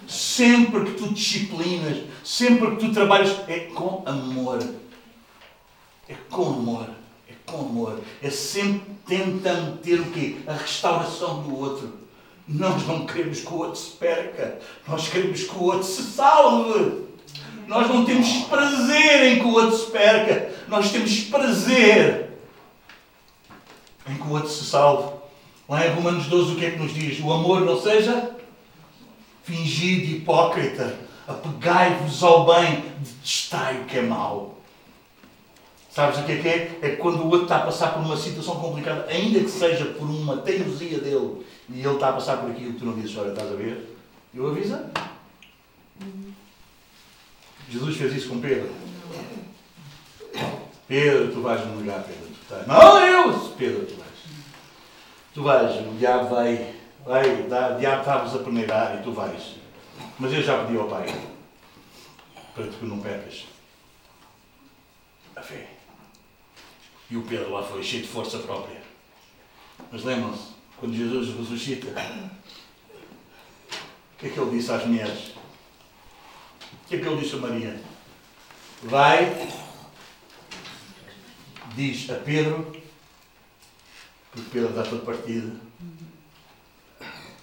Sempre 0.08 0.86
que 0.86 0.92
tu 0.92 1.14
disciplinas, 1.14 2.04
sempre 2.24 2.72
que 2.72 2.86
tu 2.86 2.94
trabalhas, 2.94 3.36
é 3.48 3.60
com 3.62 4.04
amor. 4.06 4.60
É 6.08 6.16
com 6.30 6.44
amor. 6.44 6.90
É 7.28 7.34
com 7.46 7.62
amor. 7.62 8.00
É 8.22 8.30
sempre 8.30 8.94
tentando 9.08 9.78
ter 9.78 10.00
o 10.00 10.12
quê? 10.12 10.38
A 10.46 10.54
restauração 10.54 11.42
do 11.42 11.58
outro. 11.58 12.01
Nós 12.48 12.86
não 12.88 13.06
queremos 13.06 13.42
que 13.42 13.54
o 13.54 13.58
outro 13.58 13.80
se 13.80 13.92
perca. 13.92 14.60
Nós 14.88 15.08
queremos 15.08 15.44
que 15.44 15.56
o 15.56 15.64
outro 15.64 15.84
se 15.84 16.04
salve. 16.04 17.06
Nós 17.68 17.88
não 17.88 18.04
temos 18.04 18.28
prazer 18.50 19.24
em 19.24 19.40
que 19.40 19.46
o 19.46 19.54
outro 19.54 19.78
se 19.78 19.92
perca. 19.92 20.52
Nós 20.68 20.92
temos 20.92 21.20
prazer 21.22 22.32
em 24.08 24.16
que 24.16 24.24
o 24.24 24.32
outro 24.32 24.50
se 24.50 24.66
salve. 24.66 25.14
Lá 25.70 25.88
em 25.88 25.94
Romanos 25.94 26.26
12, 26.26 26.54
o 26.54 26.56
que 26.58 26.66
é 26.66 26.72
que 26.72 26.80
nos 26.80 26.94
diz? 26.94 27.20
O 27.20 27.32
amor 27.32 27.62
não 27.62 27.80
seja 27.80 28.36
fingido, 29.44 30.18
hipócrita. 30.18 30.96
Apegai-vos 31.28 32.24
ao 32.24 32.46
bem, 32.46 32.84
detestai 33.00 33.82
o 33.82 33.86
que 33.86 34.00
é 34.00 34.02
mau. 34.02 34.58
Sabes 35.90 36.20
o 36.20 36.24
que 36.24 36.32
é 36.32 36.38
que 36.38 36.48
é? 36.48 36.80
É 36.82 36.90
quando 36.96 37.22
o 37.22 37.26
outro 37.26 37.44
está 37.44 37.58
a 37.58 37.66
passar 37.66 37.94
por 37.94 38.02
uma 38.02 38.16
situação 38.16 38.56
complicada, 38.56 39.06
ainda 39.10 39.40
que 39.40 39.50
seja 39.50 39.86
por 39.86 40.10
uma 40.10 40.38
teimosia 40.38 41.00
dele, 41.00 41.46
e 41.74 41.80
ele 41.80 41.94
está 41.94 42.10
a 42.10 42.14
passar 42.14 42.38
por 42.38 42.52
aquilo 42.52 42.74
que 42.74 42.80
tu 42.80 42.86
não 42.86 42.94
dizes, 42.94 43.18
olha, 43.18 43.30
estás 43.32 43.52
a 43.52 43.56
ver? 43.56 43.98
Eu 44.34 44.48
aviso. 44.48 44.78
Jesus 47.70 47.98
fez 47.98 48.14
isso 48.16 48.30
com 48.30 48.42
Pedro. 48.42 48.70
Pedro, 50.88 51.32
tu 51.32 51.42
vais 51.42 51.66
me 51.66 51.82
negar, 51.82 52.04
Pedro. 52.04 52.28
Tu 52.28 52.42
estás... 52.42 52.68
Não, 52.68 53.00
eu! 53.00 53.40
Pedro, 53.52 53.86
tu 53.86 53.96
vais. 53.96 54.12
Tu 55.34 55.44
vais, 55.44 55.88
o 55.88 55.98
diabo 55.98 56.30
vai, 56.30 56.76
vai, 57.06 57.42
o 57.42 57.48
diabo 57.80 58.02
está-vos 58.02 58.36
a 58.36 58.40
peneirar 58.44 59.00
e 59.00 59.04
tu 59.04 59.14
vais. 59.14 59.56
Mas 60.20 60.34
eu 60.34 60.42
já 60.42 60.64
pedi 60.66 60.78
ao 60.78 60.88
Pai 60.88 61.06
para 62.54 62.68
que 62.68 62.78
tu 62.78 62.86
não 62.86 63.00
percas 63.00 63.46
a 65.36 65.42
fé. 65.42 65.68
E 67.10 67.18
o 67.18 67.24
Pedro 67.24 67.52
lá 67.52 67.64
foi 67.64 67.84
cheio 67.84 68.04
de 68.04 68.10
força 68.10 68.40
própria. 68.40 68.82
Mas 69.92 70.04
lembram-se, 70.04 70.51
quando 70.82 70.96
Jesus 70.96 71.38
ressuscita, 71.38 71.92
o 71.92 71.94
que 74.18 74.26
é 74.26 74.30
que 74.32 74.40
ele 74.40 74.58
disse 74.58 74.72
às 74.72 74.84
mulheres? 74.84 75.30
O 76.74 76.88
que 76.88 76.96
é 76.96 77.00
que 77.00 77.08
ele 77.08 77.22
disse 77.22 77.36
a 77.36 77.38
Maria? 77.38 77.80
Vai, 78.82 79.48
diz 81.76 82.10
a 82.10 82.16
Pedro, 82.16 82.76
porque 84.32 84.50
Pedro 84.52 84.70
está 84.70 84.82
todo 84.82 85.06
partido. 85.06 85.60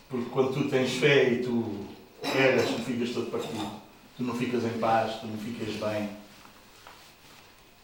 Porque 0.09 0.31
quando 0.31 0.55
tu 0.55 0.69
tens 0.69 0.95
fé 0.95 1.31
e 1.31 1.43
tu 1.45 1.87
eras, 2.25 2.69
tu 2.69 2.83
ficas 2.83 3.11
todo 3.11 3.31
partido. 3.31 3.71
Tu 4.17 4.25
não 4.25 4.35
ficas 4.35 4.65
em 4.65 4.81
paz, 4.81 5.21
tu 5.21 5.29
não 5.29 5.39
ficas 5.39 5.77
bem. 5.77 6.11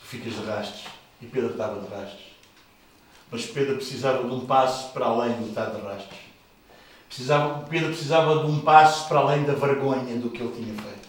Tu 0.01 0.06
ficas 0.06 0.32
de 0.32 0.44
rastos. 0.47 0.85
E 1.22 1.26
Pedro 1.26 1.52
estava 1.52 1.81
de 1.81 1.94
rastos. 1.94 2.34
Mas 3.35 3.47
Pedro 3.47 3.74
precisava 3.74 4.23
de 4.23 4.32
um 4.32 4.47
passo 4.47 4.93
para 4.93 5.06
além 5.06 5.32
do 5.32 5.48
estar 5.48 5.70
de 5.70 5.81
rastos. 5.81 6.19
Precisava, 7.09 7.66
Pedro 7.66 7.89
precisava 7.89 8.44
de 8.44 8.47
um 8.47 8.61
passo 8.61 9.09
para 9.09 9.19
além 9.19 9.43
da 9.43 9.55
vergonha 9.55 10.16
do 10.19 10.31
que 10.31 10.40
ele 10.40 10.52
tinha 10.52 10.73
feito. 10.81 11.09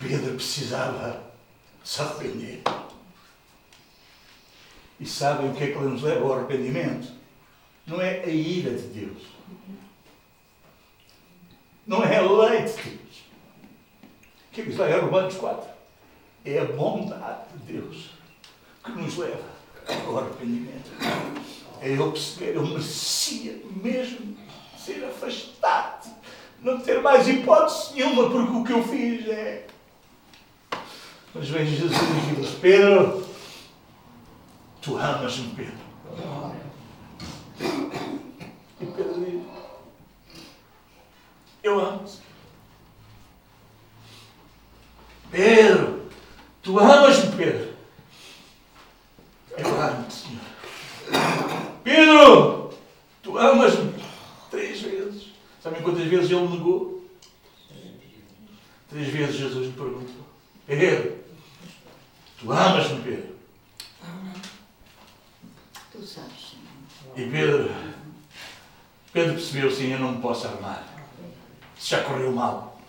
Pedro 0.00 0.34
precisava 0.34 1.22
se 1.84 2.02
arrepender. 2.02 2.62
E 4.98 5.06
sabem 5.06 5.52
o 5.52 5.54
que 5.54 5.62
é 5.62 5.66
que 5.68 5.78
nos 5.78 6.02
leva 6.02 6.24
ao 6.24 6.32
arrependimento? 6.32 7.12
Não 7.86 8.02
é 8.02 8.24
a 8.24 8.28
ira 8.28 8.76
de 8.76 8.88
Deus. 8.88 9.22
Não 11.86 12.02
é 12.02 12.16
a 12.16 12.22
lei 12.22 12.64
de 12.64 12.72
Deus. 12.72 13.22
O 14.48 14.50
que 14.50 14.62
é 14.62 14.64
que 14.64 14.70
diz 14.70 14.78
lá 14.80 14.90
em 14.90 14.98
Romanos 14.98 15.36
4? 15.36 15.70
É 16.44 16.58
a 16.58 16.64
bondade 16.64 17.52
de 17.54 17.72
Deus 17.72 18.10
que 18.82 18.90
nos 18.90 19.16
leva 19.16 19.55
ao 20.06 20.18
arrependimento. 20.18 20.90
É 21.80 21.90
eu 21.96 22.10
perceber, 22.10 22.56
eu 22.56 22.66
merecia 22.66 23.60
mesmo 23.82 24.36
ser 24.78 25.04
afastado, 25.04 26.08
não 26.62 26.80
ter 26.80 27.00
mais 27.02 27.28
hipótese 27.28 27.94
nenhuma, 27.94 28.30
porque 28.30 28.52
o 28.52 28.64
que 28.64 28.72
eu 28.72 28.82
fiz 28.82 29.28
é. 29.28 29.66
Mas 31.34 31.48
vem 31.48 31.66
Jesus 31.66 31.92
e 31.92 32.40
diz: 32.40 32.50
Pedro, 32.60 33.26
tu 34.80 34.96
amas-me, 34.96 35.48
Pedro. 35.54 35.86
E 38.80 38.86
Pedro 38.86 39.24
diz: 39.24 39.42
Eu 41.62 41.80
amo-te. 41.80 42.18
Pedro, 45.30 46.08
tu 46.62 46.78
amas-me, 46.78 47.36
Pedro. 47.36 47.65
Pedro, 51.82 52.74
tu 53.22 53.38
amas-me. 53.38 53.94
Três 54.50 54.80
vezes. 54.80 55.28
Sabem 55.62 55.82
quantas 55.82 56.04
vezes 56.04 56.30
ele 56.30 56.48
negou? 56.48 57.04
Três 58.88 59.08
vezes 59.08 59.36
Jesus 59.36 59.66
lhe 59.66 59.72
perguntou: 59.72 60.26
Pedro, 60.66 61.16
tu 62.38 62.52
amas-me, 62.52 63.02
Pedro? 63.02 63.36
Tu 65.92 66.02
sabes, 66.06 66.50
Senhor. 66.50 67.18
E 67.18 67.30
Pedro, 67.30 67.74
Pedro 69.12 69.34
percebeu 69.34 69.68
assim, 69.68 69.92
eu 69.92 69.98
não 69.98 70.12
me 70.12 70.20
posso 70.20 70.46
armar. 70.46 70.86
Isso 71.76 71.90
já 71.90 72.02
correu 72.02 72.32
mal. 72.32 72.80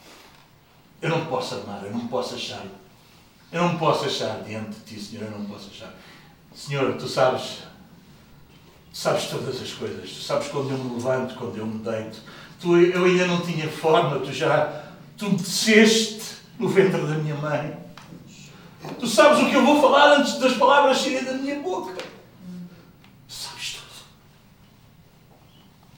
Eu 1.02 1.10
não 1.10 1.26
posso 1.26 1.56
armar, 1.56 1.84
eu 1.85 1.91
não 1.91 2.07
posso 2.07 2.35
achar. 2.35 2.65
Eu 3.52 3.61
não 3.61 3.77
posso 3.77 4.06
achar 4.06 4.44
diante 4.44 4.72
de 4.72 4.95
ti, 4.95 4.99
Senhor, 4.99 5.23
eu 5.23 5.31
não 5.31 5.45
posso 5.45 5.69
achar. 5.69 5.94
Senhor, 6.58 6.94
tu 6.96 7.08
sabes, 7.08 7.60
tu 8.92 8.98
sabes 8.98 9.26
todas 9.26 9.62
as 9.62 9.72
coisas. 9.74 10.10
Tu 10.10 10.22
sabes 10.24 10.48
quando 10.48 10.72
eu 10.72 10.78
me 10.78 10.96
levanto, 10.96 11.36
quando 11.36 11.56
eu 11.58 11.66
me 11.66 11.80
deito. 11.80 12.18
Tu, 12.60 12.76
eu 12.78 13.06
ainda 13.06 13.28
não 13.28 13.42
tinha 13.42 13.70
forma, 13.70 14.20
tu 14.20 14.34
já, 14.34 14.84
tu 15.16 15.30
me 15.30 15.38
teceste 15.38 16.20
no 16.58 16.68
ventre 16.68 17.00
da 17.00 17.14
minha 17.16 17.36
mãe. 17.36 17.78
Tu 19.00 19.06
sabes 19.08 19.40
o 19.44 19.50
que 19.50 19.54
eu 19.56 19.64
vou 19.64 19.80
falar 19.82 20.18
antes 20.18 20.40
das 20.40 20.54
palavras 20.54 20.98
saírem 20.98 21.24
da 21.26 21.34
minha 21.34 21.60
boca. 21.60 21.94
Sabes 23.28 23.76
tudo. 23.76 24.06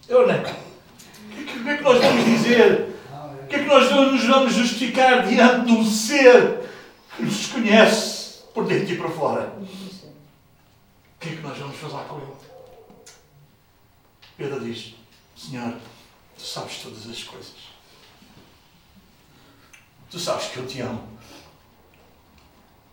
Eu 0.09 0.27
não. 0.27 0.35
O 0.35 1.35
que, 1.35 1.43
que- 1.63 1.69
é 1.69 1.77
que 1.77 1.83
nós 1.83 2.01
vamos 2.03 2.25
dizer? 2.25 2.95
O 3.43 3.47
que 3.47 3.55
é 3.55 3.59
que 3.59 3.65
nós 3.65 3.89
nos 3.91 4.25
vamos 4.25 4.53
justificar 4.53 5.25
diante 5.25 5.65
de 5.67 5.71
um 5.71 5.85
ser 5.85 6.69
que 7.15 7.23
nos 7.23 7.47
conhece 7.47 8.39
por 8.53 8.65
dentro 8.65 8.93
e 8.93 8.97
por 8.97 9.09
fora? 9.11 9.53
O 11.19 11.21
que 11.21 11.27
é 11.27 11.35
que 11.35 11.41
nós 11.41 11.57
vamos 11.57 11.75
fazer 11.75 12.07
com 12.07 12.17
ele? 12.17 12.31
Pedro 14.37 14.63
diz: 14.63 14.95
Senhor, 15.35 15.77
tu 16.37 16.41
sabes 16.41 16.81
todas 16.81 17.09
as 17.09 17.23
coisas. 17.25 17.55
Tu 20.09 20.17
sabes 20.17 20.47
que 20.47 20.57
eu 20.59 20.65
te 20.65 20.79
amo. 20.79 21.05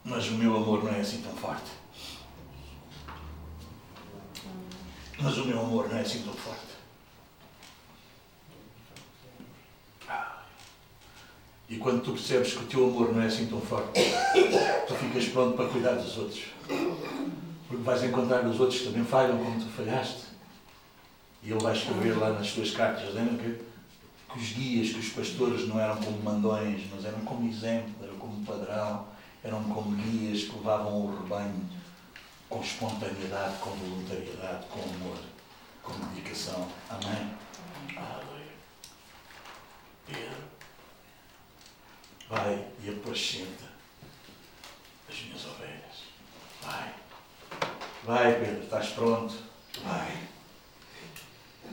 Mas 0.05 0.27
o 0.27 0.33
meu 0.33 0.57
amor 0.57 0.83
não 0.83 0.93
é 0.93 1.03
assim 1.03 1.23
tão 1.23 1.37
forte. 1.37 1.71
Mas 5.21 5.39
o 5.39 5.45
meu 5.45 5.61
amor 5.61 5.89
não 5.89 5.97
é 5.97 6.01
assim 6.01 6.25
tão 6.25 6.35
forte. 6.35 6.67
E 11.69 11.77
quando 11.77 12.03
tu 12.03 12.11
percebes 12.11 12.55
que 12.55 12.65
o 12.65 12.67
teu 12.67 12.87
amor 12.89 13.15
não 13.15 13.23
é 13.23 13.27
assim 13.27 13.47
tão 13.47 13.61
forte, 13.61 14.01
tu 14.89 14.95
ficas 14.97 15.27
pronto 15.27 15.57
para 15.57 15.69
cuidar 15.69 15.93
dos 15.93 16.19
outros. 16.19 16.43
Porque 17.69 17.83
vais 17.83 18.03
encontrar 18.05 18.45
os 18.47 18.61
outros 18.61 18.81
que 18.81 18.87
também 18.87 19.05
falham 19.05 19.39
como 19.39 19.61
tu 19.61 19.67
falhaste. 19.67 20.27
E 21.43 21.51
ele 21.51 21.61
vai 21.61 21.75
escrever 21.77 22.19
lá 22.19 22.31
nas 22.31 22.49
suas 22.49 22.71
cartas, 22.73 23.15
lembra 23.15 23.43
que, 23.43 23.63
que 24.33 24.39
os 24.39 24.53
guias, 24.53 24.91
que 24.91 24.99
os 24.99 25.09
pastores 25.11 25.69
não 25.69 25.79
eram 25.79 25.97
como 25.97 26.23
mandões, 26.23 26.83
mas 26.93 27.05
eram 27.05 27.21
como 27.21 27.49
exemplo, 27.49 27.95
eram 28.03 28.17
como 28.17 28.45
padrão, 28.45 29.07
eram 29.45 29.63
como 29.65 29.97
guias 29.97 30.45
que 30.45 30.57
levavam 30.57 31.07
o 31.07 31.17
rebanho 31.17 31.69
com 32.49 32.61
espontaneidade, 32.61 33.59
com 33.59 33.71
voluntariedade, 33.71 34.67
com 34.67 34.81
amor, 34.81 35.19
com 35.83 35.93
dedicação. 36.09 36.69
Amém? 36.89 37.35
Aleluia. 37.97 38.53
Pedro, 40.07 40.45
vai 42.29 42.67
e 42.83 42.91
apacenta 42.91 43.65
as 45.09 45.23
minhas 45.23 45.45
ovelhas. 45.47 46.07
Vai. 46.63 47.06
Vai, 48.07 48.39
Pedro, 48.39 48.63
estás 48.63 48.91
pronto? 48.91 49.35
Vai. 49.83 50.17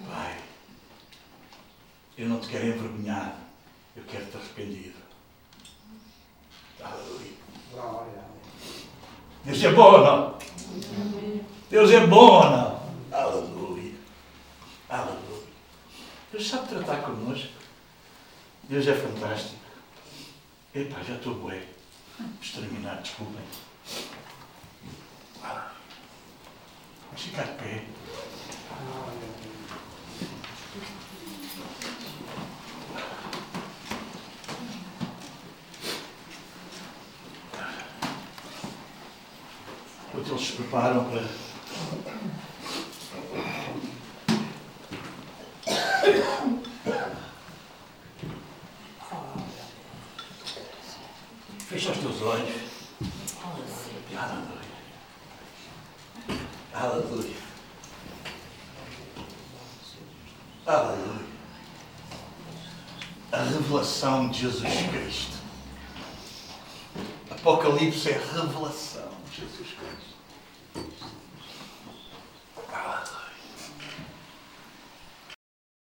Vai. 0.07 0.35
Eu 2.17 2.27
não 2.27 2.39
te 2.39 2.47
quero 2.47 2.65
envergonhar. 2.65 3.37
Eu 3.95 4.03
quero-te 4.05 4.37
arrependido. 4.37 4.97
Aleluia. 6.83 7.33
Deus 9.45 9.63
é 9.63 9.71
bom 9.73 9.91
ou 9.91 10.03
não? 10.03 10.39
Deus 11.69 11.91
é 11.91 12.07
bom 12.07 12.15
ou 12.15 12.49
não? 12.49 12.89
Aleluia. 13.11 13.93
Aleluia. 14.89 15.47
Deus 16.31 16.49
sabe 16.49 16.69
tratar 16.69 17.03
connosco. 17.03 17.53
Deus 18.63 18.87
é 18.87 18.95
fantástico. 18.95 19.61
Epá, 20.73 21.03
já 21.03 21.13
estou 21.13 21.35
bué. 21.35 21.63
Vamos 22.17 22.51
terminar, 22.51 23.01
desculpem. 23.03 23.43
Ah. 25.43 25.72
Ficar 27.15 27.45
de 27.45 27.51
pé. 27.53 27.83
Enquanto 40.07 40.31
eles 40.31 40.47
se 40.47 40.53
preparam 40.53 41.05
para. 41.05 41.23
Fecha 51.59 51.91
os 51.91 51.97
teus 51.97 52.21
olhos. 52.21 52.49
Aleluia. 54.15 54.62
Aleluia. 56.73 57.35
Aleluia. 60.65 61.23
A 63.31 63.37
revelação 63.43 64.29
de 64.29 64.41
Jesus 64.41 64.73
Cristo. 64.91 65.37
Apocalipse 67.29 68.09
é 68.09 68.13
revelação. 68.13 69.12